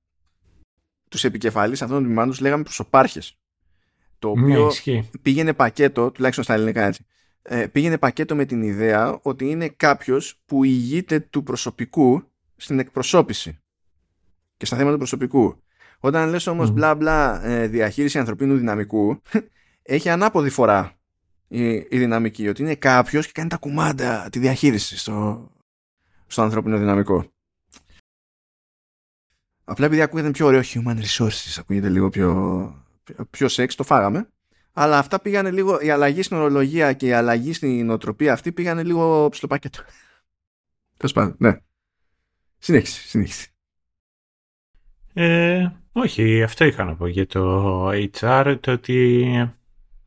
[1.10, 3.38] τους επικεφαλείς αυτών των τμήματων τους λέγαμε προσωπάρχες.
[4.20, 4.72] Το ναι, οποίο
[5.22, 7.06] πήγαινε πακέτο, τουλάχιστον στα ελληνικά έτσι,
[7.44, 12.24] ε, πήγαινε πακέτο με την ιδέα ότι είναι κάποιος που ηγείται του προσωπικού
[12.56, 13.58] στην εκπροσώπηση
[14.58, 15.64] και στα θέματα του προσωπικού.
[16.00, 16.74] Όταν λες όμως mm.
[16.74, 19.22] μπλα μπλα ε, διαχείριση ανθρωπίνου δυναμικού
[19.82, 20.98] έχει ανάποδη φορά
[21.48, 25.50] η, η δυναμική ότι είναι κάποιος και κάνει τα κουμάντα τη διαχείριση στο,
[26.28, 27.26] στο ανθρώπινο δυναμικό.
[29.64, 32.86] Απλά επειδή ακούγεται πιο ωραίο human resources, ακούγεται λίγο πιο,
[33.30, 34.28] πιο σεξ, το φάγαμε.
[34.74, 38.84] Αλλά αυτά πήγανε λίγο, η αλλαγή στην ορολογία και η αλλαγή στην οτροπία αυτή πήγανε
[38.84, 39.84] λίγο ψηλοπακέτο.
[40.98, 41.58] Τέλος πάντων, ναι.
[42.58, 43.48] Συνέχισε, συνέχισε.
[45.14, 49.28] Ε, όχι, αυτό είχα να πω για το HR, το ότι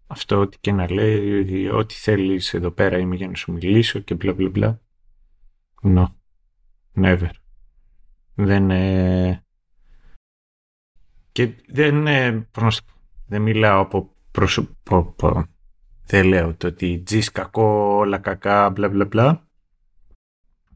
[0.06, 4.14] αυτό ότι και να λέει ό,τι θέλεις εδώ πέρα είμαι για να σου μιλήσω και
[4.14, 4.80] μπλα μπλα μπλα.
[5.82, 6.06] No.
[6.94, 7.30] Never.
[8.34, 9.44] Δεν ε...
[11.32, 12.48] και δεν ε...
[13.26, 15.14] δεν μιλάω από πρόσωπο
[16.06, 19.48] δεν λέω το ότι τζις κακό όλα κακά μπλα μπλα μπλα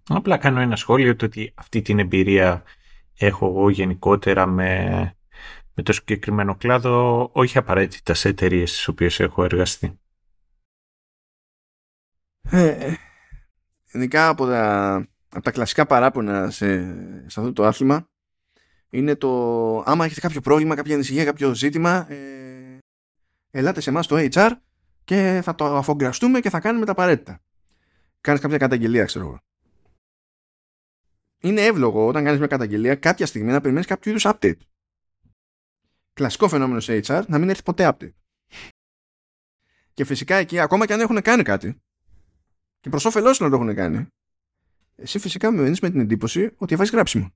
[0.08, 2.62] απλά κάνω ένα σχόλιο το ότι αυτή την εμπειρία
[3.18, 4.90] έχω εγώ γενικότερα με,
[5.74, 10.00] με το συγκεκριμένο κλάδο, όχι απαραίτητα σε εταιρείες στις οποίες έχω εργαστεί.
[12.50, 12.94] Ε,
[13.92, 14.94] ειδικά από τα,
[15.28, 16.82] από τα κλασικά παράπονα σε,
[17.26, 18.08] σε αυτό το άθλημα
[18.90, 19.30] είναι το
[19.86, 22.59] άμα έχετε κάποιο πρόβλημα, κάποια ανησυχία, κάποιο ζήτημα ε,
[23.50, 24.50] ελάτε σε εμάς το HR
[25.04, 27.40] και θα το αφογκραστούμε και θα κάνουμε τα απαραίτητα.
[28.20, 29.40] Κάνεις κάποια καταγγελία, ξέρω εγώ
[31.40, 34.58] είναι εύλογο όταν κάνεις μια καταγγελία κάποια στιγμή να περιμένεις κάποιο είδους update.
[36.12, 38.12] Κλασικό φαινόμενο σε HR να μην έρθει ποτέ update.
[39.94, 41.80] Και φυσικά εκεί, ακόμα και αν έχουν κάνει κάτι,
[42.80, 44.06] και προς όφελός να το έχουν κάνει,
[44.96, 47.32] εσύ φυσικά με με την εντύπωση ότι βάζεις γράψιμο.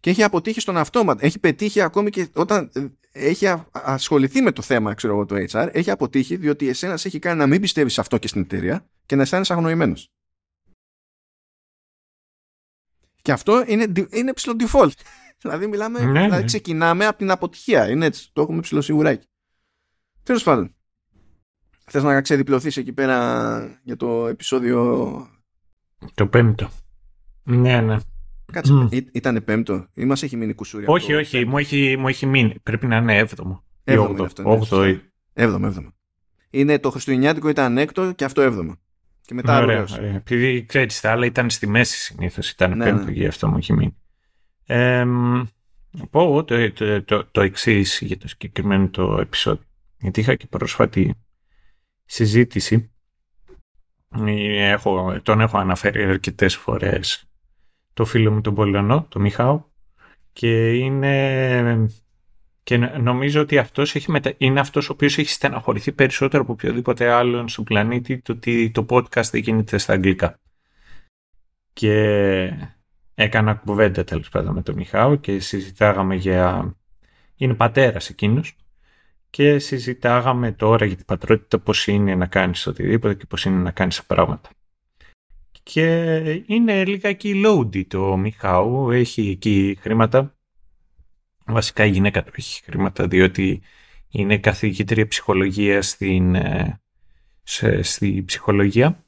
[0.00, 1.26] Και έχει αποτύχει στον αυτόματο.
[1.26, 5.68] Έχει πετύχει ακόμη και όταν ε, έχει ασχοληθεί με το θέμα, ξέρω εγώ, το HR,
[5.72, 9.16] έχει αποτύχει διότι εσένας έχει κάνει να μην πιστεύεις σε αυτό και στην εταιρεία και
[9.16, 10.12] να αισθάνεσαι αγνοημένος.
[13.22, 14.90] Και αυτό είναι, είναι ψηλό default.
[15.42, 16.46] δηλαδή, μιλάμε, ναι, δηλαδή ναι.
[16.46, 17.90] ξεκινάμε από την αποτυχία.
[17.90, 18.30] Είναι έτσι.
[18.32, 19.26] Το έχουμε ψηλό σιγουράκι.
[20.22, 20.74] Τέλος πάντων.
[21.90, 25.30] Θες να ξεδιπλωθείς εκεί πέρα για το επεισόδιο.
[26.14, 26.70] Το πέμπτο.
[27.42, 27.96] Ναι, ναι.
[28.52, 29.04] Κάτσε, mm.
[29.12, 30.88] ήταν πέμπτο ή μας έχει μείνει κουσούρια.
[30.88, 32.54] Όχι, όχι, μου έχει, μου έχει μείνει.
[32.62, 33.64] Πρέπει να είναι έβδομο.
[33.84, 34.24] Έβδομο.
[34.24, 34.66] Έβδομο,
[35.32, 35.92] έβδομο, έβδομο.
[36.50, 38.76] Είναι το Χριστουγεννιάτικο ήταν έκτο και αυτό έβδομο.
[39.22, 40.14] Και μετά ωραία, ωραία.
[40.14, 42.50] Επειδή ξέρεις, τα άλλα ήταν στη μέση συνήθως.
[42.50, 43.10] Ήταν ναι, πέμπτο, ναι.
[43.10, 43.96] γι' αυτό μου έχει μείνει.
[44.66, 45.04] Ε,
[46.10, 49.64] πω το, το, το, το εξής για το συγκεκριμένο το επεισόδιο.
[49.98, 51.14] Γιατί είχα και πρόσφατη
[52.04, 52.90] συζήτηση.
[54.26, 57.27] Ε, έχω, τον έχω αναφέρει αρκετές φορές
[57.98, 59.72] το φίλο μου τον Πολωνό, τον Μιχάου
[60.32, 61.86] και είναι
[62.62, 64.34] και νομίζω ότι αυτός έχει μετα...
[64.36, 68.86] είναι αυτός ο οποίος έχει στεναχωρηθεί περισσότερο από οποιοδήποτε άλλον στον πλανήτη το ότι το
[68.88, 70.40] podcast δεν γίνεται στα αγγλικά.
[71.72, 71.92] Και
[73.14, 76.74] έκανα κουβέντα τέλος πάντων με τον Μιχάου και συζητάγαμε για...
[77.36, 78.56] Είναι πατέρας εκείνος
[79.30, 83.70] και συζητάγαμε τώρα για την πατρότητα πώς είναι να κάνεις οτιδήποτε και πώς είναι να
[83.70, 84.50] κάνεις τα πράγματα.
[85.72, 90.38] Και είναι λιγάκι loady το Μιχάου, έχει εκεί χρήματα
[91.46, 93.62] Βασικά η γυναίκα του έχει χρήματα διότι
[94.08, 96.80] είναι καθηγήτρια ψυχολογίας στην, ε,
[97.80, 99.04] στη ψυχολογία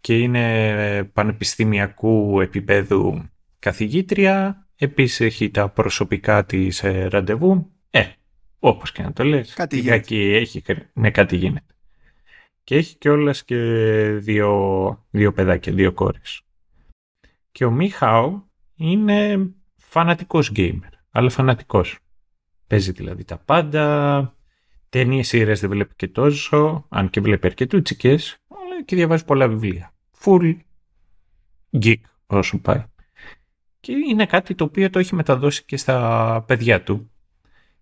[0.00, 4.66] και είναι πανεπιστημιακού επίπεδου καθηγήτρια.
[4.76, 7.72] Επίσης έχει τα προσωπικά της ε, ραντεβού.
[7.90, 8.04] Ε,
[8.58, 9.54] όπως και να το λες.
[9.54, 10.36] Κάτι γίνεται.
[10.36, 11.73] Έχει, ναι, κάτι γίνεται.
[12.64, 13.56] Και έχει κιόλας και
[14.18, 16.42] δύο, δύο παιδάκια, δύο κόρες.
[17.52, 21.98] Και ο Μίχαου είναι φανατικός gamer αλλά φανατικός.
[22.66, 24.34] Παίζει δηλαδή τα πάντα,
[24.88, 28.38] ταινίες σειρές δεν βλέπει και τόσο, αν και βλέπει αρκετούτσικες,
[28.84, 29.94] και διαβάζει πολλά βιβλία.
[30.20, 30.56] Full
[31.82, 32.84] geek όσο πάει.
[33.80, 37.10] Και είναι κάτι το οποίο το έχει μεταδώσει και στα παιδιά του.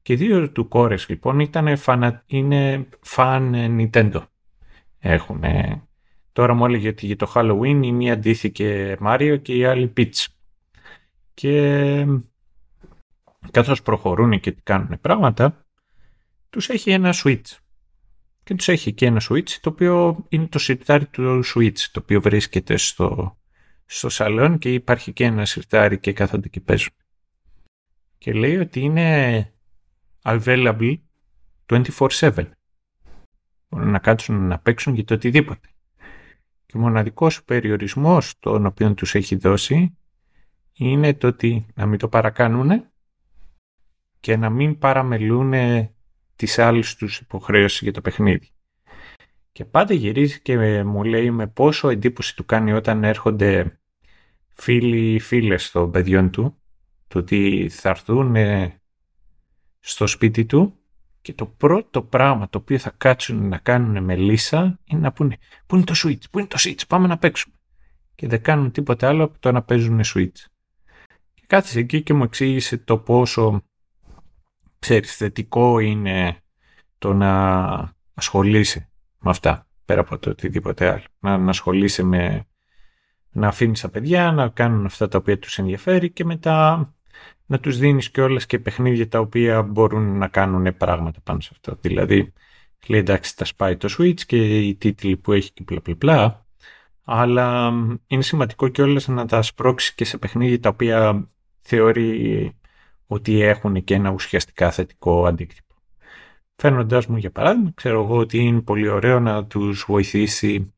[0.03, 2.23] Και δύο του κόρες λοιπόν ήταν φανα...
[2.27, 4.23] είναι φαν Nintendo.
[5.05, 5.45] Έχουν.
[6.33, 10.27] Τώρα μου έλεγε ότι για το Halloween η μία ντύθηκε Mario και η άλλη Peach.
[11.35, 12.07] Και
[13.51, 15.67] καθώς προχωρούν και κάνουν πράγματα,
[16.51, 17.57] τους έχει ένα switch.
[18.45, 22.21] Και τους έχει και ένα switch το οποίο είναι το σιρτάρι του switch, το οποίο
[22.21, 23.39] βρίσκεται στο,
[23.87, 26.93] στο σαλόν και υπάρχει και ένα σιρτάρι και κάθονται και παίζουν.
[28.19, 29.53] Και λέει ότι είναι
[30.23, 30.97] available
[31.67, 32.51] 24-7.
[33.73, 35.69] Μπορούν να κάτσουν να παίξουν για το οτιδήποτε.
[36.67, 39.97] Και ο μοναδικός περιορισμός τον οποίο τους έχει δώσει
[40.73, 42.85] είναι το ότι να μην το παρακάνουν
[44.21, 45.53] και να μην παραμελούν
[46.37, 48.49] τις άλλες τους υποχρέωσεις για το παιχνίδι.
[49.53, 53.81] Και πάντα γυρίζει και μου λέει με πόσο εντύπωση του κάνει όταν έρχονται
[54.49, 56.61] φίλοι ή φίλες των παιδιών του,
[57.09, 58.37] το ότι θα έρθουν
[59.81, 60.77] στο σπίτι του
[61.23, 65.37] και το πρώτο πράγμα το οποίο θα κάτσουν να κάνουν με λύσα είναι να πούνε
[65.67, 67.55] πού είναι το switch, πού είναι το switch, πάμε να παίξουμε.
[68.15, 70.39] Και δεν κάνουν τίποτα άλλο από το να παίζουν switch.
[71.35, 73.63] Και κάθισε εκεί και μου εξήγησε το πόσο
[74.79, 76.37] ξέρεις, θετικό είναι
[76.99, 81.05] το να ασχολείσαι με αυτά, πέρα από το οτιδήποτε άλλο.
[81.19, 82.47] Να, να ασχολείσαι με
[83.31, 86.95] να αφήνεις τα παιδιά να κάνουν αυτά τα οποία τους ενδιαφέρει και μετά
[87.47, 91.77] να τους δίνεις και και παιχνίδια τα οποία μπορούν να κάνουν πράγματα πάνω σε αυτό.
[91.81, 92.33] Δηλαδή,
[92.87, 96.47] λέει εντάξει τα σπάει το Switch και οι τίτλοι που έχει και πλα πλα
[97.05, 97.73] αλλά
[98.07, 101.29] είναι σημαντικό κιόλας να τα σπρώξεις και σε παιχνίδια τα οποία
[101.61, 102.57] θεωρεί
[103.07, 105.75] ότι έχουν και ένα ουσιαστικά θετικό αντίκτυπο.
[106.57, 110.75] Φέρνοντά μου για παράδειγμα, ξέρω εγώ ότι είναι πολύ ωραίο να τους βοηθήσει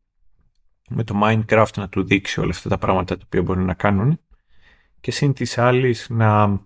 [0.89, 4.21] με το Minecraft να του δείξει όλα αυτά τα πράγματα τα οποία μπορεί να κάνουν
[5.05, 6.61] και συν της άλλης να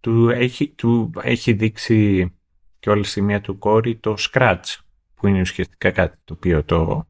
[0.00, 2.32] του έχει, του έχει δείξει
[2.78, 4.76] και όλη στη μία του κόρη το Scratch
[5.14, 7.08] που είναι ουσιαστικά κάτι το οποίο το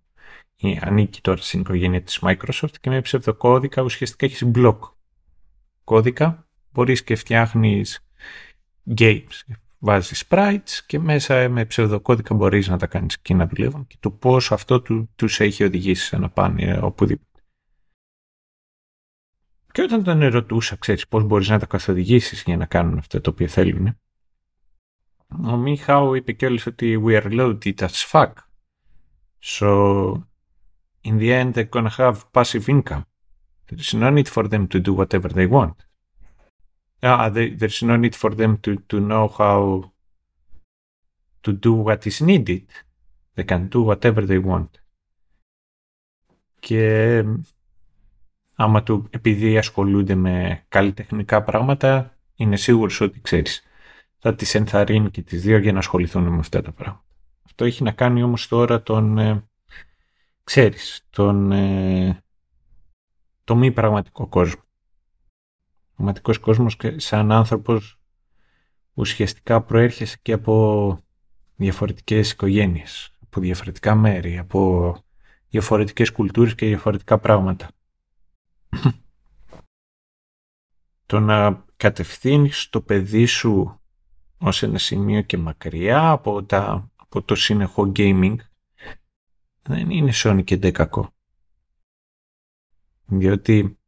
[0.80, 4.84] ανήκει τώρα στην οικογένεια της Microsoft και με ψευδοκώδικα ουσιαστικά έχεις μπλοκ
[5.84, 8.06] κώδικα μπορείς και φτιάχνεις
[8.96, 9.40] games
[9.78, 14.10] βάζεις sprites και μέσα με ψευδοκώδικα μπορείς να τα κάνεις εκεί να δουλεύουν και το
[14.10, 17.37] πώς αυτό του, τους έχει οδηγήσει σε να πάνε οπουδήποτε.
[19.78, 23.30] Και όταν τον ερωτούσα, ξέρεις, πώς μπορείς να τα καθοδηγήσεις για να κάνουν αυτό το
[23.30, 23.98] οποίο θέλουν,
[25.44, 28.32] ο Μίχαου είπε κιόλας ότι we are loaded as fuck.
[29.40, 30.12] So,
[31.04, 33.02] in the end, they're gonna have passive income.
[33.68, 35.76] There's no need for them to do whatever they want.
[37.02, 39.60] Ah, there's no need for them to, to know how
[41.44, 42.66] to do what is needed.
[43.34, 44.70] They can do whatever they want.
[46.60, 47.22] Και
[48.60, 53.62] άμα του, επειδή ασχολούνται με καλλιτεχνικά πράγματα, είναι σίγουρος ότι ξέρεις.
[54.18, 57.04] Θα τις ενθαρρύνει και τις δύο για να ασχοληθούν με αυτά τα πράγματα.
[57.44, 59.48] Αυτό έχει να κάνει όμως τώρα τον, ε,
[60.44, 62.22] ξέρεις, τον, ε,
[63.44, 64.62] το μη πραγματικό κόσμο.
[65.90, 67.98] Ο πραγματικός κόσμος σαν άνθρωπος
[68.94, 70.98] ουσιαστικά προέρχεσαι και από
[71.56, 74.94] διαφορετικές οικογένειες, από διαφορετικά μέρη, από
[75.48, 77.68] διαφορετικές κουλτούρες και διαφορετικά πράγματα
[81.06, 83.80] το να κατευθύνεις το παιδί σου
[84.38, 88.36] ως ένα σημείο και μακριά από, τα, από το σύνεχο gaming
[89.62, 91.12] δεν είναι σώνει και ντε κακό.
[93.06, 93.78] Διότι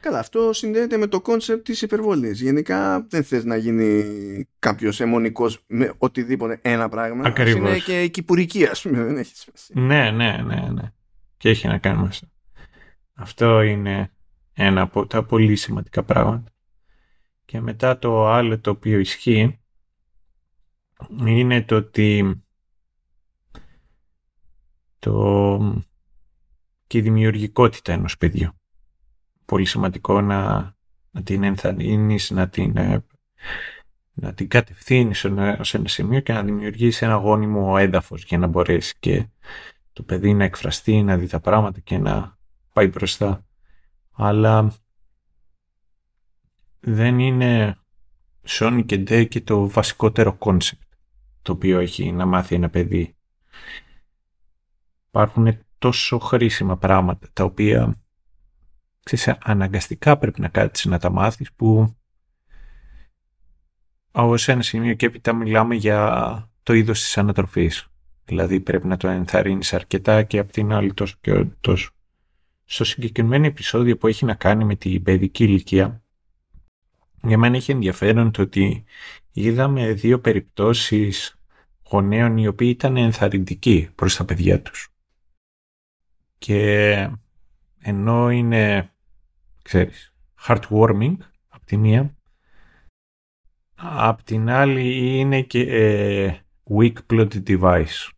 [0.00, 2.40] Καλά, αυτό συνδέεται με το concept της υπερβολής.
[2.40, 7.26] Γενικά δεν θες να γίνει κάποιος εμμονικός με οτιδήποτε ένα πράγμα.
[7.26, 7.68] Ακριβώς.
[7.68, 9.80] Είναι και η κηπουρική, ας πούμε, δεν έχει σημασία.
[9.80, 10.92] Ναι, ναι, ναι, ναι.
[11.36, 12.26] Και έχει να κάνει με αυτό.
[13.14, 14.12] Αυτό είναι
[14.60, 16.52] ένα από τα πολύ σημαντικά πράγματα.
[17.44, 19.60] Και μετά το άλλο το οποίο ισχύει
[21.24, 22.42] είναι το ότι
[24.98, 25.84] το
[26.86, 28.50] και η δημιουργικότητα ενός παιδιού.
[29.44, 30.74] Πολύ σημαντικό να,
[31.10, 33.04] να την ενθαρρύνεις, να την, ε,
[34.12, 38.94] να την κατευθύνεις σε ένα σημείο και να δημιουργήσει ένα γόνιμο έδαφος για να μπορέσεις
[38.98, 39.28] και
[39.92, 42.38] το παιδί να εκφραστεί, να δει τα πράγματα και να
[42.72, 43.47] πάει μπροστά
[44.18, 44.72] αλλά
[46.80, 47.76] δεν είναι
[48.46, 50.82] σώνει και ντε και το βασικότερο concept
[51.42, 53.16] το οποίο έχει να μάθει ένα παιδί.
[55.08, 58.02] Υπάρχουν τόσο χρήσιμα πράγματα τα οποία
[59.02, 61.96] ξέρεις, αναγκαστικά πρέπει να κάτσεις να τα μάθεις που
[64.10, 67.88] ως ένα σημείο και έπειτα μιλάμε για το είδος της ανατροφής.
[68.24, 71.90] Δηλαδή πρέπει να το ενθαρρύνεις αρκετά και απ' την άλλη τόσο και τόσο
[72.70, 76.02] στο συγκεκριμένο επεισόδιο που έχει να κάνει με την παιδική ηλικία,
[77.22, 78.84] για μένα έχει ενδιαφέρον το ότι
[79.32, 81.40] είδαμε δύο περιπτώσεις
[81.90, 84.88] γονέων οι οποίοι ήταν ενθαρρυντικοί προς τα παιδιά τους.
[86.38, 87.10] Και
[87.78, 88.92] ενώ είναι,
[89.62, 90.14] ξέρεις,
[90.46, 91.16] heartwarming
[91.48, 92.16] από τη μία,
[93.74, 96.38] απ' την άλλη είναι και ε,
[96.70, 98.08] weak plot device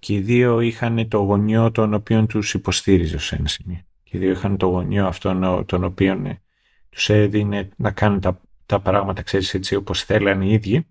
[0.00, 3.80] και οι δύο είχαν το γονιό τον οποίο τους υποστήριζε σε ένα σημείο.
[4.02, 6.42] Και οι δύο είχαν το γονιό αυτόν τον οποίο ε,
[6.90, 10.86] τους έδινε να κάνουν τα, τα πράγματα, ξέρεις, έτσι όπως θέλανε οι ίδιοι.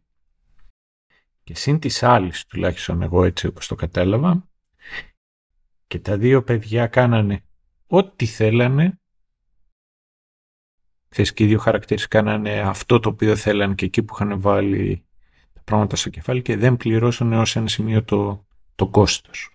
[1.43, 4.47] Και συν της άλλης, τουλάχιστον εγώ έτσι όπως το κατάλαβα,
[5.87, 7.43] και τα δύο παιδιά κάνανε
[7.87, 8.99] ό,τι θέλανε,
[11.09, 15.05] ξέρεις, και οι δύο χαρακτήρες κάνανε αυτό το οποίο θέλανε και εκεί που είχαν βάλει
[15.53, 18.47] τα πράγματα στο κεφάλι και δεν πληρώσανε ως ένα σημείο το,
[18.79, 19.49] το κόστος.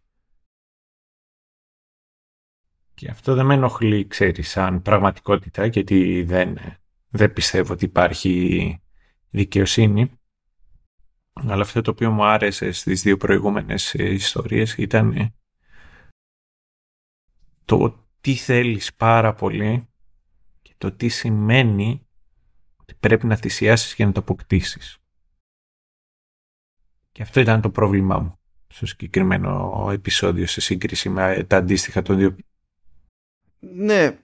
[2.95, 6.59] Και αυτό δεν με ενοχλεί, ξέρεις, σαν πραγματικότητα, γιατί δεν,
[7.09, 8.83] δεν πιστεύω ότι υπάρχει
[9.31, 10.21] δικαιοσύνη.
[11.33, 15.35] Αλλά αυτό το οποίο μου άρεσε στις δύο προηγούμενες ιστορίες ήταν
[17.65, 19.89] το τι θέλεις πάρα πολύ
[20.63, 22.07] και το τι σημαίνει
[22.77, 24.99] ότι πρέπει να θυσιάσεις για να το αποκτήσεις.
[27.13, 28.39] Και αυτό ήταν το πρόβλημά μου
[28.75, 32.37] στο συγκεκριμένο επεισόδιο σε σύγκριση με τα αντίστοιχα των δύο.
[33.59, 34.19] Ναι,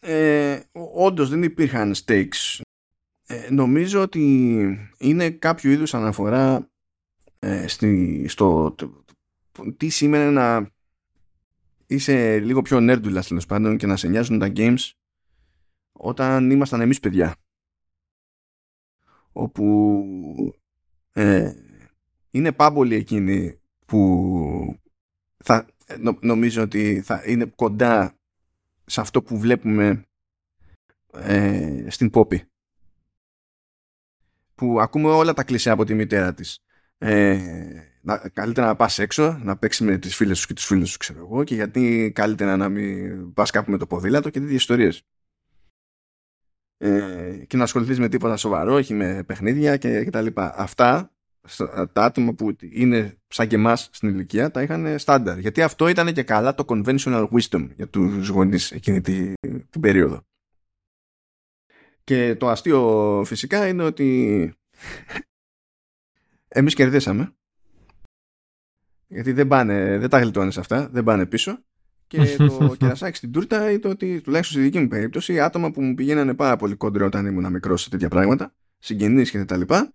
[0.00, 0.60] ε,
[0.94, 2.60] όντως δεν υπήρχαν stakes.
[3.26, 6.70] Ε, νομίζω ότι είναι κάποιο είδους αναφορά
[7.38, 8.74] ε, στη, στο
[9.76, 10.70] τι σημαίνει να
[11.86, 14.90] είσαι λίγο πιο νέρντουλα τέλος πάντων και να σε νοιάζουν τα games
[15.92, 17.36] όταν ήμασταν εμείς παιδιά
[19.32, 19.94] όπου
[21.12, 21.52] ε,
[22.30, 23.59] είναι πάμπολοι εκείνοι
[23.90, 24.80] που
[25.36, 25.66] θα,
[26.20, 28.14] νομίζω ότι θα είναι κοντά
[28.84, 30.02] σε αυτό που βλέπουμε
[31.12, 32.44] ε, στην Πόπη.
[34.54, 36.58] Που ακούμε όλα τα κλεισέ από τη μητέρα της.
[36.98, 37.38] Ε,
[38.00, 40.98] να, καλύτερα να πας έξω να παίξεις με τις φίλες σου και τους φίλους σου
[40.98, 45.02] ξέρω εγώ και γιατί καλύτερα να μην πας κάπου με το ποδήλατο και τέτοιες ιστορίες.
[46.76, 50.54] Ε, και να ασχοληθείς με τίποτα σοβαρό, όχι με παιχνίδια και, και τα λοιπά.
[50.56, 51.12] Αυτά
[51.92, 55.38] τα άτομα που είναι σαν και εμάς στην ηλικία τα είχαν στάνταρ.
[55.38, 59.34] Γιατί αυτό ήταν και καλά το conventional wisdom για τους γονείς εκείνη την,
[59.70, 60.22] την περίοδο.
[62.04, 64.52] Και το αστείο φυσικά είναι ότι
[66.48, 67.34] εμείς κερδίσαμε
[69.06, 71.64] γιατί δεν, πάνε, δεν τα γλιτώνεις αυτά, δεν πάνε πίσω
[72.06, 75.94] και το κερασάκι στην τούρτα είναι ότι τουλάχιστον στη δική μου περίπτωση άτομα που μου
[75.94, 79.92] πηγαίνανε πάρα πολύ κόντρο όταν ήμουν μικρός σε τέτοια πράγματα, συγγενείς και τα λοιπά,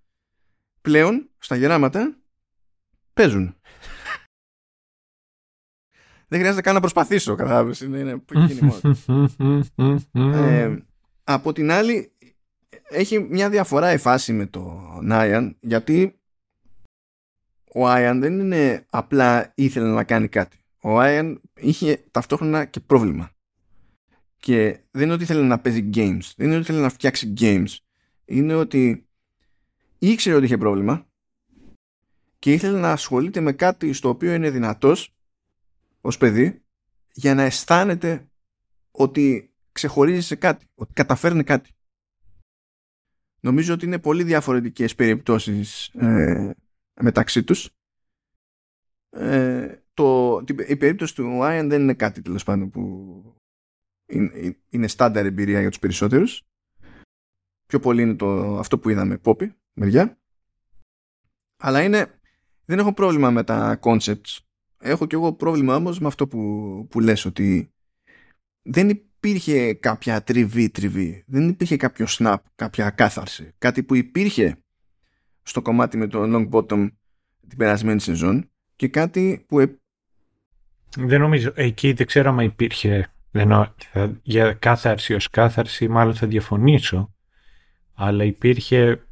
[0.85, 2.15] πλέον στα γεράματα
[3.13, 3.55] παίζουν.
[6.27, 7.81] Δεν χρειάζεται καν να προσπαθήσω, κατάλαβες.
[7.81, 8.21] Είναι, είναι
[10.13, 10.77] ε,
[11.23, 12.11] από την άλλη,
[12.89, 16.19] έχει μια διαφορά η φάση με το Νάιαν, γιατί
[17.73, 23.29] ο Άιαν δεν είναι απλά ήθελε να κάνει κάτι ο Άιαν είχε ταυτόχρονα και πρόβλημα.
[24.37, 27.75] Και δεν είναι ότι ήθελε να παίζει games, δεν είναι ότι ήθελε να φτιάξει games.
[28.25, 29.04] Είναι ότι
[30.09, 31.07] ήξερε ότι είχε πρόβλημα
[32.39, 35.15] και ήθελε να ασχολείται με κάτι στο οποίο είναι δυνατός
[36.01, 36.63] ως παιδί
[37.13, 38.29] για να αισθάνεται
[38.91, 41.69] ότι ξεχωρίζει σε κάτι, ότι καταφέρνει κάτι.
[43.39, 46.55] Νομίζω ότι είναι πολύ διαφορετικές περιπτώσεις ε,
[47.01, 47.69] μεταξύ τους
[49.09, 53.35] ε, το, η περίπτωση του Ian δεν είναι κάτι τέλος πάντων που
[54.05, 56.43] είναι, είναι στάνταρ εμπειρία για τους περισσότερους.
[57.65, 60.19] Πιο πολύ είναι το, αυτό που είδαμε Poppy, μεριά.
[61.57, 62.19] Αλλά είναι,
[62.65, 64.37] δεν έχω πρόβλημα με τα concepts.
[64.77, 66.39] Έχω κι εγώ πρόβλημα όμως με αυτό που,
[66.89, 67.73] που λες ότι
[68.61, 71.23] δεν υπήρχε κάποια τριβή τριβή.
[71.27, 73.53] Δεν υπήρχε κάποιο snap, κάποια κάθαρση.
[73.57, 74.57] Κάτι που υπήρχε
[75.41, 76.87] στο κομμάτι με το long bottom
[77.47, 79.79] την περασμένη σεζόν και κάτι που
[80.97, 81.51] δεν νομίζω.
[81.55, 83.09] Εκεί δεν ξέρω αν υπήρχε.
[83.31, 83.49] Δεν,
[83.91, 87.13] θα, για κάθαρση ως κάθαρση μάλλον θα διαφωνήσω.
[87.93, 89.04] Αλλά υπήρχε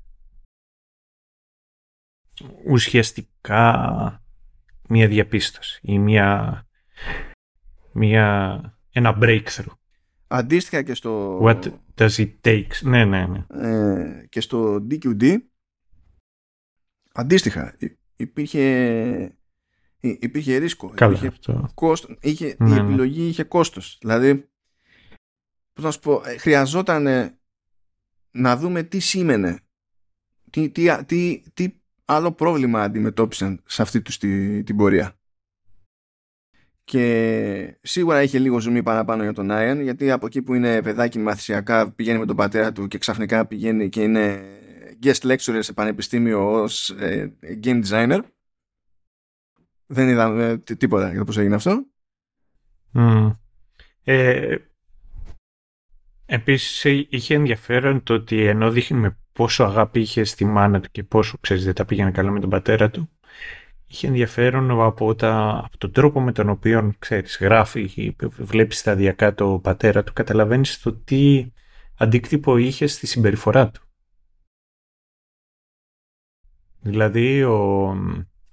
[2.67, 4.23] ουσιαστικά
[4.89, 6.65] μία διαπίστωση ή μία,
[7.91, 9.75] μία, ένα breakthrough.
[10.27, 11.39] Αντίστοιχα και στο...
[11.43, 12.67] What does it take.
[12.81, 13.45] Ναι, ναι, ναι.
[13.49, 15.37] Ε, και στο DQD
[17.13, 17.77] αντίστοιχα
[18.15, 19.37] υπήρχε
[19.99, 20.89] υπήρχε ρίσκο.
[20.89, 21.69] Καλά, υπήρχε αυτό.
[21.73, 22.79] Κόστος, είχε, Ναι, η ναι.
[22.79, 23.97] επιλογή είχε κόστος.
[24.01, 24.49] Δηλαδή,
[25.73, 27.07] πώς να σου πω, ε, χρειαζόταν
[28.31, 29.59] να δούμε τι σήμαινε.
[30.49, 35.17] Τι, τι, τι, τι άλλο πρόβλημα αντιμετώπισαν σε αυτή τους τη, την πορεία.
[36.83, 41.19] Και σίγουρα είχε λίγο ζουμί παραπάνω για τον Άιαν, γιατί από εκεί που είναι παιδάκι
[41.19, 44.43] μαθησιακά πηγαίνει με τον πατέρα του και ξαφνικά πηγαίνει και είναι
[45.03, 48.19] guest lecturer σε πανεπιστήμιο ως ε, game designer
[49.85, 51.85] δεν είδαμε τί- τίποτα για το πώς έγινε αυτό.
[52.91, 53.29] Μμ.
[54.03, 54.57] Ε,
[56.25, 60.89] επίσης ε, είχε ενδιαφέρον το ότι ενώ δείχνει με πόσο αγάπη είχε στη μάνα του
[60.91, 63.09] και πόσο ξέρεις δεν τα πήγαινε καλά με τον πατέρα του
[63.87, 69.33] είχε ενδιαφέρον από, τα, από τον τρόπο με τον οποίο ξέρεις γράφει ή βλέπεις σταδιακά
[69.33, 71.51] το πατέρα του καταλαβαίνεις το τι
[71.97, 73.81] αντίκτυπο είχε στη συμπεριφορά του.
[76.79, 77.87] Δηλαδή ο,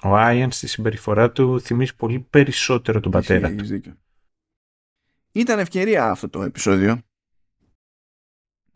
[0.03, 3.63] ο Άιαν στη συμπεριφορά του θυμίζει πολύ περισσότερο τον πατέρα Έχεις- του.
[3.65, 3.97] έχεις δίκιο.
[5.33, 7.03] Ήταν ευκαιρία αυτό το επεισόδιο.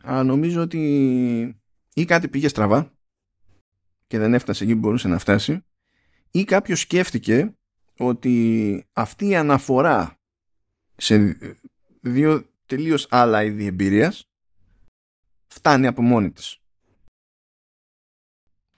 [0.02, 1.62] Αλλά νομίζω ότι
[1.94, 2.92] ή κάτι πήγε στραβά
[4.06, 5.64] και δεν έφτασε εκεί που μπορούσε να φτάσει
[6.30, 7.56] ή κάποιος σκέφτηκε
[7.98, 10.18] ότι αυτή η αναφορά
[10.96, 11.38] σε
[12.00, 14.28] δύο τελείως άλλα είδη εμπειρίας
[15.46, 16.58] φτάνει από μόνη της.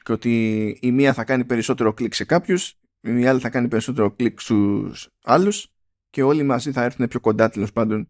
[0.02, 4.10] Και ότι η μία θα κάνει περισσότερο κλικ σε κάποιους, η άλλη θα κάνει περισσότερο
[4.10, 5.68] κλικ στους άλλους
[6.10, 8.08] και όλοι μαζί θα έρθουν πιο κοντά τέλος πάντων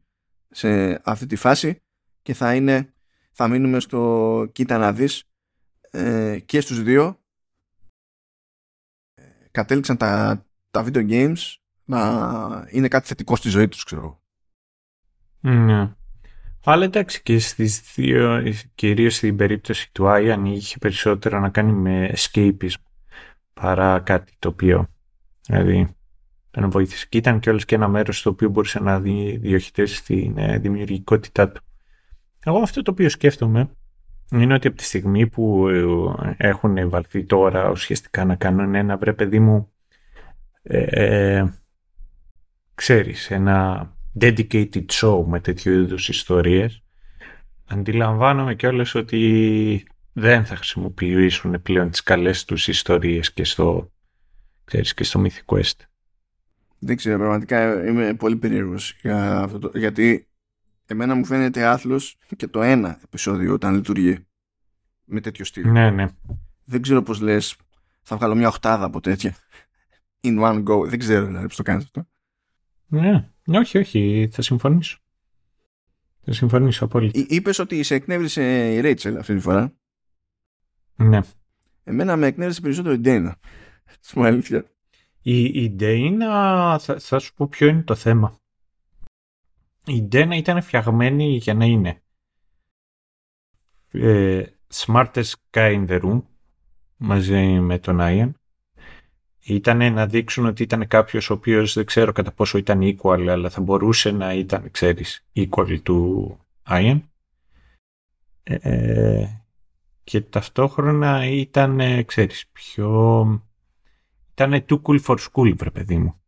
[0.51, 1.83] σε αυτή τη φάση
[2.23, 2.95] και θα είναι
[3.39, 5.25] θα μείνουμε στο κοίτα να δεις
[5.91, 7.21] ε, και στους δύο
[9.51, 14.23] κατέληξαν τα, τα video games να είναι κάτι θετικό στη ζωή τους, ξέρω.
[15.41, 15.95] Ναι.
[16.65, 22.13] Αλλά εντάξει και στις δύο, κυρίως στην περίπτωση του Άιαν είχε περισσότερο να κάνει με
[22.17, 22.81] escapism
[23.53, 24.89] παρά κάτι το οποίο
[25.47, 25.97] δηλαδή
[26.51, 27.07] τον βοήθησε.
[27.09, 31.66] Και ήταν κιόλας και ένα μέρος στο οποίο μπορούσε να διοχετεύσει την ε, δημιουργικότητά του.
[32.47, 33.71] Εγώ αυτό το οποίο σκέφτομαι
[34.31, 39.13] είναι ότι από τη στιγμή που ε, έχουν βαλθεί τώρα ουσιαστικά να κάνουν ένα βρε
[39.13, 39.73] παιδί μου
[40.63, 41.53] ε, ε,
[42.75, 46.83] ξέρεις ένα dedicated show με τέτοιου είδους ιστορίες
[47.67, 53.93] αντιλαμβάνομαι κιόλας ότι δεν θα χρησιμοποιήσουν πλέον τις καλές τους ιστορίες και στο,
[54.65, 55.81] ξέρεις, και στο Mythic Quest.
[56.79, 60.29] Δεν ξέρω, πραγματικά είμαι πολύ περίεργος για αυτό το, γιατί
[60.95, 64.27] εμένα μου φαίνεται άθλος και το ένα επεισόδιο όταν λειτουργεί
[65.05, 65.71] με τέτοιο στυλ.
[65.71, 66.09] Ναι, ναι.
[66.65, 67.57] Δεν ξέρω πώς λες
[68.03, 69.35] θα βγάλω μια οχτάδα από τέτοια.
[70.21, 70.89] In one go.
[70.89, 72.07] Δεν ξέρω δηλαδή πώς το κάνεις αυτό.
[72.87, 74.99] Ναι, όχι, όχι, θα συμφωνήσω.
[76.25, 77.25] Θα συμφωνήσω απόλυτα.
[77.29, 79.73] Είπες ότι σε εκνεύρισε η Ρέιτσελ αυτή τη φορά.
[80.97, 81.21] Ναι.
[81.85, 83.39] Εμένα με εκνεύρισε περισσότερο η Ντέινα.
[84.01, 84.71] Στην αλήθεια.
[85.23, 88.39] Η, η Ντέινα, θα, θα σου πω ποιο είναι το θέμα.
[89.87, 92.03] Η Ντέινα ήταν φτιαγμένη για να είναι.
[93.91, 96.23] Ε, smartest guy in the room
[96.97, 98.41] μαζί με τον Άιαν
[99.39, 103.51] ήταν να δείξουν ότι ήταν κάποιος ο οποίος δεν ξέρω κατά πόσο ήταν equal αλλά
[103.51, 107.01] θα μπορούσε να ήταν ξέρεις equal του Ian.
[108.43, 109.27] Ε,
[110.05, 113.23] και ταυτόχρονα ήταν ξέρεις πιο
[114.31, 116.21] ήταν too cool for school βρε παιδί μου.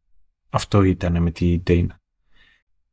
[0.51, 1.98] Αυτό ήταν με τη Dana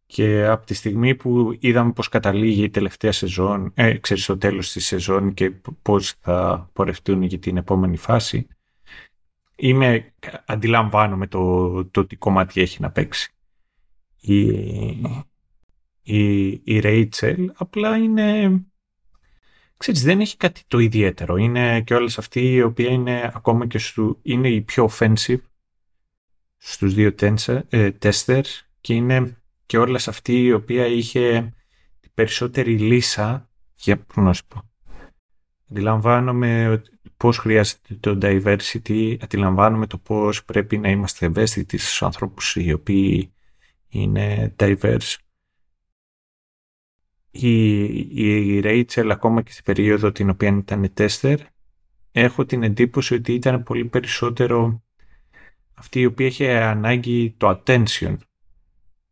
[0.05, 4.71] και από τη στιγμή που είδαμε πως καταλήγει η τελευταία σεζόν, ε, ξέρεις το τέλος
[4.71, 5.51] της σεζόν και
[5.81, 8.47] πώς θα πορευτούν για την επόμενη φάση,
[9.55, 10.13] είμαι,
[10.45, 13.33] αντιλαμβάνομαι το, το τι κομμάτι έχει να παίξει.
[14.19, 14.47] Η,
[16.01, 18.59] η, η Rachel απλά είναι,
[19.77, 21.35] ξέρεις, δεν έχει κάτι το ιδιαίτερο.
[21.35, 25.41] Είναι και όλες αυτοί οι οποίοι είναι ακόμα και στου, είναι οι πιο offensive
[26.57, 27.13] στους δύο
[27.69, 31.53] ε, testers και είναι και όλες αυτοί η οποία είχε
[32.13, 34.69] περισσότερη λύσα για προνόσπο.
[35.69, 42.55] Αντιλαμβάνομαι ότι πώς χρειάζεται το diversity, αντιλαμβάνομαι το πώς πρέπει να είμαστε ευαίσθητοι στους ανθρώπους
[42.55, 43.33] οι οποίοι
[43.87, 45.15] είναι diverse.
[47.31, 51.37] Η, η Rachel ακόμα και στην περίοδο την οποία ήταν tester
[52.11, 54.83] έχω την εντύπωση ότι ήταν πολύ περισσότερο
[55.73, 58.15] αυτή η οποία είχε ανάγκη το attention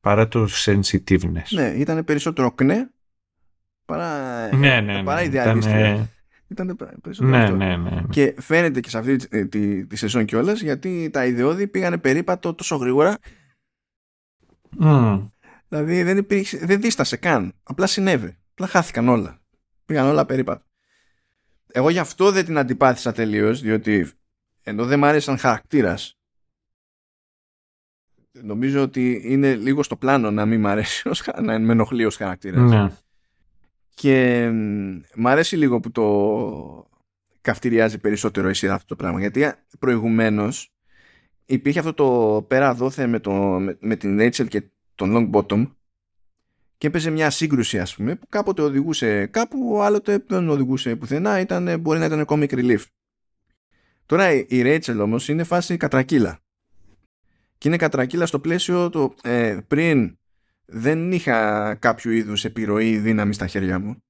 [0.03, 1.49] παρά το sensitiveness.
[1.49, 2.90] Ναι, ήταν περισσότερο κνέ
[3.85, 6.07] παρά, ναι, ναι, παρά ναι,
[6.48, 7.56] ήταν περισσότερο ναι, αυτό.
[7.56, 8.01] ναι, ναι, ναι.
[8.09, 12.53] Και φαίνεται και σε αυτή τη, τη, τη σεζόν κιόλας γιατί τα ιδεώδη πήγανε περίπατο
[12.53, 13.17] τόσο γρήγορα.
[14.80, 15.30] Mm.
[15.67, 17.53] Δηλαδή δεν, υπήρξε, δεν δίστασε καν.
[17.64, 18.38] Απλά συνέβη.
[18.51, 19.41] Απλά χάθηκαν όλα.
[19.85, 20.65] Πήγαν όλα περίπατο.
[21.67, 24.09] Εγώ γι' αυτό δεν την αντιπάθησα τελείως, διότι
[24.64, 26.17] ενώ δεν μ' άρεσε σαν χαρακτήρας,
[28.42, 31.10] νομίζω ότι είναι λίγο στο πλάνο να μην μ' αρέσει,
[31.42, 32.70] να με ενοχλεί ως χαρακτήρας.
[32.70, 32.92] Ναι.
[33.94, 34.50] Και
[35.16, 36.88] μ' αρέσει λίγο που το
[37.42, 39.20] καυτηριάζει περισσότερο η σειρά αυτό το πράγμα.
[39.20, 40.74] Γιατί προηγουμένως
[41.45, 43.32] υπήρχε αυτό το πέρα δόθε με, το,
[43.80, 44.64] με, την Rachel και
[44.95, 45.72] τον Long Bottom
[46.78, 51.80] και έπαιζε μια σύγκρουση ας πούμε που κάποτε οδηγούσε κάπου άλλοτε δεν οδηγούσε πουθενά ήταν,
[51.80, 52.80] μπορεί να ήταν comic relief
[54.06, 56.42] τώρα η Rachel όμως είναι φάση κατρακύλα
[57.64, 60.17] και είναι κατρακύλα στο πλαίσιο το ε, πριν
[60.66, 64.03] δεν είχα κάποιο είδους επιρροή δύναμη στα χέρια μου.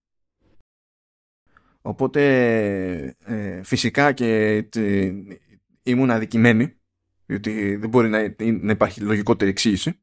[1.82, 2.22] Οπότε
[3.20, 5.14] ε, φυσικά και ε,
[5.84, 6.78] ήμουν αδικημένη
[7.26, 10.00] διότι δεν μπορεί να, να υπάρχει λογικότερη εξήγηση.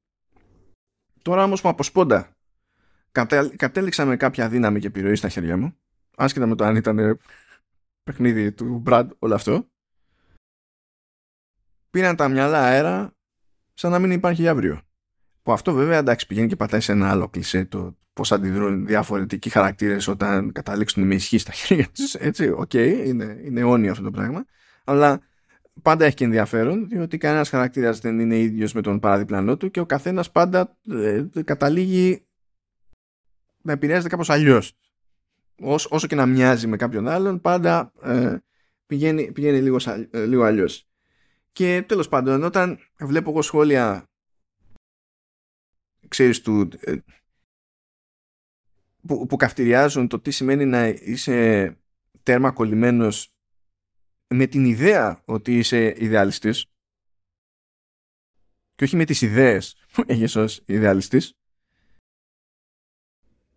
[1.23, 2.37] Τώρα όμως που από σπόντα
[3.57, 5.77] κατέληξα με κάποια δύναμη και επιρροή στα χέρια μου
[6.17, 7.21] άσχετα με το αν ήταν
[8.03, 9.71] παιχνίδι του Μπραντ όλο αυτό
[11.91, 13.15] πήραν τα μυαλά αέρα
[13.81, 14.81] σαν να μην υπάρχει αύριο.
[15.43, 19.51] Που αυτό βέβαια εντάξει πηγαίνει και πατάει σε ένα άλλο κλισέ το πώς αντιδρούν διαφορετικοί
[19.51, 22.15] χαρακτήρες όταν καταλήξουν με ισχύ στα χέρια τους.
[22.15, 24.45] Έτσι, OK, okay, είναι, είναι αιώνιο αυτό το πράγμα.
[24.85, 25.21] Αλλά
[25.83, 29.81] πάντα έχει και ενδιαφέρον, διότι κανένας χαρακτήρας δεν είναι ίδιος με τον παραδιπλανό του και
[29.81, 32.27] ο καθένας πάντα ε, καταλήγει
[33.63, 34.79] να επηρεάζεται κάπως αλλιώς.
[35.61, 38.37] Όσο, όσο και να μοιάζει με κάποιον άλλον, πάντα ε,
[38.87, 39.77] πηγαίνει, πηγαίνει λίγο,
[40.11, 40.90] ε, λίγο αλλιώς.
[41.53, 44.05] Και τέλος πάντων, όταν βλέπω εγώ σχόλια
[46.09, 46.97] ξέρεις του ε,
[49.07, 51.79] που, που καυτηριάζουν το τι σημαίνει να είσαι
[52.23, 53.35] τέρμα κολλημένος
[54.35, 56.67] με την ιδέα ότι είσαι ιδεαλιστής
[58.75, 61.40] και όχι με τις ιδέες που έχεις ως ιδεαλιστής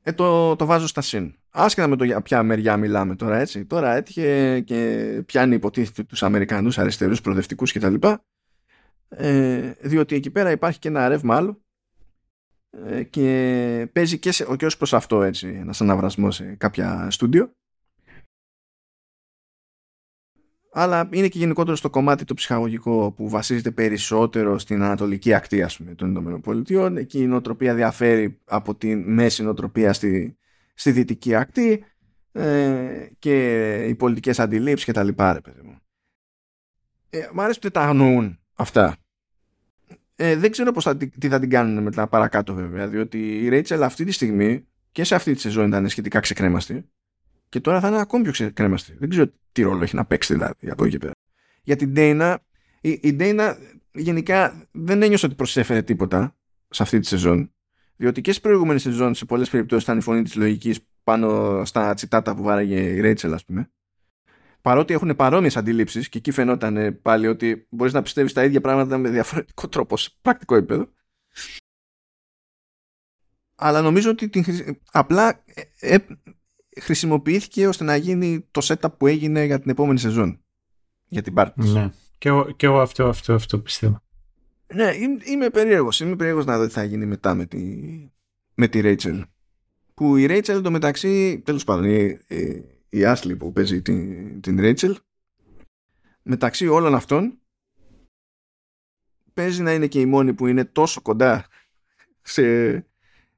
[0.03, 1.35] ε, το, το βάζω στα συν.
[1.49, 3.65] Άσχετα με το για ποια μεριά μιλάμε τώρα έτσι.
[3.65, 7.95] Τώρα έτυχε και πιάνει υποτίθεται τους Αμερικανούς αριστερούς προοδευτικούς κτλ.
[9.09, 11.61] Ε, διότι εκεί πέρα υπάρχει και ένα ρεύμα άλλο
[12.87, 17.53] ε, και παίζει και, σε, και ως προς αυτό έτσι ένας αναβρασμός σε κάποια στούντιο
[20.75, 25.77] αλλά είναι και γενικότερο στο κομμάτι το ψυχαγωγικό που βασίζεται περισσότερο στην ανατολική ακτή ας
[25.77, 26.99] πούμε, των ΗΠΑ.
[26.99, 30.37] Εκεί η νοοτροπία διαφέρει από τη μέση νοοτροπία στη,
[30.73, 31.83] στη δυτική ακτή
[32.31, 35.77] ε, και οι πολιτικές αντιλήψεις και τα λοιπά, ρε παιδί μου.
[37.09, 38.95] Ε, μ' αρέσει που τα αγνοούν αυτά.
[40.15, 43.83] Ε, δεν ξέρω πώς θα, τι θα την κάνουν μετά παρακάτω βέβαια, διότι η Ρέιτσελ
[43.83, 46.89] αυτή τη στιγμή και σε αυτή τη σεζόν ήταν σχετικά ξεκρέμαστη
[47.53, 48.95] και τώρα θα είναι ακόμη πιο ξεκρέμαστη.
[48.99, 51.11] Δεν ξέρω τι ρόλο έχει να παίξει δηλαδή από εκεί πέρα.
[51.63, 52.35] Για την Dana,
[52.81, 53.55] η, η Dana
[53.91, 56.35] γενικά δεν ένιωσε ότι προσέφερε τίποτα
[56.69, 57.53] σε αυτή τη σεζόν.
[57.95, 61.93] Διότι και στις προηγούμενες σεζόν σε πολλές περιπτώσεις ήταν η φωνή της λογικής πάνω στα
[61.93, 63.71] τσιτάτα που βάραγε η Ρέιτσελ, ας πούμε.
[64.61, 68.97] Παρότι έχουν παρόμοιες αντιλήψεις και εκεί φαινόταν πάλι ότι μπορείς να πιστεύεις τα ίδια πράγματα
[68.97, 70.89] με διαφορετικό τρόπο σε πρακτικό επίπεδο.
[73.55, 74.43] Αλλά νομίζω ότι την,
[74.91, 75.97] απλά ε, ε,
[76.81, 80.39] χρησιμοποιήθηκε ώστε να γίνει το setup που έγινε για την επόμενη σεζόν.
[81.07, 81.91] Για την πάρτι Ναι.
[82.17, 84.01] Και εγώ, και εγώ αυτό, αυτό, αυτό πιστεύω.
[84.73, 84.91] Ναι,
[85.23, 85.99] είμαι περίεργος.
[85.99, 87.59] Είμαι περίεργος να δω τι θα γίνει μετά με τη,
[88.53, 89.23] με τη Rachel.
[89.93, 94.95] Που η Rachel εντωμεταξύ, τέλος πάντων, η, η, η Ashley που παίζει την, την Rachel,
[96.21, 97.39] μεταξύ όλων αυτών,
[99.33, 101.47] παίζει να είναι και η μόνη που είναι τόσο κοντά
[102.21, 102.75] σε,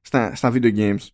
[0.00, 1.06] στα, στα video games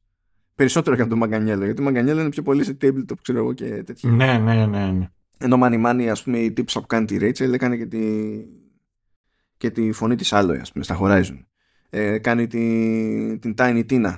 [0.55, 1.65] Περισσότερο και από τον Μαγκανιέλο.
[1.65, 4.11] Γιατί ο Μαγκανιέλο είναι πιο πολύ σε tabletop, ξέρω εγώ και τέτοια.
[4.11, 4.91] Ναι, ναι, ναι.
[4.91, 5.09] ναι.
[5.39, 8.01] Ενώ Μάνι Μάνι, ας πούμε, η τύψα που κάνει τη Rachel έκανε και τη,
[9.57, 11.45] και τη φωνή της Aloy, ας πούμε, στα Horizon.
[11.91, 14.17] Ε, κάνει τη, την Tiny Tina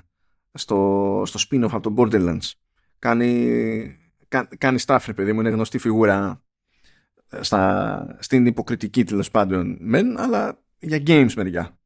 [0.53, 2.51] στο, στο spin-off από το Borderlands.
[2.99, 3.97] Κάνει,
[4.29, 6.43] κα, κάνει staff, παιδί μου, είναι γνωστή φιγούρα
[7.41, 11.79] στα, στην υποκριτική τέλος πάντων μεν, αλλά για games μεριά.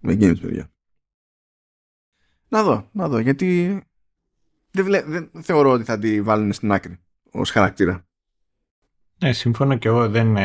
[0.00, 0.70] Με games μεριά.
[2.48, 3.80] Να δω, να δω, γιατί
[4.70, 6.98] δεν, βλέ, δεν θεωρώ ότι θα τη βάλουν στην άκρη
[7.30, 8.06] ως χαρακτήρα.
[9.18, 10.08] Ναι, συμφωνώ και εγώ.
[10.08, 10.36] Δεν,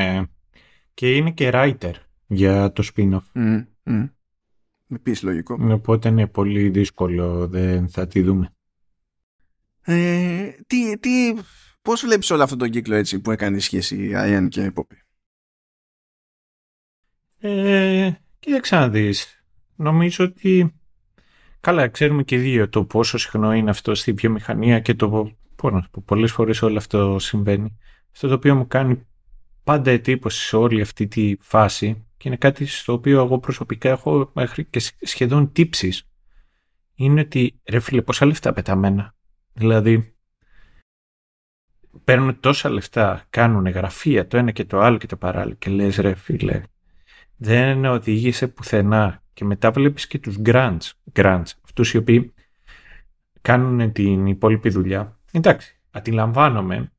[0.93, 1.93] Και είναι και writer
[2.27, 3.23] για το spin-off.
[3.33, 4.09] Mm, mm.
[4.89, 5.57] Επίσης λογικό.
[5.71, 8.53] Οπότε είναι πολύ δύσκολο, δεν θα τη δούμε.
[9.81, 11.33] Ε, τι, τι,
[11.81, 14.97] πώς βλέπεις όλο αυτό τον κύκλο έτσι που έκανε σχέση Αιάν και Πόπη.
[17.39, 19.43] Ε, κοίταξε να δεις.
[19.75, 20.73] Νομίζω ότι
[21.63, 25.09] Καλά, ξέρουμε και δύο το πόσο συχνό είναι αυτό στη βιομηχανία και το
[25.55, 27.77] πω, πολλές φορές όλο αυτό συμβαίνει.
[28.11, 29.07] Αυτό το οποίο μου κάνει
[29.63, 34.31] πάντα εντύπωση σε όλη αυτή τη φάση και είναι κάτι στο οποίο εγώ προσωπικά έχω
[34.33, 36.09] μέχρι και σχεδόν τύψεις
[36.95, 39.15] είναι ότι ρε φίλε πόσα λεφτά πεταμένα.
[39.53, 40.15] Δηλαδή
[42.03, 45.95] παίρνουν τόσα λεφτά, κάνουν γραφεία το ένα και το άλλο και το παράλληλο και λες
[45.95, 46.63] ρε φίλε
[47.35, 52.33] δεν οδηγείσαι πουθενά και μετά βλέπεις και τους grants, grants αυτούς οι οποίοι
[53.41, 55.19] κάνουν την υπόλοιπη δουλειά.
[55.31, 56.91] Εντάξει, αντιλαμβάνομαι,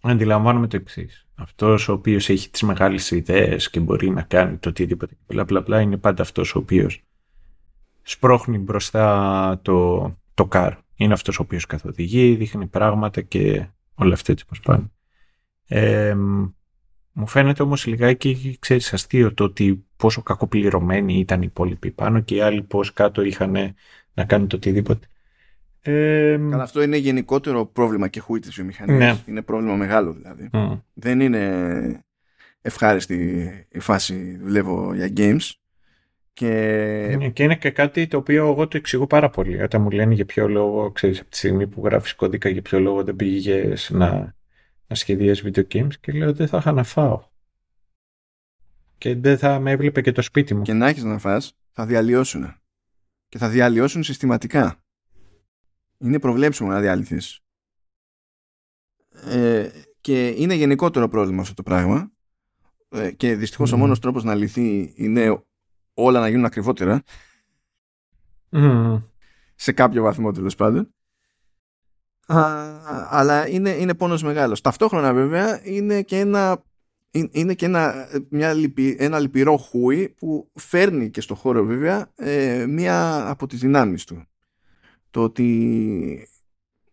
[0.00, 1.26] αντιλαμβάνομαι το εξής.
[1.34, 5.60] Αυτός ο οποίος έχει τις μεγάλες ιδέες και μπορεί να κάνει το οτιδήποτε μπλα μπλα
[5.60, 7.04] μπλα είναι πάντα αυτός ο οποίος
[8.02, 10.00] σπρώχνει μπροστά το,
[10.34, 10.72] το car.
[10.96, 14.90] Είναι αυτός ο οποίος καθοδηγεί, δείχνει πράγματα και όλα αυτά έτσι πως πάνε.
[15.66, 16.16] Ε,
[17.16, 22.34] μου φαίνεται όμως λιγάκι, ξέρεις, αστείο το ότι πόσο κακοπληρωμένοι ήταν οι υπόλοιποι πάνω και
[22.34, 23.74] οι άλλοι πώς κάτω είχαν
[24.14, 25.06] να κάνουν το οτιδήποτε.
[25.82, 28.98] Ε, Καλά, αυτό είναι γενικότερο πρόβλημα και χούι της βιομηχανίας.
[28.98, 29.22] Ναι.
[29.26, 30.50] Είναι πρόβλημα μεγάλο δηλαδή.
[30.94, 32.04] Δεν είναι
[32.60, 35.50] ευχάριστη η φάση δουλεύω για games.
[36.32, 36.48] Και...
[37.18, 39.62] Ναι, και είναι και κάτι το οποίο εγώ το εξηγώ πάρα πολύ.
[39.62, 42.80] Όταν μου λένε για ποιο λόγο, ξέρεις, από τη στιγμή που γράφεις κώδικα, για ποιο
[42.80, 44.34] λόγο δεν πήγες να
[44.86, 47.28] να σχεδιάζει video games και λέω δεν θα είχα να φάω.
[48.98, 50.62] Και δεν θα με έβλεπε και το σπίτι μου.
[50.62, 52.54] Και να έχεις να φας, θα διαλυώσουν.
[53.28, 54.82] Και θα διαλυώσουν συστηματικά.
[55.98, 57.40] Είναι προβλέψιμο να διαλυθείς.
[59.24, 59.68] Ε,
[60.00, 62.12] και είναι γενικότερο πρόβλημα αυτό το πράγμα.
[62.88, 63.74] Ε, και δυστυχώς mm.
[63.74, 65.44] ο μόνος τρόπος να λυθεί είναι
[65.94, 67.02] όλα να γίνουν ακριβότερα.
[69.54, 70.94] Σε κάποιο βαθμό τέλος πάντων
[73.10, 74.60] αλλά είναι, είναι πόνος μεγάλος.
[74.60, 76.64] Ταυτόχρονα βέβαια είναι και ένα
[77.30, 78.54] είναι και ένα, μια
[78.96, 84.26] ένα λυπηρό χούι που φέρνει και στο χώρο βέβαια ε, μία από τις δυνάμεις του.
[85.10, 86.28] Το ότι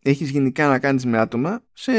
[0.01, 1.91] έχεις γενικά να κάνεις με άτομα σε,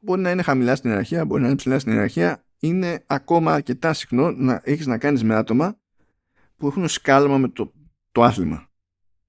[0.00, 3.92] μπορεί να είναι χαμηλά στην ιεραρχία, μπορεί να είναι ψηλά στην ιεραρχία είναι ακόμα αρκετά
[3.92, 5.78] συχνό να έχεις να κάνεις με άτομα
[6.56, 7.72] που έχουν σκάλαμα με το,
[8.12, 8.69] το άθλημα.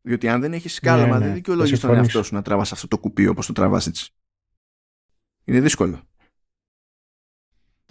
[0.02, 1.34] Διότι αν δεν έχεις σκάλαμα, Ναι, δεν ναι.
[1.34, 2.30] δικαιολογεί Θα τον εαυτό συμφωνήσω.
[2.30, 4.14] σου να τραβάς αυτό το κουπί όπως το τραβάς έτσι.
[5.44, 6.02] Είναι δύσκολο.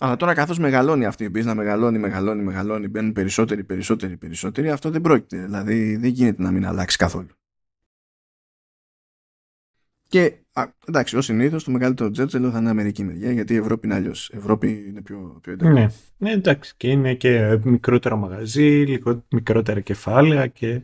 [0.02, 4.90] Αλλά τώρα καθώς μεγαλώνει αυτή η να μεγαλώνει, μεγαλώνει, μεγαλώνει, μπαίνουν περισσότεροι, περισσότεροι, περισσότεροι, αυτό
[4.90, 5.44] δεν πρόκειται.
[5.44, 7.28] Δηλαδή δεν γίνεται να μην αλλάξει καθόλου.
[10.08, 13.86] Και α, εντάξει, ως συνήθως το μεγαλύτερο τζέρτζελο θα είναι Αμερική μεριά, γιατί η Ευρώπη
[13.86, 14.28] είναι αλλιώς.
[14.28, 15.72] Η Ευρώπη είναι πιο, πιο έντονη.
[15.72, 15.86] Ναι.
[16.16, 16.74] ναι, εντάξει.
[16.76, 20.82] Και είναι και μικρότερο μαγαζί, λιγο- μικρότερα κεφάλαια και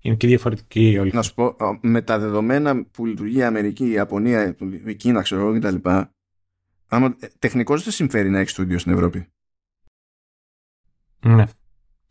[0.00, 1.10] είναι και διαφορετική όλη.
[1.14, 4.56] Να σου πω, α, με τα δεδομένα που λειτουργεί η Αμερική, η Ιαπωνία,
[4.86, 5.88] η Κίνα, ξέρω εγώ κτλ.
[6.88, 9.26] Άμα τεχνικώς δεν συμφέρει να έχει στούντιο στην Ευρώπη.
[11.26, 11.44] Ναι.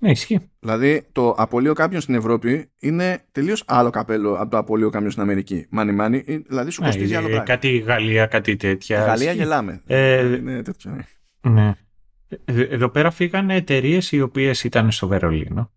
[0.01, 0.39] Ναι, ισχύει.
[0.59, 5.23] Δηλαδή, το απολύω κάποιον στην Ευρώπη είναι τελείως άλλο καπέλο από το απολύω κάποιον στην
[5.23, 5.65] Αμερική.
[5.69, 7.45] Μάνι, μάνι, δηλαδή σου Ναι, κοστίζει άλλο ε, πράγμα.
[7.45, 9.03] κάτι Γαλλία, κάτι τέτοια.
[9.05, 9.37] Γαλλία Ισχύει.
[9.37, 9.81] γελάμε.
[9.87, 10.91] Ε, είναι τέτοιο.
[10.91, 11.03] ναι.
[11.51, 11.73] Ναι.
[12.45, 15.71] Ε, Εδώ πέρα φύγανε εταιρείες οι οποίες ήταν στο Βερολίνο.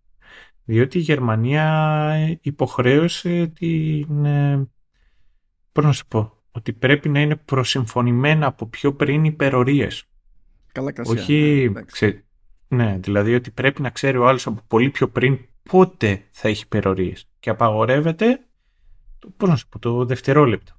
[0.64, 4.24] Διότι η Γερμανία υποχρέωσε την.
[4.24, 4.68] ε,
[5.72, 6.32] Πώς να σου πω.
[6.52, 10.04] Ότι πρέπει να είναι προσυμφωνημένα από πιο πριν υπερορίες.
[10.72, 11.14] Καλά κρασιά.
[11.22, 11.32] Όχι.
[11.34, 11.94] ναι, εντάξει.
[11.94, 12.24] ξε-
[12.68, 15.38] Ναι, δηλαδή ότι πρέπει να ξέρει ο άλλος από πολύ πιο πριν
[15.70, 17.28] πότε θα έχει υπερορίες.
[17.40, 18.40] Και απαγορεύεται.
[19.18, 20.72] το- Πώς να σου πω, το δευτερόλεπτο.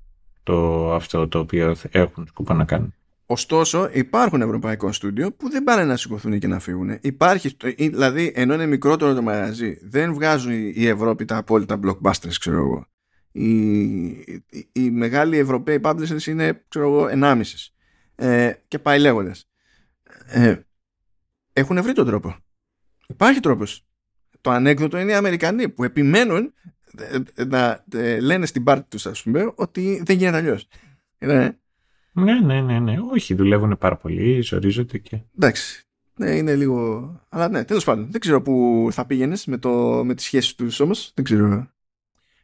[0.43, 2.93] Το, αυτό το οποίο έχουν σκοπό να κάνουν.
[3.33, 6.97] Ωστόσο, υπάρχουν ευρωπαϊκό στούντιο που δεν πάνε να σηκωθούν και να φύγουν.
[7.01, 11.79] Υπάρχει, ή- δηλαδή, ενώ είναι μικρότερο το μαγαζί, δεν βγάζουν η η Ευρώπη τα απόλυτα
[11.83, 12.87] blockbusters, ξέρω εγώ.
[13.31, 13.71] Οι,
[14.09, 17.75] οι, οι μεγάλοι Ευρωπαίοι publishers είναι, ξέρω εγώ, ενάμισες.
[18.15, 19.49] Ε, και πάει λέγοντας.
[20.25, 20.55] Ε,
[21.53, 22.35] έχουν βρει τον τρόπο.
[23.07, 23.87] Υπάρχει τρόπος.
[24.41, 26.53] Το ανέκδοτο είναι οι Αμερικανοί που επιμένουν
[26.97, 30.67] ε, ε, να ε, λένε στην πάρτι τους, ας πούμε, ότι δεν γίνεται αλλιώς.
[31.19, 31.57] Είναι,
[32.13, 32.95] Ναι, ναι, ναι, ναι.
[33.11, 35.21] Όχι, δουλεύουν πάρα πολύ, ζορίζονται και.
[35.35, 35.83] Εντάξει.
[36.15, 37.11] Ναι, είναι λίγο.
[37.29, 38.11] Αλλά ναι, τέλος πάντων.
[38.11, 40.03] Δεν ξέρω πού θα πήγαινες με, το...
[40.05, 40.93] με τις σχέσεις του όμω.
[41.13, 41.67] Δεν ξέρω.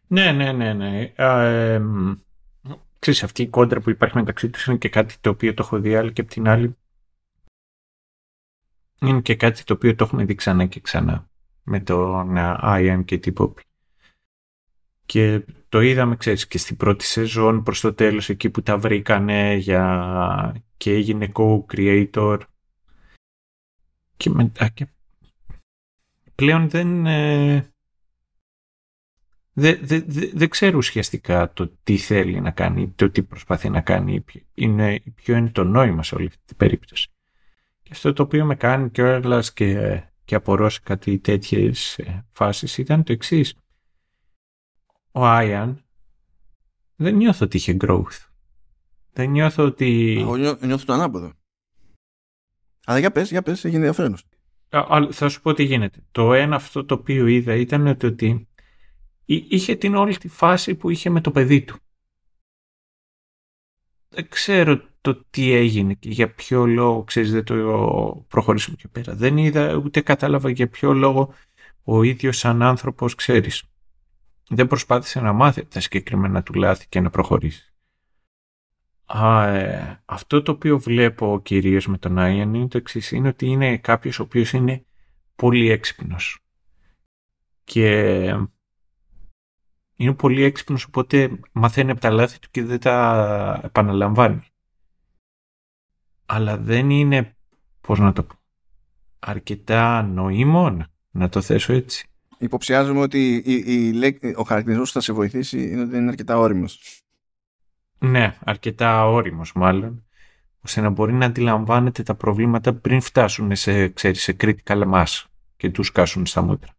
[0.08, 1.14] Ναι, ναι, ναι, ναι.
[1.16, 2.12] Α, ε, μ,
[3.00, 5.80] ξέρεις, αυτή η κόντρα που υπάρχει μεταξύ τους είναι και κάτι το οποίο το έχω
[5.80, 6.78] δει άλλο και από την άλλη.
[9.02, 11.30] Είναι και κάτι το οποίο το έχουμε δει ξανά και ξανά
[11.64, 13.62] με τον α, IM και την Poppy.
[15.10, 19.56] Και το είδαμε, ξέρεις, και στην πρώτη σεζόν προς το τέλος εκεί που τα βρήκανε
[19.56, 20.64] για...
[20.78, 22.40] και έγινε co-creator.
[24.18, 24.88] Και μετά και...
[26.36, 27.06] Πλέον δεν...
[27.06, 27.74] ε,
[29.54, 33.82] δεν δε, δε, δεν ξέρω ουσιαστικά το τι θέλει να κάνει, το τι προσπαθεί να
[33.82, 37.10] κάνει, ποιο είναι, ποιο είναι το νόημα σε όλη αυτή την περίπτωση.
[37.82, 42.78] Και αυτό το οποίο με κάνει κιόλα και, και απορώ σε κάτι τέτοιες ε, φάσεις
[42.78, 43.56] ήταν το εξής.
[45.12, 45.84] Ο Άιαν
[46.96, 48.28] δεν νιώθω ότι είχε growth.
[49.14, 50.18] Δεν νιώθω ότι...
[50.20, 51.34] Εγώ νιώ, νιώθω το ανάποδο.
[52.86, 54.18] Αλλά για πες, για πες, έγινε ενδιαφέρον.
[54.70, 56.04] Α, α, θα σου πω τι γίνεται.
[56.12, 58.48] Το ένα αυτό το οποίο είδα ήταν το ότι
[59.26, 61.78] εί- είχε την όλη τη φάση που είχε με το παιδί του.
[64.10, 69.16] Δεν ξέρω το τι έγινε και για ποιο λόγο, ξέρεις, δεν το προχωρήσουμε πιο πέρα.
[69.16, 71.34] Δεν είδα, ούτε κατάλαβα για ποιο λόγο
[71.84, 73.64] ο ίδιος σαν άνθρωπος, ξέρεις,
[74.50, 77.74] δεν προσπάθησε να μάθει τα συγκεκριμένα του λάθη και να προχωρήσει.
[79.06, 83.46] Α, ε, αυτό το οποίο βλέπω κυρίως με τον Άιαν είναι το εξής, είναι ότι
[83.46, 84.86] είναι κάποιος ο οποίος είναι
[85.36, 86.40] πολύ έξυπνος.
[87.64, 88.22] Και
[89.96, 94.42] είναι πολύ έξυπνος οπότε μαθαίνει από τα λάθη του και δεν τα επαναλαμβάνει.
[96.26, 97.38] Αλλά δεν είναι,
[97.82, 98.36] πώς να το πω,
[99.20, 102.09] αρκετά νοήμων, να το θέσω έτσι.
[102.42, 106.10] Υποψιάζομαι ότι η, η, λέκ- ο χαρακτηρισμός που θα σε βοηθήσει είναι ότι δεν είναι
[106.10, 107.02] αρκετά όριμος.
[108.00, 110.06] Ναι, αρκετά όριμος μάλλον,
[110.62, 115.24] ώστε να μπορεί να αντιλαμβάνεται τα προβλήματα πριν φτάσουν σε, ξέρεις, σε critical mass
[115.56, 116.74] και τους κάσουν στα μούτρα.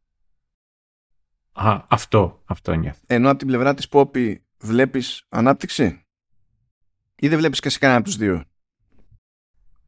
[1.52, 3.00] Α, αυτό, αυτό νιώθω.
[3.06, 6.05] Ενώ από την πλευρά της Πόπη βλέπεις ανάπτυξη.
[7.16, 8.44] Ή δεν βλέπεις και σε κανένα από τους δύο;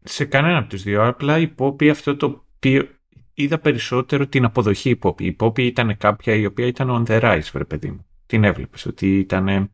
[0.03, 2.89] Σε κανένα από τους δύο, απλά η Πόπη αυτό το οποίο
[3.35, 5.25] είδα περισσότερο την αποδοχή η Πόπη.
[5.25, 8.07] Η Πόπη ήταν κάποια η οποία ήταν on the rise, βρε παιδί μου.
[8.27, 9.73] Την έβλεπες ότι ήταν,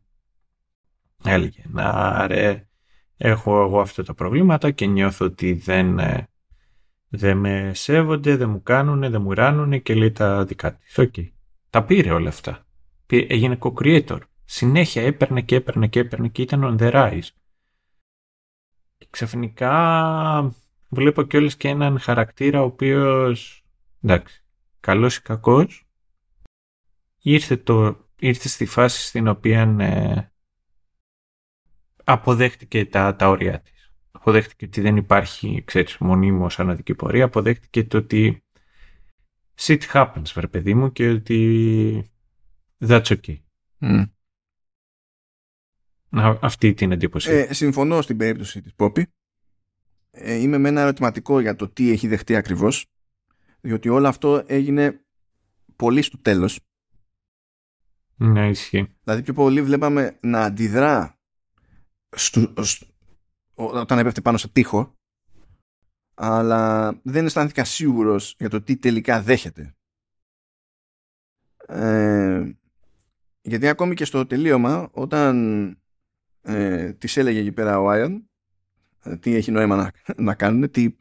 [1.23, 2.67] έλεγε, να ρε,
[3.17, 6.27] έχω εγώ αυτά τα προβλήματα και νιώθω ότι δεν, ε,
[7.07, 10.97] δεν με σέβονται, δεν μου κάνουνε, δεν μου ράνουνε και λέει τα δικά της.
[10.97, 11.13] Οκ.
[11.69, 12.65] Τα πήρε όλα αυτά.
[13.05, 14.19] Πή- Έγινε co-creator.
[14.45, 17.27] Συνέχεια έπαιρνε και έπαιρνε και έπαιρνε και ήταν on the rise.
[18.97, 20.53] Και ξαφνικά
[20.89, 23.63] βλέπω κιόλας και έναν χαρακτήρα ο οποίος,
[24.01, 24.43] εντάξει,
[24.79, 25.87] καλός ή κακός,
[27.21, 30.31] ήρθε, το, ήρθε στη φάση στην οποία ε,
[32.03, 33.93] αποδέχτηκε τα, τα όρια της.
[34.11, 38.43] αποδέχτηκε ότι δεν υπάρχει, ξέρεις, μονίμως ανοδική πορεία, αποδέχτηκε το ότι
[39.59, 42.11] shit happens, βρε παιδί μου, και ότι
[42.87, 43.37] that's okay.
[43.79, 44.03] Mm.
[46.41, 47.31] Αυτή την εντύπωση.
[47.31, 49.07] Ε, συμφωνώ στην περίπτωση της Πόπη.
[50.21, 52.85] Ε, είμαι με ένα ερωτηματικό για το τι έχει δεχτεί ακριβώς,
[53.61, 55.05] διότι όλο αυτό έγινε
[55.75, 56.59] πολύ στο τέλος.
[58.15, 58.95] Ναι, ισχύει.
[59.03, 61.19] Δηλαδή πιο πολύ βλέπαμε να αντιδρά
[62.15, 62.53] στου,
[63.53, 64.93] όταν έπεφτε πάνω στο τοίχο
[66.21, 69.75] αλλά δεν αισθάνθηκα σίγουρος για το τι τελικά δέχεται.
[71.67, 72.51] Ε,
[73.41, 75.67] γιατί ακόμη και στο τελείωμα όταν
[76.41, 78.28] ε, της έλεγε εκεί πέρα ο Άιον ε,
[79.19, 79.91] τι έχει νόημα να,
[80.23, 80.95] να κάνουν τι,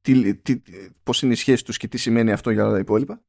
[0.00, 0.62] τι, τι,
[1.02, 3.22] πώς είναι η σχέση τους και τι σημαίνει αυτό για όλα τα υπόλοιπα.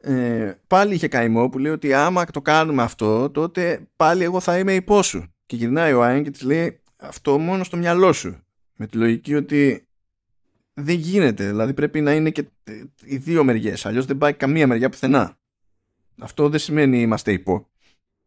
[0.00, 4.58] Ε, πάλι είχε καημό που λέει ότι άμα το κάνουμε αυτό τότε πάλι εγώ θα
[4.58, 5.34] είμαι υπό σου.
[5.46, 9.34] Και γυρνάει ο Άιον και της λέει αυτό μόνο στο μυαλό σου με τη λογική
[9.34, 9.86] ότι
[10.74, 12.44] δεν γίνεται δηλαδή πρέπει να είναι και
[13.04, 15.38] οι δύο μεριές αλλιώς δεν πάει καμία μεριά πουθενά.
[16.18, 17.70] Αυτό δεν σημαίνει είμαστε υπό.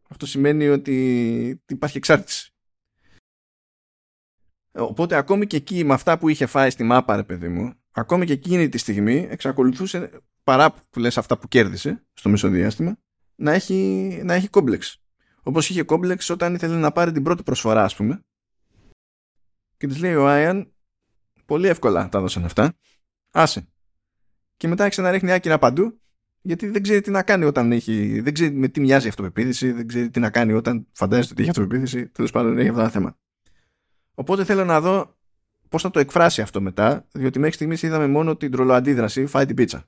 [0.08, 2.55] Αυτό σημαίνει ότι υπάρχει εξάρτηση
[4.76, 8.26] οπότε ακόμη και εκεί με αυτά που είχε φάει στη μάπα ρε παιδί μου ακόμη
[8.26, 10.10] και εκείνη τη στιγμή εξακολουθούσε
[10.44, 12.98] παρά που λες αυτά που κέρδισε στο μεσοδιάστημα
[13.36, 15.00] να έχει, να έχει κόμπλεξ.
[15.42, 18.24] Όπως είχε κόμπλεξ όταν ήθελε να πάρει την πρώτη προσφορά ας πούμε.
[19.76, 20.72] Και της λέει ο Άιαν
[21.46, 22.74] πολύ εύκολα τα δώσαν αυτά.
[23.30, 23.68] Άσε
[24.56, 26.00] και μετά ξαναρίχνει άκυρα παντού
[26.40, 29.72] γιατί δεν ξέρει τι να κάνει όταν έχει δεν ξέρει με τι μοιάζει η αυτοπεποίθηση
[29.72, 32.08] δεν ξέρει τι να κάνει όταν φαντάζεται ότι έχει αυτοπεποίθηση.
[32.08, 33.18] Τέλος πάντων έχει αυτά τα θέματα
[34.18, 35.14] οπότε θέλω να δω
[35.68, 39.56] πώς θα το εκφράσει αυτό μετά διότι μέχρι στιγμής είδαμε μόνο την τρολοαντίδραση φάει την
[39.56, 39.84] πίτσα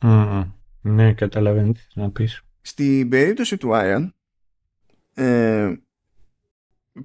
[0.00, 4.14] mm, ναι καταλαβαίνω τι να πεις στην περίπτωση του Άιαν
[5.18, 5.76] ε,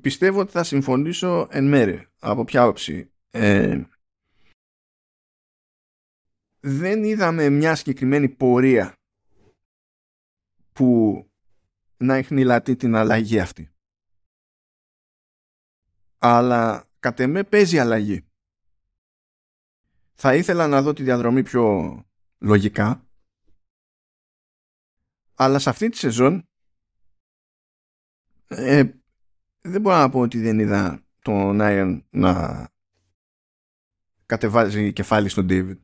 [0.01, 2.07] πιστεύω ότι θα συμφωνήσω εν μέρη.
[2.19, 3.11] Από ποια όψη.
[3.31, 3.81] Ε,
[6.59, 8.95] δεν είδαμε μια συγκεκριμένη πορεία
[10.73, 11.25] που
[11.97, 13.70] να έχει την αλλαγή αυτή.
[16.23, 18.25] Αλλά κατ' εμέ παίζει αλλαγή.
[20.13, 21.95] Θα ήθελα να δω τη διαδρομή πιο
[22.37, 23.07] λογικά.
[25.33, 26.49] Αλλά σε αυτή τη σεζόν
[28.47, 28.83] ε,
[29.61, 32.67] δεν μπορώ να πω ότι δεν είδα τον Άιον να
[34.25, 35.79] κατεβάζει κεφάλι στον David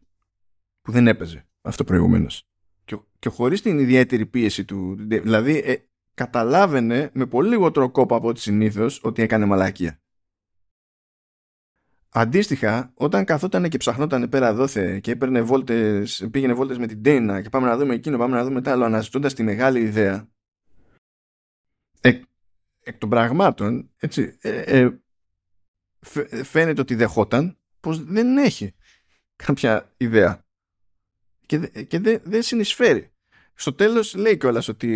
[0.81, 2.47] που δεν έπαιζε αυτό προηγουμένως.
[2.85, 5.75] Και, και χωρίς την ιδιαίτερη πίεση του δηλαδή ε,
[6.13, 10.01] καταλάβαινε με πολύ λιγότερο κόπο από ό,τι συνήθως ότι έκανε μαλακία
[12.19, 17.41] Αντίστοιχα, όταν καθόταν και ψαχνόταν πέρα δόθε και έπαιρνε βόλτες, πήγαινε βόλτες με την Ντέινα
[17.41, 20.27] και πάμε να δούμε εκείνο, πάμε να δούμε τα άλλο, αναζητώντας τη μεγάλη ιδέα,
[22.01, 22.23] εκ,
[22.83, 24.99] εκ των πραγμάτων, έτσι, ε, ε,
[26.43, 28.75] φαίνεται ότι δεχόταν πως δεν έχει
[29.35, 30.45] κάποια ιδέα
[31.45, 33.11] και, και δεν δε συνεισφέρει.
[33.53, 34.87] Στο τέλος λέει κιόλας ότι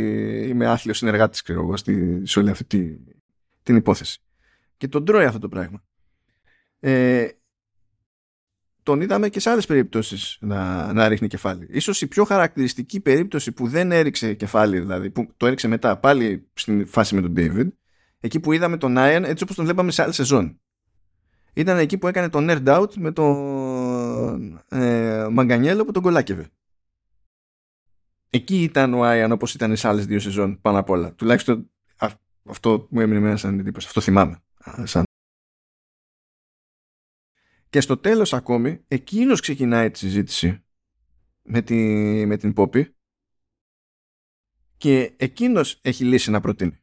[0.48, 1.78] είμαι άθλιος συνεργάτης, ξέρω εγώ,
[2.24, 3.06] σε όλη αυτή
[3.64, 4.22] την υπόθεση.
[4.78, 5.84] Και τον τρώει αυτό το πράγμα
[6.82, 7.28] ε,
[8.84, 11.68] τον είδαμε και σε άλλες περιπτώσεις να, να ρίχνει κεφάλι.
[11.70, 16.50] Ίσως η πιο χαρακτηριστική περίπτωση που δεν έριξε κεφάλι, δηλαδή που το έριξε μετά πάλι
[16.54, 17.68] στην φάση με τον David,
[18.20, 20.60] εκεί που είδαμε τον Άιαν έτσι όπως τον βλέπαμε σε άλλη σεζόν.
[21.54, 26.50] Ήταν εκεί που έκανε το nerd out με τον ε, Μαγκανιέλο που τον κολάκευε.
[28.30, 31.14] Εκεί ήταν ο Άιαν όπως ήταν σε άλλες δύο σεζόν πάνω απ' όλα.
[31.14, 31.70] Τουλάχιστον
[32.46, 33.88] αυτό μου έμεινε μέσα σαν εντύπωση.
[33.88, 34.42] Αυτό θυμάμαι.
[34.84, 35.04] Σαν
[37.72, 40.64] και στο τέλος ακόμη, εκείνος ξεκινάει τη συζήτηση
[41.42, 41.76] με, τη,
[42.26, 42.96] με την Πόπη
[44.78, 46.80] και εκείνος έχει λύση να προτείνει.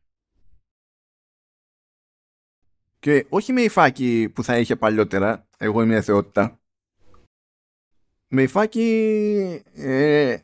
[2.99, 6.61] Και όχι με υφάκι που θα είχε παλιότερα, εγώ είμαι θεότητα,
[8.29, 8.83] με υφάκι
[9.75, 10.39] ε,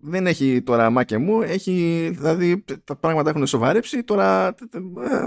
[0.00, 5.26] δεν έχει τώρα μάκια μου, έχει, δηλαδή τα πράγματα έχουν σοβαρέψει, τώρα ε,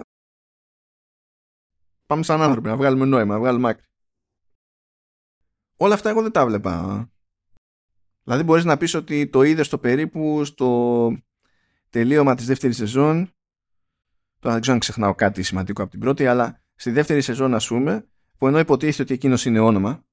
[2.05, 3.88] πάμε σαν άνθρωποι να βγάλουμε νόημα, να βγάλουμε άκρη.
[5.81, 7.09] Όλα αυτά εγώ δεν τα βλέπα.
[8.23, 11.11] Δηλαδή μπορείς να πεις ότι το είδες στο περίπου στο
[11.89, 13.33] τελείωμα της δεύτερης σεζόν
[14.39, 17.67] τώρα δεν ξέρω αν ξεχνάω κάτι σημαντικό από την πρώτη αλλά στη δεύτερη σεζόν ας
[17.67, 20.05] πούμε που ενώ υποτίθεται ότι εκείνος είναι όνομα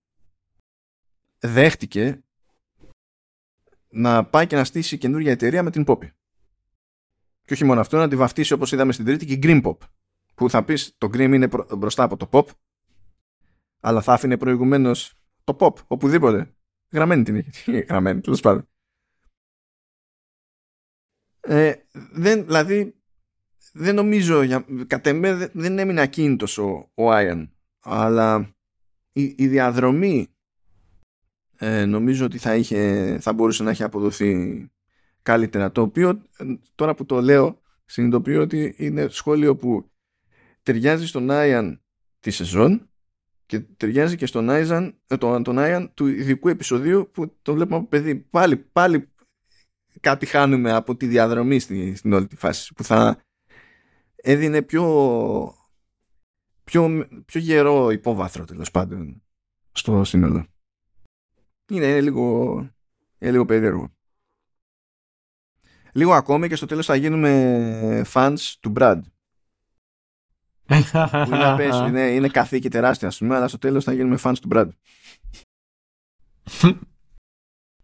[1.39, 2.25] δέχτηκε
[3.89, 6.09] να πάει και να στήσει καινούργια εταιρεία με την Poppy.
[7.43, 9.77] Και όχι μόνο αυτό, να τη βαφτίσει όπως είδαμε στην τρίτη και Green Pop.
[10.35, 12.47] Που θα πεις το Green είναι μπροστά από το Pop,
[13.81, 15.15] αλλά θα άφηνε προηγουμένως
[15.47, 16.55] το pop, οπουδήποτε.
[16.91, 17.79] Γραμμένη την έχει.
[17.79, 18.69] Γραμμένη, τέλος πάντων.
[21.41, 21.75] Ε,
[22.13, 23.01] δεν, δηλαδή,
[23.73, 28.55] δεν νομίζω, για, κατ' εμέ δεν έμεινε ακίνητος ο, ο Άιαν, αλλά
[29.13, 30.29] η, η διαδρομή
[31.57, 34.71] ε, νομίζω ότι θα, είχε, θα μπορούσε να έχει αποδοθεί
[35.23, 35.73] καλύτερα.
[35.73, 36.23] Το οποίο
[36.75, 39.91] τώρα που το λέω συνειδητοποιώ ότι είναι σχόλιο που
[40.63, 41.83] ταιριάζει στον Άιαν
[42.21, 42.91] τη σεζόν
[43.47, 47.77] και ταιριάζει και στον Άιζαν, ε, τον, τον Άιαν του ειδικού επεισοδίου που το βλέπουμε
[47.77, 48.17] από παιδί.
[48.17, 49.09] Πάλι, πάλι
[50.01, 53.21] κάτι χάνουμε από τη διαδρομή στην, στην όλη τη φάση που θα
[54.17, 55.55] έδινε πιο,
[56.65, 59.23] πιο, πιο γερό υπόβαθρο τέλος πάντων
[59.73, 60.47] στο σύνολο.
[61.71, 62.53] Είναι λίγο,
[63.19, 63.91] είναι λίγο περίεργο.
[65.93, 69.01] Λίγο ακόμη και στο τέλος θα γίνουμε fans του Brad.
[70.67, 74.35] Που είναι, είναι, είναι καθή και τεράστια ας πούμε, αλλά στο τέλος θα γίνουμε fans
[74.41, 74.69] του Brad.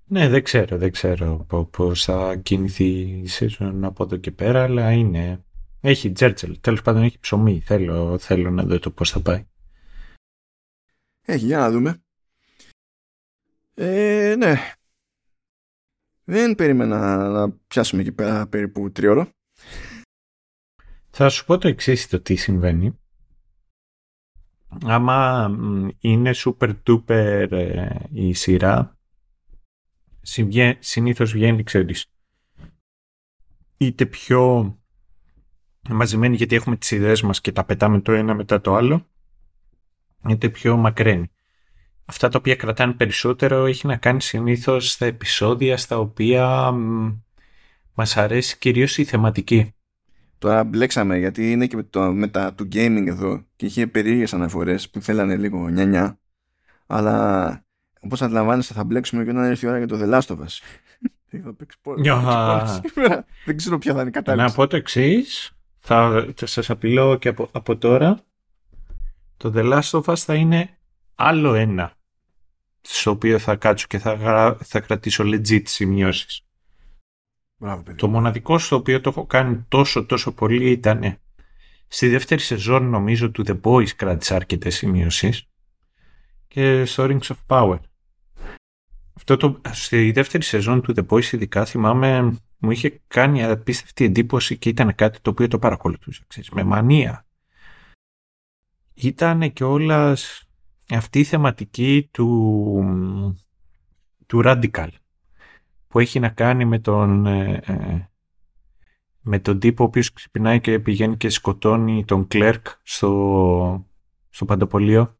[0.04, 4.92] ναι, δεν ξέρω, δεν ξέρω πώς θα κινηθεί η season από εδώ και πέρα, αλλά
[4.92, 5.44] είναι...
[5.84, 9.46] Έχει τζέρτσελ, τέλος πάντων έχει ψωμί, θέλω, θέλω να δω το πώς θα πάει.
[11.26, 12.02] Έχει, για να δούμε.
[13.74, 14.54] Ε, ναι,
[16.24, 19.28] δεν περίμενα να πιάσουμε εκεί πέρα περίπου τριώρο.
[21.14, 22.98] Θα σου πω το εξής το τι συμβαίνει.
[24.84, 25.50] Άμα
[25.98, 28.98] είναι super duper ε, η σειρά,
[30.78, 32.06] συνήθως βγαίνει, ξέρεις,
[33.76, 34.74] είτε πιο
[35.88, 39.06] μαζεμένη γιατί έχουμε τις ιδέες μας και τα πετάμε το ένα μετά το άλλο,
[40.28, 41.30] είτε πιο μακραίνει
[42.04, 46.72] αυτά τα οποία κρατάνε περισσότερο έχει να κάνει συνήθως στα επεισόδια στα οποία
[47.94, 49.74] μας αρέσει κυρίως η θεματική.
[50.42, 54.34] Τώρα μπλέξαμε γιατί είναι και με, το, με τα του gaming εδώ και είχε περίεργες
[54.34, 56.18] αναφορές που θέλανε λίγο νιά
[56.86, 57.64] αλλά
[58.00, 60.58] όπως αντιλαμβάνεσαι θα μπλέξουμε και όταν έρθει η ώρα για το The Last of Us.
[63.46, 64.48] Δεν ξέρω ποια θα είναι η κατάληξη.
[64.48, 65.52] Να πω το εξής.
[65.78, 68.20] Θα, θα σας απειλώ και από, από τώρα.
[69.36, 70.78] Το The Last of Us θα είναι
[71.14, 71.92] άλλο ένα
[72.80, 76.46] στο οποίο θα κάτσω και θα, θα κρατήσω legit σημειώσεις.
[77.96, 81.18] Το μοναδικό στο οποίο το έχω κάνει τόσο τόσο πολύ ήταν
[81.88, 85.48] στη δεύτερη σεζόν νομίζω του The Boys κράτησα αρκετές σημειώσεις
[86.48, 87.78] και στο Rings of Power.
[89.16, 94.58] Αυτό το, στη δεύτερη σεζόν του The Boys ειδικά θυμάμαι μου είχε κάνει απίστευτη εντύπωση
[94.58, 97.26] και ήταν κάτι το οποίο το παρακολουθούσα ξέρεις, με μανία.
[98.94, 100.48] Ήταν κιόλας
[100.90, 103.36] αυτή η θεματική του,
[104.26, 104.88] του Radical
[105.92, 108.08] που έχει να κάνει με τον, ε, ε,
[109.20, 113.86] με τον τύπο ο οποίος ξυπνάει και πηγαίνει και σκοτώνει τον clerk στο,
[114.30, 115.18] στο παντοπολείο.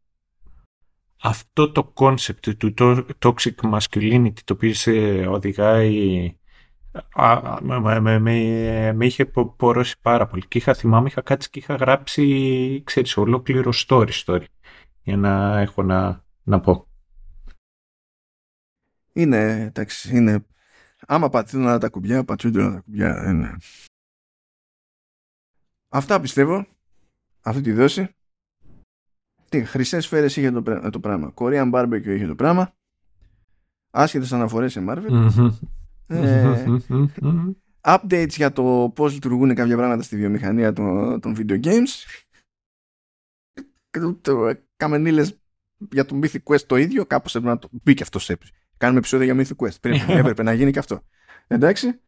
[1.23, 2.75] Αυτό το concept του
[3.19, 4.91] toxic masculinity το οποίο σε
[5.27, 6.37] οδηγάει
[7.61, 9.25] με, με, με, με, είχε
[9.57, 14.45] πορώσει πάρα πολύ και είχα θυμάμαι είχα κάτσει και είχα γράψει ξέρεις ολόκληρο story story
[15.03, 16.87] για να έχω να, να πω.
[19.13, 20.47] Είναι, εντάξει, είναι...
[21.07, 23.31] Άμα πατήσουν όλα τα κουμπιά, πατήσουν όλα τα κουμπιά.
[23.31, 23.57] Είναι.
[25.89, 26.67] Αυτά πιστεύω.
[27.41, 28.09] Αυτή τη δόση.
[29.49, 31.33] Τι, χρυσές σφαίρες είχε το, το πράγμα.
[31.37, 32.75] Korean barbecue είχε το πράγμα.
[33.91, 35.31] Άσχετες αναφορές σε Marvel.
[36.07, 36.65] Ε,
[37.81, 41.89] updates για το πώς λειτουργούν κάποια πράγματα στη βιομηχανία των, των video games
[44.77, 45.41] καμενίλες
[45.91, 48.33] για το Mythic Quest το ίδιο, κάπως έπρεπε να το μπήκε αυτό σε
[48.83, 49.81] Κάνουμε επεισόδια για Mythic Quest.
[49.81, 51.03] Πριν έπρεπε να γίνει και αυτό.
[51.47, 52.01] Εντάξει.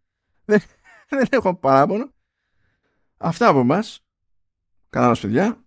[0.44, 0.60] Δεν,
[1.08, 2.12] δεν έχω παράπονο.
[3.16, 4.04] Αυτά από εμάς.
[4.90, 5.64] Καλά μας, παιδιά.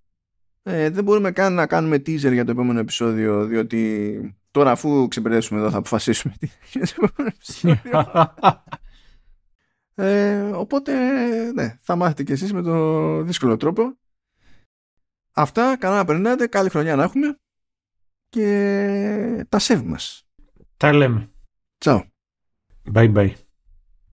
[0.64, 5.60] Ε, δεν μπορούμε καν να κάνουμε teaser για το επόμενο επεισόδιο, διότι τώρα αφού ξεπερδέσουμε
[5.60, 8.34] εδώ θα αποφασίσουμε τι θα γίνει επόμενο επεισόδιο.
[10.06, 10.94] ε, οπότε,
[11.52, 13.98] ναι, θα μάθετε κι εσείς με το δύσκολο τρόπο.
[15.32, 17.40] Αυτά, καλά να περνάτε, καλή χρονιά να έχουμε
[18.30, 20.27] και τα σεβ μας.
[20.78, 21.32] Τα λέμε.
[21.78, 22.04] Τσάου.
[22.94, 23.47] Bye bye.